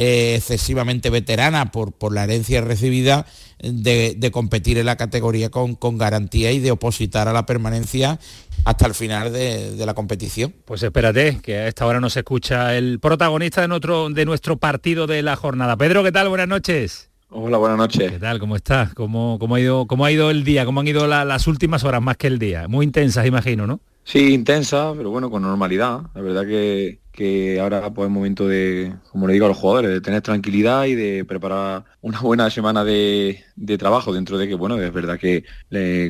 eh, 0.00 0.36
excesivamente 0.36 1.10
veterana 1.10 1.72
por, 1.72 1.90
por 1.90 2.14
la 2.14 2.22
herencia 2.22 2.60
recibida 2.60 3.26
de, 3.58 4.30
competir 4.32 4.78
en 4.78 4.86
la 4.86 4.94
categoría 4.94 5.50
con, 5.50 5.74
con, 5.74 5.98
garantía 5.98 6.52
y 6.52 6.60
de 6.60 6.70
opositar 6.70 7.26
a 7.26 7.32
la 7.32 7.46
permanencia 7.46 8.20
hasta 8.64 8.86
el 8.86 8.94
final 8.94 9.32
de, 9.32 9.72
de, 9.72 9.86
la 9.86 9.94
competición. 9.94 10.54
Pues 10.64 10.84
espérate, 10.84 11.40
que 11.42 11.56
a 11.56 11.66
esta 11.66 11.84
hora 11.84 11.98
nos 11.98 12.16
escucha 12.16 12.76
el 12.76 13.00
protagonista 13.00 13.60
de 13.60 13.66
nuestro, 13.66 14.08
de 14.08 14.24
nuestro 14.24 14.56
partido 14.56 15.08
de 15.08 15.20
la 15.22 15.34
jornada. 15.34 15.76
Pedro, 15.76 16.04
¿qué 16.04 16.12
tal? 16.12 16.28
Buenas 16.28 16.46
noches. 16.46 17.10
Hola, 17.30 17.58
buenas 17.58 17.78
noches. 17.78 18.12
¿Qué 18.12 18.20
tal? 18.20 18.38
¿Cómo 18.38 18.54
estás? 18.54 18.94
¿Cómo, 18.94 19.38
cómo, 19.40 19.56
ha, 19.56 19.60
ido, 19.60 19.88
cómo 19.88 20.04
ha 20.04 20.12
ido 20.12 20.30
el 20.30 20.44
día? 20.44 20.64
¿Cómo 20.64 20.78
han 20.78 20.86
ido 20.86 21.08
las 21.08 21.48
últimas 21.48 21.82
horas 21.82 22.00
más 22.00 22.16
que 22.16 22.28
el 22.28 22.38
día? 22.38 22.68
Muy 22.68 22.86
intensas, 22.86 23.26
imagino, 23.26 23.66
¿no? 23.66 23.80
Sí, 24.08 24.32
intensa, 24.32 24.94
pero 24.96 25.10
bueno, 25.10 25.30
con 25.30 25.42
normalidad. 25.42 26.00
La 26.14 26.22
verdad 26.22 26.46
que, 26.46 27.02
que 27.12 27.60
ahora 27.60 27.92
pues 27.92 28.06
es 28.08 28.10
momento 28.10 28.48
de, 28.48 28.94
como 29.10 29.26
le 29.26 29.34
digo 29.34 29.44
a 29.44 29.48
los 29.48 29.58
jugadores, 29.58 29.90
de 29.90 30.00
tener 30.00 30.22
tranquilidad 30.22 30.86
y 30.86 30.94
de 30.94 31.26
preparar 31.26 31.84
una 32.00 32.18
buena 32.22 32.48
semana 32.48 32.84
de, 32.84 33.44
trabajo 33.78 34.14
dentro 34.14 34.38
de 34.38 34.48
que, 34.48 34.54
bueno, 34.54 34.80
es 34.80 34.90
verdad 34.94 35.18
que 35.18 35.44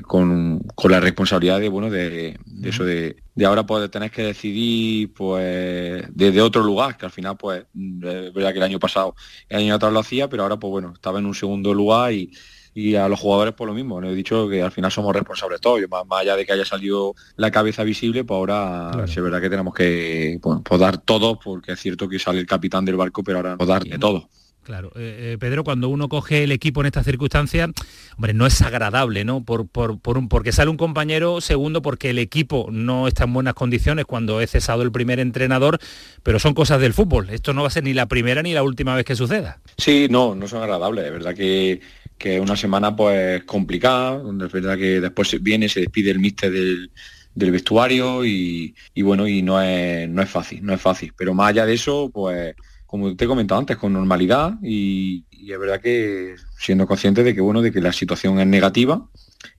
con, 0.03 0.61
la 0.89 1.01
responsabilidad 1.01 1.59
de, 1.59 1.69
bueno, 1.69 1.91
de, 1.91 2.39
eso 2.63 2.85
de, 2.85 3.17
ahora 3.45 3.67
pues 3.67 3.91
tener 3.91 4.13
que 4.13 4.23
decidir 4.23 5.13
pues 5.13 6.05
desde 6.11 6.41
otro 6.41 6.63
lugar, 6.63 6.97
que 6.97 7.07
al 7.07 7.13
final 7.13 7.37
pues 7.37 7.65
es 7.75 8.33
verdad 8.33 8.53
que 8.53 8.59
el 8.59 8.63
año 8.63 8.79
pasado, 8.79 9.17
el 9.49 9.59
año 9.59 9.75
atrás 9.75 9.93
lo 9.93 9.99
hacía, 9.99 10.29
pero 10.29 10.45
ahora 10.45 10.57
pues 10.57 10.71
bueno, 10.71 10.93
estaba 10.95 11.19
en 11.19 11.27
un 11.27 11.35
segundo 11.35 11.75
lugar 11.75 12.13
y 12.13 12.31
y 12.79 12.95
a 12.95 13.09
los 13.09 13.19
jugadores 13.19 13.55
por 13.55 13.67
lo 13.67 13.75
mismo. 13.75 14.01
Le 14.01 14.13
he 14.13 14.15
dicho 14.15 14.49
que 14.49 14.63
al 14.63 14.71
final 14.71 14.93
somos 14.93 15.13
responsables 15.13 15.61
todos, 15.61 15.81
más, 15.91 16.07
más 16.07 16.21
allá 16.21 16.37
de 16.37 16.47
que 16.47 16.53
haya 16.53 16.65
salido 16.65 17.15
la 17.37 17.51
cabeza 17.51 17.83
visible, 17.83 18.23
pues 18.23 18.37
ahora 18.37 19.05
es 19.05 19.17
verdad 19.17 19.41
que 19.41 19.51
tenemos 19.51 19.75
que 19.75 20.39
pues, 20.41 20.61
pues, 20.65 20.81
dar 20.81 20.99
todo, 20.99 21.41
porque 21.41 21.73
es 21.73 21.81
cierto 21.81 22.09
que 22.09 22.21
sale 22.21 22.39
el 22.39 22.47
capitán 22.47 22.85
del 22.85 22.97
barco, 22.97 23.25
pero 23.25 23.39
ahora 23.39 23.57
pues 23.57 23.69
dar 23.69 23.83
de 23.83 23.99
todo. 23.99 24.29
Claro, 24.69 24.93
eh, 24.97 25.33
eh, 25.33 25.39
Pedro, 25.41 25.65
cuando 25.65 25.89
uno 25.89 26.11
coge 26.11 26.45
el 26.45 26.53
equipo 26.53 26.83
en 26.83 26.89
estas 26.89 27.07
circunstancias, 27.07 27.71
hombre, 28.17 28.35
no 28.35 28.47
es 28.47 28.61
agradable, 28.61 29.25
¿no? 29.25 29.43
Por, 29.43 29.67
por, 29.67 29.99
por 29.99 30.19
un, 30.19 30.29
porque 30.29 30.53
sale 30.53 30.71
un 30.71 30.77
compañero, 30.77 31.41
segundo, 31.41 31.81
porque 31.81 32.11
el 32.11 32.19
equipo 32.19 32.69
no 32.71 33.09
está 33.09 33.25
en 33.25 33.33
buenas 33.33 33.55
condiciones 33.55 34.05
cuando 34.05 34.43
he 34.43 34.47
cesado 34.47 34.83
el 34.83 34.93
primer 34.93 35.21
entrenador, 35.21 35.79
pero 36.23 36.39
son 36.39 36.53
cosas 36.53 36.83
del 36.83 36.93
fútbol. 36.93 37.31
Esto 37.31 37.55
no 37.55 37.63
va 37.63 37.69
a 37.69 37.71
ser 37.71 37.85
ni 37.85 37.95
la 37.95 38.09
primera 38.09 38.43
ni 38.43 38.53
la 38.53 38.63
última 38.63 38.95
vez 38.95 39.07
que 39.07 39.17
suceda. 39.17 39.59
Sí, 39.79 40.07
no, 40.11 40.35
no 40.35 40.47
son 40.47 40.63
agradables. 40.63 41.07
Es 41.07 41.13
verdad 41.13 41.35
que 41.35 41.81
que 42.19 42.37
es 42.37 42.43
una 42.43 42.57
semana 42.57 42.95
pues 42.95 43.45
complicada, 43.45 44.19
donde 44.19 44.47
es 44.47 44.53
verdad 44.53 44.77
que 44.77 45.01
después 45.01 45.43
viene, 45.43 45.69
se 45.69 45.81
despide 45.81 46.11
el 46.11 46.19
míster 46.19 46.53
del, 46.53 46.91
vestuario 47.35 48.25
y, 48.25 48.75
bueno, 48.97 49.29
y 49.29 49.43
no 49.43 49.63
es, 49.63 50.09
no 50.09 50.21
es 50.23 50.29
fácil, 50.29 50.65
no 50.65 50.75
es 50.75 50.81
fácil. 50.81 51.13
Pero 51.17 51.35
más 51.35 51.51
allá 51.51 51.65
de 51.67 51.75
eso, 51.75 52.11
pues 52.13 52.57
como 52.85 53.15
te 53.15 53.25
he 53.25 53.29
comentado 53.29 53.61
antes, 53.61 53.77
con 53.77 53.93
normalidad 53.93 54.55
y, 54.63 55.25
y 55.31 55.53
es 55.53 55.59
verdad 55.59 55.81
que 55.81 56.35
siendo 56.59 56.87
consciente 56.87 57.23
de 57.23 57.35
que 57.35 57.41
bueno, 57.41 57.63
de 57.63 57.71
que 57.71 57.81
la 57.81 57.93
situación 57.93 58.41
es 58.41 58.47
negativa 58.47 59.09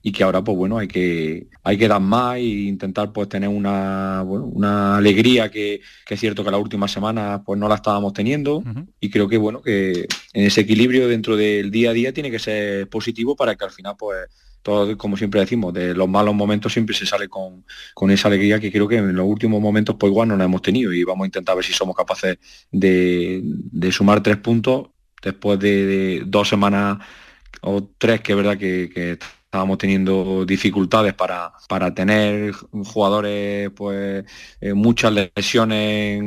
y 0.02 0.12
que 0.12 0.22
ahora 0.22 0.42
pues 0.42 0.56
bueno 0.56 0.78
hay 0.78 0.88
que 0.88 1.48
hay 1.62 1.78
que 1.78 1.88
dar 1.88 2.00
más 2.00 2.36
e 2.36 2.42
intentar 2.42 3.12
pues 3.12 3.28
tener 3.28 3.48
una, 3.48 4.22
una 4.22 4.96
alegría 4.96 5.50
que, 5.50 5.80
es 6.08 6.20
cierto 6.20 6.44
que 6.44 6.50
la 6.50 6.58
última 6.58 6.88
semana 6.88 7.42
pues 7.44 7.58
no 7.58 7.68
la 7.68 7.76
estábamos 7.76 8.12
teniendo. 8.12 8.62
Y 9.00 9.10
creo 9.10 9.28
que 9.28 9.36
bueno 9.36 9.62
que 9.62 10.06
en 10.32 10.44
ese 10.44 10.62
equilibrio 10.62 11.08
dentro 11.08 11.36
del 11.36 11.70
día 11.70 11.90
a 11.90 11.92
día 11.92 12.12
tiene 12.12 12.30
que 12.30 12.38
ser 12.38 12.88
positivo 12.88 13.36
para 13.36 13.56
que 13.56 13.64
al 13.64 13.70
final 13.70 13.94
pues 13.98 14.28
todo, 14.62 14.96
como 14.98 15.16
siempre 15.16 15.40
decimos, 15.40 15.72
de 15.72 15.94
los 15.94 16.08
malos 16.08 16.34
momentos 16.34 16.72
siempre 16.72 16.94
se 16.94 17.06
sale 17.06 17.28
con, 17.28 17.64
esa 18.10 18.28
alegría 18.28 18.60
que 18.60 18.70
creo 18.70 18.86
que 18.86 18.96
en 18.96 19.16
los 19.16 19.26
últimos 19.26 19.60
momentos 19.60 19.96
pues 19.98 20.10
igual 20.10 20.28
no 20.28 20.36
la 20.36 20.44
hemos 20.44 20.62
tenido. 20.62 20.92
Y 20.92 21.04
vamos 21.04 21.24
a 21.24 21.28
intentar 21.28 21.56
ver 21.56 21.64
si 21.64 21.72
somos 21.72 21.96
capaces 21.96 22.38
de, 22.70 23.42
sumar 23.90 24.22
tres 24.22 24.36
puntos 24.36 24.88
después 25.22 25.58
de, 25.58 26.22
dos 26.26 26.48
semanas 26.48 26.98
o 27.62 27.90
tres 27.98 28.20
que 28.20 28.32
es 28.32 28.36
verdad 28.36 28.58
que 28.58 29.18
estábamos 29.50 29.78
teniendo 29.78 30.46
dificultades 30.46 31.12
para, 31.12 31.52
para 31.68 31.92
tener 31.92 32.52
jugadores, 32.52 33.68
pues 33.74 34.24
eh, 34.60 34.74
muchas 34.74 35.12
lesiones 35.12 36.22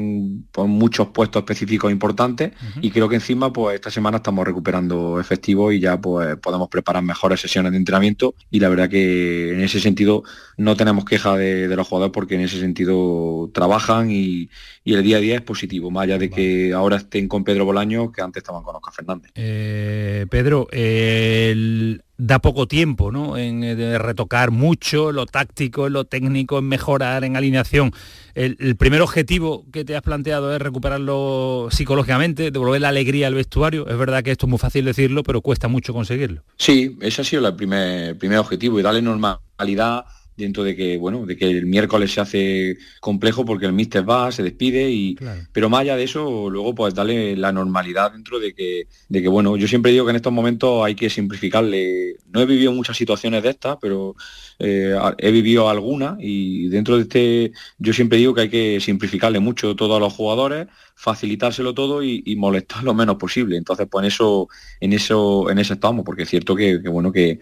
pues, 0.52 0.68
muchos 0.68 1.08
puestos 1.08 1.40
específicos 1.40 1.90
importantes. 1.90 2.52
Y 2.82 2.92
creo 2.92 3.08
que 3.08 3.16
encima 3.16 3.54
pues 3.54 3.76
esta 3.76 3.90
semana 3.90 4.18
estamos 4.18 4.46
recuperando 4.46 5.22
efectivos 5.22 5.74
y 5.74 5.80
ya 5.80 6.02
pues 6.02 6.36
podemos 6.36 6.68
preparar 6.68 7.02
mejores 7.02 7.40
sesiones 7.40 7.72
de 7.72 7.78
entrenamiento. 7.78 8.36
Y 8.52 8.60
la 8.60 8.68
verdad 8.68 8.90
que 8.90 9.54
en 9.54 9.62
ese 9.62 9.80
sentido 9.80 10.24
no 10.58 10.76
tenemos 10.76 11.06
queja 11.06 11.38
de, 11.38 11.74
los 11.74 11.88
jugadores 11.88 12.12
porque 12.14 12.36
en 12.36 12.42
ese 12.42 12.60
sentido 12.60 13.50
trabajan 13.54 14.12
y, 14.12 14.50
el 14.86 15.04
día 15.04 15.18
a 15.18 15.20
día 15.22 15.36
es 15.36 15.42
positivo, 15.42 15.90
más 15.90 16.04
allá 16.04 16.18
de 16.18 16.30
que 16.30 16.74
ahora 16.74 16.98
estén 16.98 17.28
con 17.28 17.44
Pedro 17.44 17.66
Bolaño 17.66 18.12
que 18.12 18.22
antes 18.22 18.42
estaban 18.42 18.64
con 18.64 18.76
Oscar 18.76 18.94
Fernández. 18.94 19.32
Eh, 19.36 20.26
Pedro, 20.30 20.68
el 20.72 22.04
da 22.18 22.40
poco 22.40 22.68
tiempo 22.68 23.12
¿no? 23.12 23.38
en 23.38 23.64
eh, 23.64 23.98
retocar 23.98 24.52
mucho 24.52 25.12
lo 25.12 25.26
táctico, 25.26 25.88
en 25.88 25.94
lo 25.94 26.06
técnico, 26.06 26.60
en 26.60 26.66
mejorar, 26.66 27.24
en 27.24 27.36
alineación. 27.36 27.92
El, 28.36 28.76
primer 28.78 29.02
objetivo 29.02 29.66
que 29.72 29.86
te 29.86 29.96
has 29.96 30.02
planteado 30.02 30.56
es 30.56 30.62
recuperarlo 30.62 31.68
psicológicamente, 31.70 32.50
devolver 32.50 32.82
la 32.82 32.90
alegría 32.90 33.28
al 33.28 33.36
vestuario. 33.36 33.88
Es 33.88 33.98
verdad 33.98 34.24
que 34.24 34.32
esto 34.32 34.48
es 34.48 34.50
muy 34.50 34.60
fácil 34.60 34.86
decirlo, 34.86 35.24
pero 35.24 35.42
cuesta 35.42 35.68
mucho 35.68 35.94
conseguirlo. 35.94 36.44
Sí, 36.58 36.98
ese 37.02 37.22
ha 37.22 37.26
sido 37.26 37.48
el 37.48 37.56
primer, 37.56 38.18
primer 38.18 38.40
objetivo 38.40 38.80
y 38.80 38.84
darle 38.84 39.02
normalidad 39.02 40.06
dentro 40.36 40.64
de 40.64 40.76
que 40.76 40.98
bueno 40.98 41.26
de 41.26 41.38
que 41.38 41.50
el 41.50 41.66
miércoles 41.66 42.12
se 42.14 42.22
hace 42.22 42.78
complejo 43.00 43.46
porque 43.46 43.66
el 43.66 43.74
míster 43.74 44.08
va 44.08 44.32
se 44.32 44.44
despide 44.44 44.90
y 44.90 45.16
pero 45.52 45.70
más 45.70 45.82
allá 45.82 45.96
de 45.96 46.04
eso 46.04 46.50
luego 46.50 46.74
pues 46.74 46.94
darle 46.94 47.36
la 47.36 47.52
normalidad 47.52 48.12
dentro 48.12 48.40
de 48.40 48.54
que 48.54 48.88
de 49.10 49.22
que 49.22 49.28
bueno 49.28 49.58
yo 49.58 49.68
siempre 49.68 49.92
digo 49.92 50.06
que 50.06 50.12
en 50.12 50.16
estos 50.18 50.34
momentos 50.34 50.84
hay 50.84 50.96
que 50.96 51.10
simplificarle. 51.10 52.16
No 52.32 52.42
he 52.42 52.46
vivido 52.46 52.72
muchas 52.72 52.98
situaciones 52.98 53.44
de 53.44 53.50
estas 53.50 53.78
pero 53.82 54.16
eh, 54.60 54.96
he 55.18 55.32
vivido 55.32 55.70
algunas 55.70 56.18
y 56.20 56.68
dentro 56.70 56.98
de 56.98 57.04
este 57.04 57.52
yo 57.78 57.94
siempre 57.94 58.18
digo 58.18 58.34
que 58.34 58.42
hay 58.42 58.50
que 58.50 58.80
simplificarle 58.80 59.40
mucho 59.40 59.76
todo 59.76 59.96
a 59.96 60.00
los 60.00 60.14
jugadores 60.14 60.68
facilitárselo 60.96 61.74
todo 61.74 62.04
y, 62.04 62.36
molestar 62.38 62.84
lo 62.84 62.94
menos 62.94 63.16
posible. 63.18 63.58
Entonces 63.58 63.88
pues 63.90 64.04
en 64.04 64.08
eso 64.08 64.48
en 64.80 64.94
eso 64.94 65.50
en 65.50 65.60
eso 65.60 65.74
estamos 65.74 66.04
porque 66.06 66.24
es 66.24 66.30
cierto 66.30 66.56
que 66.56 66.78
bueno 66.78 67.12
que 67.12 67.40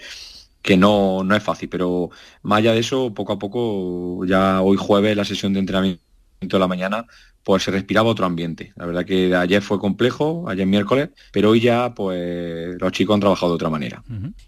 que 0.62 0.78
no, 0.78 1.24
no 1.24 1.36
es 1.36 1.44
fácil, 1.44 1.70
pero 1.70 2.10
más 2.44 2.60
allá 2.60 2.74
de 2.74 2.80
eso, 2.80 3.14
poco 3.14 3.34
a 3.34 3.40
poco, 3.40 4.26
ya 4.26 4.62
hoy 4.62 4.78
jueves 4.78 5.18
la 5.18 5.26
sesión 5.26 5.54
de 5.54 5.60
entrenamiento 5.60 6.11
de 6.42 6.60
la 6.60 6.68
mañana, 6.68 7.06
pues 7.44 7.64
se 7.64 7.72
respiraba 7.72 8.10
otro 8.10 8.26
ambiente. 8.26 8.74
La 8.76 8.86
verdad 8.86 9.06
que 9.06 9.36
ayer 9.36 9.62
fue 9.62 9.80
complejo, 9.80 10.46
ayer 10.48 10.66
miércoles, 10.66 11.10
pero 11.32 11.52
hoy 11.52 11.60
ya 11.60 11.94
pues 11.94 12.76
los 12.80 12.92
chicos 12.92 13.14
han 13.14 13.20
trabajado 13.20 13.52
de 13.52 13.56
otra 13.56 13.70
manera. 13.70 14.04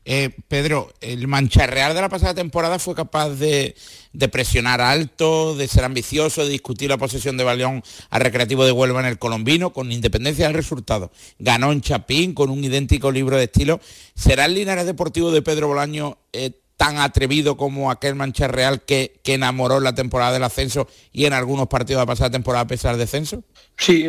Eh, 0.06 0.32
Pedro, 0.48 0.92
el 1.02 1.28
Mancha 1.28 1.66
Real 1.68 1.94
de 1.94 2.02
la 2.02 2.10
pasada 2.10 2.34
temporada 2.34 2.80
fue 2.80 2.96
capaz 2.96 3.30
de, 3.30 3.76
presionar 4.32 4.82
alto, 4.82 5.56
de 5.56 5.68
ser 5.68 5.84
ambicioso, 5.84 6.44
de 6.44 6.50
discutir 6.50 6.90
la 6.90 6.98
posesión 6.98 7.38
de 7.38 7.44
balón 7.44 7.84
al 8.10 8.22
Recreativo 8.22 8.66
de 8.66 8.72
Huelva 8.72 9.00
en 9.00 9.08
el 9.08 9.20
Colombino, 9.20 9.72
con 9.72 9.92
independencia 9.92 10.46
del 10.46 10.56
resultado. 10.56 11.12
Ganó 11.40 11.72
en 11.72 11.82
Chapín 11.82 12.34
con 12.34 12.50
un 12.50 12.64
idéntico 12.64 13.12
libro 13.12 13.38
de 13.38 13.46
estilo. 13.46 13.80
¿Será 14.16 14.46
el 14.46 14.54
Linares 14.54 14.86
Deportivo 14.86 15.32
de 15.32 15.42
Pedro 15.42 15.68
Bolaño 15.68 16.18
eh, 16.32 16.52
tan 16.84 16.98
atrevido 16.98 17.56
como 17.56 17.90
aquel 17.90 18.14
Mancha 18.14 18.50
Real 18.50 18.82
que, 18.82 19.22
que, 19.24 19.36
enamoró 19.36 19.80
la 19.80 19.96
temporada 19.96 20.34
del 20.34 20.44
ascenso 20.44 20.86
y 21.14 21.24
en 21.24 21.32
algunos 21.32 21.68
partidos 21.68 22.02
de 22.02 22.08
pasada 22.08 22.30
temporada 22.30 22.64
a 22.64 22.68
pesar 22.68 22.92
del 22.92 23.00
descenso? 23.00 23.42
Sí, 23.78 24.06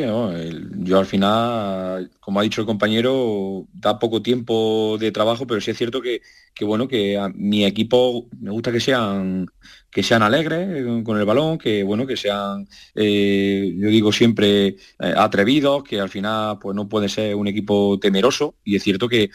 yo 0.79 0.99
al 0.99 1.07
final, 1.07 2.11
como 2.19 2.41
ha 2.41 2.43
dicho 2.43 2.63
el 2.63 2.67
compañero, 2.67 3.69
da 3.73 4.01
poco 4.01 4.23
tiempo 4.23 4.97
de 4.99 5.13
trabajo, 5.13 5.47
pero 5.47 5.61
sí 5.61 5.71
es 5.71 5.79
cierto 5.79 6.03
que, 6.03 6.21
bueno, 6.63 6.89
que 6.89 7.17
mi 7.37 7.65
equipo 7.65 8.27
me 8.41 8.51
gusta 8.51 8.73
que 8.73 8.81
sean 8.81 9.47
que 9.89 10.03
sean 10.03 10.23
alegres 10.23 10.85
con 11.05 11.17
el 11.17 11.25
balón, 11.25 11.57
que 11.57 11.85
bueno, 11.85 12.05
que 12.05 12.17
sean, 12.17 12.67
eh, 12.97 13.73
yo 13.77 13.89
digo 13.89 14.13
siempre, 14.13 14.67
eh, 14.67 14.77
atrevidos, 15.17 15.85
que 15.85 16.01
al 16.01 16.09
final 16.09 16.59
pues 16.59 16.75
no 16.75 16.89
puede 16.89 17.09
ser 17.09 17.37
un 17.37 17.47
equipo 17.47 18.01
temeroso, 18.01 18.57
y 18.65 18.75
es 18.75 18.83
cierto 18.83 19.09
que, 19.09 19.31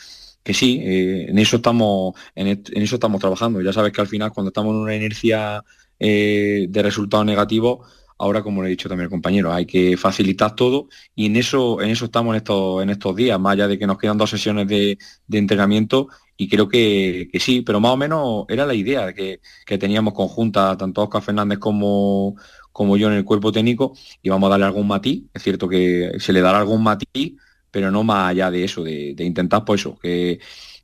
que 0.50 0.56
sí, 0.56 0.82
eh, 0.84 1.28
en 1.30 1.38
eso 1.38 1.58
estamos, 1.58 2.16
en, 2.34 2.64
eso 2.74 2.96
estamos 2.96 3.22
trabajando. 3.22 3.62
Ya 3.62 3.72
sabes 3.72 3.92
que 3.94 4.02
al 4.02 4.08
final 4.08 4.32
cuando 4.32 4.48
estamos 4.48 4.74
en 4.74 4.80
una 4.80 4.96
inercia 4.96 5.64
eh, 6.00 6.66
de 6.68 6.82
resultados 6.82 7.24
negativos, 7.24 7.88
ahora 8.18 8.42
como 8.42 8.64
le 8.64 8.70
he 8.70 8.72
dicho 8.72 8.90
también 8.90 9.12
compañero, 9.12 9.54
hay 9.54 9.68
que 9.68 9.96
facilitar 9.96 10.56
todo 10.56 10.88
y 11.14 11.28
en 11.28 11.36
eso, 11.36 11.84
en 11.84 11.92
eso 11.92 12.06
estamos 12.06 12.34
en 12.34 12.38
estos, 12.38 12.82
en 12.82 12.90
estos 12.90 13.16
días, 13.16 13.40
más 13.40 13.54
allá 13.54 13.68
de 13.68 13.78
que 13.78 13.86
nos 13.86 14.00
quedan 14.00 14.18
dos 14.18 14.32
sesiones 14.32 14.68
de, 14.68 14.98
entrenamiento 15.32 16.08
y 16.36 16.50
creo 16.50 16.68
que, 16.68 17.30
sí, 17.40 17.62
pero 17.62 17.80
más 17.80 17.92
o 17.92 17.98
menos 17.98 18.46
era 18.50 18.66
la 18.66 18.74
idea 18.74 19.14
que, 19.14 19.42
que 19.68 19.78
teníamos 19.78 20.16
conjunta 20.16 20.76
tanto 20.78 21.04
Oscar 21.04 21.22
Fernández 21.22 21.60
como, 21.60 22.38
como 22.72 22.98
yo 22.98 23.08
en 23.08 23.18
el 23.18 23.24
cuerpo 23.24 23.52
técnico 23.52 23.94
y 24.24 24.30
vamos 24.30 24.48
a 24.48 24.52
darle 24.52 24.66
algún 24.66 24.88
matiz, 24.88 25.26
es 25.32 25.44
cierto 25.44 25.70
que 25.70 26.14
se 26.18 26.34
le 26.34 26.42
dará 26.42 26.58
algún 26.58 26.82
matiz 26.82 27.38
pero 27.72 27.92
no 27.92 28.04
más 28.04 28.32
allá 28.32 28.52
de 28.52 28.64
eso, 28.64 28.84
de, 28.84 29.16
intentar 29.20 29.66
pues 29.66 29.82
eso, 29.82 29.98
que, 30.00 30.40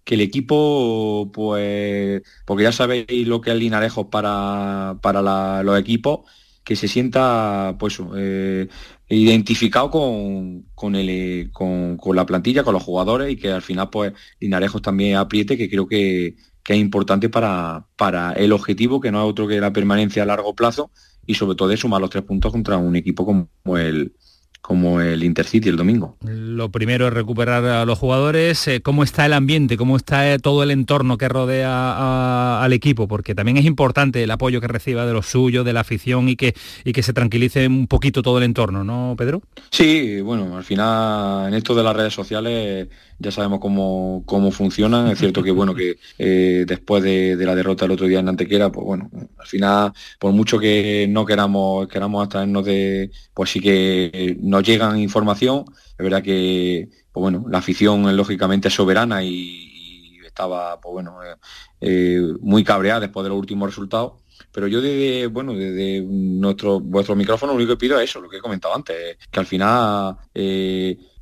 el 0.05 0.21
equipo, 0.21 1.31
pues, 1.33 2.21
porque 2.45 2.63
ya 2.63 2.71
sabéis 2.71 3.27
lo 3.27 3.41
que 3.41 3.51
es 3.51 3.57
Linarejos 3.57 4.07
para, 4.07 4.99
para 5.01 5.63
los 5.63 5.79
equipos, 5.79 6.21
que 6.63 6.75
se 6.75 6.87
sienta 6.87 7.75
pues 7.79 7.99
eh, 8.15 8.67
identificado 9.09 9.89
con, 9.91 10.63
con, 10.75 10.95
el, 10.95 11.51
con, 11.51 11.97
la 12.15 12.25
plantilla, 12.25 12.63
con 12.63 12.73
los 12.73 12.83
jugadores 12.83 13.31
y 13.31 13.37
que 13.37 13.51
al 13.51 13.61
final 13.61 13.89
pues 13.89 14.13
Linarejos 14.39 14.81
también 14.81 15.15
apriete, 15.17 15.57
que 15.57 15.69
creo 15.69 15.87
que, 15.87 16.35
que 16.63 16.73
es 16.73 16.79
importante 16.79 17.29
para, 17.29 17.87
para 17.95 18.33
el 18.33 18.51
objetivo, 18.51 18.99
que 18.99 19.11
no 19.11 19.23
es 19.23 19.29
otro 19.29 19.47
que 19.47 19.59
la 19.61 19.73
permanencia 19.73 20.23
a 20.23 20.25
largo 20.25 20.55
plazo 20.55 20.91
y 21.25 21.35
sobre 21.35 21.55
todo 21.55 21.69
de 21.69 21.77
sumar 21.77 22.01
los 22.01 22.09
tres 22.09 22.23
puntos 22.23 22.51
contra 22.51 22.77
un 22.77 22.95
equipo 22.95 23.25
como 23.25 23.77
el, 23.77 24.13
como 24.65 24.99
el 24.99 25.23
Intercity 25.23 25.69
el 25.69 25.77
domingo. 25.77 26.17
Lo 26.21 26.71
primero 26.71 27.07
es 27.07 27.13
recuperar 27.13 27.63
a 27.65 27.85
los 27.85 27.99
jugadores, 27.99 28.67
eh, 28.67 28.81
cómo 28.81 29.03
está 29.03 29.27
el 29.27 29.33
ambiente, 29.33 29.77
cómo 29.77 29.95
está 29.95 30.33
eh, 30.33 30.39
todo 30.39 30.63
el 30.63 30.71
entorno 30.71 31.19
que 31.19 31.29
rodea 31.29 32.63
al 32.63 32.73
equipo, 32.73 33.07
porque 33.07 33.35
también 33.35 33.57
es 33.57 33.65
importante 33.65 34.23
el 34.23 34.31
apoyo 34.31 34.59
que 34.61 34.67
reciba 34.67 35.05
de 35.05 35.13
los 35.13 35.27
suyos, 35.27 35.65
de 35.65 35.73
la 35.73 35.81
afición 35.81 36.29
y 36.29 36.35
que, 36.35 36.55
y 36.83 36.93
que 36.93 37.03
se 37.03 37.13
tranquilice 37.13 37.67
un 37.67 37.85
poquito 37.85 38.23
todo 38.23 38.39
el 38.39 38.43
entorno, 38.43 38.83
¿no, 38.83 39.13
Pedro? 39.15 39.43
Sí, 39.69 40.19
bueno, 40.21 40.57
al 40.57 40.63
final 40.63 41.47
en 41.47 41.53
esto 41.53 41.75
de 41.75 41.83
las 41.83 41.95
redes 41.95 42.15
sociales 42.15 42.87
ya 43.19 43.31
sabemos 43.31 43.59
cómo, 43.59 44.23
cómo 44.25 44.51
funcionan. 44.51 45.07
Es 45.07 45.19
cierto 45.19 45.43
que 45.43 45.51
bueno 45.51 45.73
que 45.73 45.97
eh, 46.17 46.65
después 46.67 47.03
de, 47.03 47.35
la 47.37 47.55
derrota 47.55 47.85
el 47.85 47.91
otro 47.91 48.07
día 48.07 48.19
en 48.19 48.29
Antequera, 48.29 48.71
pues 48.71 48.85
bueno, 48.85 49.09
al 49.37 49.47
final, 49.47 49.93
por 50.19 50.31
mucho 50.33 50.59
que 50.59 51.07
no 51.09 51.25
queramos, 51.25 51.87
queramos 51.87 52.23
abstraernos 52.23 52.65
de, 52.65 53.11
pues 53.33 53.51
sí 53.51 53.59
que 53.59 54.37
nos 54.41 54.63
llegan 54.63 54.99
información. 54.99 55.65
Es 55.97 56.03
verdad 56.03 56.23
que 56.23 56.89
pues 57.11 57.21
bueno, 57.21 57.45
la 57.49 57.59
afición 57.59 58.15
lógicamente 58.15 58.69
soberana 58.69 59.23
y, 59.23 59.71
estaba 60.25 60.81
pues 60.81 60.91
bueno 60.91 61.23
eh, 61.23 61.35
eh, 61.79 62.21
muy 62.41 62.61
cabreada 62.61 62.99
después 62.99 63.23
de 63.23 63.29
los 63.29 63.39
últimos 63.39 63.69
resultados 63.69 64.15
pero 64.51 64.67
yo 64.67 64.81
desde 64.81 65.27
bueno 65.27 65.53
desde 65.53 66.01
nuestro 66.01 66.81
vuestro 66.81 67.15
micrófono 67.15 67.53
lo 67.53 67.57
único 67.57 67.71
que 67.71 67.77
pido 67.77 67.97
es 67.97 68.09
eso 68.09 68.19
lo 68.19 68.27
que 68.27 68.35
he 68.35 68.41
comentado 68.41 68.75
antes 68.75 69.17
que 69.31 69.39
al 69.39 69.45
final 69.45 70.17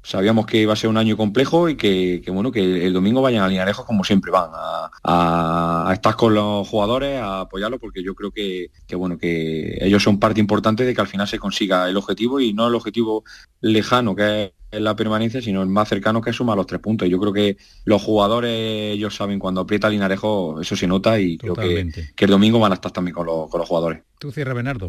sabíamos 0.03 0.45
que 0.45 0.57
iba 0.57 0.73
a 0.73 0.75
ser 0.75 0.89
un 0.89 0.97
año 0.97 1.15
complejo 1.17 1.69
y 1.69 1.75
que, 1.75 2.21
bueno 2.27 2.51
que 2.51 2.85
el 2.85 2.93
domingo 2.93 3.21
vayan 3.21 3.43
a 3.43 3.47
Linarejos 3.47 3.85
como 3.85 4.03
siempre 4.03 4.31
van 4.31 4.51
a, 4.53 5.89
estar 5.93 6.15
con 6.15 6.33
los 6.33 6.67
jugadores 6.67 7.19
a 7.19 7.41
apoyarlos 7.41 7.79
porque 7.79 8.03
yo 8.03 8.13
creo 8.13 8.31
que, 8.31 8.69
bueno 8.95 9.17
que 9.17 9.77
ellos 9.81 10.03
son 10.03 10.19
parte 10.19 10.39
importante 10.39 10.83
de 10.83 10.93
que 10.93 11.01
al 11.01 11.07
final 11.07 11.27
se 11.27 11.39
consiga 11.39 11.89
el 11.89 11.97
objetivo 11.97 12.39
y 12.39 12.53
no 12.53 12.67
el 12.67 12.75
objetivo 12.75 13.23
lejano 13.61 14.15
que 14.15 14.43
es 14.43 14.51
la 14.79 14.95
permanencia 14.95 15.41
sino 15.41 15.61
el 15.61 15.69
más 15.69 15.89
cercano 15.89 16.21
que 16.21 16.31
es 16.31 16.35
sumar 16.35 16.57
los 16.57 16.67
tres 16.67 16.81
puntos 16.81 17.09
yo 17.09 17.19
creo 17.19 17.33
que 17.33 17.57
los 17.85 18.01
jugadores 18.01 18.93
ellos 18.93 19.15
saben 19.15 19.39
cuando 19.39 19.61
aprieta 19.61 19.89
Linarejo 19.89 20.61
eso 20.61 20.75
se 20.75 20.87
nota 20.87 21.19
y 21.19 21.37
creo 21.37 21.55
que, 21.55 21.89
el 22.17 22.29
domingo 22.29 22.59
van 22.59 22.71
a 22.71 22.75
estar 22.75 22.91
también 22.91 23.15
con 23.15 23.25
los, 23.25 23.49
con 23.49 23.59
los 23.59 23.67
jugadores 23.67 24.03
tú 24.19 24.31
cierra 24.31 24.53
Bernardo 24.53 24.87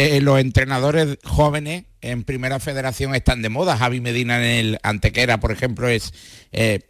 eh, 0.00 0.20
los 0.20 0.38
entrenadores 0.38 1.18
jóvenes 1.24 1.86
en 2.02 2.22
primera 2.22 2.60
federación 2.60 3.16
están 3.16 3.42
de 3.42 3.48
moda. 3.48 3.76
Javi 3.76 4.00
Medina 4.00 4.36
en 4.38 4.44
el 4.44 4.78
Antequera, 4.84 5.40
por 5.40 5.50
ejemplo, 5.50 5.88
es 5.88 6.14
eh, 6.52 6.82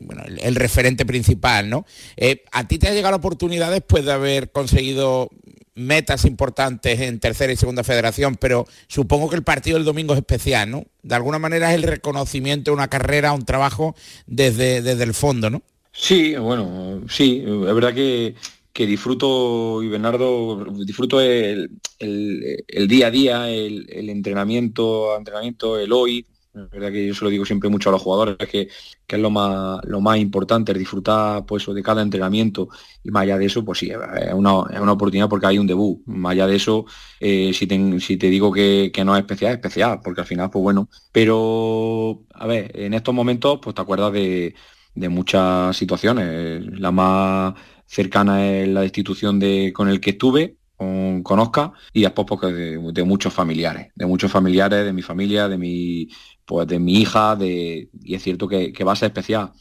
el, 0.43 0.55
referente 0.57 1.07
principal, 1.07 1.71
¿no? 1.71 1.87
Eh, 2.19 2.45
¿A 2.53 2.69
ti 2.69 2.79
te 2.79 2.87
ha 2.87 2.93
llegado 2.93 3.13
la 3.13 3.17
oportunidad 3.17 3.71
después 3.71 4.05
de 4.05 4.13
haber 4.13 4.53
conseguido 4.53 5.31
metas 5.79 6.25
importantes 6.25 7.01
en 7.01 7.21
tercera 7.21 7.53
y 7.53 7.57
segunda 7.57 7.85
federación, 7.85 8.37
pero 8.37 8.67
supongo 8.89 9.31
que 9.31 9.37
el 9.37 9.45
partido 9.45 9.77
del 9.77 9.85
domingo 9.85 10.15
es 10.15 10.19
especial, 10.19 10.71
¿no? 10.71 10.85
De 11.03 11.15
alguna 11.15 11.39
manera 11.39 11.71
es 11.71 11.77
el 11.77 11.85
reconocimiento 11.85 12.71
de 12.71 12.75
una 12.75 12.89
carrera, 12.89 13.33
un 13.33 13.45
trabajo 13.45 13.95
desde, 14.27 14.83
desde 14.83 15.05
el 15.05 15.15
fondo, 15.15 15.51
¿no? 15.51 15.63
Sí, 15.93 16.37
bueno, 16.37 17.03
sí, 17.09 17.43
es 17.45 17.75
verdad 17.75 17.95
que 17.95 18.35
que 18.79 18.87
disfruto, 18.87 19.83
y 19.83 19.89
Bernardo, 19.89 20.65
disfruto 20.85 21.21
el, 21.21 21.69
día 21.99 23.09
a 23.09 23.11
día, 23.11 23.51
el, 23.51 24.09
entrenamiento, 24.09 25.17
entrenamiento, 25.17 25.81
el 25.81 25.93
hoy. 25.93 26.25
La 26.59 26.67
verdad 26.67 26.93
que 26.93 27.07
yo 27.07 27.15
se 27.15 27.25
lo 27.25 27.31
digo 27.31 27.45
siempre 27.45 27.71
mucho 27.71 27.89
a 27.89 27.93
los 27.93 28.03
jugadores, 28.03 28.37
que, 28.37 28.69
que 29.07 29.17
es 29.17 29.23
lo 29.23 29.31
más, 29.31 29.81
lo 29.85 30.01
más 30.01 30.19
importante, 30.19 30.73
el 30.73 30.79
disfrutar 30.79 31.47
pues, 31.47 31.67
de 31.67 31.83
cada 31.83 32.03
entrenamiento. 32.03 32.69
Y 33.05 33.11
más 33.11 33.23
allá 33.23 33.39
de 33.39 33.47
eso, 33.47 33.65
pues 33.65 33.79
sí, 33.79 33.91
es 33.91 34.33
una, 34.33 34.65
es 34.71 34.81
una 34.81 34.93
oportunidad 34.93 35.29
porque 35.29 35.47
hay 35.47 35.59
un 35.59 35.67
debut. 35.67 36.01
Más 36.07 36.33
allá 36.33 36.47
de 36.47 36.57
eso, 36.57 36.87
eh, 37.21 37.53
si, 37.55 37.67
te, 37.67 38.01
si 38.01 38.17
te 38.17 38.29
digo 38.29 38.53
que, 38.53 38.93
no 39.05 39.15
es 39.17 39.21
especial, 39.21 39.53
es 39.53 39.57
especial, 39.59 40.01
porque 40.03 40.23
al 40.23 40.27
final, 40.27 40.51
pues 40.51 40.63
bueno. 40.63 40.89
Pero, 41.13 42.25
a 42.35 42.47
ver, 42.47 42.71
en 42.75 42.95
estos 42.95 43.15
momentos, 43.15 43.61
pues 43.63 43.75
te 43.75 43.83
acuerdas 43.83 44.13
de, 44.13 44.55
de 44.95 45.09
muchas 45.09 45.77
situaciones. 45.77 46.63
La 46.79 46.91
más 46.91 47.55
cercana 47.87 48.47
es 48.47 48.69
la 48.69 48.85
institución 48.85 49.39
de, 49.39 49.73
con 49.75 49.89
el 49.89 50.01
que 50.01 50.11
estuve, 50.11 50.59
con, 50.77 51.23
conozca 51.23 51.73
y 51.93 52.03
después 52.03 52.27
porque 52.29 52.47
de, 52.47 53.05
muchos 53.05 53.33
familiares, 53.33 53.89
de 53.95 54.07
muchos 54.07 54.31
familiares, 54.31 54.85
de 54.85 54.93
mi 54.93 55.03
familia, 55.03 55.49
de 55.49 55.59
mi, 55.59 56.09
pues 56.49 56.67
de 56.67 56.79
mi 56.79 56.95
hija, 56.95 57.37
de, 57.37 57.91
y 58.03 58.15
es 58.15 58.23
cierto 58.23 58.49
que, 58.49 58.73
va 58.83 58.93
a 58.93 58.97
ser 58.97 59.09
especial, 59.09 59.53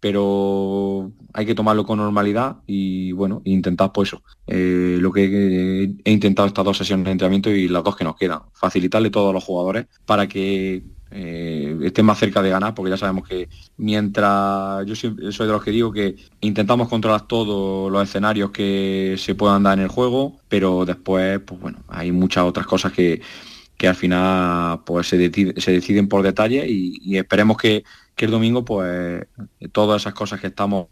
pero 0.00 1.12
hay 1.32 1.46
que 1.46 1.54
tomarlo 1.54 1.86
con 1.86 1.98
normalidad 1.98 2.56
y 2.66 3.12
bueno, 3.12 3.42
intentar 3.44 3.92
pues 3.92 4.08
eso, 4.08 4.24
eh, 4.48 4.98
lo 5.00 5.12
que 5.12 5.94
he 6.04 6.10
intentado 6.10 6.48
estas 6.48 6.64
dos 6.64 6.76
sesiones 6.76 7.04
de 7.04 7.12
entrenamiento 7.12 7.48
y 7.48 7.68
las 7.68 7.84
dos 7.84 7.94
que 7.94 8.02
nos 8.02 8.16
quedan, 8.16 8.40
facilitarle 8.54 9.10
todo 9.10 9.30
a 9.30 9.32
los 9.32 9.44
jugadores 9.44 9.86
para 10.04 10.26
que 10.26 10.82
eh, 11.12 11.78
estén 11.84 12.06
más 12.06 12.18
cerca 12.18 12.42
de 12.42 12.50
ganar, 12.50 12.74
porque 12.74 12.90
ya 12.90 12.96
sabemos 12.96 13.28
que 13.28 13.48
mientras 13.76 14.84
yo 14.84 14.96
soy 14.96 15.14
de 15.14 15.52
los 15.52 15.62
que 15.62 15.70
digo 15.70 15.92
que 15.92 16.16
intentamos 16.40 16.88
controlar 16.88 17.28
todos 17.28 17.88
los 17.92 18.02
escenarios 18.02 18.50
que 18.50 19.14
se 19.16 19.36
puedan 19.36 19.62
dar 19.62 19.78
en 19.78 19.84
el 19.84 19.90
juego, 19.90 20.40
pero 20.48 20.84
después, 20.84 21.38
pues 21.46 21.60
bueno, 21.60 21.84
hay 21.86 22.10
muchas 22.10 22.42
otras 22.42 22.66
cosas 22.66 22.92
que, 22.92 23.22
que 23.76 23.88
al 23.88 23.96
final 23.96 24.82
pues 24.84 25.08
se, 25.08 25.16
deciden 25.18 26.08
por 26.08 26.22
detalle 26.22 26.66
y, 26.68 27.16
esperemos 27.16 27.56
que, 27.56 27.84
que, 28.14 28.26
el 28.26 28.30
domingo 28.30 28.64
pues 28.64 29.26
todas 29.72 30.02
esas 30.02 30.14
cosas 30.14 30.40
que 30.40 30.48
estamos 30.48 30.86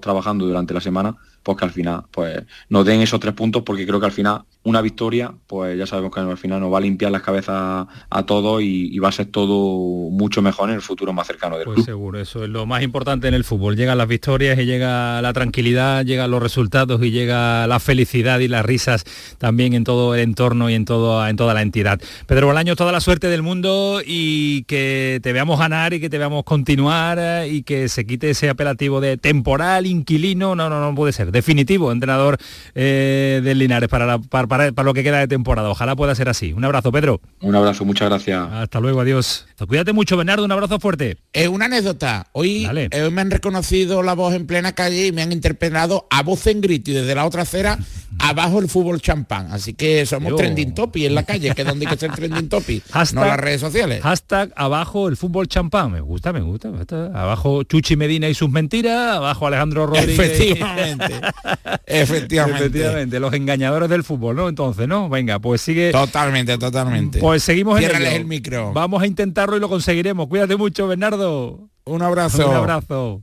trabajando 0.00 0.46
durante 0.46 0.74
la 0.74 0.80
semana 0.80 1.16
pues 1.42 1.58
que 1.58 1.64
al 1.64 1.70
final 1.70 2.04
pues 2.10 2.42
nos 2.68 2.84
den 2.84 3.00
esos 3.00 3.20
tres 3.20 3.34
puntos 3.34 3.62
porque 3.62 3.86
creo 3.86 4.00
que 4.00 4.06
al 4.06 4.12
final 4.12 4.42
una 4.64 4.80
victoria 4.80 5.32
pues 5.46 5.76
ya 5.76 5.86
sabemos 5.86 6.14
que 6.14 6.20
al 6.20 6.38
final 6.38 6.60
nos 6.60 6.72
va 6.72 6.78
a 6.78 6.80
limpiar 6.80 7.10
las 7.10 7.22
cabezas 7.22 7.86
a 8.10 8.22
todos 8.26 8.62
y, 8.62 8.98
va 9.02 9.08
a 9.08 9.12
ser 9.12 9.26
todo 9.26 10.10
mucho 10.10 10.42
mejor 10.42 10.68
en 10.68 10.76
el 10.76 10.82
futuro 10.82 11.12
más 11.12 11.26
cercano 11.26 11.58
del 11.58 11.64
pues 11.64 11.84
seguro 11.84 12.20
eso 12.20 12.44
es 12.44 12.50
lo 12.50 12.66
más 12.66 12.82
importante 12.82 13.26
en 13.26 13.34
el 13.34 13.42
fútbol. 13.42 13.74
Llegan 13.74 13.98
las 13.98 14.06
victorias 14.06 14.56
y 14.60 14.64
llega 14.64 15.20
la 15.20 15.32
tranquilidad 15.32 16.04
llegan 16.04 16.30
los 16.30 16.40
resultados 16.40 17.02
y 17.02 17.10
llega 17.10 17.66
la 17.66 17.80
felicidad 17.80 18.38
y 18.38 18.46
las 18.46 18.64
risas 18.64 19.04
también 19.38 19.72
en 19.72 19.82
todo 19.82 20.14
el 20.14 20.20
entorno 20.20 20.70
y 20.70 20.74
en 20.74 20.84
todo 20.84 21.26
en 21.26 21.34
toda 21.34 21.54
la 21.54 21.62
entidad. 21.62 22.00
Pedro 22.26 22.46
Bolaño 22.46 22.76
toda 22.76 22.92
la 22.92 23.00
suerte 23.00 23.26
del 23.26 23.42
mundo 23.42 24.00
y 24.04 24.62
que 24.64 25.18
te 25.22 25.32
veamos 25.32 25.58
ganar 25.58 25.94
y 25.94 26.00
que 26.00 26.08
te 26.08 26.18
veamos 26.18 26.44
continuar 26.44 27.48
y 27.48 27.64
que 27.64 27.88
se 27.88 28.06
quite 28.06 28.30
ese 28.30 28.48
apelativo 28.48 29.00
de 29.00 29.16
temporal 29.16 29.86
inquilino. 29.86 30.54
No 30.54 30.68
no 30.68 30.80
no 30.80 30.94
puede 30.94 31.12
ser 31.12 31.31
definitivo, 31.32 31.90
entrenador 31.90 32.38
eh, 32.74 33.40
del 33.42 33.58
Linares 33.58 33.88
para, 33.88 34.18
para, 34.18 34.70
lo 34.70 34.94
que 34.94 35.02
queda 35.02 35.18
de 35.18 35.28
temporada. 35.28 35.70
Ojalá 35.70 35.96
pueda 35.96 36.14
ser 36.14 36.28
así. 36.28 36.52
Un 36.52 36.64
abrazo, 36.64 36.92
Pedro. 36.92 37.20
Un 37.40 37.54
abrazo, 37.54 37.84
muchas 37.84 38.08
gracias. 38.08 38.48
Hasta 38.52 38.80
luego, 38.80 39.00
adiós. 39.00 39.46
Cuídate 39.66 39.92
mucho, 39.92 40.16
Bernardo, 40.16 40.44
un 40.44 40.52
abrazo 40.52 40.78
fuerte. 40.78 41.18
Es 41.32 41.48
una 41.48 41.66
anécdota. 41.66 42.26
Hoy, 42.32 42.66
eh, 42.66 43.02
hoy 43.02 43.10
me 43.10 43.20
han 43.20 43.30
reconocido 43.30 44.02
la 44.02 44.14
voz 44.14 44.34
en 44.34 44.46
plena 44.46 44.72
calle 44.72 45.06
y 45.06 45.12
me 45.12 45.22
han 45.22 45.32
interpelado 45.32 46.06
a 46.10 46.22
voz 46.22 46.46
en 46.46 46.60
grito 46.60 46.90
y 46.90 46.94
desde 46.94 47.14
la 47.14 47.24
otra 47.24 47.42
acera 47.42 47.78
abajo 48.18 48.58
el 48.60 48.68
fútbol 48.68 49.00
champán. 49.00 49.52
Así 49.52 49.74
que 49.74 50.06
somos 50.06 50.36
trending 50.36 50.74
topi 50.74 51.06
en 51.06 51.14
la 51.14 51.22
calle, 51.24 51.54
que 51.54 51.62
es 51.62 51.68
donde 51.68 51.86
hay 51.86 51.92
que 51.92 51.98
ser 51.98 52.12
trending 52.12 52.48
topi, 52.48 52.82
no 53.14 53.24
las 53.24 53.38
redes 53.38 53.60
sociales. 53.60 54.02
Hashtag 54.02 54.52
abajo 54.56 55.08
el 55.08 55.16
fútbol 55.16 55.48
champán. 55.48 55.92
Me 55.92 56.00
gusta, 56.00 56.32
me 56.32 56.40
gusta. 56.40 56.68
Abajo 57.14 57.62
Chuchi 57.64 57.96
Medina 57.96 58.28
y 58.28 58.34
sus 58.34 58.50
mentiras, 58.50 59.16
abajo 59.16 59.46
Alejandro 59.46 59.86
Rodríguez. 59.86 60.18
Efectivamente. 60.18 61.14
Efectivamente. 61.86 62.66
Efectivamente. 62.66 63.20
Los 63.20 63.32
engañadores 63.34 63.88
del 63.88 64.04
fútbol, 64.04 64.36
¿no? 64.36 64.48
Entonces, 64.48 64.88
¿no? 64.88 65.08
Venga, 65.08 65.38
pues 65.38 65.60
sigue. 65.60 65.92
Totalmente, 65.92 66.58
totalmente. 66.58 67.18
Pues 67.18 67.42
seguimos 67.42 67.80
en 67.80 68.02
el 68.02 68.24
micro. 68.24 68.72
Vamos 68.72 69.02
a 69.02 69.06
intentarlo 69.06 69.56
y 69.56 69.60
lo 69.60 69.68
conseguiremos. 69.68 70.28
Cuídate 70.28 70.56
mucho, 70.56 70.88
Bernardo. 70.88 71.68
Un 71.84 72.02
abrazo. 72.02 72.48
Un 72.48 72.56
abrazo. 72.56 73.22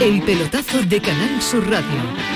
El 0.00 0.22
pelotazo 0.22 0.82
de 0.82 1.00
Canal 1.00 1.40
Sur 1.40 1.68
Radio 1.70 2.35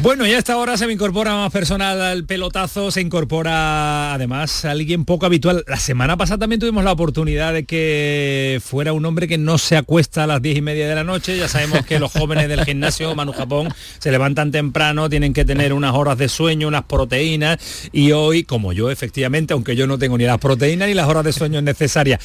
Bueno, 0.00 0.24
y 0.28 0.32
a 0.32 0.38
esta 0.38 0.56
hora 0.56 0.76
se 0.76 0.86
me 0.86 0.92
incorpora 0.92 1.34
más 1.34 1.50
personal 1.50 2.00
al 2.00 2.24
pelotazo, 2.24 2.92
se 2.92 3.00
incorpora 3.00 4.14
además 4.14 4.64
alguien 4.64 5.04
poco 5.04 5.26
habitual. 5.26 5.64
La 5.66 5.76
semana 5.76 6.16
pasada 6.16 6.38
también 6.38 6.60
tuvimos 6.60 6.84
la 6.84 6.92
oportunidad 6.92 7.52
de 7.52 7.64
que 7.64 8.60
fuera 8.64 8.92
un 8.92 9.04
hombre 9.06 9.26
que 9.26 9.38
no 9.38 9.58
se 9.58 9.76
acuesta 9.76 10.22
a 10.22 10.26
las 10.28 10.40
diez 10.40 10.56
y 10.56 10.62
media 10.62 10.88
de 10.88 10.94
la 10.94 11.02
noche. 11.02 11.36
Ya 11.36 11.48
sabemos 11.48 11.84
que 11.84 11.98
los 11.98 12.12
jóvenes 12.12 12.48
del 12.48 12.64
gimnasio 12.64 13.12
Manu 13.16 13.32
Japón 13.32 13.74
se 13.98 14.12
levantan 14.12 14.52
temprano, 14.52 15.10
tienen 15.10 15.32
que 15.32 15.44
tener 15.44 15.72
unas 15.72 15.94
horas 15.96 16.16
de 16.16 16.28
sueño, 16.28 16.68
unas 16.68 16.84
proteínas. 16.84 17.58
Y 17.90 18.12
hoy, 18.12 18.44
como 18.44 18.72
yo 18.72 18.92
efectivamente, 18.92 19.52
aunque 19.52 19.74
yo 19.74 19.88
no 19.88 19.98
tengo 19.98 20.16
ni 20.16 20.26
las 20.26 20.38
proteínas 20.38 20.86
ni 20.86 20.94
las 20.94 21.08
horas 21.08 21.24
de 21.24 21.32
sueño 21.32 21.60
necesarias, 21.60 22.20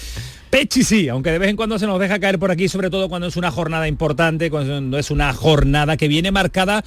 Pechi 0.52 0.84
sí, 0.84 1.10
aunque 1.10 1.32
de 1.32 1.40
vez 1.40 1.50
en 1.50 1.56
cuando 1.56 1.80
se 1.80 1.88
nos 1.88 2.00
deja 2.00 2.20
caer 2.20 2.38
por 2.38 2.52
aquí, 2.52 2.70
sobre 2.70 2.92
todo 2.92 3.10
cuando 3.10 3.28
es 3.28 3.36
una 3.36 3.50
jornada 3.50 3.88
importante, 3.88 4.52
cuando 4.52 5.00
es 5.00 5.10
una 5.10 5.34
jornada 5.34 5.98
que 5.98 6.08
viene 6.08 6.30
marcada 6.30 6.84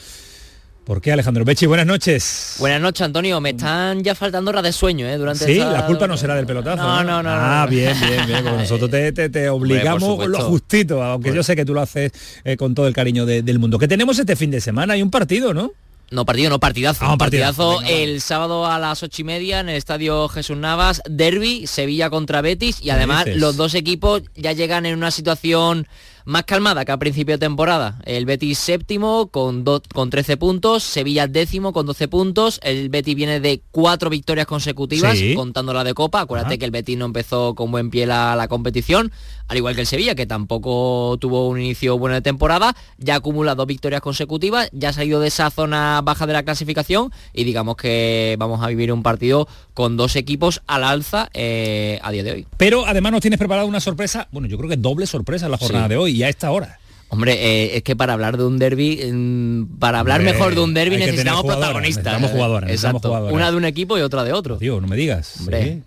¿Por 0.86 1.00
qué, 1.00 1.10
Alejandro 1.10 1.44
Pechi? 1.44 1.66
Buenas 1.66 1.84
noches. 1.84 2.54
Buenas 2.60 2.80
noches, 2.80 3.00
Antonio. 3.00 3.40
Me 3.40 3.50
están 3.50 4.04
ya 4.04 4.14
faltando 4.14 4.50
horas 4.50 4.62
de 4.62 4.72
sueño, 4.72 5.08
¿eh? 5.08 5.16
Durante 5.16 5.44
Sí, 5.44 5.56
la 5.56 5.84
culpa 5.84 6.06
no 6.06 6.16
será 6.16 6.36
del 6.36 6.46
pelotazo. 6.46 6.80
No, 6.80 7.02
no, 7.02 7.24
no. 7.24 7.28
ah, 7.28 7.66
bien, 7.68 7.92
bien, 7.98 8.24
bien. 8.24 8.44
Porque 8.44 8.58
nosotros 8.58 8.88
te, 8.88 9.48
obligamos 9.50 10.28
lo 10.28 10.40
justito, 10.42 11.02
aunque 11.02 11.34
yo 11.34 11.42
sé 11.42 11.56
que 11.56 11.64
tú 11.64 11.74
lo 11.74 11.80
haces 11.80 12.12
eh, 12.44 12.56
con 12.56 12.76
todo 12.76 12.86
el 12.86 12.94
cariño 12.94 13.26
del 13.26 13.58
mundo. 13.58 13.80
Que 13.80 13.88
tenemos 13.88 14.16
este 14.20 14.36
fin 14.36 14.52
de 14.52 14.60
semana, 14.60 14.92
hay 14.94 15.02
un 15.02 15.10
partido, 15.10 15.52
¿no? 15.52 15.72
No, 16.12 16.24
partido, 16.24 16.50
no, 16.50 16.60
partidazo. 16.60 17.04
Ah, 17.04 17.14
un 17.14 17.18
partidazo, 17.18 17.82
el 17.82 18.20
sábado 18.20 18.64
a 18.64 18.78
las 18.78 19.02
ocho 19.02 19.22
y 19.22 19.24
media 19.24 19.58
en 19.58 19.68
el 19.68 19.74
estadio 19.74 20.28
Jesús 20.28 20.56
Navas, 20.56 21.02
Derby, 21.10 21.66
Sevilla 21.66 22.10
contra 22.10 22.42
Betis 22.42 22.78
y 22.80 22.90
además 22.90 23.26
los 23.34 23.56
dos 23.56 23.74
equipos 23.74 24.22
ya 24.36 24.52
llegan 24.52 24.86
en 24.86 24.96
una 24.96 25.10
situación 25.10 25.88
más 26.26 26.42
calmada 26.42 26.84
que 26.84 26.92
a 26.92 26.98
principio 26.98 27.36
de 27.36 27.38
temporada. 27.38 28.00
El 28.04 28.26
Betis 28.26 28.58
séptimo 28.58 29.28
con, 29.28 29.64
con 29.94 30.10
13 30.10 30.36
puntos, 30.36 30.82
Sevilla 30.82 31.28
décimo 31.28 31.72
con 31.72 31.86
12 31.86 32.08
puntos. 32.08 32.60
El 32.62 32.88
Betis 32.88 33.14
viene 33.14 33.40
de 33.40 33.62
cuatro 33.70 34.10
victorias 34.10 34.46
consecutivas, 34.46 35.18
contando 35.36 35.72
la 35.72 35.84
de 35.84 35.94
Copa. 35.94 36.20
Acuérdate 36.20 36.58
que 36.58 36.64
el 36.64 36.72
Betis 36.72 36.98
no 36.98 37.04
empezó 37.06 37.54
con 37.54 37.70
buen 37.70 37.90
pie 37.90 38.06
la, 38.06 38.34
la, 38.34 38.48
competición, 38.48 39.12
al 39.46 39.56
igual 39.56 39.76
que 39.76 39.82
el 39.82 39.86
Sevilla, 39.86 40.16
que 40.16 40.26
tampoco 40.26 41.16
tuvo 41.20 41.48
un 41.48 41.60
inicio 41.60 41.96
bueno 41.96 42.16
de 42.16 42.22
temporada. 42.22 42.74
Ya 42.98 43.14
acumula 43.14 43.54
dos 43.54 43.68
victorias 43.68 44.00
consecutivas, 44.00 44.68
ya 44.72 44.92
ha 44.96 45.04
ido 45.04 45.20
de 45.20 45.28
esa 45.28 45.48
zona 45.50 46.00
baja 46.02 46.26
de 46.26 46.32
la 46.32 46.42
clasificación 46.42 47.12
y 47.32 47.44
digamos 47.44 47.76
que 47.76 48.34
vamos 48.38 48.64
a 48.64 48.66
vivir 48.66 48.92
un 48.92 49.04
partido 49.04 49.46
con 49.74 49.96
dos 49.96 50.16
equipos 50.16 50.60
al 50.66 50.82
alza 50.82 51.30
eh, 51.34 52.00
a 52.02 52.10
día 52.10 52.24
de 52.24 52.32
hoy. 52.32 52.46
Pero 52.56 52.84
además 52.84 53.12
nos 53.12 53.20
tienes 53.20 53.38
preparado 53.38 53.68
una 53.68 53.78
sorpresa, 53.78 54.26
bueno, 54.32 54.48
yo 54.48 54.58
creo 54.58 54.68
que 54.68 54.76
doble 54.76 55.06
sorpresa 55.06 55.46
en 55.46 55.52
la 55.52 55.58
jornada 55.58 55.86
de 55.86 55.96
hoy 55.96 56.15
y 56.16 56.22
a 56.22 56.28
esta 56.28 56.50
hora. 56.50 56.78
Hombre, 57.08 57.34
eh, 57.34 57.76
es 57.76 57.82
que 57.84 57.94
para 57.94 58.14
hablar 58.14 58.36
de 58.36 58.44
un 58.44 58.58
derby, 58.58 59.00
mm, 59.12 59.78
para 59.78 60.00
hablar 60.00 60.22
mejor 60.22 60.54
de 60.54 60.60
un 60.60 60.74
derby 60.74 60.96
necesitamos 60.96 61.44
protagonistas. 61.44 62.04
Necesitamos 62.04 62.30
jugadores. 62.32 62.70
Exacto. 62.70 63.12
Una 63.30 63.50
de 63.50 63.56
un 63.56 63.64
equipo 63.64 63.96
y 63.96 64.00
otra 64.00 64.24
de 64.24 64.32
otro. 64.32 64.58
Tío, 64.58 64.80
no 64.80 64.88
me 64.88 64.96
digas. 64.96 65.40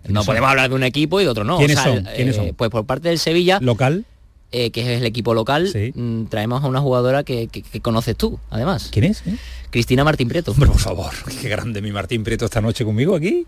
no 0.08 0.24
podemos 0.24 0.48
hablar 0.48 0.70
de 0.70 0.74
un 0.74 0.82
equipo 0.82 1.20
y 1.20 1.24
de 1.24 1.30
otro 1.30 1.44
no. 1.44 1.58
¿Quiénes, 1.58 1.78
son? 1.78 2.06
Eh, 2.08 2.54
pues 2.56 2.70
por 2.70 2.86
parte 2.86 3.08
del 3.08 3.18
Sevilla. 3.18 3.58
Local. 3.60 4.04
que 4.50 4.70
es 4.74 4.86
el 4.86 5.04
equipo 5.04 5.34
local, 5.34 5.70
mm, 5.94 6.24
traemos 6.24 6.64
a 6.64 6.66
una 6.66 6.80
jugadora 6.80 7.22
que, 7.22 7.48
conoces 7.82 8.16
tú, 8.16 8.38
además. 8.48 8.88
¿Quién 8.90 9.04
es? 9.04 9.22
Cristina 9.70 10.04
Martín 10.04 10.28
Prieto. 10.28 10.52
Por 10.54 10.78
favor, 10.78 11.12
qué 11.40 11.48
grande 11.48 11.80
mi 11.80 11.92
Martín 11.92 12.24
Prieto 12.24 12.44
esta 12.44 12.60
noche 12.60 12.84
conmigo 12.84 13.14
aquí. 13.14 13.46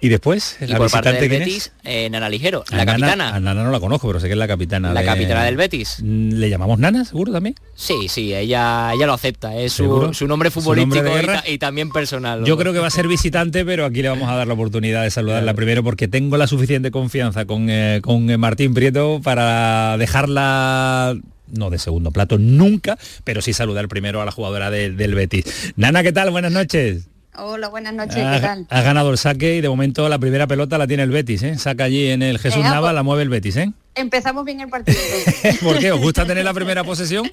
Y 0.00 0.08
después, 0.08 0.56
y 0.60 0.66
la 0.66 0.78
por 0.78 0.90
parte 0.90 1.12
del 1.12 1.28
Betis, 1.28 1.72
eh, 1.84 2.08
Nana 2.10 2.28
Ligero, 2.28 2.64
la 2.70 2.86
capitana. 2.86 3.34
A 3.34 3.40
Nana 3.40 3.64
no 3.64 3.70
la 3.70 3.80
conozco, 3.80 4.06
pero 4.06 4.20
sé 4.20 4.26
que 4.26 4.32
es 4.32 4.38
la 4.38 4.48
capitana. 4.48 4.92
La 4.92 5.04
capitana 5.04 5.44
del 5.44 5.56
Betis. 5.56 5.98
Mm, 6.02 6.34
¿Le 6.34 6.48
llamamos 6.48 6.78
Nana, 6.78 7.04
seguro 7.04 7.32
también? 7.32 7.54
Sí, 7.74 8.08
sí, 8.08 8.34
ella, 8.34 8.92
ella 8.94 9.06
lo 9.06 9.12
acepta. 9.12 9.56
Es 9.56 9.72
su, 9.72 10.14
su, 10.14 10.26
nombre 10.26 10.50
futbolístico 10.50 11.04
y, 11.46 11.58
también 11.58 11.90
personal. 11.90 12.44
Yo 12.44 12.56
creo 12.56 12.72
que 12.72 12.78
va 12.78 12.86
a 12.86 12.90
ser 12.90 13.08
visitante, 13.08 13.64
pero 13.64 13.84
aquí 13.84 14.02
le 14.02 14.08
vamos 14.08 14.28
a 14.28 14.36
dar 14.36 14.46
la 14.46 14.54
oportunidad 14.54 15.02
de 15.02 15.10
saludarla 15.10 15.54
primero 15.54 15.82
porque 15.82 16.08
tengo 16.08 16.36
la 16.36 16.46
suficiente 16.46 16.90
confianza 16.90 17.44
con, 17.44 17.68
eh, 17.68 18.00
con 18.02 18.30
eh, 18.30 18.38
Martín 18.38 18.74
Prieto 18.74 19.20
para 19.22 19.96
dejarla 19.98 21.16
no 21.52 21.70
de 21.70 21.78
segundo 21.78 22.10
plato 22.10 22.38
nunca, 22.38 22.98
pero 23.24 23.42
sí 23.42 23.52
saludar 23.52 23.88
primero 23.88 24.20
a 24.20 24.24
la 24.24 24.32
jugadora 24.32 24.70
del 24.70 25.14
Betis. 25.14 25.72
Nana, 25.76 26.02
¿qué 26.02 26.12
tal? 26.12 26.30
Buenas 26.30 26.52
noches. 26.52 27.08
Hola, 27.34 27.68
buenas 27.68 27.94
noches, 27.94 28.16
¿qué 28.16 28.40
tal? 28.40 28.66
Has 28.68 28.84
ganado 28.84 29.10
el 29.10 29.16
saque 29.16 29.56
y 29.56 29.60
de 29.62 29.68
momento 29.68 30.06
la 30.10 30.18
primera 30.18 30.46
pelota 30.46 30.76
la 30.76 30.86
tiene 30.86 31.02
el 31.02 31.10
Betis, 31.10 31.42
¿eh? 31.42 31.56
Saca 31.56 31.84
allí 31.84 32.08
en 32.08 32.22
el 32.22 32.38
Jesús 32.38 32.62
Nava, 32.62 32.88
pues 32.88 32.94
la 32.94 33.02
mueve 33.02 33.22
el 33.22 33.30
Betis, 33.30 33.56
¿eh? 33.56 33.72
Empezamos 33.94 34.44
bien 34.44 34.60
el 34.60 34.68
partido. 34.68 34.98
¿Por 35.62 35.78
qué? 35.78 35.92
¿Os 35.92 36.00
gusta 36.00 36.26
tener 36.26 36.44
la 36.44 36.52
primera 36.52 36.84
posesión? 36.84 37.30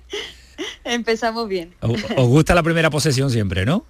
Empezamos 0.85 1.49
bien. 1.49 1.73
¿Os 1.81 2.27
gusta 2.27 2.55
la 2.55 2.63
primera 2.63 2.89
posesión 2.89 3.29
siempre, 3.29 3.65
no? 3.65 3.85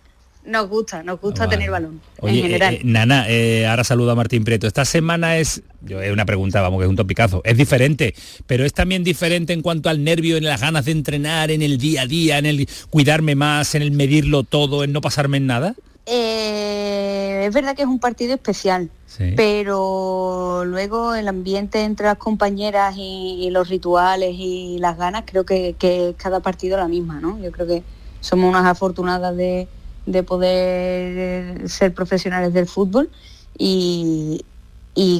Nos 0.50 0.68
gusta, 0.68 1.04
nos 1.04 1.22
gusta 1.22 1.48
tener 1.48 1.70
balón. 1.70 2.02
en 2.24 2.36
general. 2.36 2.74
Eh, 2.74 2.82
Nana, 2.84 3.30
eh, 3.30 3.68
ahora 3.68 3.84
saludo 3.84 4.12
a 4.12 4.16
Martín 4.16 4.44
Prieto. 4.44 4.66
Esta 4.66 4.84
semana 4.84 5.38
es, 5.38 5.62
yo 5.82 6.02
es 6.02 6.12
una 6.12 6.26
pregunta, 6.26 6.60
vamos, 6.62 6.80
que 6.80 6.86
es 6.86 6.90
un 6.90 6.96
topicazo. 6.96 7.42
Es 7.46 7.56
diferente, 7.56 8.16
pero 8.48 8.66
es 8.66 8.74
también 8.74 9.04
diferente 9.04 9.54
en 9.54 9.62
cuanto 9.62 9.90
al 9.90 10.04
nervio, 10.04 10.38
en 10.38 10.46
las 10.46 10.60
ganas 10.60 10.86
de 10.86 10.92
entrenar, 10.94 11.52
en 11.52 11.62
el 11.62 11.78
día 11.78 12.02
a 12.02 12.06
día, 12.08 12.40
en 12.40 12.48
el 12.48 12.68
cuidarme 12.90 13.36
más, 13.36 13.76
en 13.76 13.84
el 13.84 13.92
medirlo 13.92 14.42
todo, 14.42 14.84
en 14.84 14.92
no 14.92 15.02
pasarme 15.02 15.38
en 15.38 15.46
nada. 15.46 15.76
Eh, 16.08 17.46
es 17.48 17.54
verdad 17.54 17.76
que 17.76 17.84
es 17.84 17.88
un 17.88 18.00
partido 18.00 18.34
especial, 18.34 18.90
pero 19.36 20.64
luego 20.66 21.14
el 21.14 21.28
ambiente 21.28 21.84
entre 21.84 22.08
las 22.08 22.18
compañeras 22.18 22.96
y, 22.98 23.50
los 23.52 23.70
rituales 23.70 24.34
y 24.34 24.80
las 24.80 24.98
ganas, 24.98 25.26
creo 25.28 25.46
que, 25.46 25.76
que 25.78 26.16
cada 26.18 26.40
partido 26.40 26.76
la 26.78 26.88
misma, 26.88 27.20
¿no? 27.22 27.40
Yo 27.40 27.52
creo 27.52 27.68
que 27.68 27.84
somos 28.20 28.50
unas 28.50 28.66
afortunadas 28.66 29.38
de, 29.38 29.68
de 30.12 30.24
poder 30.24 31.70
ser 31.70 31.94
profesionales 31.94 32.54
del 32.54 32.66
fútbol 32.66 33.10
y, 33.58 34.44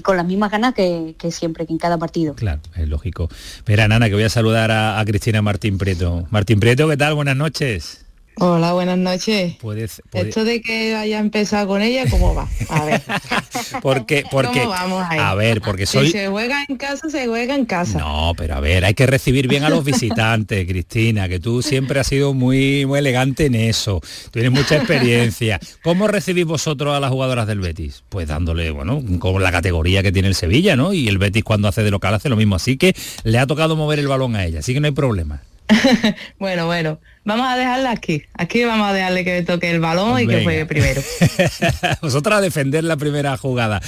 con 0.04 0.18
las 0.18 0.26
mismas 0.26 0.52
ganas 0.52 0.74
que, 0.74 1.16
siempre, 1.32 1.66
que 1.66 1.74
en 1.74 1.80
cada 1.80 1.98
partido. 1.98 2.34
Claro, 2.34 2.62
es 2.76 2.88
lógico. 2.88 3.30
Espera, 3.32 3.88
Nana, 3.88 4.08
que 4.10 4.16
voy 4.16 4.24
a 4.24 4.30
saludar 4.30 4.72
a, 4.72 5.00
a 5.00 5.06
Cristina 5.06 5.42
Martín 5.42 5.78
Prieto. 5.78 6.28
Martín 6.32 6.60
Prieto, 6.60 6.90
¿qué 6.90 6.98
tal? 6.98 7.14
Buenas 7.14 7.38
noches. 7.38 8.09
Hola, 8.42 8.72
buenas 8.72 8.98
noches. 8.98 9.58
¿Puedes, 9.60 10.02
Esto 10.14 10.46
de 10.46 10.62
que 10.62 10.96
haya 10.96 11.20
empezado 11.20 11.68
con 11.68 11.82
ella, 11.82 12.10
¿cómo 12.10 12.34
va? 12.34 12.48
A 12.70 12.86
ver. 12.86 13.02
porque, 13.82 14.24
porque, 14.32 14.66
vamos 14.66 15.04
a 15.10 15.36
ver, 15.36 15.60
porque 15.60 15.86
soy... 15.86 16.06
Si 16.06 16.14
se 16.14 16.28
juega 16.30 16.64
en 16.70 16.78
casa, 16.78 17.10
se 17.10 17.28
juega 17.28 17.54
en 17.54 17.66
casa. 17.66 18.00
No, 18.00 18.34
pero 18.38 18.56
a 18.56 18.62
ver, 18.62 18.86
hay 18.86 18.94
que 18.94 19.06
recibir 19.08 19.50
bien 19.50 19.66
a 19.66 19.70
los 19.70 19.84
visitantes, 19.84 20.66
Cristina, 20.70 21.28
que 21.28 21.42
tú 21.42 21.62
siempre 21.62 22.00
has 22.00 22.08
sido 22.08 22.34
muy, 22.34 22.86
muy 22.86 23.00
elegante 23.00 23.48
en 23.48 23.56
eso. 23.56 24.00
Tienes 24.32 24.52
mucha 24.52 24.78
experiencia. 24.78 25.60
¿Cómo 25.84 26.08
recibís 26.08 26.46
vosotros 26.46 26.96
a 26.96 27.02
las 27.02 27.12
jugadoras 27.12 27.46
del 27.46 27.60
Betis? 27.60 28.04
Pues 28.08 28.30
dándole, 28.30 28.72
bueno, 28.72 29.04
con 29.20 29.44
la 29.44 29.52
categoría 29.52 30.02
que 30.02 30.14
tiene 30.14 30.30
el 30.30 30.36
Sevilla, 30.36 30.78
¿no? 30.78 30.94
Y 30.94 31.10
el 31.10 31.18
Betis 31.18 31.44
cuando 31.44 31.68
hace 31.68 31.84
de 31.84 31.92
local 31.92 32.14
hace 32.14 32.30
lo 32.30 32.38
mismo. 32.38 32.56
Así 32.56 32.78
que 32.78 32.96
le 33.24 33.38
ha 33.38 33.48
tocado 33.48 33.76
mover 33.76 34.00
el 34.00 34.08
balón 34.08 34.38
a 34.38 34.46
ella, 34.46 34.60
así 34.60 34.74
que 34.74 34.80
no 34.80 34.88
hay 34.88 34.94
problema. 34.94 35.42
bueno, 36.40 36.66
bueno, 36.66 37.00
vamos 37.24 37.48
a 37.48 37.56
dejarla 37.56 37.92
aquí. 37.92 38.24
Aquí 38.34 38.64
vamos 38.64 38.90
a 38.90 38.94
dejarle 38.94 39.24
que 39.24 39.44
toque 39.44 39.70
el 39.72 39.80
balón 39.80 40.20
y 40.20 40.28
que 40.28 40.44
juegue 40.44 40.66
primero. 40.66 41.02
Vosotras 42.02 42.40
a 42.40 42.42
defender 42.42 42.84
la 42.84 42.98
primera 42.98 43.38
jugada. 43.38 43.82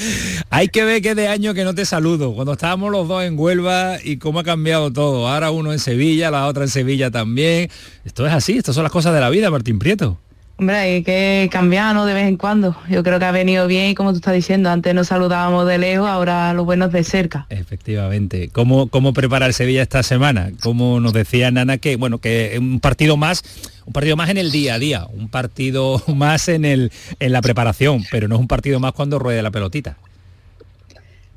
Hay 0.50 0.68
que 0.68 0.84
ver 0.84 1.02
que 1.02 1.16
de 1.16 1.28
año 1.28 1.54
que 1.54 1.64
no 1.64 1.74
te 1.74 1.86
saludo. 1.86 2.34
Cuando 2.34 2.54
estábamos 2.54 2.92
los 2.92 3.08
dos 3.08 3.24
en 3.24 3.38
Huelva 3.38 3.98
y 4.04 4.18
cómo 4.18 4.40
ha 4.40 4.44
cambiado 4.44 4.92
todo. 4.92 5.28
Ahora 5.28 5.52
uno 5.52 5.72
en 5.72 5.80
Sevilla, 5.80 6.32
la 6.32 6.48
otra 6.48 6.64
en 6.64 6.70
Sevilla 6.70 7.10
también. 7.12 7.70
Esto 8.06 8.26
es 8.28 8.34
así, 8.34 8.58
estas 8.58 8.76
son 8.76 8.84
las 8.84 8.92
cosas 8.92 9.14
de 9.14 9.20
la 9.20 9.30
vida, 9.30 9.50
Martín 9.50 9.80
Prieto. 9.80 10.20
Hombre, 10.62 10.76
hay 10.78 11.02
que 11.02 11.50
cambiar, 11.52 11.96
¿no? 11.96 12.06
De 12.06 12.14
vez 12.14 12.28
en 12.28 12.38
cuando. 12.38 12.78
Yo 12.88 13.02
creo 13.02 13.18
que 13.18 13.26
ha 13.26 13.32
venido 13.32 13.66
bien 13.66 13.90
y 13.90 13.96
como 13.96 14.12
tú 14.12 14.18
estás 14.18 14.36
diciendo, 14.36 14.70
antes 14.70 14.94
nos 14.94 15.08
saludábamos 15.08 15.68
de 15.68 15.80
lejos, 15.80 16.08
ahora 16.08 16.54
los 16.54 16.66
buenos 16.66 16.92
de 16.92 17.04
cerca. 17.04 17.48
Efectivamente. 17.50 18.50
¿Cómo, 18.50 18.88
cómo 18.88 19.12
prepara 19.12 19.48
el 19.48 19.56
Sevilla 19.56 19.82
esta 19.82 20.04
semana? 20.04 20.52
Como 20.62 21.00
nos 21.00 21.14
decía 21.14 21.50
Nana 21.50 21.80
que, 21.80 21.96
bueno, 21.96 22.20
que 22.20 22.58
un 22.60 22.80
partido 22.80 23.18
más, 23.18 23.42
un 23.88 23.94
partido 23.94 24.16
más 24.16 24.30
en 24.30 24.38
el 24.38 24.52
día 24.52 24.76
a 24.76 24.80
día, 24.80 25.08
un 25.12 25.30
partido 25.30 26.00
más 26.16 26.48
en, 26.48 26.64
el, 26.64 26.92
en 27.20 27.32
la 27.32 27.42
preparación, 27.42 28.06
pero 28.12 28.28
no 28.28 28.36
es 28.36 28.42
un 28.42 28.48
partido 28.48 28.80
más 28.80 28.92
cuando 28.92 29.18
ruede 29.18 29.42
la 29.42 29.50
pelotita. 29.50 29.98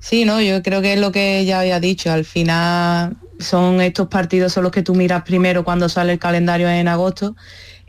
Sí, 0.01 0.27
no, 0.27 0.43
yo 0.43 0.63
creo 0.63 0.83
que 0.83 0.93
es 0.93 1.01
lo 1.01 1.13
que 1.13 1.47
ya 1.47 1.61
había 1.61 1.81
dicho. 1.81 2.13
Al 2.13 2.27
final 2.27 3.17
son 3.39 3.81
estos 3.81 4.09
partidos 4.09 4.53
son 4.53 4.65
los 4.65 4.73
que 4.73 4.83
tú 4.83 4.95
miras 4.95 5.23
primero 5.23 5.65
cuando 5.65 5.89
sale 5.89 6.13
el 6.13 6.19
calendario 6.19 6.69
en 6.69 6.89
agosto 6.89 7.35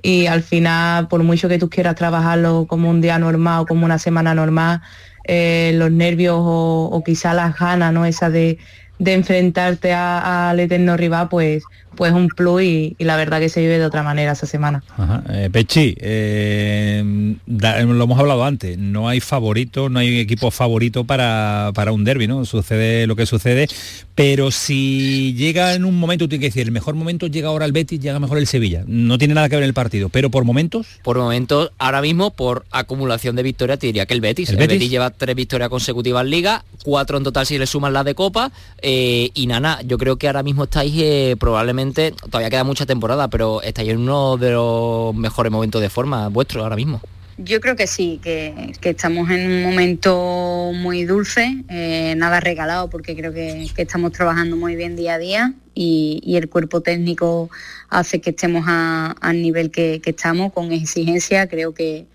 y 0.05 0.27
al 0.27 0.43
final, 0.43 1.07
por 1.07 1.23
mucho 1.23 1.49
que 1.49 1.57
tú 1.57 1.67
quieras 1.67 1.95
trabajarlo 1.95 2.67
como 2.67 2.91
un 2.91 3.01
día 3.01 3.17
normal 3.17 3.61
o 3.61 3.65
como 3.65 3.85
una 3.85 3.97
semana 3.97 4.35
normal, 4.35 4.81
eh, 5.23 5.71
los 5.73 5.89
nervios 5.89 6.37
o, 6.37 6.89
o 6.91 7.03
quizá 7.03 7.33
las 7.33 7.57
ganas, 7.57 7.91
¿no? 7.91 8.05
Esa 8.05 8.29
de, 8.29 8.59
de 8.99 9.13
enfrentarte 9.15 9.93
al 9.93 10.59
eterno 10.59 10.95
rival, 10.95 11.27
pues, 11.27 11.63
pues 11.95 12.13
un 12.13 12.27
plus 12.27 12.63
y, 12.63 12.95
la 12.99 13.15
verdad 13.15 13.39
que 13.39 13.49
se 13.49 13.61
vive 13.61 13.77
de 13.77 13.85
otra 13.85 14.03
manera 14.03 14.33
esa 14.33 14.45
semana. 14.45 14.83
Eh, 15.29 15.49
Pechi, 15.51 15.95
eh, 15.99 17.35
lo 17.45 18.03
hemos 18.03 18.19
hablado 18.19 18.43
antes, 18.43 18.77
no 18.77 19.07
hay 19.07 19.19
favorito, 19.19 19.89
no 19.89 19.99
hay 19.99 20.19
equipo 20.19 20.51
favorito 20.51 21.03
para, 21.03 21.71
para 21.73 21.91
un 21.91 22.03
derby, 22.03 22.27
¿no? 22.27 22.45
Sucede 22.45 23.07
lo 23.07 23.15
que 23.15 23.25
sucede, 23.25 23.67
pero 24.15 24.51
si 24.51 25.33
llega 25.33 25.73
en 25.73 25.85
un 25.85 25.99
momento, 25.99 26.27
tiene 26.29 26.41
que 26.41 26.47
decir, 26.47 26.63
el 26.63 26.71
mejor 26.71 26.95
momento 26.95 27.27
llega 27.27 27.49
ahora 27.49 27.65
el 27.65 27.71
Betis, 27.71 27.99
llega 27.99 28.19
mejor 28.19 28.37
el 28.37 28.47
Sevilla. 28.47 28.83
No 28.87 29.17
tiene 29.17 29.33
nada 29.33 29.49
que 29.49 29.55
ver 29.55 29.65
el 29.65 29.73
partido, 29.73 30.09
pero 30.09 30.29
por 30.29 30.45
momentos. 30.45 30.87
Por 31.03 31.17
momentos, 31.17 31.71
ahora 31.77 32.01
mismo, 32.01 32.31
por 32.31 32.65
acumulación 32.71 33.35
de 33.35 33.43
victorias, 33.43 33.79
te 33.79 33.87
diría 33.87 34.05
que 34.05 34.13
el 34.13 34.21
Betis. 34.21 34.49
El, 34.49 34.57
Betis? 34.57 34.89
lleva 34.89 35.09
tres 35.09 35.35
victorias 35.35 35.69
consecutivas 35.69 36.23
en 36.23 36.29
Liga, 36.29 36.63
cuatro 36.83 37.17
en 37.17 37.23
total 37.23 37.45
si 37.45 37.57
le 37.57 37.67
suman 37.67 37.93
las 37.93 38.05
de 38.05 38.15
Copa. 38.15 38.51
Eh, 38.81 39.31
y 39.33 39.47
Nana, 39.47 39.81
yo 39.85 39.97
creo 39.97 40.15
que 40.17 40.27
ahora 40.27 40.43
mismo 40.43 40.63
estáis 40.63 41.35
probablemente 41.37 41.84
todavía 41.93 42.49
queda 42.49 42.63
mucha 42.63 42.85
temporada, 42.85 43.29
pero 43.29 43.61
estáis 43.61 43.89
en 43.89 43.99
uno 43.99 44.37
de 44.37 44.51
los 44.51 45.13
mejores 45.15 45.51
momentos 45.51 45.81
de 45.81 45.89
forma 45.89 46.27
vuestro 46.29 46.63
ahora 46.63 46.75
mismo. 46.75 47.01
Yo 47.37 47.59
creo 47.59 47.75
que 47.75 47.85
sí, 47.85 48.21
que, 48.23 48.71
estamos 48.81 49.29
en 49.29 49.51
un 49.51 49.63
momento 49.63 50.71
muy 50.73 51.03
dulce, 51.03 51.65
eh, 51.67 52.13
nada 52.15 52.39
regalado, 52.39 52.89
porque 52.89 53.13
creo 53.13 53.33
que, 53.33 53.69
estamos 53.75 54.13
trabajando 54.13 54.55
muy 54.55 54.77
bien 54.77 54.95
día 54.95 55.15
a 55.15 55.17
día 55.17 55.53
y, 55.73 56.21
el 56.37 56.47
cuerpo 56.47 56.79
técnico 56.79 57.49
hace 57.89 58.21
que 58.21 58.29
estemos 58.29 58.63
al 58.67 59.41
nivel 59.41 59.69
que, 59.69 60.01
estamos, 60.05 60.53
con 60.53 60.71
exigencia. 60.71 61.47
Creo 61.47 61.73
que, 61.73 62.05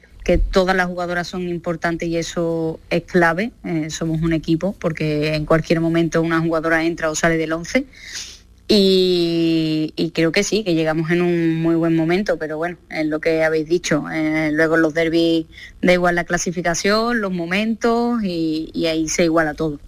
todas 0.53 0.77
las 0.77 0.87
jugadoras 0.87 1.27
son 1.27 1.49
importantes 1.49 2.09
y 2.09 2.17
eso 2.17 2.79
es 2.89 3.03
clave. 3.03 3.51
Eh, 3.65 3.91
somos 3.91 4.23
un 4.23 4.33
equipo, 4.33 4.75
porque 4.79 5.35
en 5.35 5.45
cualquier 5.45 5.81
momento 5.81 6.23
una 6.23 6.41
jugadora 6.41 6.85
entra 6.85 7.11
o 7.11 7.17
sale 7.17 7.37
del 7.37 7.53
11 7.53 7.85
y, 8.73 10.13
creo 10.15 10.31
que 10.31 10.45
sí, 10.45 10.63
que 10.63 10.75
llegamos 10.75 11.11
en 11.11 11.23
un 11.23 11.61
muy 11.61 11.75
buen 11.75 11.97
momento, 11.97 12.39
pero 12.39 12.57
bueno, 12.57 12.77
es 12.89 13.05
lo 13.05 13.21
que 13.21 13.43
habéis 13.43 13.69
dicho. 13.69 14.05
Eh, 14.13 14.51
luego 14.53 14.77
los 14.77 14.95
derbis 14.95 15.47
da 15.83 15.93
igual 15.93 16.15
la 16.15 16.23
clasificación, 16.23 17.21
los 17.21 17.33
momentos 17.33 18.23
y, 18.23 18.87
ahí 18.87 19.09
se 19.09 19.25
iguala 19.25 19.55
todo. 19.55 19.81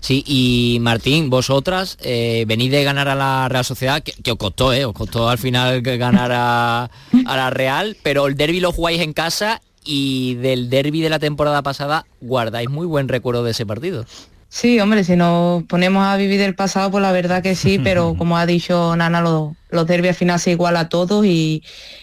Sí, 0.00 0.22
y 0.26 0.76
Martín, 0.82 1.30
vosotras 1.30 1.96
eh, 2.02 2.44
venís 2.46 2.70
de 2.70 2.84
ganar 2.84 3.08
a 3.08 3.14
la 3.14 3.48
Real 3.48 3.64
Sociedad, 3.64 4.02
que, 4.02 4.30
os 4.30 4.38
costó, 4.38 4.74
¿eh? 4.74 4.84
Os 4.84 4.92
costó 4.92 5.30
al 5.30 5.38
final 5.38 5.80
ganar 5.80 6.30
a, 6.32 6.90
a 7.24 7.36
la 7.36 7.48
Real, 7.48 7.96
pero 8.02 8.26
el 8.26 8.36
derby 8.36 8.60
lo 8.60 8.72
jugáis 8.72 9.00
en 9.00 9.14
casa 9.14 9.62
y 9.84 10.34
del 10.34 10.68
derby 10.68 11.00
de 11.00 11.08
la 11.08 11.18
temporada 11.18 11.62
pasada 11.62 12.04
guardáis 12.20 12.68
muy 12.68 12.86
buen 12.86 13.08
recuerdo 13.08 13.42
de 13.42 13.52
ese 13.52 13.64
partido. 13.64 14.04
Sí, 14.50 14.80
hombre, 14.80 15.04
si 15.04 15.14
nos 15.14 15.62
ponemos 15.64 16.06
a 16.06 16.16
vivir 16.16 16.40
el 16.40 16.54
pasado, 16.54 16.90
pues 16.90 17.02
la 17.02 17.12
verdad 17.12 17.42
que 17.42 17.54
sí, 17.54 17.78
pero 17.78 18.14
como 18.18 18.38
ha 18.38 18.46
dicho 18.46 18.96
Nana, 18.96 19.20
los, 19.20 19.52
los 19.70 19.86
derbis 19.86 20.10
al 20.10 20.14
final 20.16 20.40
se 20.40 20.52
igual 20.52 20.76
a 20.76 20.88
todos 20.88 21.26
y, 21.26 21.62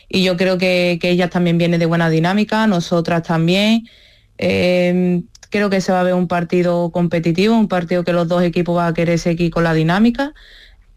yo 0.09 0.37
creo 0.37 0.57
que, 0.57 0.97
que 1.01 1.09
ellas 1.09 1.29
también 1.31 1.57
vienen 1.57 1.79
de 1.79 1.85
buena 1.87 2.09
dinámica, 2.09 2.67
nosotras 2.67 3.23
también. 3.23 3.87
Em, 4.37 5.23
creo 5.49 5.69
que 5.69 5.81
se 5.81 5.91
va 5.91 6.01
a 6.01 6.03
ver 6.03 6.13
un 6.13 6.27
partido 6.27 6.91
competitivo, 6.91 7.55
un 7.57 7.67
partido 7.67 8.03
que 8.03 8.13
los 8.13 8.27
dos 8.27 8.43
equipos 8.43 8.75
van 8.75 8.89
a 8.91 8.93
querer 8.93 9.19
seguir 9.19 9.51
con 9.51 9.63
la 9.63 9.73
dinámica, 9.73 10.33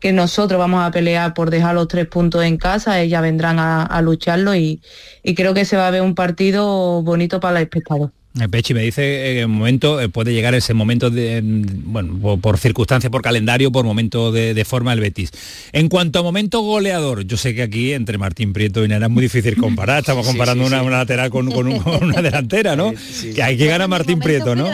que 0.01 0.12
nosotros 0.12 0.59
vamos 0.59 0.85
a 0.85 0.91
pelear 0.93 1.35
por 1.35 1.51
dejar 1.51 1.75
los 1.75 1.89
tres 1.89 2.07
puntos 2.09 2.45
en 2.45 2.59
casa, 2.59 3.01
ellas 3.01 3.23
vendrán 3.23 3.59
a, 3.61 4.01
lucharlo 4.03 4.55
y, 4.55 4.83
y 5.23 5.35
creo 5.35 5.55
que 5.55 5.65
se 5.65 5.77
va 5.77 5.89
a 5.89 5.91
ver 5.91 6.03
un 6.03 6.15
partido 6.15 7.03
bonito 7.03 7.41
para 7.41 7.59
el 7.59 7.65
espectador. 7.65 8.12
Pechi 8.50 8.72
me 8.72 8.82
dice 8.82 9.02
que 9.02 9.40
en 9.40 9.50
momento 9.50 10.00
eh, 10.00 10.09
puede 10.09 10.32
llegar 10.32 10.55
ese 10.55 10.72
momento 10.72 11.10
de, 11.10 11.40
bueno, 11.42 12.38
por, 12.40 12.59
circunstancia, 12.59 13.10
por 13.10 13.22
calendario, 13.22 13.72
por 13.72 13.84
momento 13.84 14.30
de, 14.30 14.64
forma 14.64 14.92
el 14.92 15.00
Betis. 15.00 15.30
En 15.72 15.88
cuanto 15.88 16.20
a 16.20 16.22
momento 16.22 16.60
goleador, 16.60 17.24
yo 17.24 17.36
sé 17.36 17.55
que 17.55 17.62
aquí 17.62 17.94
entre 17.94 18.18
Martín 18.18 18.52
Prieto 18.52 18.84
y 18.84 18.88
Nana 18.88 19.06
es 19.06 19.12
muy 19.12 19.22
difícil 19.22 19.56
comparar, 19.56 20.00
estamos 20.00 20.26
comparando 20.26 20.66
Una, 20.66 20.82
lateral 20.82 21.30
con, 21.30 21.48
una 21.48 22.22
delantera, 22.22 22.76
¿no? 22.76 22.92
que 23.34 23.42
hay 23.42 23.56
que 23.56 23.66
ganar 23.66 23.88
Martín 23.88 24.20
Prieto, 24.20 24.55
¿no? 24.55 24.68
¿eh? 24.68 24.72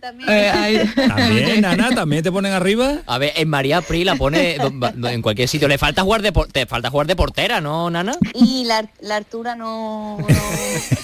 también. 0.00 0.92
también, 0.94 1.60
Nana, 1.60 1.90
también 1.90 2.22
te 2.22 2.30
ponen 2.30 2.52
arriba. 2.52 2.98
A 3.06 3.18
ver, 3.18 3.32
en 3.36 3.48
María 3.48 3.80
Pri 3.80 4.04
la 4.04 4.16
pone 4.16 4.56
en 4.56 5.22
cualquier 5.22 5.48
sitio. 5.48 5.66
Le 5.66 5.78
falta 5.78 6.02
jugar 6.02 6.22
de 6.22 6.32
te 6.52 6.66
falta 6.66 6.90
jugar 6.90 7.06
de 7.06 7.16
portera, 7.16 7.60
¿no, 7.60 7.90
Nana? 7.90 8.16
Y 8.34 8.64
la, 8.64 9.16
altura 9.16 9.56
no, 9.56 10.18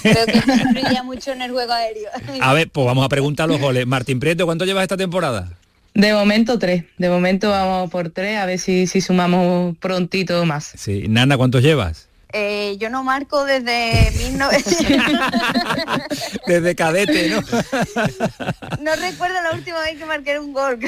creo 0.01 0.25
que 0.25 0.37
influye 0.37 1.03
mucho 1.03 1.31
en 1.31 1.41
el 1.41 1.51
juego 1.51 1.73
a 2.41 2.53
ver, 2.53 2.69
pues 2.69 2.85
vamos 2.85 3.05
a 3.05 3.09
preguntar 3.09 3.47
los 3.47 3.59
goles. 3.59 3.87
Martín 3.87 4.19
Prieto, 4.19 4.45
¿cuánto 4.45 4.65
llevas 4.65 4.83
esta 4.83 4.97
temporada? 4.97 5.49
De 5.93 6.13
momento 6.13 6.59
tres. 6.59 6.83
De 6.97 7.09
momento 7.09 7.49
vamos 7.49 7.89
por 7.89 8.09
tres, 8.09 8.37
a 8.37 8.45
ver 8.45 8.59
si, 8.59 8.87
si 8.87 9.01
sumamos 9.01 9.77
prontito 9.77 10.45
más. 10.45 10.73
Sí. 10.75 11.05
Nana, 11.07 11.37
¿cuántos 11.37 11.63
llevas? 11.63 12.08
Eh, 12.31 12.77
yo 12.79 12.91
no 12.91 13.03
marco 13.03 13.43
desde 13.43 14.11
1900. 14.11 15.19
desde 16.47 16.75
cadete, 16.75 17.29
¿no? 17.29 17.41
no 18.81 18.95
recuerdo 18.97 19.41
la 19.41 19.51
última 19.55 19.79
vez 19.79 19.97
que 19.97 20.05
marqué 20.05 20.37
un 20.37 20.53
gol. 20.53 20.79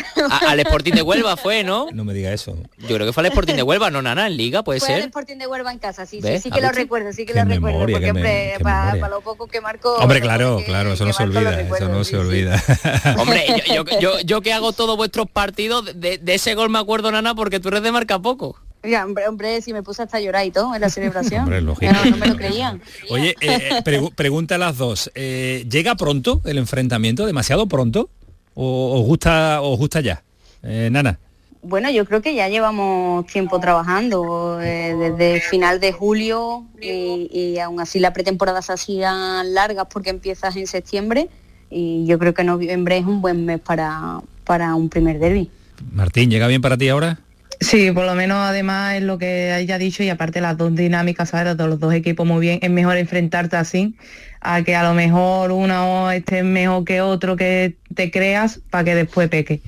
al 0.48 0.60
Sporting 0.60 0.94
de 0.94 1.02
Huelva 1.02 1.38
fue, 1.38 1.64
¿no? 1.64 1.88
No 1.92 2.04
me 2.04 2.14
diga 2.14 2.32
eso. 2.32 2.56
Yo 2.78 2.96
creo 2.96 3.08
que 3.08 3.14
fue 3.14 3.22
al 3.22 3.32
Sporting 3.32 3.56
de 3.56 3.64
Huelva, 3.64 3.90
no 3.90 4.04
Nana, 4.04 4.28
en 4.28 4.38
Liga, 4.38 4.64
puede 4.64 4.80
ser. 4.80 5.00
el 5.00 5.06
Sporting 5.06 5.38
de 5.38 5.48
Huelva 5.48 5.72
en 5.72 5.80
casa, 5.80 6.06
sí, 6.06 6.22
sí, 6.22 6.40
sí 6.40 6.52
que 6.52 6.62
lo 6.62 6.72
recuerdo, 6.72 7.12
sí 7.12 7.26
que 7.26 7.34
lo 7.34 7.44
recuerdo. 7.44 7.88
Porque 7.92 8.58
para, 8.62 9.08
lo 9.08 9.22
poco 9.22 9.48
que 9.48 9.62
marcó. 9.62 9.96
Hombre, 9.96 10.22
claro, 10.22 10.62
claro, 10.64 10.94
eso 10.94 11.06
no 11.06 11.14
se 11.14 11.24
olvida, 11.24 11.60
eso 11.60 11.90
no 11.90 12.04
se 12.04 12.18
olvida. 12.18 12.62
Hombre, 13.18 13.64
yo, 13.74 13.84
yo, 14.00 14.20
yo, 14.20 14.42
que 14.42 14.54
hago 14.54 14.74
todos 14.74 14.96
vuestros 14.96 15.28
partidos, 15.28 15.86
de, 16.00 16.20
de 16.20 16.34
ese 16.36 16.54
gol 16.54 16.70
me 16.70 16.78
acuerdo, 16.78 17.12
Nana, 17.12 17.34
porque 17.34 17.60
tú 17.60 17.70
eres 17.70 17.82
de 17.82 17.92
marca 17.92 18.20
poco. 18.20 18.60
Ya, 18.84 19.06
hombre, 19.06 19.28
hombre, 19.28 19.62
si 19.62 19.74
me 19.74 19.84
puse 19.84 20.02
hasta 20.02 20.20
llorar 20.20 20.46
y 20.46 20.52
todo 20.52 20.74
en 20.74 20.82
la 20.82 20.90
celebración. 20.90 21.46
no, 21.46 22.18
me 22.18 22.28
lo 22.28 22.36
creían. 22.36 22.82
Oye, 23.10 23.36
eh, 23.40 23.82
eh, 23.86 24.10
pregunta 24.16 24.56
a 24.56 24.58
las 24.58 24.78
dos. 24.78 25.12
Eh, 25.14 25.66
¿Llega 25.70 25.96
pronto 25.96 26.42
el 26.46 26.58
enfrentamiento? 26.58 27.26
¿Demasiado 27.26 27.68
pronto? 27.68 28.10
¿O 28.56 29.00
os 29.00 29.06
gusta, 29.06 29.62
os 29.62 29.78
gusta 29.78 30.02
ya? 30.02 30.24
Nana. 30.64 31.20
Bueno, 31.64 31.90
yo 31.92 32.06
creo 32.06 32.22
que 32.22 32.34
ya 32.34 32.50
llevamos 32.50 33.26
tiempo 33.28 33.60
trabajando, 33.60 34.58
desde 34.58 35.42
final 35.42 35.80
de 35.80 35.92
julio 35.92 36.66
y, 36.82 37.30
y, 37.32 37.60
aún 37.60 37.80
así 37.80 38.00
la 38.00 38.14
pretemporada 38.14 38.64
se 38.64 38.74
hacía 38.74 39.44
largas 39.44 39.88
porque 39.92 40.10
empiezas 40.10 40.56
en 40.56 40.66
septiembre 40.66 41.30
y 41.70 42.06
yo 42.06 42.20
creo 42.20 42.34
que 42.34 42.44
noviembre 42.44 42.98
es 42.98 43.06
un 43.06 43.22
buen 43.22 43.46
mes 43.46 43.60
para, 43.60 44.22
para 44.44 44.76
un 44.76 44.90
primer 44.90 45.20
derby. 45.20 45.50
Martín, 45.92 46.30
¿llega 46.30 46.48
bien 46.48 46.62
para 46.62 46.78
ti 46.78 46.90
ahora? 46.90 47.20
Sí, 47.62 47.92
por 47.92 48.08
lo 48.08 48.16
menos 48.16 48.38
además 48.40 48.96
es 48.96 49.04
lo 49.04 49.20
que 49.20 49.52
haya 49.52 49.78
dicho 49.78 50.02
y 50.02 50.10
aparte 50.10 50.42
las 50.42 50.58
dos 50.58 50.76
dinámicas, 50.76 51.30
¿sabes? 51.30 51.56
De 51.56 51.68
los 51.68 51.80
dos 51.80 51.94
equipos 51.94 52.26
muy 52.26 52.42
bien, 52.42 52.58
es 52.62 52.72
mejor 52.72 52.98
enfrentarte 52.98 53.56
así 53.56 53.96
a 54.42 54.64
que 54.64 54.76
a 54.76 54.82
lo 54.84 54.96
mejor 54.96 55.52
uno 55.52 56.12
esté 56.12 56.42
mejor 56.42 56.84
que 56.84 57.02
otro 57.02 57.38
que 57.38 57.76
te 57.94 58.10
creas 58.10 58.60
para 58.72 58.84
que 58.84 58.96
después 58.96 59.30
peque. 59.30 59.62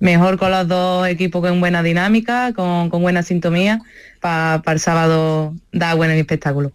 Mejor 0.00 0.36
con 0.36 0.50
los 0.50 0.66
dos 0.66 1.06
equipos 1.06 1.40
con 1.40 1.60
buena 1.60 1.84
dinámica, 1.84 2.52
con, 2.52 2.90
buena 2.90 3.22
sintonía, 3.22 3.80
para 4.20 4.60
el 4.66 4.80
sábado 4.80 5.54
dar 5.72 5.96
buen 5.96 6.10
espectáculo. 6.10 6.72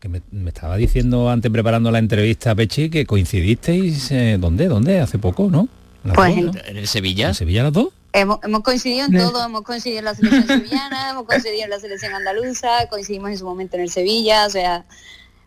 Que 0.00 0.08
me, 0.08 0.20
estaba 0.46 0.76
diciendo 0.76 1.30
antes 1.30 1.50
preparando 1.50 1.92
la 1.92 2.00
entrevista, 2.00 2.54
Pechi, 2.54 2.90
que 2.90 3.06
coincidisteis, 3.06 4.10
eh, 4.10 4.38
¿dónde? 4.40 4.66
¿Dónde? 4.66 5.00
Hace 5.00 5.18
poco, 5.18 5.48
¿no? 5.50 5.68
Pues 6.14 6.36
en 6.36 6.76
el 6.76 6.86
Sevilla. 6.88 7.28
¿En 7.28 7.34
Sevilla 7.34 7.62
las 7.64 7.72
dos? 7.72 7.88
Hemos, 8.12 8.40
coincidido 8.62 9.06
en 9.06 9.12
todo, 9.12 9.44
hemos 9.44 9.62
coincidido 9.62 9.98
en 9.98 10.04
la 10.06 10.14
selección 10.14 10.46
sevillana, 10.46 11.10
hemos 11.10 11.24
coincidido 11.24 11.64
en 11.64 11.70
la 11.70 11.78
selección 11.78 12.14
andaluza, 12.14 12.86
coincidimos 12.88 13.30
en 13.30 13.38
su 13.38 13.44
momento 13.44 13.76
en 13.76 13.82
el 13.82 13.90
Sevilla, 13.90 14.46
o 14.46 14.50
sea, 14.50 14.84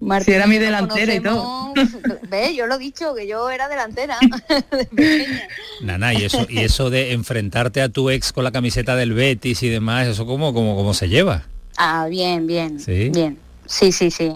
Martín, 0.01 0.25
si 0.25 0.31
era 0.33 0.47
mi 0.47 0.57
delantera 0.57 1.13
y 1.13 1.19
todo. 1.19 1.73
Ve, 2.29 2.55
yo 2.55 2.65
lo 2.65 2.75
he 2.75 2.79
dicho, 2.79 3.13
que 3.13 3.27
yo 3.27 3.49
era 3.51 3.67
delantera. 3.67 4.17
Nana, 5.81 6.13
y 6.13 6.25
eso, 6.25 6.47
y 6.49 6.59
eso 6.59 6.89
de 6.89 7.13
enfrentarte 7.13 7.81
a 7.81 7.89
tu 7.89 8.09
ex 8.09 8.33
con 8.33 8.43
la 8.43 8.51
camiseta 8.51 8.95
del 8.95 9.13
Betis 9.13 9.61
y 9.61 9.69
demás, 9.69 10.07
eso 10.07 10.25
cómo, 10.25 10.53
cómo, 10.53 10.75
cómo 10.75 10.95
se 10.95 11.07
lleva. 11.07 11.45
Ah, 11.77 12.07
bien, 12.09 12.47
bien. 12.47 12.79
¿Sí? 12.79 13.09
Bien. 13.09 13.37
Sí, 13.67 13.91
sí, 13.91 14.09
sí. 14.11 14.33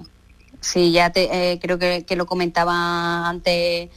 sí, 0.61 0.91
ya 0.91 1.10
te, 1.11 1.52
eh, 1.52 1.60
creo 1.60 1.80
que, 1.80 2.06
lo 2.15 2.27
comentaba 2.27 3.27
antes 3.27 3.89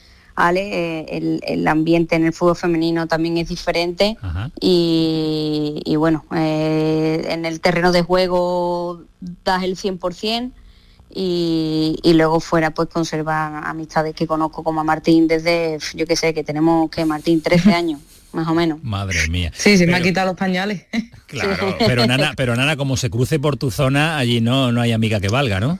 Ale, 0.47 1.01
eh, 1.01 1.41
el, 1.43 1.67
ambiente 1.67 2.17
en 2.17 2.25
el 2.27 2.33
fútbol 2.33 2.57
femenino 2.57 3.07
también 3.07 3.37
es 3.39 3.49
diferente 3.49 4.17
y, 4.61 5.95
bueno, 5.97 6.25
eh, 6.35 7.27
en 7.31 7.45
el 7.45 7.61
terreno 7.61 7.93
de 7.93 8.03
juego 8.03 9.03
das 9.45 9.63
el 9.65 9.77
100% 9.77 10.53
y, 11.11 11.99
y 12.03 12.13
luego 12.15 12.41
fuera 12.41 12.71
pues 12.71 12.89
conservar 12.89 13.65
amistades 13.65 14.15
que 14.15 14.27
conozco 14.27 14.63
como 14.63 14.81
a 14.81 14.85
Martín 14.85 15.27
desde, 15.27 15.79
yo 15.95 16.07
que 16.07 16.17
sé, 16.17 16.35
que 16.35 16.45
tenemos 16.45 16.91
que 16.91 17.05
Martín 17.05 17.43
13 17.43 17.75
años 17.75 18.01
más 18.33 18.47
o 18.47 18.55
menos. 18.55 18.83
Madre 18.83 19.27
mía. 19.29 19.53
Sí, 19.55 19.77
se 19.79 19.87
me 19.87 19.97
ha 19.97 20.03
quitado 20.03 20.29
los 20.29 20.37
pañales. 20.37 20.87
Claro, 21.27 21.77
pero 21.79 22.07
Nana, 22.07 22.33
pero 22.37 22.57
Nana, 22.57 22.77
como 22.77 22.97
se 22.97 23.11
cruce 23.11 23.39
por 23.39 23.57
tu 23.57 23.71
zona, 23.71 24.19
allí 24.19 24.41
no, 24.41 24.73
no 24.73 24.81
hay 24.81 24.93
amiga 24.93 25.21
que 25.21 25.29
valga, 25.29 25.61
¿no? 25.61 25.79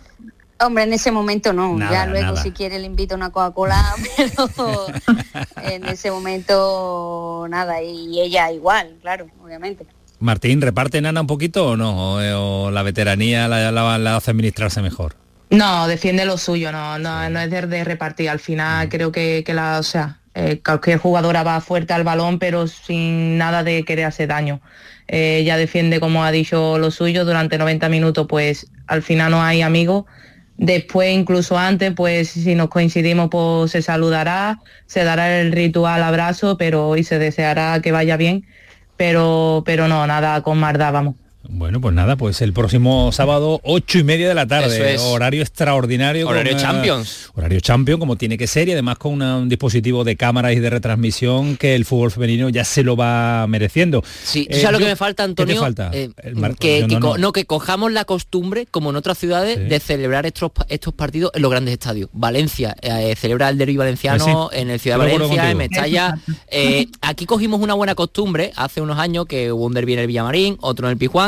Hombre, 0.61 0.85
en 0.85 0.93
ese 0.93 1.13
momento 1.13 1.53
no. 1.53 1.79
ya 1.79 2.07
luego 2.07 2.37
si 2.37 2.51
quiere 2.51 2.79
le 2.79 2.87
invito 2.87 3.15
una 3.15 3.31
Coca-Cola, 3.31 3.95
pero 4.17 4.87
en 5.63 5.87
ese 5.87 6.11
momento 6.11 7.47
nada. 7.49 7.81
Y 7.81 8.21
ella 8.21 8.51
igual, 8.51 8.97
claro, 9.01 9.29
obviamente. 9.43 9.87
Martín, 10.19 10.61
¿reparte 10.61 11.01
Nana 11.01 11.21
un 11.21 11.29
poquito 11.29 11.69
o 11.69 11.77
no? 11.77 12.17
¿O, 12.17 12.71
la 12.73 12.83
veteranía 12.83 13.47
la, 13.47 14.17
hace 14.17 14.33
administrarse 14.33 14.83
mejor? 14.83 15.15
No, 15.51 15.87
defiende 15.87 16.25
lo 16.25 16.37
suyo, 16.37 16.73
no, 16.73 16.99
no, 16.99 17.31
no 17.31 17.41
es 17.41 17.51
de, 17.51 17.85
repartir. 17.85 18.29
Al 18.29 18.41
final 18.41 18.89
mm. 18.89 18.91
creo 18.91 19.13
que, 19.13 19.45
la, 19.47 19.79
o 19.79 19.85
sea, 19.85 20.19
eh, 20.35 20.61
cualquier 20.65 20.99
jugadora 20.99 21.45
va 21.45 21.61
fuerte 21.61 21.93
al 21.93 22.03
balón, 22.03 22.41
pero 22.41 22.67
sin 22.67 23.39
nada 23.39 23.63
de 23.63 23.85
querer 23.85 24.07
hacer 24.07 24.29
daño. 24.29 24.61
Eh, 25.07 25.39
ella 25.39 25.57
defiende, 25.57 26.01
como 26.01 26.25
ha 26.25 26.33
dicho, 26.33 26.79
lo 26.79 26.91
suyo 26.91 27.25
durante 27.25 27.57
90 27.57 27.89
minutos, 27.89 28.27
pues 28.29 28.67
al 28.89 29.03
final 29.03 29.31
no 29.31 29.41
hay 29.41 29.63
amigos 29.63 30.05
Después, 30.59 31.15
incluso 31.15 31.57
antes, 31.57 31.93
pues 31.95 32.31
si 32.31 32.55
nos 32.57 32.69
coincidimos, 32.69 33.29
pues 33.31 33.71
se 33.73 33.81
saludará, 33.81 34.59
se 34.87 35.05
dará 35.05 35.41
el 35.41 35.53
ritual 35.53 36.03
abrazo, 36.03 36.57
pero 36.59 36.97
y 36.97 37.05
se 37.05 37.19
deseará 37.21 37.81
que 37.81 37.93
vaya 37.93 38.17
bien, 38.17 38.45
pero, 38.97 39.63
pero 39.65 39.87
no, 39.89 40.07
nada 40.07 40.43
con 40.43 40.59
maldad, 40.59 40.93
vamos. 40.93 41.15
Bueno, 41.45 41.81
pues 41.81 41.95
nada, 41.95 42.17
pues 42.17 42.43
el 42.43 42.53
próximo 42.53 43.13
sábado, 43.13 43.61
ocho 43.63 43.99
y 43.99 44.05
media 44.05 44.29
de 44.29 44.35
la 44.35 44.47
tarde, 44.47 44.99
horario 44.99 45.41
extraordinario. 45.41 46.29
Horario 46.29 46.59
Champions. 46.59 47.31
Horario 47.35 47.61
Champions, 47.61 48.01
como 48.01 48.17
tiene 48.17 48.37
que 48.37 48.49
ser, 48.49 48.69
y 48.69 48.73
además 48.73 48.99
con 48.99 49.23
un 49.23 49.49
dispositivo 49.49 50.03
de 50.03 50.17
cámaras 50.17 50.53
y 50.55 50.59
de 50.59 50.69
retransmisión 50.69 51.57
que 51.57 51.77
el 51.77 51.85
fútbol 51.85 52.11
femenino 52.11 52.49
ya 52.49 52.65
se 52.65 52.83
lo 52.83 52.97
va 52.97 53.47
mereciendo. 53.47 54.03
Sí, 54.25 54.49
¿tú 54.51 54.59
sabes 54.59 54.73
lo 54.73 54.79
que 54.79 54.91
me 54.91 54.97
falta, 54.97 55.23
Antonio? 55.23 55.55
¿Qué 55.55 55.61
falta? 55.61 55.91
Eh, 55.95 56.11
que, 56.59 56.87
no, 57.19 57.33
que 57.33 57.45
cojamos 57.47 57.93
la 57.93 58.05
costumbre, 58.05 58.67
como 58.67 58.91
en 58.91 58.97
otras 58.97 59.17
ciudades, 59.17 59.69
de 59.69 59.81
celebrar 59.81 60.27
estos, 60.27 60.51
estos 60.69 60.93
partidos 60.93 61.31
en 61.35 61.43
los 61.43 61.51
grandes 61.53 61.73
estadios. 61.73 62.11
Valencia 62.13 62.77
eh, 62.83 63.15
celebra 63.17 63.49
el 63.49 63.59
derby 63.59 63.77
valenciano 63.77 64.51
en 64.53 64.71
el 64.71 64.81
Ciudad 64.81 64.99
de 64.99 65.13
Valencia, 65.13 65.51
en 65.51 65.57
Mestalla. 65.57 66.19
Eh, 66.51 66.87
aquí 67.03 67.27
cogimos 67.27 67.61
una 67.61 67.75
buena 67.75 67.95
costumbre 67.95 68.53
hace 68.57 68.81
unos 68.81 68.99
años 68.99 69.27
que 69.27 69.53
hubo 69.53 69.67
un 69.67 69.75
derby 69.75 69.93
en 69.93 69.99
el 70.01 70.07
Villamarín, 70.07 70.57
otro 70.61 70.87
en 70.87 70.93
el 70.93 70.99
Pijuán 70.99 71.28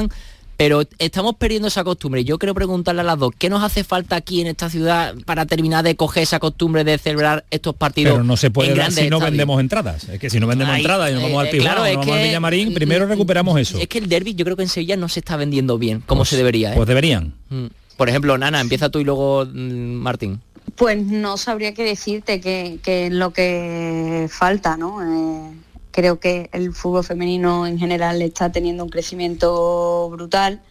pero 0.61 0.83
estamos 0.99 1.37
perdiendo 1.37 1.69
esa 1.69 1.83
costumbre. 1.85 2.23
Yo 2.23 2.39
quiero 2.39 2.55
preguntarle 2.55 3.01
a 3.01 3.05
las 3.05 3.19
dos, 3.19 3.33
¿qué 3.39 3.49
nos 3.49 3.63
hace 3.63 3.83
falta 3.83 4.17
aquí 4.17 4.43
en 4.43 4.47
esta 4.47 4.69
ciudad 4.69 5.15
para 5.25 5.47
terminar 5.47 5.83
de 5.83 5.97
coger 5.97 6.25
esa 6.25 6.39
costumbre 6.39 6.85
de 6.85 6.99
celebrar 6.99 7.47
estos 7.51 7.75
partidos? 7.75 8.13
Pero 8.13 8.25
no 8.25 8.37
se 8.37 8.51
puede 8.51 8.75
dar 8.75 8.93
si 8.93 9.09
no 9.09 9.21
vendemos 9.21 9.59
entradas. 9.59 10.07
Es 10.11 10.21
que 10.21 10.29
si 10.29 10.39
no 10.39 10.47
vendemos 10.47 10.77
entradas 10.77 11.13
y 11.13 11.15
nos 11.15 11.23
vamos 11.23 11.41
al 11.41 11.49
Pijuán, 11.49 11.77
claro, 11.77 11.87
nos 11.87 11.97
vamos 11.97 12.15
al 12.15 12.25
Villamarín, 12.25 12.75
primero 12.75 13.07
recuperamos 13.07 13.59
eso. 13.59 13.79
Es 13.79 13.89
que 13.89 13.97
el 13.97 14.11
derby 14.11 14.35
yo 14.35 14.45
creo 14.45 14.55
que 14.55 14.65
en 14.65 14.69
Sevilla 14.69 14.99
no 14.99 15.09
se 15.09 15.21
está 15.21 15.39
vendiendo 15.39 15.79
bien, 15.79 16.03
como 16.05 16.21
pues 16.21 16.29
se 16.29 16.37
debería. 16.37 16.73
¿eh? 16.73 16.77
Pues 16.77 16.87
deberían. 16.87 17.33
Mm. 17.49 17.69
Por 17.97 18.11
ejemplo, 18.11 18.37
Nana, 18.37 18.61
empieza 18.61 18.91
tú 18.91 18.99
y 18.99 19.05
luego 19.05 19.47
mm, 19.47 19.55
Martín. 19.95 20.43
Pues 20.77 21.03
no 21.03 21.39
sabría 21.39 21.73
qué 21.73 21.85
decirte 21.85 22.39
que, 22.43 22.79
es 22.85 23.13
lo 23.13 23.31
que 23.31 24.29
falta, 24.31 24.77
¿no? 24.77 25.01
Eh, 25.03 25.53
Creo 25.91 26.21
que 26.21 26.51
el 26.53 26.73
fútbol 26.73 27.05
femenino 27.05 27.67
en 27.67 27.79
general 27.79 28.23
está 28.23 28.53
teniendo 28.53 28.85
un 28.85 28.91
crecimiento 28.91 30.09
brutal 30.11 30.63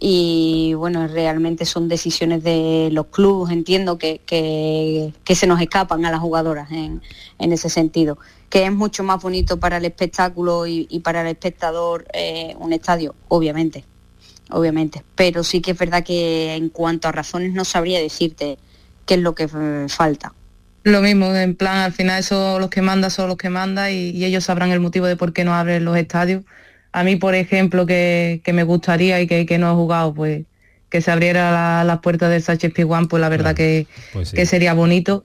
y 0.00 0.74
bueno, 0.74 1.06
realmente 1.06 1.64
son 1.64 1.88
decisiones 1.88 2.42
de 2.42 2.88
los 2.92 3.06
clubes, 3.06 3.52
entiendo 3.52 3.96
que, 3.96 4.20
que, 4.26 5.34
se 5.34 5.46
nos 5.46 5.60
escapan 5.60 6.04
a 6.04 6.10
las 6.10 6.20
jugadoras 6.20 6.70
en, 6.72 7.00
ese 7.38 7.68
sentido, 7.68 8.18
que 8.50 8.64
es 8.64 8.72
mucho 8.72 9.04
más 9.04 9.22
bonito 9.22 9.60
para 9.60 9.76
el 9.76 9.84
espectáculo 9.84 10.66
y, 10.66 10.86
para 11.04 11.20
el 11.20 11.28
espectador 11.28 12.06
eh, 12.12 12.56
un 12.58 12.72
estadio, 12.72 13.14
obviamente, 13.28 13.84
obviamente, 14.50 15.04
pero 15.14 15.44
sí 15.44 15.60
que 15.60 15.72
es 15.72 15.78
verdad 15.78 16.04
que 16.04 16.54
en 16.54 16.70
cuanto 16.70 17.08
a 17.08 17.12
razones 17.12 17.52
no 17.52 17.64
sabría 17.64 18.00
decirte 18.00 18.58
qué 19.06 19.14
es 19.14 19.20
lo 19.20 19.34
que 19.34 19.44
eh, 19.44 19.86
falta. 19.88 20.34
Lo 20.84 21.00
mismo, 21.00 21.34
en 21.34 21.54
plan, 21.56 21.78
al 21.78 21.92
final 21.92 22.20
eso 22.20 22.58
los 22.58 22.68
que 22.68 22.82
manda 22.82 23.08
son 23.08 23.28
los 23.28 23.38
que 23.38 23.48
manda 23.48 23.90
y, 23.90 24.22
ellos 24.22 24.44
sabrán 24.44 24.70
el 24.70 24.80
motivo 24.80 25.06
de 25.06 25.16
por 25.16 25.32
qué 25.32 25.42
no 25.42 25.54
abren 25.54 25.82
los 25.86 25.96
estadios. 25.96 26.44
A 26.92 27.04
mí, 27.04 27.16
por 27.16 27.34
ejemplo, 27.34 27.86
que, 27.86 28.42
me 28.52 28.64
gustaría 28.64 29.18
y 29.22 29.26
que, 29.26 29.58
no 29.58 29.72
he 29.72 29.74
jugado, 29.74 30.12
pues 30.12 30.44
que 30.90 31.00
se 31.00 31.10
abriera 31.10 31.82
las 31.84 31.98
puertas 32.00 32.30
del 32.30 32.42
Sánchez 32.42 32.72
Piguán, 32.72 33.08
pues 33.08 33.20
la 33.22 33.30
verdad 33.30 33.56
que, 33.56 33.86
pues 34.12 34.32
que, 34.32 34.44
sería 34.44 34.74
bonito. 34.74 35.24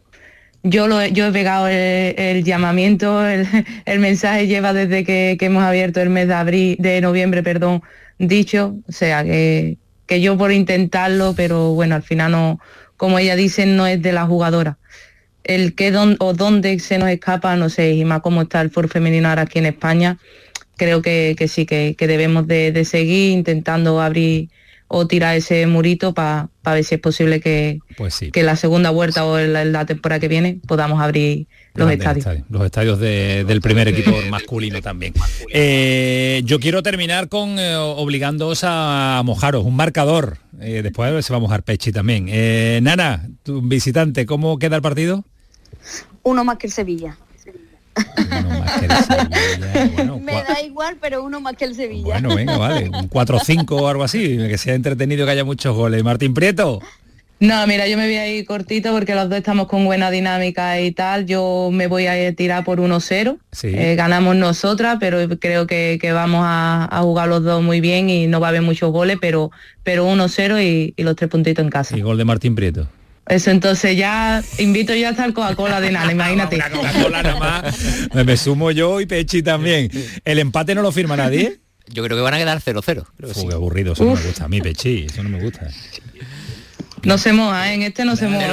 Yo, 0.63 0.87
lo, 0.87 1.05
yo 1.05 1.27
he 1.27 1.31
pegado 1.33 1.67
el, 1.67 2.43
llamamiento, 2.45 3.27
el, 3.85 3.99
mensaje 3.99 4.47
lleva 4.47 4.71
desde 4.71 5.03
que, 5.03 5.37
hemos 5.41 5.63
abierto 5.63 5.99
el 5.99 6.09
mes 6.09 6.29
de 6.29 6.33
abril, 6.35 6.77
de 6.79 7.01
noviembre, 7.01 7.43
perdón, 7.43 7.83
dicho, 8.17 8.77
o 8.87 8.91
sea 8.93 9.25
que, 9.25 9.77
que 10.05 10.21
yo 10.21 10.37
por 10.37 10.53
intentarlo, 10.53 11.33
pero 11.35 11.73
bueno, 11.73 11.95
al 11.95 12.03
final 12.03 12.31
no, 12.31 12.59
como 12.95 13.19
ella 13.19 13.35
dice, 13.35 13.65
no 13.65 13.87
es 13.87 14.01
de 14.01 14.13
la 14.13 14.25
jugadora 14.25 14.77
el 15.43 15.75
qué 15.75 15.91
don, 15.91 16.15
o 16.19 16.33
dónde 16.33 16.77
se 16.79 16.97
nos 16.97 17.09
escapa, 17.09 17.55
no 17.55 17.69
sé, 17.69 17.93
y 17.93 18.05
más 18.05 18.21
cómo 18.21 18.43
está 18.43 18.61
el 18.61 18.69
fútbol 18.69 18.89
femenino 18.89 19.29
ahora 19.29 19.43
aquí 19.43 19.59
en 19.59 19.65
España, 19.65 20.17
creo 20.77 21.01
que, 21.01 21.35
sí, 21.47 21.65
que, 21.65 21.95
debemos 21.99 22.47
de, 22.47 22.85
seguir 22.85 23.31
intentando 23.31 24.01
abrir 24.01 24.49
o 24.87 25.05
tirar 25.05 25.35
ese 25.35 25.67
murito 25.67 26.13
para 26.13 26.49
ver 26.65 26.83
si 26.83 26.95
es 26.95 27.01
posible 27.01 27.39
que, 27.39 27.79
pues 27.95 28.19
que 28.31 28.43
la 28.43 28.55
segunda 28.55 28.89
vuelta 28.89 29.25
o 29.25 29.37
la, 29.37 29.85
temporada 29.85 30.19
que 30.19 30.27
viene 30.27 30.59
podamos 30.67 30.99
abrir 30.99 31.47
los 31.75 31.91
estadios. 31.91 32.25
Los 32.49 32.65
estadios 32.65 32.99
del 32.99 33.61
primer 33.61 33.87
equipo 33.87 34.11
masculino 34.29 34.81
también. 34.81 35.13
Eh, 35.51 36.41
yo 36.45 36.59
quiero 36.59 36.83
terminar 36.83 37.29
con 37.29 37.59
eh, 37.59 37.75
obligándoos 37.75 38.61
a 38.63 39.21
mojaros, 39.23 39.65
un 39.65 39.75
marcador. 39.75 40.37
Eh, 40.59 40.81
después 40.83 41.25
se 41.25 41.33
va 41.33 41.37
a 41.37 41.41
mojar 41.41 41.63
Pechi 41.63 41.91
también. 41.91 42.25
Nana, 42.83 43.29
tu 43.43 43.61
visitante, 43.61 44.25
¿cómo 44.25 44.59
queda 44.59 44.75
el 44.75 44.81
partido? 44.81 45.23
Uno 46.23 46.43
más 46.43 46.57
que 46.57 46.67
el 46.67 46.73
Sevilla. 46.73 47.17
Me 50.21 50.33
da 50.33 50.61
igual, 50.61 50.97
pero 51.01 51.23
uno 51.23 51.41
más 51.41 51.55
que 51.55 51.65
el 51.65 51.75
Sevilla. 51.75 52.05
Bueno, 52.05 52.35
venga, 52.35 52.57
vale. 52.57 52.89
Un 52.89 53.09
4-5 53.09 53.71
o 53.71 53.87
algo 53.87 54.03
así, 54.03 54.37
que 54.37 54.57
sea 54.57 54.75
entretenido, 54.75 55.25
que 55.25 55.31
haya 55.31 55.43
muchos 55.43 55.75
goles. 55.75 56.03
Martín 56.03 56.33
Prieto. 56.33 56.81
No, 57.39 57.65
mira, 57.67 57.87
yo 57.87 57.95
me 57.95 58.05
voy 58.05 58.15
a 58.17 58.27
ir 58.27 58.45
cortito 58.45 58.91
porque 58.91 59.15
los 59.15 59.29
dos 59.29 59.37
estamos 59.37 59.67
con 59.67 59.85
buena 59.85 60.11
dinámica 60.11 60.81
y 60.81 60.91
tal. 60.91 61.25
Yo 61.25 61.69
me 61.71 61.87
voy 61.87 62.07
a 62.07 62.35
tirar 62.35 62.65
por 62.65 62.79
1-0. 62.79 63.37
Eh, 63.63 63.95
ganamos 63.95 64.35
nosotras, 64.35 64.97
pero 64.99 65.19
creo 65.39 65.65
que, 65.65 65.97
vamos 66.13 66.41
a, 66.45 66.99
jugar 67.01 67.29
los 67.29 67.43
dos 67.43 67.63
muy 67.63 67.79
bien 67.79 68.09
y 68.09 68.27
no 68.27 68.41
va 68.41 68.47
a 68.47 68.49
haber 68.49 68.61
muchos 68.61 68.91
goles, 68.91 69.17
pero, 69.21 69.51
pero 69.83 70.05
1-0 70.05 70.61
y, 70.61 70.93
y, 70.97 71.03
los 71.03 71.15
tres 71.15 71.29
puntitos 71.29 71.63
en 71.63 71.71
casa. 71.71 71.97
Y 71.97 72.01
gol 72.01 72.17
de 72.17 72.25
Martín 72.25 72.55
Prieto. 72.55 72.89
Eso 73.29 73.51
entonces 73.51 73.95
ya 73.95 74.43
invito 74.57 74.93
yo 74.95 75.07
hasta 75.07 75.23
el 75.23 75.33
Coca-Cola 75.33 75.79
de 75.79 75.91
nada, 75.91 76.11
imagínate. 76.11 76.59
Coca-Cola 76.59 77.23
nada 77.23 77.39
más. 77.39 78.15
Me 78.25 78.35
sumo 78.35 78.71
yo 78.71 78.99
y 78.99 79.05
Pechi 79.05 79.43
también. 79.43 79.89
¿El 80.25 80.39
empate 80.39 80.75
no 80.75 80.81
lo 80.81 80.91
firma 80.91 81.15
nadie? 81.15 81.59
Yo 81.87 82.03
creo 82.03 82.17
que 82.17 82.21
van 82.21 82.33
a 82.33 82.37
quedar 82.37 82.59
0-0. 82.59 83.05
Qué 83.47 83.53
aburrido, 83.53 83.93
eso 83.93 84.03
no 84.03 84.15
me 84.15 84.21
gusta. 84.21 84.45
A 84.45 84.47
mí, 84.49 84.61
Pechi, 84.61 85.05
eso 85.05 85.23
no 85.23 85.29
me 85.29 85.41
gusta. 85.41 85.69
No 87.03 87.17
se 87.17 87.33
moja, 87.33 87.71
¿eh? 87.71 87.75
en 87.75 87.83
este 87.83 88.05
no 88.05 88.15
se 88.15 88.27
moja. 88.27 88.47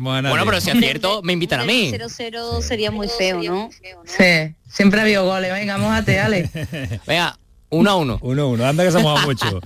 Bueno, 0.00 0.44
pero 0.44 0.60
si 0.60 0.70
acierto, 0.70 1.22
me 1.22 1.32
invitan 1.32 1.60
a 1.60 1.64
mí. 1.64 1.90
0-0 1.92 2.62
sería 2.62 2.90
muy 2.90 3.08
feo, 3.08 3.42
¿no? 3.42 3.70
Sí, 4.04 4.54
siempre 4.68 5.00
ha 5.00 5.02
habido 5.02 5.24
goles. 5.24 5.52
Venga, 5.52 5.78
mojate, 5.78 6.20
Ale. 6.20 6.50
Venga, 7.06 7.38
uno 7.70 7.90
a 7.90 7.96
uno. 7.96 8.18
Uno 8.22 8.42
a 8.42 8.46
uno. 8.46 8.64
Anda 8.66 8.84
que 8.84 8.92
se 8.92 8.98
moja 8.98 9.24
mucho. 9.24 9.46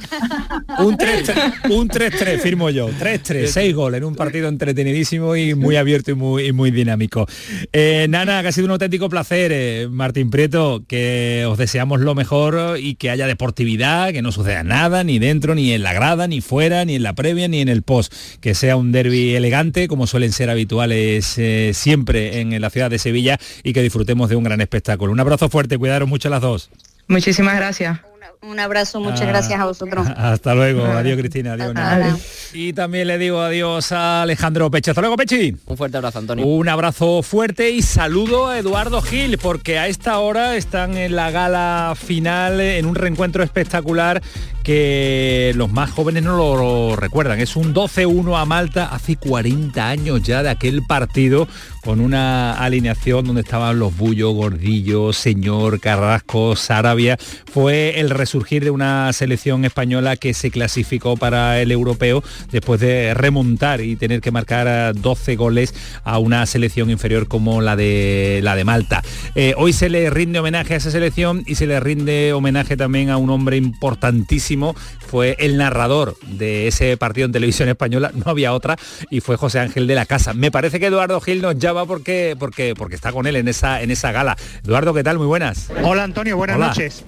un 0.79 0.97
3-3, 0.97 2.39
firmo 2.39 2.71
yo. 2.71 2.89
3-3, 2.91 3.47
6 3.47 3.75
goles 3.75 3.99
en 3.99 4.05
un 4.05 4.15
partido 4.15 4.49
entretenidísimo 4.49 5.37
y 5.37 5.55
muy 5.55 5.77
abierto 5.77 6.11
y 6.11 6.15
muy, 6.15 6.53
muy 6.53 6.71
dinámico. 6.71 7.27
Eh, 7.73 8.07
Nana, 8.09 8.43
que 8.43 8.49
ha 8.49 8.53
sido 8.53 8.67
un 8.67 8.73
auténtico 8.73 9.09
placer. 9.09 9.53
Eh, 9.55 9.89
Martín 9.91 10.31
Prieto, 10.31 10.85
que 10.87 11.47
os 11.49 11.57
deseamos 11.57 12.01
lo 12.01 12.15
mejor 12.15 12.79
y 12.79 12.97
que 12.97 13.11
haya 13.11 13.27
deportividad, 13.27 14.13
que 14.13 14.23
no 14.23 14.33
suceda 14.33 14.63
nada, 14.63 15.03
ni 15.03 15.19
dentro, 15.19 15.55
ni 15.55 15.73
en 15.73 15.83
la 15.83 15.93
grada, 15.93 16.27
ni 16.27 16.41
fuera, 16.41 16.85
ni 16.85 16.97
en 16.97 17.03
la 17.03 17.15
previa, 17.15 17.49
ni 17.49 17.61
en 17.61 17.69
el 17.69 17.83
post. 17.83 18.13
Que 18.41 18.55
sea 18.55 18.77
un 18.77 18.93
derby 18.93 19.35
elegante, 19.35 19.89
como 19.89 20.07
suelen 20.07 20.33
ser 20.33 20.51
habituales 20.51 21.39
eh, 21.39 21.73
siempre 21.73 22.41
en 22.41 22.61
la 22.61 22.71
ciudad 22.71 22.91
de 22.91 22.99
Sevilla, 22.99 23.39
y 23.63 23.73
que 23.73 23.83
disfrutemos 23.83 24.29
de 24.29 24.37
un 24.37 24.45
gran 24.45 24.61
espectáculo. 24.61 25.13
Un 25.13 25.21
abrazo 25.21 25.49
fuerte, 25.49 25.79
cuidaros 25.79 26.09
mucho 26.09 26.29
las 26.29 26.43
dos. 26.43 26.71
Muchísimas 27.09 27.57
gracias. 27.57 27.99
Un 28.43 28.61
abrazo, 28.61 29.01
muchas 29.01 29.23
ah, 29.23 29.27
gracias 29.27 29.59
a 29.59 29.65
vosotros. 29.65 30.07
Hasta 30.17 30.55
luego, 30.55 30.85
adiós 30.85 31.17
Cristina, 31.19 31.55
adiós. 31.55 32.51
Y 32.53 32.75
también 32.75 33.09
le 33.09 33.17
digo 33.17 33.41
adiós 33.41 33.91
a 33.93 34.23
Alejandro 34.23 34.71
Peche. 34.71 34.91
Hasta 34.91 35.01
luego, 35.01 35.17
Pechi. 35.17 35.57
Un 35.65 35.77
fuerte 35.77 35.97
abrazo, 35.97 36.19
Antonio. 36.19 36.45
Un 36.45 36.69
abrazo 36.69 37.23
fuerte 37.23 37.71
y 37.71 37.81
saludo 37.81 38.49
a 38.49 38.59
Eduardo 38.59 39.01
Gil, 39.01 39.39
porque 39.39 39.79
a 39.79 39.89
esta 39.89 40.19
hora 40.19 40.57
están 40.57 40.97
en 40.99 41.17
la 41.17 41.31
gala 41.31 41.95
final, 41.97 42.61
en 42.61 42.85
un 42.85 42.95
reencuentro 42.95 43.43
espectacular 43.43 44.23
que 44.63 45.53
los 45.57 45.71
más 45.71 45.91
jóvenes 45.91 46.23
no 46.23 46.37
lo 46.37 46.97
recuerdan. 46.97 47.41
Es 47.41 47.57
un 47.57 47.75
12-1 47.75 48.41
a 48.41 48.45
Malta 48.45 48.87
hace 48.87 49.17
40 49.17 49.89
años 49.89 50.23
ya 50.23 50.43
de 50.43 50.51
aquel 50.51 50.83
partido 50.83 51.49
con 51.85 52.01
una 52.01 52.55
alineación 52.55 53.27
donde 53.27 53.43
estaban 53.43 53.79
los 53.79 53.97
Bullo, 53.97 54.31
Gordillo, 54.31 55.13
Señor, 55.13 55.81
Carrasco, 55.81 56.57
Sarabia. 56.57 57.19
Fue 57.53 58.01
el 58.01 58.11
resurgir 58.11 58.65
de 58.65 58.71
una 58.71 59.13
selección 59.13 59.65
española 59.65 60.17
que 60.17 60.33
se 60.33 60.51
clasificó 60.51 61.17
para 61.17 61.61
el 61.61 61.71
europeo 61.71 62.25
después 62.51 62.81
de 62.81 63.13
remontar 63.13 63.83
y 63.83 63.97
tener 63.97 64.21
que 64.23 64.31
marcar 64.31 64.95
12 64.95 65.37
goles 65.37 65.75
a 66.05 66.19
una 66.19 66.47
selección 66.47 66.91
inferior 66.91 67.29
como 67.29 67.61
la 67.61 67.77
de, 67.77 68.41
la 68.43 68.57
de 68.57 68.65
Malta. 68.65 69.03
Eh, 69.35 69.55
hoy 69.57 69.73
se 69.73 69.91
le 69.91 70.09
rinde 70.09 70.39
homenaje 70.39 70.75
a 70.75 70.77
esa 70.79 70.91
selección 70.91 71.43
y 71.47 71.57
se 71.57 71.67
le 71.67 71.81
rinde 71.81 72.33
homenaje 72.33 72.77
también 72.77 73.11
a 73.11 73.19
un 73.19 73.29
hombre 73.29 73.57
importantísimo. 73.57 74.75
Fue 75.07 75.37
el 75.39 75.59
narrador 75.59 76.17
de 76.27 76.67
ese 76.67 76.97
partido 76.97 77.27
en 77.27 77.33
televisión 77.33 77.69
española, 77.69 78.11
no 78.15 78.31
había 78.31 78.55
otra, 78.55 78.77
y 79.11 79.21
fue 79.21 79.37
José 79.37 79.61
Ángel 79.61 79.87
de 79.87 79.95
la 79.95 80.07
Casa. 80.07 80.33
Me 80.33 80.51
parece 80.51 80.81
que 80.81 80.87
Eduardo 80.87 81.21
Gil 81.21 81.43
nos 81.43 81.59
llama 81.75 81.87
porque, 81.87 82.37
porque, 82.39 82.75
porque 82.77 82.95
está 82.95 83.13
con 83.13 83.27
él 83.27 83.37
en 83.37 83.49
esa, 83.49 83.83
en 83.83 83.91
esa 83.91 84.13
gala. 84.13 84.37
Eduardo, 84.65 84.95
¿qué 84.95 85.03
tal? 85.03 85.19
Muy 85.19 85.27
buenas. 85.27 85.71
Hola 85.83 86.05
Antonio, 86.05 86.37
buenas 86.37 86.59
noches. 86.59 87.05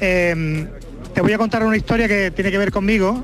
Em, 0.00 0.68
te 1.14 1.20
voy 1.20 1.32
a 1.32 1.38
contar 1.38 1.64
una 1.64 1.76
historia 1.76 2.08
que 2.08 2.30
tiene 2.30 2.50
que 2.50 2.58
ver 2.58 2.70
conmigo. 2.70 3.22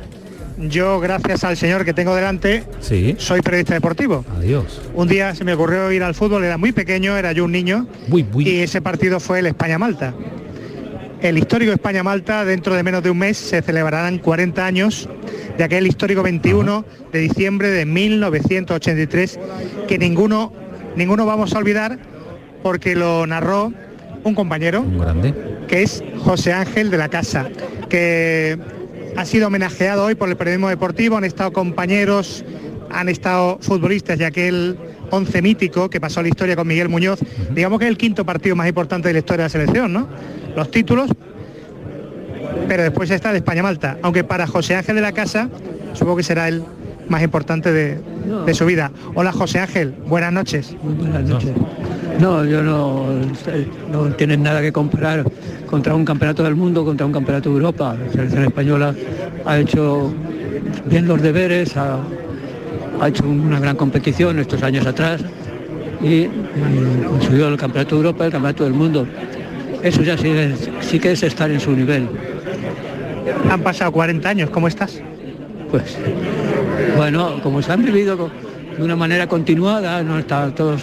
Yo, 0.59 1.01
gracias 1.01 1.45
al 1.45 1.57
señor 1.57 1.85
que 1.85 1.95
tengo 1.95 2.15
delante, 2.15 2.65
sí. 2.81 3.17
soy 3.19 3.41
periodista 3.41 3.75
deportivo. 3.75 4.25
Adiós. 4.37 4.83
Un 4.95 5.09
día 5.09 5.35
se 5.35 5.45
me 5.45 5.55
ocurrió 5.55 5.91
ir 5.91 6.03
al 6.03 6.15
fútbol, 6.15 6.45
era 6.45 6.59
muy 6.59 6.73
pequeño, 6.73 7.17
era 7.17 7.33
yo 7.33 7.47
un 7.47 7.53
niño, 7.53 7.89
muy, 8.07 8.23
muy. 8.23 8.47
y 8.47 8.61
ese 8.61 8.83
partido 8.83 9.19
fue 9.19 9.39
el 9.39 9.47
España-Malta. 9.47 10.15
El 11.23 11.39
histórico 11.39 11.73
España-Malta, 11.73 12.45
dentro 12.45 12.75
de 12.75 12.83
menos 12.83 13.03
de 13.03 13.11
un 13.11 13.19
mes, 13.19 13.39
se 13.39 13.63
celebrarán 13.63 14.19
40 14.19 14.67
años 14.67 15.09
de 15.57 15.65
aquel 15.65 15.87
histórico 15.87 16.23
21 16.23 16.85
de 17.13 17.19
diciembre 17.19 17.71
de 17.71 17.87
1983, 17.87 19.39
que 19.89 19.99
ninguno 19.99 20.53
ninguno 20.97 21.27
vamos 21.27 21.55
a 21.55 21.59
olvidar 21.59 21.99
porque 22.63 22.95
lo 22.95 23.27
narró 23.27 23.73
un 24.25 24.35
compañero, 24.35 24.85
grande. 24.99 25.35
que 25.69 25.83
es 25.83 26.03
José 26.19 26.53
Ángel 26.53 26.91
de 26.91 26.99
la 26.99 27.09
Casa, 27.09 27.49
que 27.89 28.59
ha 29.17 29.25
sido 29.25 29.49
homenajeado 29.49 30.05
hoy 30.05 30.15
por 30.15 30.29
el 30.29 30.37
periodismo 30.37 30.69
deportivo, 30.69 31.17
han 31.17 31.25
estado 31.25 31.53
compañeros, 31.53 32.45
han 32.91 33.09
estado 33.09 33.59
futbolistas 33.61 34.19
de 34.19 34.27
aquel 34.27 34.77
once 35.11 35.43
mítico 35.43 35.91
que 35.91 36.01
pasó 36.01 36.23
la 36.23 36.29
historia 36.29 36.57
con 36.57 36.67
Miguel 36.67 36.89
Muñoz, 36.89 37.21
digamos 37.51 37.79
que 37.79 37.87
es 37.87 37.91
el 37.91 37.99
quinto 37.99 38.25
partido 38.25 38.57
más 38.57 38.69
importante 38.69 39.09
de 39.09 39.15
la 39.15 39.19
historia 39.19 39.45
de 39.45 39.47
la 39.47 39.51
selección, 39.51 39.93
¿no? 39.93 40.09
Los 40.57 40.71
títulos, 40.71 41.11
pero 42.69 42.83
después 42.83 43.11
está 43.11 43.33
de 43.33 43.39
España-Malta, 43.39 43.99
aunque 44.03 44.25
para 44.25 44.47
José 44.47 44.77
Ángel 44.77 44.97
de 44.97 45.03
la 45.03 45.13
Casa, 45.13 45.49
supongo 45.95 46.19
que 46.19 46.23
será 46.23 46.49
el 46.49 46.63
más 47.13 47.23
importante 47.23 47.71
de, 47.71 48.55
su 48.55 48.65
vida. 48.65 48.91
Hola 49.15 49.33
José 49.33 49.59
Ángel, 49.61 49.95
buenas 50.09 50.33
noches. 50.33 50.75
buenas 50.83 51.23
noches. 51.23 51.53
No, 52.19 52.45
yo 52.45 52.63
no, 52.63 53.05
no 53.91 54.07
tienen 54.15 54.43
nada 54.43 54.63
que 54.63 54.73
comparar 54.73 55.25
contra 55.67 55.95
un 55.95 56.07
campeonato 56.07 56.43
del 56.43 56.55
mundo, 56.55 56.85
contra 56.85 57.05
un 57.05 57.13
campeonato 57.13 57.51
de 57.51 57.57
Europa. 57.57 57.95
La 58.03 58.11
selección 58.11 58.45
española 58.45 58.95
ha 59.45 59.59
hecho 59.59 60.13
bien 60.87 61.07
los 61.07 61.21
deberes, 61.21 61.77
ha, 61.77 62.01
hecho 63.07 63.25
una 63.25 63.61
gran 63.61 63.77
competición 63.77 64.39
estos 64.39 64.63
años 64.63 64.87
atrás 64.87 65.21
y, 66.01 66.29
consiguió 67.07 67.49
el 67.49 67.59
campeonato 67.59 67.97
de 67.97 68.01
Europa 68.01 68.25
y 68.25 68.27
el 68.27 68.33
campeonato 68.33 68.65
del 68.65 68.73
mundo. 68.73 69.07
Eso 69.83 70.03
ya 70.03 70.17
sí, 70.17 70.33
sí 70.81 70.99
que 70.99 71.13
es 71.13 71.23
estar 71.23 71.51
en 71.51 71.61
su 71.61 71.73
nivel. 71.73 72.09
Han 73.51 73.61
pasado 73.61 73.93
40 73.93 74.29
años, 74.29 74.51
¿cómo 74.51 74.67
estás? 74.67 74.99
Pues 75.71 75.99
bueno, 76.97 77.41
como 77.43 77.63
se 77.63 77.73
han 77.73 77.85
vivido 77.85 78.31
de 78.77 78.83
una 78.83 78.97
manera 78.97 79.27
continuada, 79.27 80.03
no 80.03 80.19
están 80.19 80.55
todos 80.55 80.83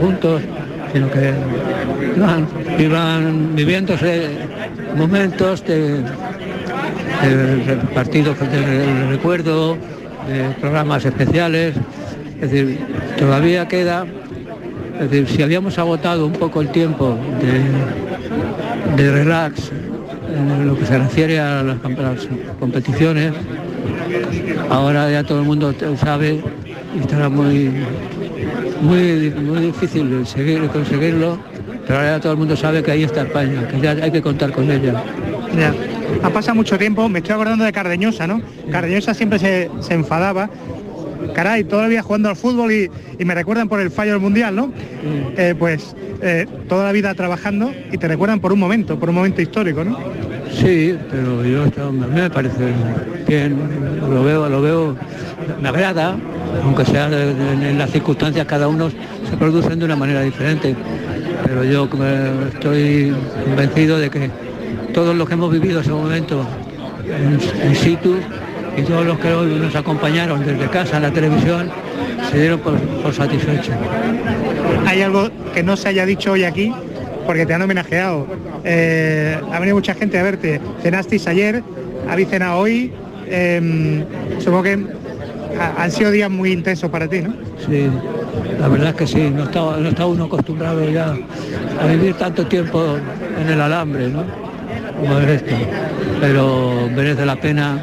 juntos, 0.00 0.42
sino 0.92 1.10
que 1.10 1.32
iban, 2.82 3.54
viviéndose 3.54 4.28
momentos 4.96 5.64
de, 5.64 6.02
partidos 7.94 8.38
de 8.40 9.08
recuerdo, 9.08 9.76
de 10.28 10.50
programas 10.60 11.04
especiales, 11.04 11.74
es 12.40 12.50
decir, 12.50 12.78
todavía 13.18 13.68
queda, 13.68 14.04
es 15.00 15.10
decir, 15.10 15.28
si 15.28 15.42
habíamos 15.42 15.78
agotado 15.78 16.26
un 16.26 16.32
poco 16.32 16.60
el 16.60 16.68
tiempo 16.68 17.16
de, 18.96 19.12
relax 19.12 19.70
en 20.34 20.66
lo 20.66 20.76
que 20.78 20.86
se 20.86 20.98
refiere 20.98 21.38
a 21.38 21.62
las 21.62 21.78
competiciones, 22.58 23.32
Ahora 24.70 25.10
ya 25.10 25.24
todo 25.24 25.40
el 25.40 25.44
mundo 25.44 25.74
sabe 25.96 26.40
y 26.94 27.00
estará 27.00 27.28
muy, 27.28 27.70
muy, 28.80 29.30
muy 29.30 29.60
difícil 29.60 30.26
seguir, 30.26 30.68
conseguirlo, 30.68 31.38
pero 31.86 31.98
ahora 31.98 32.16
ya 32.16 32.20
todo 32.20 32.32
el 32.32 32.38
mundo 32.38 32.56
sabe 32.56 32.82
que 32.82 32.90
ahí 32.90 33.04
está 33.04 33.22
España, 33.22 33.68
que 33.68 33.80
ya 33.80 33.90
hay 33.92 34.10
que 34.10 34.22
contar 34.22 34.52
con 34.52 34.70
ella. 34.70 35.02
Ha 36.22 36.30
pasado 36.30 36.54
mucho 36.54 36.78
tiempo, 36.78 37.08
me 37.08 37.18
estoy 37.18 37.34
acordando 37.34 37.64
de 37.64 37.72
Cardeñosa, 37.72 38.26
¿no? 38.26 38.40
Cardeñosa 38.70 39.14
siempre 39.14 39.38
se, 39.38 39.70
enfadaba 39.90 40.48
caray, 41.34 41.64
todavía 41.64 42.02
jugando 42.02 42.28
al 42.28 42.36
fútbol 42.36 42.72
y, 42.72 42.90
me 43.24 43.34
recuerdan 43.34 43.68
por 43.68 43.80
el 43.80 43.90
fallo 43.90 44.12
del 44.12 44.20
mundial, 44.20 44.54
¿no? 44.54 44.72
Eh, 45.36 45.54
pues 45.58 45.96
eh, 46.22 46.46
toda 46.68 46.84
la 46.84 46.92
vida 46.92 47.14
trabajando 47.14 47.72
y 47.90 47.98
te 47.98 48.08
recuerdan 48.08 48.40
por 48.40 48.52
un 48.52 48.58
momento, 48.58 48.98
por 48.98 49.08
un 49.08 49.14
momento 49.16 49.42
histórico, 49.42 49.84
¿no? 49.84 49.98
Sí, 50.52 50.96
pero 51.10 51.44
yo 51.44 51.64
a 51.64 51.92
mí 51.92 52.06
me 52.14 52.30
parece 52.30 52.72
bien, 53.26 53.56
lo 54.08 54.22
veo, 54.22 54.48
lo 54.48 54.62
veo, 54.62 54.96
me 55.60 55.68
agrada, 55.68 56.16
aunque 56.62 56.84
sea 56.84 57.06
en 57.06 57.78
las 57.78 57.90
circunstancias 57.90 58.46
cada 58.46 58.68
uno 58.68 58.90
se 58.90 59.36
producen 59.36 59.78
de 59.78 59.84
una 59.84 59.96
manera 59.96 60.22
diferente. 60.22 60.74
Pero 61.44 61.64
yo 61.64 61.88
estoy 62.54 63.14
convencido 63.44 63.98
de 63.98 64.10
que 64.10 64.30
todos 64.94 65.14
los 65.14 65.28
que 65.28 65.34
hemos 65.34 65.52
vivido 65.52 65.80
ese 65.80 65.90
momento 65.90 66.46
en, 67.06 67.76
situ 67.76 68.16
y 68.76 68.82
todos 68.82 69.06
los 69.06 69.18
que 69.18 69.32
hoy 69.32 69.54
nos 69.54 69.74
acompañaron 69.74 70.44
desde 70.44 70.68
casa 70.68 70.96
en 70.96 71.02
la 71.04 71.10
televisión 71.10 71.70
se 72.30 72.40
dieron 72.40 72.60
por, 72.60 72.78
por 72.78 73.14
satisfechos. 73.14 73.74
¿Hay 74.86 75.02
algo 75.02 75.30
que 75.54 75.62
no 75.62 75.76
se 75.76 75.88
haya 75.88 76.04
dicho 76.06 76.32
hoy 76.32 76.44
aquí 76.44 76.72
porque 77.26 77.44
te 77.44 77.52
han 77.52 77.62
homenajeado. 77.62 78.26
Eh, 78.64 79.38
ha 79.52 79.58
venido 79.58 79.76
mucha 79.76 79.94
gente 79.94 80.18
a 80.18 80.22
verte. 80.22 80.60
Cenasteis 80.82 81.26
ayer, 81.26 81.62
habéis 82.08 82.28
cenado 82.28 82.60
hoy. 82.60 82.92
Em, 83.28 84.04
supongo 84.38 84.62
que 84.62 84.86
han 85.76 85.90
sido 85.90 86.12
días 86.12 86.30
muy 86.30 86.52
intensos 86.52 86.88
para 86.88 87.08
ti, 87.08 87.22
¿no? 87.22 87.34
Sí, 87.66 87.88
la 88.60 88.68
verdad 88.68 88.90
es 88.90 88.94
que 88.94 89.06
sí, 89.06 89.30
no 89.30 89.44
está, 89.44 89.76
no 89.78 89.88
está 89.88 90.06
uno 90.06 90.24
acostumbrado 90.24 90.88
ya 90.88 91.16
a 91.80 91.86
vivir 91.86 92.14
tanto 92.14 92.46
tiempo 92.46 92.96
en 93.40 93.48
el 93.48 93.60
alambre, 93.60 94.08
¿no? 94.08 94.24
Como 95.00 95.18
es 95.18 95.42
esto. 95.42 95.54
Pero 96.20 96.88
merece 96.94 97.26
la 97.26 97.36
pena, 97.36 97.78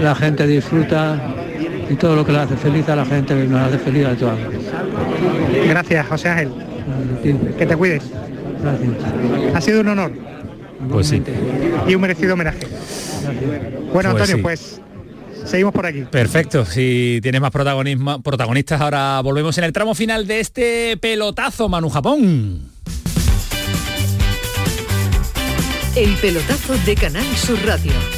la 0.00 0.14
gente 0.14 0.46
disfruta 0.46 1.20
y 1.90 1.94
todo 1.94 2.16
lo 2.16 2.24
que 2.24 2.32
le 2.32 2.38
hace 2.38 2.56
feliz 2.56 2.88
a 2.88 2.96
la 2.96 3.04
gente 3.04 3.34
nos 3.46 3.60
hace 3.60 3.78
feliz 3.78 4.06
a 4.06 4.14
todos. 4.14 4.38
Gracias, 5.66 6.06
José 6.06 6.28
Ángel. 6.28 6.50
Que 7.58 7.66
te 7.66 7.76
cuides. 7.76 8.04
Ha 9.54 9.60
sido 9.60 9.80
un 9.80 9.88
honor. 9.88 10.12
Pues 10.90 11.08
sí. 11.08 11.22
Y 11.86 11.94
un 11.94 12.00
merecido 12.00 12.34
homenaje. 12.34 12.66
Bueno, 13.92 14.10
pues 14.12 14.22
Antonio, 14.22 14.42
pues 14.42 14.80
seguimos 15.44 15.72
por 15.72 15.86
aquí. 15.86 16.02
Perfecto, 16.02 16.64
si 16.64 17.18
tienes 17.22 17.40
más 17.40 17.50
protagonismo, 17.50 18.22
protagonistas, 18.22 18.80
ahora 18.80 19.20
volvemos 19.22 19.56
en 19.58 19.64
el 19.64 19.72
tramo 19.72 19.94
final 19.94 20.26
de 20.26 20.40
este 20.40 20.96
pelotazo 20.98 21.68
Manu 21.68 21.88
Japón. 21.90 22.60
El 25.96 26.14
pelotazo 26.14 26.76
de 26.86 26.94
Canal 26.94 27.26
Sur 27.36 27.58
Radio 27.66 28.17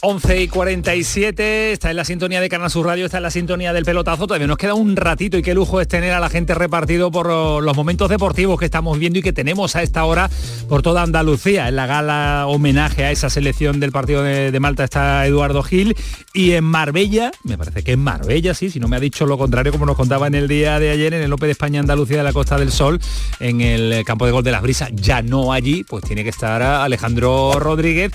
11 0.00 0.42
y 0.42 0.48
47, 0.48 1.72
está 1.72 1.90
en 1.90 1.96
la 1.96 2.04
sintonía 2.04 2.40
de 2.40 2.48
Canal 2.48 2.70
Sur 2.70 2.86
Radio, 2.86 3.06
está 3.06 3.16
en 3.16 3.24
la 3.24 3.32
sintonía 3.32 3.72
del 3.72 3.84
pelotazo, 3.84 4.28
todavía 4.28 4.46
nos 4.46 4.56
queda 4.56 4.74
un 4.74 4.94
ratito 4.94 5.36
y 5.36 5.42
qué 5.42 5.54
lujo 5.54 5.80
es 5.80 5.88
tener 5.88 6.12
a 6.12 6.20
la 6.20 6.28
gente 6.28 6.54
repartido 6.54 7.10
por 7.10 7.26
los 7.62 7.76
momentos 7.76 8.08
deportivos 8.08 8.60
que 8.60 8.64
estamos 8.64 8.96
viendo 8.98 9.18
y 9.18 9.22
que 9.22 9.32
tenemos 9.32 9.74
a 9.74 9.82
esta 9.82 10.04
hora 10.04 10.30
por 10.68 10.82
toda 10.82 11.02
Andalucía. 11.02 11.68
En 11.68 11.74
la 11.74 11.86
gala 11.86 12.44
homenaje 12.46 13.04
a 13.04 13.10
esa 13.10 13.28
selección 13.28 13.80
del 13.80 13.90
partido 13.90 14.22
de, 14.22 14.58
Malta 14.60 14.84
está 14.84 15.26
Eduardo 15.26 15.62
Gil 15.64 15.96
y 16.32 16.52
en 16.52 16.64
Marbella, 16.64 17.32
me 17.42 17.58
parece 17.58 17.82
que 17.82 17.92
en 17.92 18.00
Marbella, 18.00 18.54
sí, 18.54 18.70
si 18.70 18.78
no 18.78 18.86
me 18.86 18.96
ha 18.96 19.00
dicho 19.00 19.26
lo 19.26 19.36
contrario 19.36 19.72
como 19.72 19.84
nos 19.86 19.96
contaba 19.96 20.28
en 20.28 20.36
el 20.36 20.46
día 20.46 20.78
de 20.78 20.90
ayer 20.90 21.12
en 21.14 21.22
el 21.22 21.30
López 21.30 21.48
de 21.48 21.52
España 21.52 21.80
Andalucía 21.80 22.18
de 22.18 22.24
la 22.24 22.32
Costa 22.32 22.56
del 22.56 22.70
Sol, 22.70 23.00
en 23.40 23.60
el 23.60 24.04
campo 24.04 24.26
de 24.26 24.32
gol 24.32 24.44
de 24.44 24.52
las 24.52 24.62
brisas, 24.62 24.90
ya 24.94 25.22
no 25.22 25.52
allí, 25.52 25.82
pues 25.82 26.04
tiene 26.04 26.22
que 26.22 26.30
estar 26.30 26.62
Alejandro 26.62 27.58
Rodríguez. 27.58 28.12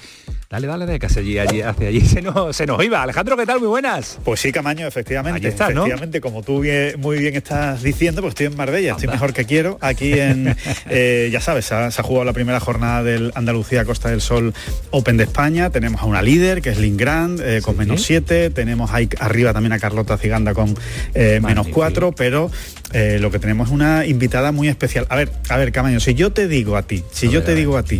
Dale, 0.53 0.67
dale, 0.67 0.85
de 0.85 0.99
casi 0.99 1.17
allí, 1.17 1.39
allí, 1.39 1.61
hacia 1.63 1.87
allí 1.87 2.01
se 2.05 2.21
nos, 2.21 2.55
se 2.55 2.67
nos 2.67 2.83
iba. 2.85 3.01
Alejandro, 3.01 3.35
¿qué 3.35 3.47
tal? 3.47 3.57
Muy 3.57 3.69
buenas. 3.69 4.19
Pues 4.23 4.39
sí, 4.39 4.51
Camaño, 4.51 4.85
efectivamente. 4.85 5.47
Estás, 5.47 5.73
¿no? 5.73 5.81
Efectivamente, 5.81 6.21
como 6.21 6.43
tú 6.43 6.59
bien- 6.59 6.93
muy 6.99 7.17
bien 7.17 7.35
estás 7.35 7.81
diciendo, 7.81 8.21
pues 8.21 8.33
estoy 8.33 8.45
en 8.45 8.55
Marbella, 8.55 8.91
estoy 8.91 9.07
mejor 9.07 9.33
que 9.33 9.45
quiero. 9.45 9.79
Aquí 9.81 10.13
en, 10.13 10.55
eh, 10.91 11.29
ya 11.31 11.41
sabes, 11.41 11.65
se 11.65 11.73
ha, 11.73 11.89
se 11.89 11.99
ha 11.99 12.03
jugado 12.03 12.25
la 12.25 12.33
primera 12.33 12.59
jornada 12.59 13.01
del 13.01 13.31
Andalucía 13.33 13.83
Costa 13.83 14.09
del 14.11 14.21
Sol 14.21 14.53
Open 14.91 15.17
de 15.17 15.23
España. 15.23 15.71
Tenemos 15.71 16.03
a 16.03 16.05
una 16.05 16.21
líder, 16.21 16.61
que 16.61 16.69
es 16.69 16.77
Lynn 16.77 16.97
Grant, 16.97 17.39
eh, 17.43 17.61
con 17.63 17.75
menos 17.75 18.03
7. 18.03 18.51
Tenemos 18.51 18.91
ahí 18.91 19.09
arriba 19.19 19.53
también 19.53 19.73
a 19.73 19.79
Carlota 19.79 20.19
Ciganda 20.19 20.53
con 20.53 20.75
eh, 21.15 21.39
menos 21.41 21.67
4, 21.69 22.11
pero 22.11 22.51
lo 22.93 23.31
que 23.31 23.39
tenemos 23.39 23.69
es 23.69 23.73
una 23.73 24.05
invitada 24.05 24.51
muy 24.51 24.67
especial. 24.67 25.07
A 25.09 25.15
ver, 25.15 25.31
a 25.49 25.57
ver, 25.57 25.71
Camaño, 25.71 25.99
si 25.99 26.13
yo 26.13 26.31
te 26.31 26.47
digo 26.47 26.77
a 26.77 26.83
ti, 26.83 27.03
si 27.11 27.25
A 27.25 27.31
yo 27.31 27.39
ver, 27.39 27.45
te 27.47 27.55
digo 27.55 27.75
a 27.75 27.81
ti 27.81 27.99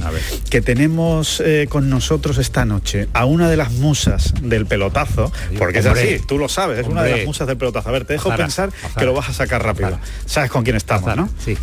que 0.52 0.62
tenemos 0.62 1.42
con 1.70 1.90
nosotros 1.90 2.38
esta 2.44 2.66
noche 2.66 3.08
a 3.14 3.26
una 3.26 3.50
de 3.50 3.58
las 3.58 3.72
musas 3.72 4.34
del 4.42 4.66
pelotazo, 4.66 5.32
porque 5.58 5.80
es 5.80 5.86
así, 5.86 6.20
tú 6.28 6.38
lo 6.38 6.48
sabes, 6.50 6.80
es 6.80 6.88
una 6.88 7.02
de 7.02 7.18
las 7.18 7.26
musas 7.26 7.48
del 7.48 7.58
pelotazo. 7.58 7.90
A 7.90 7.92
ver, 7.92 8.06
te 8.06 8.14
dejo 8.14 8.30
Azara, 8.30 8.44
pensar 8.44 8.70
Azara. 8.70 8.94
que 9.00 9.06
lo 9.06 9.14
vas 9.14 9.30
a 9.30 9.34
sacar 9.34 9.64
rápido. 9.64 9.98
¿Sabes 10.26 10.52
con 10.52 10.64
quién 10.64 10.76
estamos, 10.76 11.16
no? 11.16 11.30
Sí. 11.44 11.58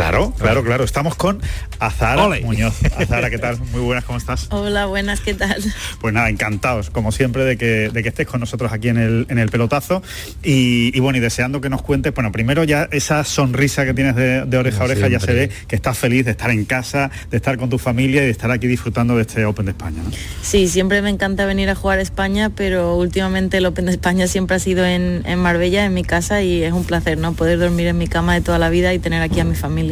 Claro, 0.00 0.32
claro, 0.38 0.64
claro. 0.64 0.84
Estamos 0.84 1.14
con 1.14 1.42
Azara 1.78 2.24
Ole. 2.24 2.40
Muñoz. 2.40 2.74
Azara, 2.96 3.28
¿qué 3.28 3.36
tal? 3.36 3.58
Muy 3.70 3.82
buenas, 3.82 4.02
¿cómo 4.04 4.16
estás? 4.16 4.46
Hola, 4.50 4.86
buenas, 4.86 5.20
¿qué 5.20 5.34
tal? 5.34 5.62
Pues 6.00 6.14
nada, 6.14 6.30
encantados, 6.30 6.88
como 6.88 7.12
siempre, 7.12 7.44
de 7.44 7.58
que, 7.58 7.90
de 7.90 8.02
que 8.02 8.08
estés 8.08 8.26
con 8.26 8.40
nosotros 8.40 8.72
aquí 8.72 8.88
en 8.88 8.96
el, 8.96 9.26
en 9.28 9.38
el 9.38 9.50
pelotazo. 9.50 10.02
Y, 10.42 10.90
y 10.96 11.00
bueno, 11.00 11.18
y 11.18 11.20
deseando 11.20 11.60
que 11.60 11.68
nos 11.68 11.82
cuentes, 11.82 12.14
bueno, 12.14 12.32
primero 12.32 12.64
ya 12.64 12.88
esa 12.92 13.24
sonrisa 13.24 13.84
que 13.84 13.92
tienes 13.92 14.16
de, 14.16 14.46
de 14.46 14.56
oreja 14.56 14.80
a 14.80 14.84
oreja, 14.86 15.08
ya 15.08 15.20
se 15.20 15.34
ve 15.34 15.50
que 15.68 15.76
estás 15.76 15.98
feliz 15.98 16.24
de 16.24 16.30
estar 16.30 16.50
en 16.50 16.64
casa, 16.64 17.10
de 17.30 17.36
estar 17.36 17.58
con 17.58 17.68
tu 17.68 17.76
familia 17.76 18.22
y 18.22 18.24
de 18.24 18.30
estar 18.30 18.50
aquí 18.50 18.68
disfrutando 18.68 19.16
de 19.16 19.22
este 19.22 19.44
Open 19.44 19.66
de 19.66 19.72
España. 19.72 20.02
¿no? 20.02 20.10
Sí, 20.40 20.68
siempre 20.68 21.02
me 21.02 21.10
encanta 21.10 21.44
venir 21.44 21.68
a 21.68 21.74
jugar 21.74 21.98
a 21.98 22.02
España, 22.02 22.48
pero 22.48 22.96
últimamente 22.96 23.58
el 23.58 23.66
Open 23.66 23.84
de 23.84 23.92
España 23.92 24.28
siempre 24.28 24.56
ha 24.56 24.60
sido 24.60 24.86
en, 24.86 25.24
en 25.26 25.38
Marbella, 25.40 25.84
en 25.84 25.92
mi 25.92 26.04
casa, 26.04 26.40
y 26.40 26.62
es 26.62 26.72
un 26.72 26.84
placer, 26.84 27.18
¿no? 27.18 27.34
Poder 27.34 27.58
dormir 27.58 27.88
en 27.88 27.98
mi 27.98 28.08
cama 28.08 28.32
de 28.32 28.40
toda 28.40 28.58
la 28.58 28.70
vida 28.70 28.94
y 28.94 28.98
tener 28.98 29.20
aquí 29.20 29.40
a 29.40 29.44
mi 29.44 29.54
familia. 29.54 29.89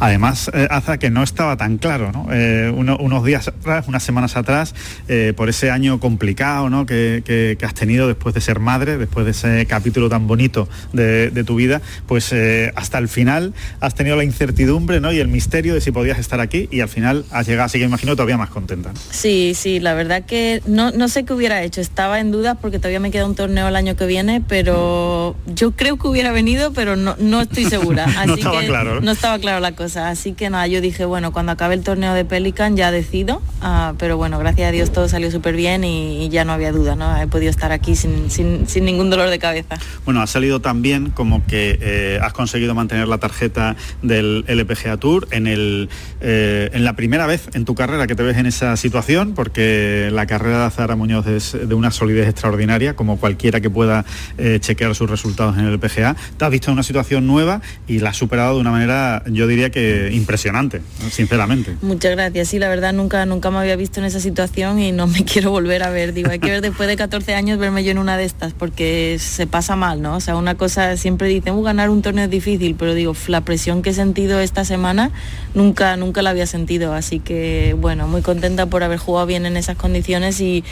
Además, 0.00 0.50
eh, 0.54 0.68
Aza, 0.70 0.98
que 0.98 1.10
no 1.10 1.22
estaba 1.22 1.56
tan 1.56 1.78
claro, 1.78 2.12
¿no? 2.12 2.26
Eh, 2.32 2.72
uno- 2.74 2.96
unos 2.98 3.24
días 3.24 3.48
atrás, 3.48 3.86
unas 3.88 4.02
semanas 4.02 4.36
atrás, 4.36 4.74
eh, 5.08 5.32
por 5.36 5.48
ese 5.48 5.70
año 5.70 5.98
complicado 6.00 6.70
¿no? 6.70 6.86
que, 6.86 7.22
que- 7.24 7.56
que 7.58 7.66
has 7.66 7.74
tenido 7.74 8.06
después 8.06 8.34
de 8.34 8.40
ser 8.40 8.60
madre, 8.60 8.96
después 8.98 9.24
de 9.24 9.32
ese 9.32 9.66
capítulo 9.66 10.08
tan 10.08 10.26
bonito 10.26 10.68
de, 10.92 11.30
de 11.30 11.44
tu 11.44 11.56
vida, 11.56 11.80
pues 12.06 12.32
eh, 12.32 12.72
hasta 12.76 12.98
el 12.98 13.08
final 13.08 13.54
has 13.80 13.94
tenido 13.94 14.16
la 14.16 14.24
incertidumbre 14.24 15.00
¿no? 15.00 15.12
y 15.12 15.18
el 15.18 15.28
misterio 15.28 15.74
de 15.74 15.80
si 15.80 15.90
podías 15.90 16.18
estar 16.18 16.40
aquí 16.40 16.68
y 16.70 16.80
al 16.80 16.88
final 16.88 17.24
has 17.30 17.46
llegado, 17.46 17.66
así 17.66 17.78
que 17.78 17.84
imagino 17.84 18.14
todavía 18.14 18.36
más 18.36 18.50
contenta. 18.50 18.92
¿no? 18.92 19.00
Sí, 19.10 19.52
sí, 19.54 19.80
la 19.80 19.94
verdad 19.94 20.24
que 20.24 20.62
no, 20.66 20.90
no 20.92 21.08
sé 21.08 21.24
qué 21.24 21.32
hubiera 21.32 21.62
hecho, 21.62 21.80
estaba 21.80 22.20
en 22.20 22.30
duda 22.30 22.54
porque 22.56 22.78
todavía 22.78 23.00
me 23.00 23.10
queda 23.10 23.26
un 23.26 23.34
torneo 23.34 23.68
el 23.68 23.76
año 23.76 23.96
que 23.96 24.06
viene, 24.06 24.42
pero 24.46 25.36
yo 25.46 25.72
creo 25.72 25.98
que 25.98 26.06
hubiera 26.08 26.32
venido, 26.32 26.72
pero 26.72 26.96
no, 26.96 27.16
no 27.18 27.40
estoy 27.40 27.64
segura. 27.64 28.04
Así 28.18 28.32
estaba 28.32 28.60
que 28.60 28.66
claro, 28.66 28.94
¿no? 28.96 29.00
no 29.02 29.10
claro 29.40 29.60
la 29.60 29.72
cosa. 29.72 30.08
Así 30.08 30.32
que 30.32 30.50
nada, 30.50 30.66
yo 30.66 30.80
dije, 30.80 31.04
bueno, 31.04 31.32
cuando 31.32 31.52
acabe 31.52 31.74
el 31.74 31.82
torneo 31.82 32.14
de 32.14 32.24
Pelican 32.24 32.76
ya 32.76 32.90
decido, 32.90 33.40
ah, 33.60 33.94
pero 33.98 34.16
bueno, 34.16 34.38
gracias 34.38 34.68
a 34.68 34.72
Dios 34.72 34.92
todo 34.92 35.08
salió 35.08 35.30
súper 35.30 35.54
bien 35.56 35.84
y, 35.84 36.28
ya 36.28 36.44
no 36.44 36.52
había 36.52 36.72
duda, 36.72 36.94
¿no? 36.94 37.16
He 37.20 37.26
podido 37.26 37.50
estar 37.50 37.72
aquí 37.72 37.96
sin, 37.96 38.30
sin- 38.30 38.66
sin 38.68 38.84
ningún 38.84 39.08
dolor 39.08 39.30
de 39.30 39.38
cabeza. 39.38 39.78
Bueno, 40.04 40.20
ha 40.20 40.26
salido 40.26 40.60
tan 40.60 40.82
bien 40.82 41.10
como 41.10 41.44
que 41.46 41.78
eh, 41.80 42.18
has 42.22 42.32
conseguido 42.34 42.74
mantener 42.74 43.08
la 43.08 43.18
tarjeta 43.18 43.76
del 44.02 44.44
LPGA 44.46 44.96
Tour 44.98 45.26
en, 45.30 45.46
el, 45.46 45.88
eh, 46.20 46.70
en 46.72 46.84
la 46.84 46.94
primera 46.96 47.26
vez 47.26 47.48
en 47.54 47.64
tu 47.64 47.74
carrera 47.74 48.06
que 48.06 48.14
te 48.14 48.22
ves 48.22 48.36
en 48.36 48.46
esa 48.46 48.76
situación, 48.76 49.32
porque 49.34 50.10
la 50.12 50.26
carrera 50.26 50.58
de 50.58 50.64
Azara 50.66 50.96
Muñoz 50.96 51.26
es 51.26 51.56
de 51.68 51.74
una 51.74 51.90
solidez 51.90 52.28
extraordinaria, 52.28 52.94
como 52.94 53.18
cualquiera 53.18 53.60
que 53.60 53.70
pueda 53.70 54.04
eh, 54.36 54.58
chequear 54.60 54.94
sus 54.94 55.08
resultados 55.08 55.56
en 55.56 55.64
el 55.64 55.72
LPGA. 55.74 56.14
Te 56.36 56.44
has 56.44 56.50
visto 56.50 56.70
en 56.70 56.74
una 56.74 56.82
situación 56.82 57.26
nueva 57.26 57.60
y 57.86 58.00
la 58.00 58.10
has 58.10 58.16
superado 58.16 58.54
de 58.56 58.60
una 58.60 58.70
manera, 58.70 59.17
yo 59.26 59.46
diría 59.46 59.70
que 59.70 60.10
impresionante, 60.12 60.80
sinceramente. 61.10 61.76
Muchas 61.82 62.12
gracias. 62.12 62.48
Sí, 62.48 62.58
la 62.58 62.68
verdad 62.68 62.92
nunca, 62.92 63.24
nunca 63.26 63.50
me 63.50 63.58
había 63.58 63.76
visto 63.76 64.00
en 64.00 64.06
esa 64.06 64.20
situación 64.20 64.78
y 64.80 64.92
no 64.92 65.06
me 65.06 65.24
quiero 65.26 65.50
volver 65.50 65.82
a 65.82 65.90
ver. 65.90 66.12
Digo, 66.12 66.30
hay 66.30 66.38
que 66.38 66.50
ver 66.50 66.60
después 66.60 66.88
de 66.88 66.96
14 66.96 67.34
años 67.34 67.58
verme 67.58 67.84
yo 67.84 67.90
en 67.90 67.98
una 67.98 68.16
de 68.16 68.24
estas 68.24 68.52
porque 68.52 69.18
se 69.18 69.46
pasa 69.46 69.76
mal, 69.76 70.02
¿no? 70.02 70.16
O 70.16 70.20
sea, 70.20 70.36
una 70.36 70.56
cosa 70.56 70.96
siempre 70.96 71.28
dicen, 71.28 71.54
uh, 71.54 71.62
ganar 71.62 71.90
un 71.90 72.02
torneo 72.02 72.24
es 72.24 72.30
difícil, 72.30 72.74
pero 72.74 72.94
digo, 72.94 73.14
la 73.28 73.42
presión 73.42 73.82
que 73.82 73.90
he 73.90 73.94
sentido 73.94 74.40
esta 74.40 74.64
semana 74.64 75.10
nunca, 75.54 75.96
nunca 75.96 76.22
la 76.22 76.30
había 76.30 76.46
sentido. 76.46 76.94
Así 76.94 77.20
que 77.20 77.74
bueno, 77.78 78.08
muy 78.08 78.22
contenta 78.22 78.66
por 78.66 78.82
haber 78.82 78.98
jugado 78.98 79.26
bien 79.26 79.46
en 79.46 79.56
esas 79.56 79.76
condiciones 79.76 80.40
y, 80.40 80.64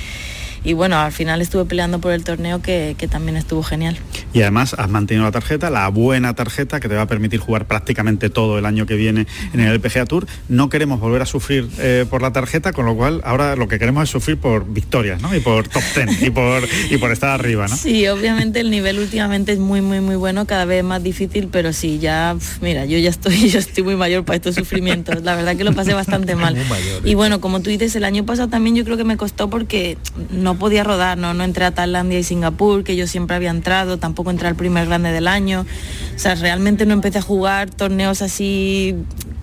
y 0.67 0.73
bueno, 0.73 0.99
al 0.99 1.13
final 1.13 1.41
estuve 1.41 1.65
peleando 1.65 2.01
por 2.01 2.11
el 2.13 2.25
torneo 2.25 2.61
que, 2.61 2.97
que 2.99 3.07
también 3.07 3.37
estuvo 3.37 3.63
genial. 3.63 3.97
Y 4.33 4.43
además 4.43 4.75
has 4.77 4.91
mantenido 4.91 5.25
la 5.25 5.31
tarjeta, 5.31 5.71
la 5.71 5.89
buena 5.89 6.35
tarjeta 6.35 6.81
que 6.81 6.89
te 6.89 6.97
va 6.97 7.03
a 7.03 7.07
permitir 7.07 7.39
jugar 7.39 7.67
prácticamente 7.67 8.31
todo 8.31 8.59
el 8.59 8.67
año 8.67 8.85
que 8.85 8.97
viene 8.97 9.29
en 9.53 9.61
el 9.61 9.73
LPGA 9.73 10.07
Tour. 10.07 10.27
No 10.49 10.69
queremos 10.69 10.99
volver 10.99 11.23
a 11.23 11.27
sufrir 11.27 11.69
eh, 11.79 12.05
por 12.11 12.21
la 12.21 12.33
tarjeta, 12.33 12.73
con 12.73 12.85
lo 12.85 12.97
cual 12.97 13.21
ahora 13.25 13.55
lo 13.55 13.69
que 13.69 13.79
queremos 13.79 14.03
es 14.03 14.11
sufrir 14.11 14.39
por 14.39 14.67
victorias, 14.67 15.23
¿no? 15.23 15.35
Y 15.37 15.39
por 15.39 15.69
top 15.69 15.83
ten 15.95 16.09
y 16.21 16.31
por 16.31 16.65
y 16.91 16.97
por 16.99 17.13
estar 17.13 17.31
arriba, 17.31 17.69
¿no? 17.69 17.77
Sí, 17.77 18.09
obviamente 18.09 18.59
el 18.59 18.73
nivel 18.73 18.99
últimamente 18.99 19.53
es 19.53 19.61
muy, 19.61 19.83
muy, 19.83 20.01
muy 20.01 20.17
bueno, 20.17 20.47
cada 20.47 20.65
vez 20.65 20.83
más 20.83 21.01
difícil, 21.01 21.49
pero 21.51 21.73
sí, 21.73 22.01
ya, 22.01 22.37
mira, 22.61 22.87
yo 22.87 22.99
ya 22.99 23.11
estoy, 23.11 23.49
yo 23.51 23.61
estoy 23.61 23.85
muy 23.85 23.95
mayor 23.95 24.25
para 24.25 24.37
estos 24.37 24.57
sufrimientos. 24.57 25.23
La 25.23 25.37
verdad 25.37 25.57
que 25.57 25.63
lo 25.63 25.75
pasé 25.75 25.95
bastante 25.95 26.35
mal. 26.35 26.57
Y 27.05 27.15
bueno, 27.15 27.41
como 27.41 27.61
tú 27.61 27.71
dices, 27.71 27.95
el 27.95 28.03
año 28.03 28.27
pasado 28.27 28.49
también 28.49 28.75
yo 28.75 28.85
creo 28.85 28.97
que 28.97 29.05
me 29.05 29.17
costó 29.17 29.49
porque 29.49 29.97
no 30.31 30.56
podía 30.57 30.85
rodar, 30.85 31.19
¿no? 31.19 31.35
No 31.35 31.45
entré 31.45 31.65
a 31.65 31.71
Tailandia 31.71 32.19
y 32.19 32.25
Singapur, 32.25 32.85
que 32.85 32.97
yo 32.97 33.07
siempre 33.07 33.37
había 33.37 33.51
entrado, 33.51 33.99
tampoco 33.99 34.31
entré 34.31 34.49
al 34.49 34.57
primer 34.57 34.87
grande 34.87 35.13
del 35.13 35.29
año. 35.29 35.67
O 36.15 36.19
sea, 36.19 36.35
realmente 36.35 36.87
no 36.87 36.95
empecé 36.95 37.19
a 37.19 37.23
jugar 37.23 37.71
torneos 37.71 38.23
así 38.23 38.95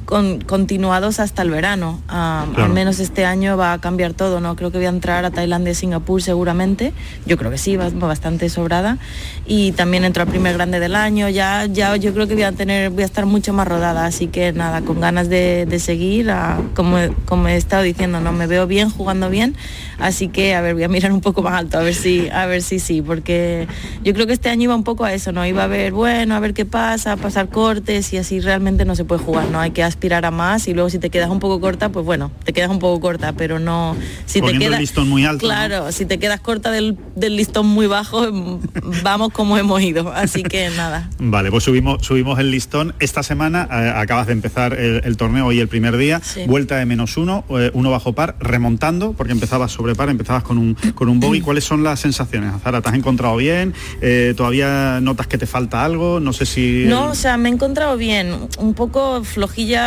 con- 0.06 0.42
continuados 0.42 1.20
hasta 1.20 1.42
el 1.42 1.50
verano. 1.50 2.02
Ah, 2.10 2.46
Claro. 2.54 2.66
Al 2.66 2.74
menos 2.74 3.00
este 3.00 3.26
año 3.26 3.58
va 3.58 3.74
a 3.74 3.80
cambiar 3.80 4.14
todo, 4.14 4.40
¿no? 4.40 4.56
Creo 4.56 4.72
que 4.72 4.78
voy 4.78 4.86
a 4.86 4.90
entrar 4.90 5.26
a 5.26 5.32
Tailandia 5.32 5.72
y 5.72 5.76
Singapur 5.76 6.22
seguramente. 6.22 6.94
Yo 7.26 7.38
creo 7.38 7.50
que 7.52 7.58
sí, 7.58 7.76
va 7.78 7.90
va 7.90 8.08
bastante 8.08 8.50
sobrada. 8.50 8.98
Y 9.46 9.72
también 9.74 10.04
entro 10.04 10.24
al 10.24 10.30
primer 10.30 10.54
grande 10.54 10.80
del 10.80 10.96
año. 10.96 11.30
Ya, 11.30 11.66
ya 11.66 11.96
yo 11.96 12.14
creo 12.14 12.28
que 12.28 12.34
voy 12.34 12.44
a 12.44 12.52
tener, 12.52 12.90
voy 12.92 13.04
a 13.04 13.06
estar 13.06 13.26
mucho 13.26 13.54
más 13.54 13.68
rodada. 13.68 14.06
Así 14.06 14.28
que 14.28 14.52
nada, 14.54 14.82
con 14.82 15.00
ganas 15.00 15.30
de, 15.30 15.66
de 15.66 15.80
seguir, 15.80 16.30
ah, 16.32 16.60
como, 16.76 16.98
como 17.26 17.48
he 17.48 17.56
estado 17.56 17.84
diciendo, 17.84 18.20
¿no? 18.20 18.32
Me 18.34 18.48
veo 18.48 18.68
bien, 18.68 18.90
jugando 18.90 19.30
bien. 19.30 19.56
Así 20.00 20.28
que 20.28 20.56
a 20.56 20.62
ver, 20.62 20.74
voy 20.74 20.84
a 20.84 20.88
mirar 20.90 21.12
un 21.12 21.22
poco 21.22 21.42
más 21.42 21.54
alto, 21.54 21.78
a 21.78 21.82
ver 21.82 21.94
si, 21.96 22.30
a 22.30 22.46
ver 22.46 22.62
si 22.62 22.80
sí, 22.80 23.02
porque 23.02 23.68
yo 24.04 24.14
creo 24.14 24.28
que 24.28 24.34
este 24.34 24.50
año 24.50 24.64
iba 24.64 24.76
un 24.76 24.84
poco 24.84 25.06
a 25.06 25.14
eso, 25.14 25.32
¿no? 25.32 25.46
Iba 25.46 25.64
a 25.64 25.68
ver, 25.68 25.94
bueno, 25.94 26.36
a 26.36 26.40
ver 26.40 26.54
qué 26.54 26.66
pasa, 26.66 27.16
pasar 27.16 27.48
cortes 27.50 28.12
y 28.12 28.18
así 28.18 28.40
realmente 28.40 28.84
no 28.86 28.96
se 28.96 29.06
puede 29.06 29.22
jugar, 29.22 29.46
¿no? 29.50 29.60
Hay 29.60 29.72
que 29.72 29.84
aspirar 29.94 30.26
a 30.26 30.32
más 30.32 30.68
y 30.68 30.74
luego 30.74 30.90
si 30.90 31.00
te 31.00 31.10
quedas 31.10 31.30
un 31.30 31.40
poco 31.40 31.60
corta, 31.62 31.90
pues 31.90 32.06
bueno, 32.06 32.32
te 32.44 32.54
quedas 32.54 32.70
un 32.70 32.80
poco 32.80 33.00
corta, 33.00 33.34
pero 33.34 33.60
no... 33.60 33.96
Si 34.26 34.42
te 34.42 34.58
quedas, 34.58 34.74
el 34.74 34.80
listón 34.80 35.10
muy 35.10 35.26
alto. 35.26 35.46
Claro, 35.46 35.92
si 35.92 36.06
te 36.06 36.20
quedas 36.20 36.42
corta 36.42 36.72
del, 36.72 36.98
listón 37.16 37.68
muy 37.68 37.88
bajo, 37.88 38.28
vamos 39.04 39.32
como 39.32 39.58
hemos 39.58 39.82
ido, 39.82 40.12
así 40.12 40.44
que 40.44 40.70
nada. 40.72 41.10
Vale, 41.20 41.52
pues 41.52 41.64
subimos, 41.64 42.06
subimos 42.06 42.40
el 42.40 42.52
listón. 42.52 42.94
Esta 43.00 43.24
semana 43.24 43.68
eh, 43.72 43.94
acabas 43.96 44.28
de 44.28 44.34
empezar 44.34 44.74
el, 44.74 45.18
torneo, 45.18 45.46
hoy 45.46 45.60
el 45.60 45.68
primer 45.68 45.98
día, 45.98 46.22
vuelta 46.48 46.78
de 46.78 46.86
menos 46.86 47.18
uno, 47.18 47.46
eh, 47.50 47.72
uno 47.74 47.92
bajo 47.92 48.14
par, 48.14 48.36
remontando, 48.40 49.14
porque 49.14 49.34
empezabas 49.34 49.72
sobre 49.72 49.96
par, 49.96 50.10
empezabas 50.10 50.44
con 50.44 50.58
un, 50.58 50.76
con 50.96 51.08
un 51.10 51.20
bogey. 51.20 51.42
¿Cuáles 51.44 51.64
son 51.64 51.84
las 51.84 52.00
sensaciones, 52.00 52.54
Azara? 52.54 52.82
¿Te 52.82 52.90
has 52.90 52.96
encontrado 52.96 53.36
bien? 53.38 53.74
Eh, 54.02 54.34
¿Todavía 54.36 55.00
notas 55.02 55.28
que 55.28 55.38
te 55.38 55.46
falta 55.46 55.84
algo? 55.84 56.20
No 56.20 56.34
sé 56.34 56.46
si... 56.46 56.86
No, 56.88 57.10
o 57.10 57.16
sea, 57.16 57.38
me 57.38 57.50
he 57.50 57.52
encontrado 57.52 57.96
bien, 57.98 58.34
un 58.58 58.74
poco 58.74 59.24
flojilla 59.24 59.83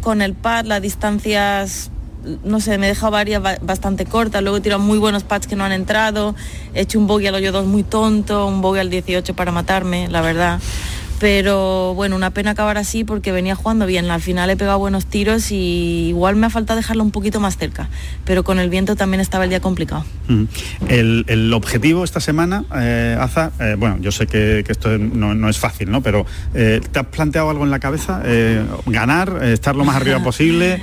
con 0.00 0.22
el 0.22 0.34
pad, 0.34 0.64
las 0.64 0.82
distancias 0.82 1.90
no 2.44 2.60
sé, 2.60 2.78
me 2.78 2.86
he 2.86 2.90
dejado 2.90 3.10
varias 3.10 3.42
bastante 3.62 4.06
cortas, 4.06 4.42
luego 4.42 4.58
he 4.58 4.60
tirado 4.60 4.80
muy 4.80 4.98
buenos 4.98 5.24
pads 5.24 5.46
que 5.46 5.56
no 5.56 5.64
han 5.64 5.72
entrado, 5.72 6.34
he 6.74 6.82
hecho 6.82 6.98
un 6.98 7.06
bogey 7.06 7.26
al 7.26 7.34
hoyo 7.34 7.52
2 7.52 7.66
muy 7.66 7.82
tonto, 7.82 8.46
un 8.46 8.60
bogey 8.60 8.80
al 8.80 8.90
18 8.90 9.34
para 9.34 9.50
matarme, 9.50 10.08
la 10.08 10.20
verdad 10.20 10.60
pero 11.22 11.94
bueno, 11.94 12.16
una 12.16 12.30
pena 12.30 12.50
acabar 12.50 12.78
así 12.78 13.04
porque 13.04 13.30
venía 13.30 13.54
jugando 13.54 13.86
bien. 13.86 14.10
Al 14.10 14.20
final 14.20 14.50
he 14.50 14.56
pegado 14.56 14.80
buenos 14.80 15.06
tiros 15.06 15.52
y 15.52 16.08
igual 16.08 16.34
me 16.34 16.46
ha 16.46 16.50
faltado 16.50 16.76
dejarlo 16.76 17.04
un 17.04 17.12
poquito 17.12 17.38
más 17.38 17.56
cerca, 17.56 17.88
pero 18.24 18.42
con 18.42 18.58
el 18.58 18.68
viento 18.68 18.96
también 18.96 19.20
estaba 19.20 19.44
el 19.44 19.50
día 19.50 19.60
complicado. 19.60 20.04
el, 20.88 21.52
objetivo 21.54 22.02
esta 22.02 22.18
semana, 22.18 22.64
eh, 22.74 23.16
Aza, 23.20 23.52
eh, 23.60 23.76
bueno, 23.78 23.98
yo 24.00 24.10
sé 24.10 24.26
que, 24.26 24.64
esto 24.66 24.98
no, 24.98 25.48
es 25.48 25.60
fácil, 25.60 25.92
¿no? 25.92 26.02
Pero 26.02 26.26
eh, 26.54 26.80
¿te 26.90 26.98
has 26.98 27.06
planteado 27.06 27.50
algo 27.50 27.62
en 27.62 27.70
la 27.70 27.78
cabeza? 27.78 28.20
¿Ganar? 28.86 29.44
¿Estar 29.44 29.76
lo 29.76 29.84
más 29.84 29.94
arriba 29.94 30.18
posible? 30.24 30.82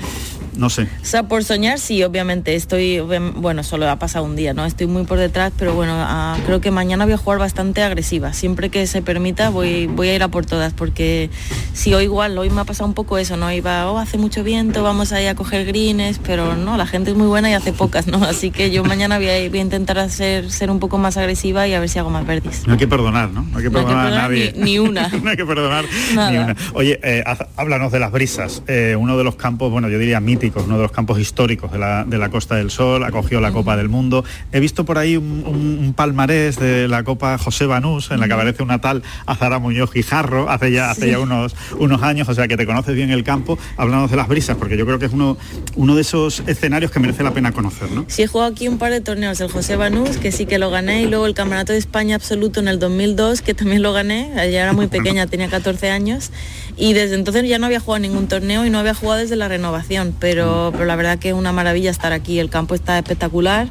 No 0.59 0.69
sé. 0.69 0.83
O 1.01 1.05
sea, 1.05 1.23
por 1.23 1.43
soñar 1.43 1.79
sí, 1.79 2.03
obviamente. 2.03 2.55
Estoy, 2.55 2.99
bueno, 2.99 3.63
solo 3.63 3.89
ha 3.89 3.97
pasado 3.97 4.25
un 4.25 4.35
día, 4.35 4.53
¿no? 4.53 4.65
Estoy 4.65 4.87
muy 4.87 5.05
por 5.05 5.17
detrás, 5.17 5.53
pero 5.57 5.73
bueno, 5.73 5.93
ah, 5.95 6.37
creo 6.45 6.59
que 6.61 6.69
mañana 6.71 7.05
voy 7.05 7.13
a 7.13 7.17
jugar 7.17 7.39
bastante 7.39 7.81
agresiva. 7.81 8.33
Siempre 8.33 8.69
que 8.69 8.85
se 8.87 9.01
permita 9.01 9.49
voy, 9.49 9.87
voy 9.87 10.09
a 10.09 10.15
ir 10.15 10.23
a 10.23 10.27
por 10.27 10.45
todas, 10.45 10.73
porque 10.73 11.29
si 11.73 11.93
hoy 11.93 12.09
igual, 12.09 12.37
hoy 12.37 12.49
me 12.49 12.61
ha 12.61 12.65
pasado 12.65 12.87
un 12.87 12.93
poco 12.93 13.17
eso, 13.17 13.37
¿no? 13.37 13.51
Iba, 13.51 13.89
oh, 13.91 13.97
hace 13.97 14.17
mucho 14.17 14.43
viento, 14.43 14.83
vamos 14.83 15.11
a 15.13 15.21
ir 15.21 15.29
a 15.29 15.35
coger 15.35 15.65
greens, 15.65 16.19
pero 16.19 16.55
no, 16.55 16.75
la 16.75 16.87
gente 16.87 17.11
es 17.11 17.17
muy 17.17 17.27
buena 17.27 17.49
y 17.49 17.53
hace 17.53 17.71
pocas, 17.71 18.07
¿no? 18.07 18.23
Así 18.23 18.51
que 18.51 18.71
yo 18.71 18.83
mañana 18.83 19.17
voy 19.17 19.29
a, 19.29 19.49
voy 19.49 19.59
a 19.59 19.61
intentar 19.61 19.99
hacer, 19.99 20.51
ser 20.51 20.71
un 20.71 20.79
poco 20.79 20.97
más 20.97 21.17
agresiva 21.17 21.67
y 21.67 21.73
a 21.73 21.79
ver 21.79 21.87
si 21.87 21.99
hago 21.99 22.09
más 22.09 22.25
verdes. 22.25 22.67
No 22.67 22.73
hay 22.73 22.79
que 22.79 22.87
perdonar, 22.87 23.29
¿no? 23.29 23.43
No 23.43 23.57
hay 23.57 23.63
que 23.63 23.71
perdonar, 23.71 24.07
a 24.07 24.09
nadie. 24.09 24.53
Ni, 24.57 24.79
una. 24.79 25.07
no 25.07 25.29
hay 25.29 25.37
que 25.37 25.45
perdonar 25.45 25.85
ni 25.85 26.37
una. 26.37 26.55
Oye, 26.73 26.99
eh, 27.03 27.23
háblanos 27.55 27.91
de 27.91 27.99
las 27.99 28.11
brisas. 28.11 28.63
Eh, 28.67 28.95
uno 28.97 29.17
de 29.17 29.23
los 29.23 29.35
campos, 29.35 29.71
bueno, 29.71 29.89
yo 29.89 29.99
diría 29.99 30.19
uno 30.55 30.77
de 30.77 30.83
los 30.83 30.91
campos 30.91 31.19
históricos 31.19 31.71
de 31.71 31.77
la, 31.77 32.29
Costa 32.29 32.55
del 32.55 32.71
Sol, 32.71 33.03
acogió 33.03 33.41
la 33.41 33.51
Copa 33.51 33.77
del 33.77 33.89
Mundo. 33.89 34.23
He 34.51 34.59
visto 34.59 34.85
por 34.85 34.97
ahí 34.97 35.17
un, 35.17 35.93
palmarés 35.95 36.57
de 36.57 36.87
la 36.87 37.03
Copa 37.03 37.37
José 37.37 37.65
Banús, 37.65 38.11
en 38.11 38.19
la 38.19 38.27
que 38.27 38.33
aparece 38.33 38.63
una 38.63 38.79
tal 38.81 39.03
Azara 39.25 39.59
Muñoz 39.59 39.91
Guijarro, 39.91 40.49
hace 40.49 40.71
ya, 40.71 40.91
hace 40.91 41.11
ya 41.11 41.19
unos, 41.19 41.55
unos 41.77 42.01
años, 42.01 42.27
o 42.29 42.33
sea 42.33 42.47
que 42.47 42.57
te 42.57 42.65
conoces 42.65 42.95
bien 42.95 43.11
el 43.11 43.23
campo, 43.23 43.57
hablando 43.77 44.07
de 44.07 44.15
las 44.15 44.27
brisas, 44.27 44.57
porque 44.57 44.77
yo 44.77 44.85
creo 44.85 44.99
que 44.99 45.05
es 45.05 45.13
uno, 45.13 45.37
uno 45.75 45.95
de 45.95 46.01
esos 46.01 46.43
escenarios 46.47 46.91
que 46.91 46.99
merece 46.99 47.23
la 47.23 47.33
pena 47.33 47.51
conocer, 47.51 47.91
¿no? 47.91 48.05
Sí, 48.07 48.23
he 48.23 48.27
jugado 48.27 48.51
aquí 48.51 48.67
un 48.67 48.77
par 48.77 48.91
de 48.91 49.01
torneos, 49.01 49.39
el 49.41 49.49
José 49.49 49.75
Banús, 49.75 50.17
que 50.17 50.31
sí 50.31 50.45
que 50.45 50.59
lo 50.59 50.69
gané, 50.69 51.03
y 51.03 51.07
luego 51.07 51.25
el 51.25 51.33
Campeonato 51.33 51.73
de 51.73 51.79
España 51.79 52.15
Absoluto 52.15 52.59
en 52.59 52.67
el 52.67 52.79
2002, 52.79 53.41
que 53.41 53.53
también 53.53 53.81
lo 53.81 53.93
gané, 53.93 54.31
ya 54.35 54.63
era 54.63 54.73
muy 54.73 54.87
pequeña, 54.87 55.27
tenía 55.27 55.49
14 55.49 55.89
años, 55.89 56.31
y 56.77 56.93
desde 56.93 57.15
entonces 57.15 57.47
ya 57.47 57.59
no 57.59 57.65
había 57.65 57.79
jugado 57.79 57.99
ningún 57.99 58.27
torneo 58.27 58.65
y 58.65 58.69
no 58.69 58.79
había 58.79 58.93
jugado 58.93 59.19
desde 59.19 59.35
la 59.35 59.47
renovación, 59.47 60.15
pero, 60.17 60.28
pero 60.33 60.85
la 60.85 60.95
verdad 60.95 61.17
que 61.17 61.29
es 61.29 61.33
una 61.33 61.51
maravilla 61.51 61.89
estar 61.89 62.11
aquí, 62.11 62.37
el 62.37 62.51
campo 62.51 62.75
está 62.75 62.97
espectacular 62.97 63.67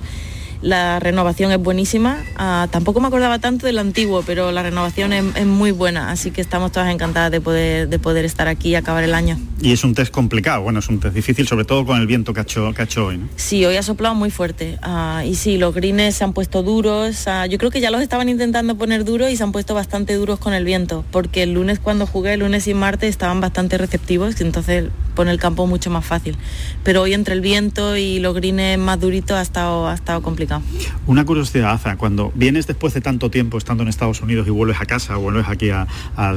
la 0.63 0.99
renovación 0.99 1.53
es 1.53 1.59
buenísima. 1.59 2.19
Ah, 2.37 2.69
tampoco 2.71 3.01
me 3.01 3.07
acordaba 3.07 3.39
tanto 3.39 3.67
del 3.67 3.79
antiguo, 3.79 4.23
pero 4.27 4.51
la 4.51 4.63
renovación 4.63 5.13
es, 5.13 5.47
muy 5.47 5.71
buena, 5.71 6.11
así 6.11 6.31
que 6.31 6.41
estamos 6.41 6.73
todas 6.73 6.93
encantadas 6.93 7.31
de 7.31 7.41
poder, 7.41 7.89
de 7.89 7.99
poder 7.99 8.25
estar 8.25 8.49
aquí 8.49 8.71
y 8.71 8.75
acabar 8.75 9.05
el 9.05 9.15
año. 9.15 9.39
Y 9.61 9.73
es 9.73 9.85
un 9.85 9.95
test 9.95 10.13
complicado, 10.13 10.63
bueno, 10.63 10.81
es 10.81 10.89
un 10.89 11.01
test 11.01 11.15
difícil, 11.15 11.47
sobre 11.47 11.65
todo 11.65 11.87
con 11.87 12.01
el 12.01 12.07
viento 12.07 12.35
que 12.35 12.41
ha 12.41 12.43
hecho, 12.43 12.73
que 12.75 13.01
hoy. 13.01 13.19
¿no? 13.19 13.29
Sí, 13.37 13.65
hoy 13.65 13.77
ha 13.77 13.83
soplado 13.83 14.15
muy 14.15 14.31
fuerte. 14.31 14.79
Ah, 14.83 15.23
y 15.25 15.35
sí, 15.35 15.59
los 15.59 15.75
greens 15.75 16.17
se 16.17 16.25
han 16.25 16.33
puesto 16.33 16.63
duros. 16.63 17.27
Yo 17.49 17.59
creo 17.59 17.71
que 17.71 17.81
ya 17.81 17.91
los 17.91 18.03
estaban 18.03 18.29
intentando 18.29 18.77
poner 18.77 19.05
duros 19.05 19.31
y 19.31 19.37
se 19.37 19.43
han 19.43 19.53
puesto 19.53 19.75
bastante 19.75 20.15
duros 20.15 20.39
con 20.39 20.55
el 20.55 20.65
viento, 20.65 21.05
porque 21.11 21.43
el 21.43 21.55
lunes 21.55 21.79
cuando 21.79 22.07
jugué, 22.07 22.35
el 22.35 22.41
lunes 22.41 22.67
y 22.67 22.75
martes, 22.75 23.11
estaban 23.11 23.41
bastante 23.41 23.79
receptivos, 23.79 24.41
entonces 24.41 24.87
pone 25.19 25.33
el 25.33 25.41
campo 25.41 25.67
mucho 25.67 25.91
más 25.91 26.05
fácil. 26.05 26.37
Pero 26.85 27.03
hoy 27.03 27.13
entre 27.13 27.35
el 27.35 27.41
viento 27.41 27.97
y 27.97 28.21
los 28.21 28.37
greens 28.37 28.79
más 28.79 29.01
duritos 29.01 29.37
ha 29.37 29.43
estado, 29.43 29.89
ha 29.89 29.95
estado 29.95 30.23
complicado. 30.23 30.63
Una 31.09 31.25
curiosidad, 31.25 31.73
Aza, 31.73 31.97
cuando 31.97 32.31
vienes 32.37 32.69
después 32.69 32.95
de 32.95 33.01
tanto 33.01 33.29
tiempo 33.29 33.59
estando 33.59 33.83
en 33.83 33.89
Estados 33.89 34.21
Unidos 34.21 34.47
y 34.47 34.51
vuelves 34.51 34.81
a 34.81 34.87
casa, 34.87 35.17
vuelves 35.17 35.49
aquí 35.49 35.71
a, 35.71 35.89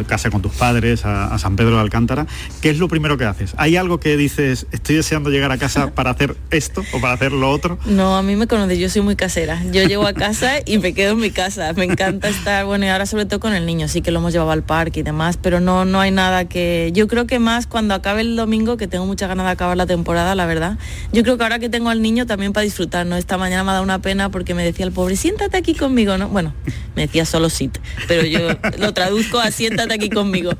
casa 0.07 0.31
con 0.31 0.41
tus 0.41 0.53
padres, 0.53 1.05
a, 1.05 1.37
San 1.37 1.57
Pedro 1.57 1.75
de 1.75 1.81
Alcántara, 1.81 2.25
¿qué 2.63 2.71
es 2.71 2.79
lo 2.79 2.87
primero 2.87 3.19
que 3.19 3.25
haces? 3.25 3.53
¿Hay 3.57 3.75
algo 3.75 3.99
que 3.99 4.17
dices, 4.17 4.65
estoy 4.71 4.95
deseando 4.95 5.29
llegar 5.29 5.51
a 5.51 5.59
casa 5.59 5.91
para 5.95 6.09
hacer 6.09 6.35
esto 6.49 6.81
o 6.91 6.99
para 6.99 7.13
hacer 7.13 7.33
lo 7.33 7.51
otro? 7.51 7.77
No, 7.85 8.17
a 8.17 8.23
mí 8.23 8.35
me 8.35 8.47
conoces, 8.47 8.79
yo 8.79 8.89
soy 8.89 9.03
muy 9.03 9.15
casera. 9.15 9.61
Yo 9.71 9.83
llego 9.83 10.07
a 10.07 10.13
casa 10.13 10.53
y 10.65 10.79
me 10.79 10.95
quedo 10.95 11.11
en 11.11 11.19
mi 11.19 11.29
casa. 11.29 11.71
Me 11.73 11.85
encanta 11.85 12.29
estar, 12.29 12.65
bueno, 12.65 12.85
y 12.85 12.89
ahora 12.89 13.05
sobre 13.05 13.25
todo 13.25 13.39
con 13.39 13.53
el 13.53 13.67
niño, 13.67 13.87
sí 13.87 14.01
que 14.01 14.09
lo 14.09 14.17
hemos 14.17 14.33
llevado 14.33 14.49
al 14.49 14.63
parque 14.63 15.01
y 15.01 15.03
demás, 15.03 15.37
pero 15.37 15.59
no, 15.59 15.85
no 15.85 15.99
hay 15.99 16.09
nada 16.09 16.45
que... 16.45 16.89
Yo 16.95 17.07
creo 17.07 17.27
que 17.27 17.37
más 17.37 17.67
cuando 17.67 17.93
acabe 17.93 18.21
el 18.21 18.35
domingo, 18.35 18.70
que 18.77 18.87
tengo 18.87 19.05
muchas 19.05 19.29
ganas 19.29 19.45
de 19.45 19.51
acabar 19.51 19.77
la 19.77 19.85
temporada, 19.85 20.35
la 20.35 20.45
verdad. 20.45 20.77
Yo 21.11 21.23
creo 21.23 21.37
que 21.37 21.43
ahora 21.43 21.59
que 21.59 21.69
tengo 21.69 21.89
al 21.89 22.01
niño 22.01 22.25
también 22.25 22.53
para 22.53 22.63
disfrutar, 22.63 23.05
¿no? 23.05 23.17
Esta 23.17 23.37
mañana 23.37 23.63
me 23.63 23.71
ha 23.71 23.73
dado 23.73 23.83
una 23.83 24.01
pena 24.01 24.29
porque 24.29 24.53
me 24.53 24.63
decía 24.63 24.85
el 24.85 24.91
pobre, 24.91 25.15
siéntate 25.15 25.57
aquí 25.57 25.75
conmigo, 25.75 26.17
¿no? 26.17 26.29
Bueno, 26.29 26.53
me 26.95 27.03
decía 27.03 27.25
solo 27.25 27.49
sit, 27.49 27.77
pero 28.07 28.25
yo 28.25 28.39
lo 28.77 28.93
traduzco 28.93 29.39
a 29.39 29.51
siéntate 29.51 29.93
aquí 29.93 30.09
conmigo. 30.09 30.51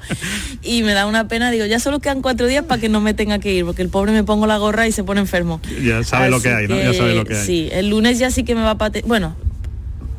Y 0.61 0.83
me 0.83 0.93
da 0.93 1.05
una 1.05 1.27
pena, 1.27 1.51
digo, 1.51 1.65
ya 1.65 1.79
solo 1.79 1.99
quedan 1.99 2.21
cuatro 2.21 2.47
días 2.47 2.65
para 2.65 2.79
que 2.79 2.89
no 2.89 3.01
me 3.01 3.13
tenga 3.13 3.39
que 3.39 3.53
ir, 3.53 3.65
porque 3.65 3.81
el 3.81 3.89
pobre 3.89 4.11
me 4.11 4.23
pongo 4.23 4.47
la 4.47 4.57
gorra 4.57 4.87
y 4.87 4.91
se 4.91 5.03
pone 5.03 5.21
enfermo. 5.21 5.61
Ya 5.83 6.03
sabe 6.03 6.29
lo 6.29 6.41
que 6.41 6.49
hay, 6.49 6.67
¿no? 6.67 6.77
ya 6.77 6.93
sabe 6.93 7.15
lo 7.15 7.25
que 7.25 7.35
hay. 7.35 7.45
Sí, 7.45 7.69
el 7.71 7.89
lunes 7.89 8.19
ya 8.19 8.31
sí 8.31 8.43
que 8.43 8.55
me 8.55 8.61
va 8.61 8.71
a. 8.71 8.91
Bueno, 9.05 9.35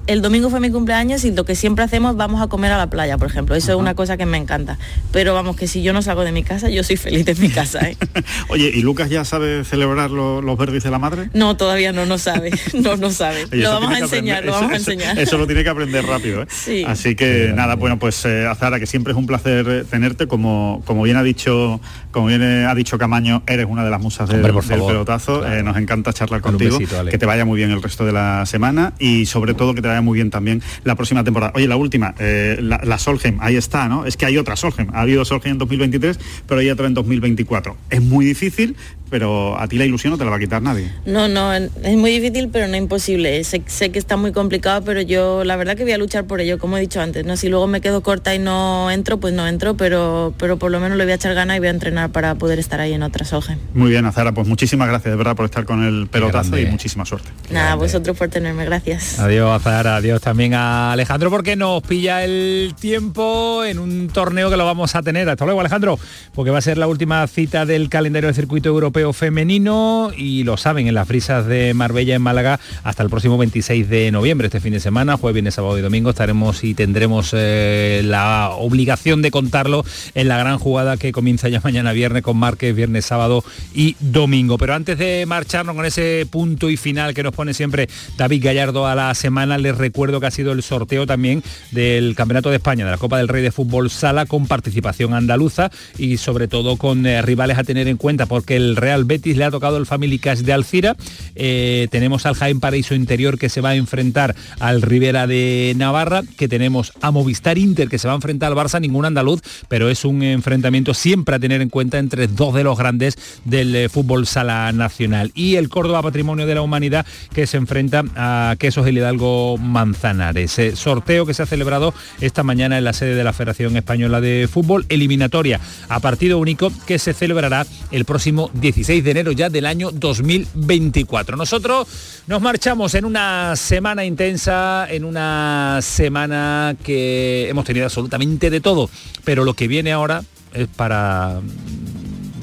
el 0.06 0.22
domingo 0.22 0.50
fue 0.50 0.60
mi 0.60 0.70
cumpleaños 0.70 1.24
y 1.24 1.30
lo 1.32 1.44
que 1.44 1.54
siempre 1.54 1.84
hacemos, 1.84 2.16
vamos 2.16 2.42
a 2.42 2.48
comer 2.48 2.72
a 2.72 2.78
la 2.78 2.88
playa, 2.88 3.18
por 3.18 3.28
ejemplo. 3.28 3.54
Eso 3.54 3.72
es 3.72 3.78
una 3.78 3.94
cosa 3.94 4.16
que 4.16 4.26
me 4.26 4.36
encanta. 4.36 4.78
Pero 5.12 5.34
vamos, 5.34 5.56
que 5.56 5.68
si 5.68 5.82
yo 5.82 5.92
no 5.92 6.02
salgo 6.02 6.24
de 6.24 6.32
mi 6.32 6.42
casa, 6.42 6.68
yo 6.68 6.82
soy 6.82 6.96
feliz 6.96 7.26
en 7.28 7.40
mi 7.40 7.48
casa. 7.48 7.88
¿eh? 7.88 7.96
Oye, 8.48 8.70
¿y 8.74 8.82
Lucas 8.82 9.10
ya 9.10 9.24
sabe 9.24 9.64
celebrar 9.64 10.10
los 10.10 10.58
verdes 10.58 10.82
de 10.82 10.90
la 10.90 10.98
madre? 10.98 11.30
No, 11.34 11.56
todavía 11.56 11.92
no, 11.92 12.06
no 12.06 12.18
sabe. 12.18 12.50
No, 12.82 12.96
no 12.96 13.10
sabe. 13.10 13.46
lo 13.50 13.70
vamos 13.70 13.92
a 13.92 13.98
enseñar, 13.98 14.44
lo 14.44 14.52
vamos 14.52 14.72
a 14.72 14.76
enseñar. 14.76 15.18
Eso, 15.18 15.38
lo 15.38 15.46
tiene 15.46 15.62
que 15.62 15.68
aprender 15.68 16.04
rápido. 16.04 16.42
¿eh? 16.42 16.84
Así 16.86 17.14
que 17.14 17.52
nada, 17.54 17.76
bueno, 17.76 17.98
pues 17.98 18.24
eh, 18.24 18.46
Azara, 18.46 18.80
que 18.80 18.86
siempre 18.86 19.12
es 19.12 19.16
un 19.16 19.26
placer 19.26 19.66
eh, 19.68 19.84
tenerte. 19.88 20.26
Como, 20.26 20.82
como 20.84 21.02
bien 21.02 21.16
ha 21.16 21.22
dicho, 21.22 21.80
como 22.10 22.26
bien 22.26 22.42
ha 22.42 22.74
dicho 22.74 22.98
Camaño, 22.98 23.42
eres 23.46 23.66
una 23.68 23.84
de 23.84 23.90
las 23.90 24.00
musas 24.00 24.28
del, 24.28 24.40
pelotazo. 24.40 25.44
nos 25.62 25.76
encanta 25.76 26.12
charlar 26.12 26.40
contigo. 26.40 26.78
que 27.10 27.18
te 27.18 27.26
vaya 27.26 27.44
muy 27.44 27.58
bien 27.58 27.70
el 27.70 27.82
resto 27.82 28.04
de 28.04 28.12
la 28.12 28.46
semana 28.46 28.94
y 28.98 29.26
sobre 29.26 29.54
todo 29.54 29.74
que 29.74 29.82
te 29.82 29.88
muy 30.01 30.16
bien 30.16 30.31
también 30.31 30.62
la 30.85 30.94
próxima 30.94 31.24
temporada. 31.24 31.52
Oye, 31.55 31.69
la 31.69 31.77
última, 31.77 32.14
eh, 32.19 32.59
la, 32.60 32.98
Solheim, 32.98 33.39
ahí 33.40 33.56
está, 33.56 33.89
¿no? 33.89 34.06
Es 34.06 34.16
que 34.16 34.27
hay 34.27 34.39
otra 34.39 34.56
Solheim. 34.56 34.89
Ha 34.94 35.02
habido 35.02 35.24
Solheim 35.24 35.52
en 35.52 35.59
2023, 35.59 36.19
pero 36.47 36.60
hay 36.60 36.70
otra 36.70 36.86
en 36.86 36.94
2024. 36.94 37.77
Es 37.90 38.02
muy 38.02 38.24
difícil, 38.24 38.77
pero 39.12 39.60
a 39.60 39.68
ti 39.68 39.76
la 39.76 39.84
ilusión 39.84 40.10
no 40.10 40.16
te 40.16 40.24
la 40.24 40.30
va 40.30 40.36
a 40.36 40.40
quitar 40.40 40.62
nadie. 40.62 40.90
No, 41.05 41.28
no, 41.28 41.52
es 41.52 41.97
muy 41.98 42.18
difícil, 42.18 42.48
pero 42.48 42.66
no 42.66 42.78
imposible. 42.78 43.44
Sé, 43.44 43.60
que 43.60 43.98
está 43.98 44.16
muy 44.16 44.32
complicado, 44.32 44.82
pero 44.84 45.02
yo 45.02 45.44
la 45.44 45.56
verdad 45.56 45.76
que 45.76 45.82
voy 45.82 45.93
a 45.93 45.98
luchar 45.98 46.24
por 46.24 46.40
ello, 46.40 46.59
como 46.59 46.78
he 46.78 46.80
dicho 46.80 46.98
antes. 46.98 47.26
¿no? 47.26 47.36
Si 47.36 47.51
luego 47.51 47.66
me 47.66 47.82
quedo 47.82 48.02
corta 48.02 48.34
y 48.34 48.39
no 48.39 48.90
entro, 48.90 49.20
pues 49.20 49.34
no 49.34 49.47
entro, 49.47 49.76
pero, 49.76 50.32
pero 50.39 50.59
por 50.59 50.70
lo 50.70 50.80
menos 50.80 50.97
le 50.97 51.05
voy 51.05 51.12
a 51.12 51.16
echar 51.16 51.34
ganas 51.34 51.59
y 51.59 51.60
voy 51.60 51.68
a 51.68 51.72
entrenar 51.72 52.10
para 52.10 52.36
poder 52.36 52.59
estar 52.59 52.80
ahí 52.80 52.94
en 52.94 53.02
otra 53.02 53.26
Solheim. 53.26 53.59
Muy 53.74 53.90
bien, 53.90 54.06
Azara, 54.06 54.32
pues 54.32 54.48
muchísimas 54.48 54.89
gracias 54.89 55.12
de 55.12 55.16
verdad 55.18 55.36
por 55.36 55.44
estar 55.44 55.66
con 55.66 55.84
el 55.84 56.06
pelotazo 56.06 56.56
y 56.56 56.64
muchísima 56.64 57.05
suerte. 57.05 57.28
Nada, 57.51 57.74
vosotros 57.74 58.16
por 58.16 58.28
tenerme, 58.28 58.64
gracias. 58.64 59.18
Adiós, 59.18 59.51
Azara, 59.51 59.97
adiós 59.97 60.22
también 60.22 60.55
a 60.55 60.93
Alejandro 60.93 61.28
porque 61.28 61.55
nos 61.55 61.82
pilla 61.82 62.24
el 62.24 62.74
tiempo 62.80 63.62
en 63.62 63.78
un 63.78 64.09
torneo 64.09 64.48
que 64.48 64.56
lo 64.56 64.64
vamos 64.64 64.94
a 64.94 65.02
tener. 65.02 65.28
Hasta 65.28 65.44
luego, 65.44 65.60
Alejandro, 65.60 65.98
porque 66.34 66.51
va 66.51 66.56
a 66.56 66.62
ser 66.62 66.78
la 66.78 66.86
última 66.86 67.26
cita 67.26 67.66
del 67.66 67.90
calendario 67.90 68.28
del 68.28 68.34
circuito 68.34 68.70
europeo 68.70 69.01
femenino 69.12 70.12
y 70.16 70.44
lo 70.44 70.56
saben 70.56 70.86
en 70.86 70.94
las 70.94 71.08
frisas 71.08 71.46
de 71.46 71.74
Marbella 71.74 72.14
en 72.14 72.22
Málaga 72.22 72.60
hasta 72.84 73.02
el 73.02 73.10
próximo 73.10 73.38
26 73.38 73.88
de 73.88 74.12
noviembre, 74.12 74.46
este 74.46 74.60
fin 74.60 74.72
de 74.72 74.80
semana, 74.80 75.16
jueves, 75.16 75.34
viernes, 75.34 75.54
sábado 75.54 75.78
y 75.78 75.82
domingo 75.82 76.10
estaremos 76.10 76.62
y 76.62 76.74
tendremos 76.74 77.30
eh, 77.32 78.02
la 78.04 78.50
obligación 78.50 79.22
de 79.22 79.30
contarlo 79.30 79.84
en 80.14 80.28
la 80.28 80.38
gran 80.38 80.58
jugada 80.58 80.96
que 80.96 81.10
comienza 81.10 81.48
ya 81.48 81.60
mañana 81.64 81.92
viernes 81.92 82.22
con 82.22 82.36
Márquez, 82.36 82.76
viernes, 82.76 83.06
sábado 83.06 83.42
y 83.74 83.96
domingo. 83.98 84.58
Pero 84.58 84.74
antes 84.74 84.98
de 84.98 85.24
marcharnos 85.26 85.74
con 85.74 85.84
ese 85.84 86.26
punto 86.30 86.70
y 86.70 86.76
final 86.76 87.14
que 87.14 87.22
nos 87.22 87.34
pone 87.34 87.54
siempre 87.54 87.88
David 88.16 88.44
Gallardo 88.44 88.86
a 88.86 88.94
la 88.94 89.14
semana, 89.14 89.58
les 89.58 89.76
recuerdo 89.76 90.20
que 90.20 90.26
ha 90.26 90.30
sido 90.30 90.52
el 90.52 90.62
sorteo 90.62 91.06
también 91.06 91.42
del 91.70 92.14
Campeonato 92.14 92.50
de 92.50 92.56
España, 92.56 92.84
de 92.84 92.90
la 92.90 92.98
Copa 92.98 93.18
del 93.18 93.28
Rey 93.28 93.42
de 93.42 93.50
Fútbol 93.50 93.90
Sala 93.90 94.26
con 94.26 94.46
participación 94.46 95.14
andaluza 95.14 95.70
y 95.98 96.18
sobre 96.18 96.48
todo 96.48 96.76
con 96.76 97.06
eh, 97.06 97.22
rivales 97.22 97.58
a 97.58 97.64
tener 97.64 97.88
en 97.88 97.96
cuenta 97.96 98.26
porque 98.26 98.56
el 98.56 98.76
Real 98.76 98.91
Betis 99.05 99.36
le 99.36 99.44
ha 99.44 99.51
tocado 99.51 99.77
el 99.77 99.86
Family 99.86 100.19
Cash 100.19 100.40
de 100.40 100.52
Alcira, 100.52 100.97
eh, 101.35 101.89
tenemos 101.90 102.27
al 102.27 102.35
Jaén 102.35 102.60
Paraíso 102.60 102.94
Interior 102.94 103.39
que 103.39 103.48
se 103.48 103.60
va 103.60 103.70
a 103.70 103.74
enfrentar 103.77 104.35
al 104.60 104.82
Rivera 104.82 105.27
de 105.27 105.74
Navarra, 105.77 106.23
que 106.36 106.48
tenemos 106.48 106.93
a 107.01 107.10
Movistar 107.10 107.59
Inter 107.59 107.89
que 107.89 107.98
se 107.98 108.06
va 108.06 108.14
a 108.14 108.16
enfrentar 108.16 108.52
al 108.52 108.59
Barça, 108.59 108.81
ningún 108.81 109.05
andaluz, 109.05 109.40
pero 109.69 109.89
es 109.89 110.05
un 110.05 110.23
enfrentamiento 110.23 110.94
siempre 110.94 111.36
a 111.36 111.39
tener 111.39 111.60
en 111.60 111.69
cuenta 111.69 111.98
entre 111.98 112.28
dos 112.28 112.55
de 112.55 112.64
los 112.64 112.78
grandes 112.78 113.16
del 113.44 113.74
eh, 113.74 113.89
fútbol 113.89 114.27
sala 114.27 114.73
nacional. 114.73 115.32
Y 115.35 115.56
el 115.56 115.69
Córdoba 115.69 116.02
Patrimonio 116.02 116.47
de 116.47 116.55
la 116.55 116.62
Humanidad 116.62 117.06
que 117.32 117.47
se 117.47 117.56
enfrenta 117.56 118.05
a 118.16 118.56
Quesos 118.59 118.86
el 118.86 118.98
Hidalgo 118.98 119.59
Manzanares. 119.59 120.59
sorteo 120.74 121.27
que 121.27 121.35
se 121.35 121.43
ha 121.43 121.47
celebrado 121.47 121.94
esta 122.20 122.43
mañana 122.43 122.78
en 122.78 122.85
la 122.85 122.93
sede 122.93 123.14
de 123.14 123.24
la 123.24 123.32
Federación 123.32 123.77
Española 123.77 124.20
de 124.20 124.48
Fútbol, 124.51 124.86
eliminatoria 124.89 125.60
a 125.89 126.01
partido 126.01 126.39
único 126.39 126.73
que 126.86 126.98
se 126.98 127.14
celebrará 127.14 127.66
el 127.90 128.05
próximo 128.05 128.51
16 128.82 129.04
de 129.04 129.10
enero 129.12 129.30
ya 129.30 129.48
del 129.48 129.66
año 129.66 129.92
2024. 129.92 131.36
Nosotros 131.36 131.86
nos 132.26 132.42
marchamos 132.42 132.94
en 132.96 133.04
una 133.04 133.54
semana 133.54 134.04
intensa, 134.04 134.88
en 134.90 135.04
una 135.04 135.78
semana 135.82 136.74
que 136.82 137.48
hemos 137.48 137.64
tenido 137.64 137.86
absolutamente 137.86 138.50
de 138.50 138.60
todo, 138.60 138.90
pero 139.22 139.44
lo 139.44 139.54
que 139.54 139.68
viene 139.68 139.92
ahora 139.92 140.24
es 140.52 140.66
para, 140.66 141.40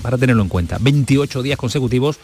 para 0.02 0.18
tenerlo 0.18 0.42
en 0.42 0.48
cuenta. 0.48 0.78
28 0.80 1.44
días 1.44 1.58
consecutivos 1.58 2.18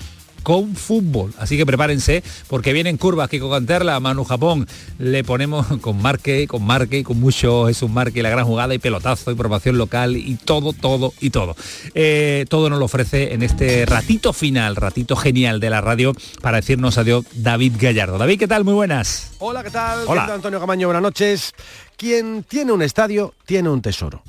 con 0.46 0.76
fútbol. 0.76 1.34
Así 1.40 1.58
que 1.58 1.66
prepárense 1.66 2.24
porque 2.48 2.72
vienen 2.72 2.98
curvas 2.98 3.30
que 3.30 3.40
con 3.40 3.50
cantarla 3.50 3.96
a 3.96 4.00
Manu 4.00 4.24
Japón 4.24 4.68
le 5.00 5.24
ponemos 5.24 5.66
con 5.82 6.00
Marque, 6.00 6.46
con 6.48 6.64
Marque, 6.64 7.04
con 7.04 7.20
mucho 7.20 7.68
es 7.68 7.82
un 7.82 7.96
Marque, 7.96 8.22
la 8.22 8.30
gran 8.30 8.46
jugada 8.46 8.76
y 8.76 8.78
pelotazo 8.78 9.32
y 9.32 9.36
promoción 9.36 9.80
local 9.80 10.16
y 10.16 10.36
todo, 10.36 10.72
todo 10.72 11.14
y 11.20 11.32
todo. 11.32 11.56
Eh, 11.96 12.46
todo 12.48 12.70
nos 12.70 12.78
lo 12.78 12.86
ofrece 12.86 13.34
en 13.34 13.42
este 13.42 13.88
ratito 13.88 14.34
final, 14.34 14.76
ratito 14.76 15.16
genial 15.16 15.60
de 15.60 15.72
la 15.72 15.82
radio 15.82 16.14
para 16.42 16.58
decirnos 16.58 17.00
adiós 17.00 17.26
David 17.34 17.74
Gallardo. 17.80 18.20
David, 18.20 18.38
¿qué 18.38 18.48
tal? 18.48 18.64
Muy 18.64 18.76
buenas. 18.76 19.32
Hola, 19.40 19.64
¿qué 19.64 19.72
tal? 19.72 20.02
Hola. 20.06 20.32
Antonio 20.32 20.60
Camaño, 20.60 20.88
buenas 20.88 21.02
noches. 21.02 21.54
Quien 21.98 22.44
tiene 22.44 22.72
un 22.72 22.84
estadio, 22.84 23.34
tiene 23.48 23.70
un 23.70 23.82
tesoro. 23.82 24.22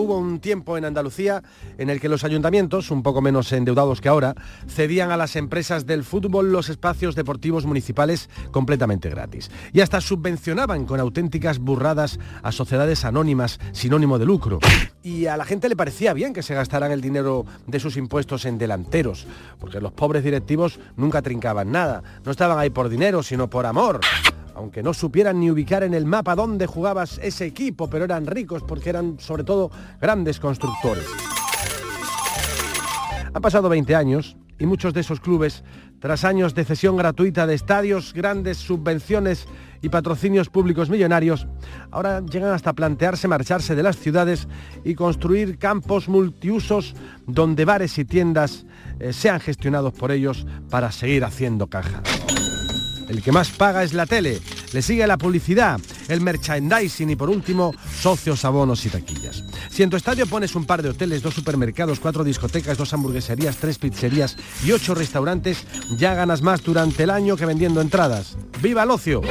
Hubo 0.00 0.16
un 0.16 0.40
tiempo 0.40 0.78
en 0.78 0.86
Andalucía 0.86 1.42
en 1.76 1.90
el 1.90 2.00
que 2.00 2.08
los 2.08 2.24
ayuntamientos, 2.24 2.90
un 2.90 3.02
poco 3.02 3.20
menos 3.20 3.52
endeudados 3.52 4.00
que 4.00 4.08
ahora, 4.08 4.34
cedían 4.66 5.10
a 5.10 5.18
las 5.18 5.36
empresas 5.36 5.84
del 5.84 6.04
fútbol 6.04 6.52
los 6.52 6.70
espacios 6.70 7.14
deportivos 7.14 7.66
municipales 7.66 8.30
completamente 8.50 9.10
gratis. 9.10 9.50
Y 9.74 9.82
hasta 9.82 10.00
subvencionaban 10.00 10.86
con 10.86 11.00
auténticas 11.00 11.58
burradas 11.58 12.18
a 12.42 12.50
sociedades 12.50 13.04
anónimas 13.04 13.60
sinónimo 13.72 14.18
de 14.18 14.24
lucro. 14.24 14.58
Y 15.02 15.26
a 15.26 15.36
la 15.36 15.44
gente 15.44 15.68
le 15.68 15.76
parecía 15.76 16.14
bien 16.14 16.32
que 16.32 16.42
se 16.42 16.54
gastaran 16.54 16.92
el 16.92 17.02
dinero 17.02 17.44
de 17.66 17.78
sus 17.78 17.98
impuestos 17.98 18.46
en 18.46 18.56
delanteros, 18.56 19.26
porque 19.58 19.82
los 19.82 19.92
pobres 19.92 20.24
directivos 20.24 20.80
nunca 20.96 21.20
trincaban 21.20 21.72
nada. 21.72 22.02
No 22.24 22.30
estaban 22.30 22.58
ahí 22.58 22.70
por 22.70 22.88
dinero, 22.88 23.22
sino 23.22 23.50
por 23.50 23.66
amor 23.66 24.00
aunque 24.60 24.82
no 24.82 24.92
supieran 24.92 25.40
ni 25.40 25.50
ubicar 25.50 25.82
en 25.82 25.94
el 25.94 26.04
mapa 26.04 26.34
dónde 26.34 26.66
jugabas 26.66 27.18
ese 27.22 27.46
equipo, 27.46 27.88
pero 27.88 28.04
eran 28.04 28.26
ricos 28.26 28.62
porque 28.62 28.90
eran 28.90 29.18
sobre 29.18 29.42
todo 29.42 29.70
grandes 29.98 30.38
constructores. 30.38 31.06
Han 33.32 33.40
pasado 33.40 33.70
20 33.70 33.94
años 33.94 34.36
y 34.58 34.66
muchos 34.66 34.92
de 34.92 35.00
esos 35.00 35.20
clubes, 35.20 35.64
tras 35.98 36.24
años 36.24 36.54
de 36.54 36.66
cesión 36.66 36.98
gratuita 36.98 37.46
de 37.46 37.54
estadios, 37.54 38.12
grandes 38.12 38.58
subvenciones 38.58 39.46
y 39.80 39.88
patrocinios 39.88 40.50
públicos 40.50 40.90
millonarios, 40.90 41.46
ahora 41.90 42.20
llegan 42.20 42.52
hasta 42.52 42.74
plantearse 42.74 43.28
marcharse 43.28 43.74
de 43.74 43.82
las 43.82 43.96
ciudades 43.96 44.46
y 44.84 44.94
construir 44.94 45.56
campos 45.56 46.06
multiusos 46.06 46.94
donde 47.26 47.64
bares 47.64 47.96
y 47.98 48.04
tiendas 48.04 48.66
eh, 48.98 49.14
sean 49.14 49.40
gestionados 49.40 49.94
por 49.94 50.10
ellos 50.10 50.46
para 50.68 50.92
seguir 50.92 51.24
haciendo 51.24 51.68
caja. 51.68 52.02
El 53.10 53.24
que 53.24 53.32
más 53.32 53.50
paga 53.50 53.82
es 53.82 53.92
la 53.92 54.06
tele, 54.06 54.40
le 54.72 54.82
sigue 54.82 55.04
la 55.04 55.18
publicidad, 55.18 55.80
el 56.06 56.20
merchandising 56.20 57.10
y 57.10 57.16
por 57.16 57.28
último, 57.28 57.74
socios, 58.00 58.44
abonos 58.44 58.86
y 58.86 58.88
taquillas. 58.88 59.42
Si 59.68 59.82
en 59.82 59.90
tu 59.90 59.96
estadio 59.96 60.28
pones 60.28 60.54
un 60.54 60.64
par 60.64 60.80
de 60.80 60.90
hoteles, 60.90 61.20
dos 61.20 61.34
supermercados, 61.34 61.98
cuatro 61.98 62.22
discotecas, 62.22 62.78
dos 62.78 62.94
hamburgueserías, 62.94 63.56
tres 63.56 63.78
pizzerías 63.78 64.36
y 64.64 64.70
ocho 64.70 64.94
restaurantes, 64.94 65.66
ya 65.98 66.14
ganas 66.14 66.40
más 66.42 66.62
durante 66.62 67.02
el 67.02 67.10
año 67.10 67.36
que 67.36 67.46
vendiendo 67.46 67.80
entradas. 67.80 68.36
¡Viva 68.62 68.84
el 68.84 68.90
ocio! 68.92 69.22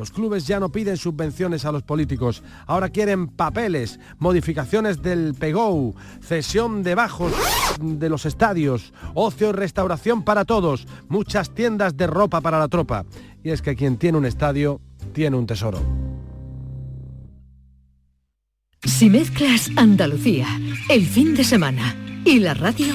Los 0.00 0.10
clubes 0.10 0.46
ya 0.46 0.58
no 0.58 0.70
piden 0.70 0.96
subvenciones 0.96 1.66
a 1.66 1.72
los 1.72 1.82
políticos, 1.82 2.42
ahora 2.66 2.88
quieren 2.88 3.28
papeles, 3.28 4.00
modificaciones 4.18 5.02
del 5.02 5.34
PEGO, 5.34 5.94
cesión 6.22 6.82
de 6.82 6.94
bajos 6.94 7.34
de 7.78 8.08
los 8.08 8.24
estadios, 8.24 8.94
ocio 9.12 9.50
y 9.50 9.52
restauración 9.52 10.22
para 10.22 10.46
todos, 10.46 10.86
muchas 11.10 11.54
tiendas 11.54 11.98
de 11.98 12.06
ropa 12.06 12.40
para 12.40 12.58
la 12.58 12.68
tropa. 12.68 12.89
Y 13.42 13.50
es 13.50 13.62
que 13.62 13.76
quien 13.76 13.96
tiene 13.96 14.18
un 14.18 14.26
estadio, 14.26 14.80
tiene 15.12 15.36
un 15.36 15.46
tesoro. 15.46 15.80
Si 18.82 19.10
mezclas 19.10 19.70
Andalucía, 19.76 20.46
el 20.88 21.06
fin 21.06 21.34
de 21.34 21.44
semana 21.44 21.94
y 22.24 22.38
la 22.38 22.54
radio 22.54 22.94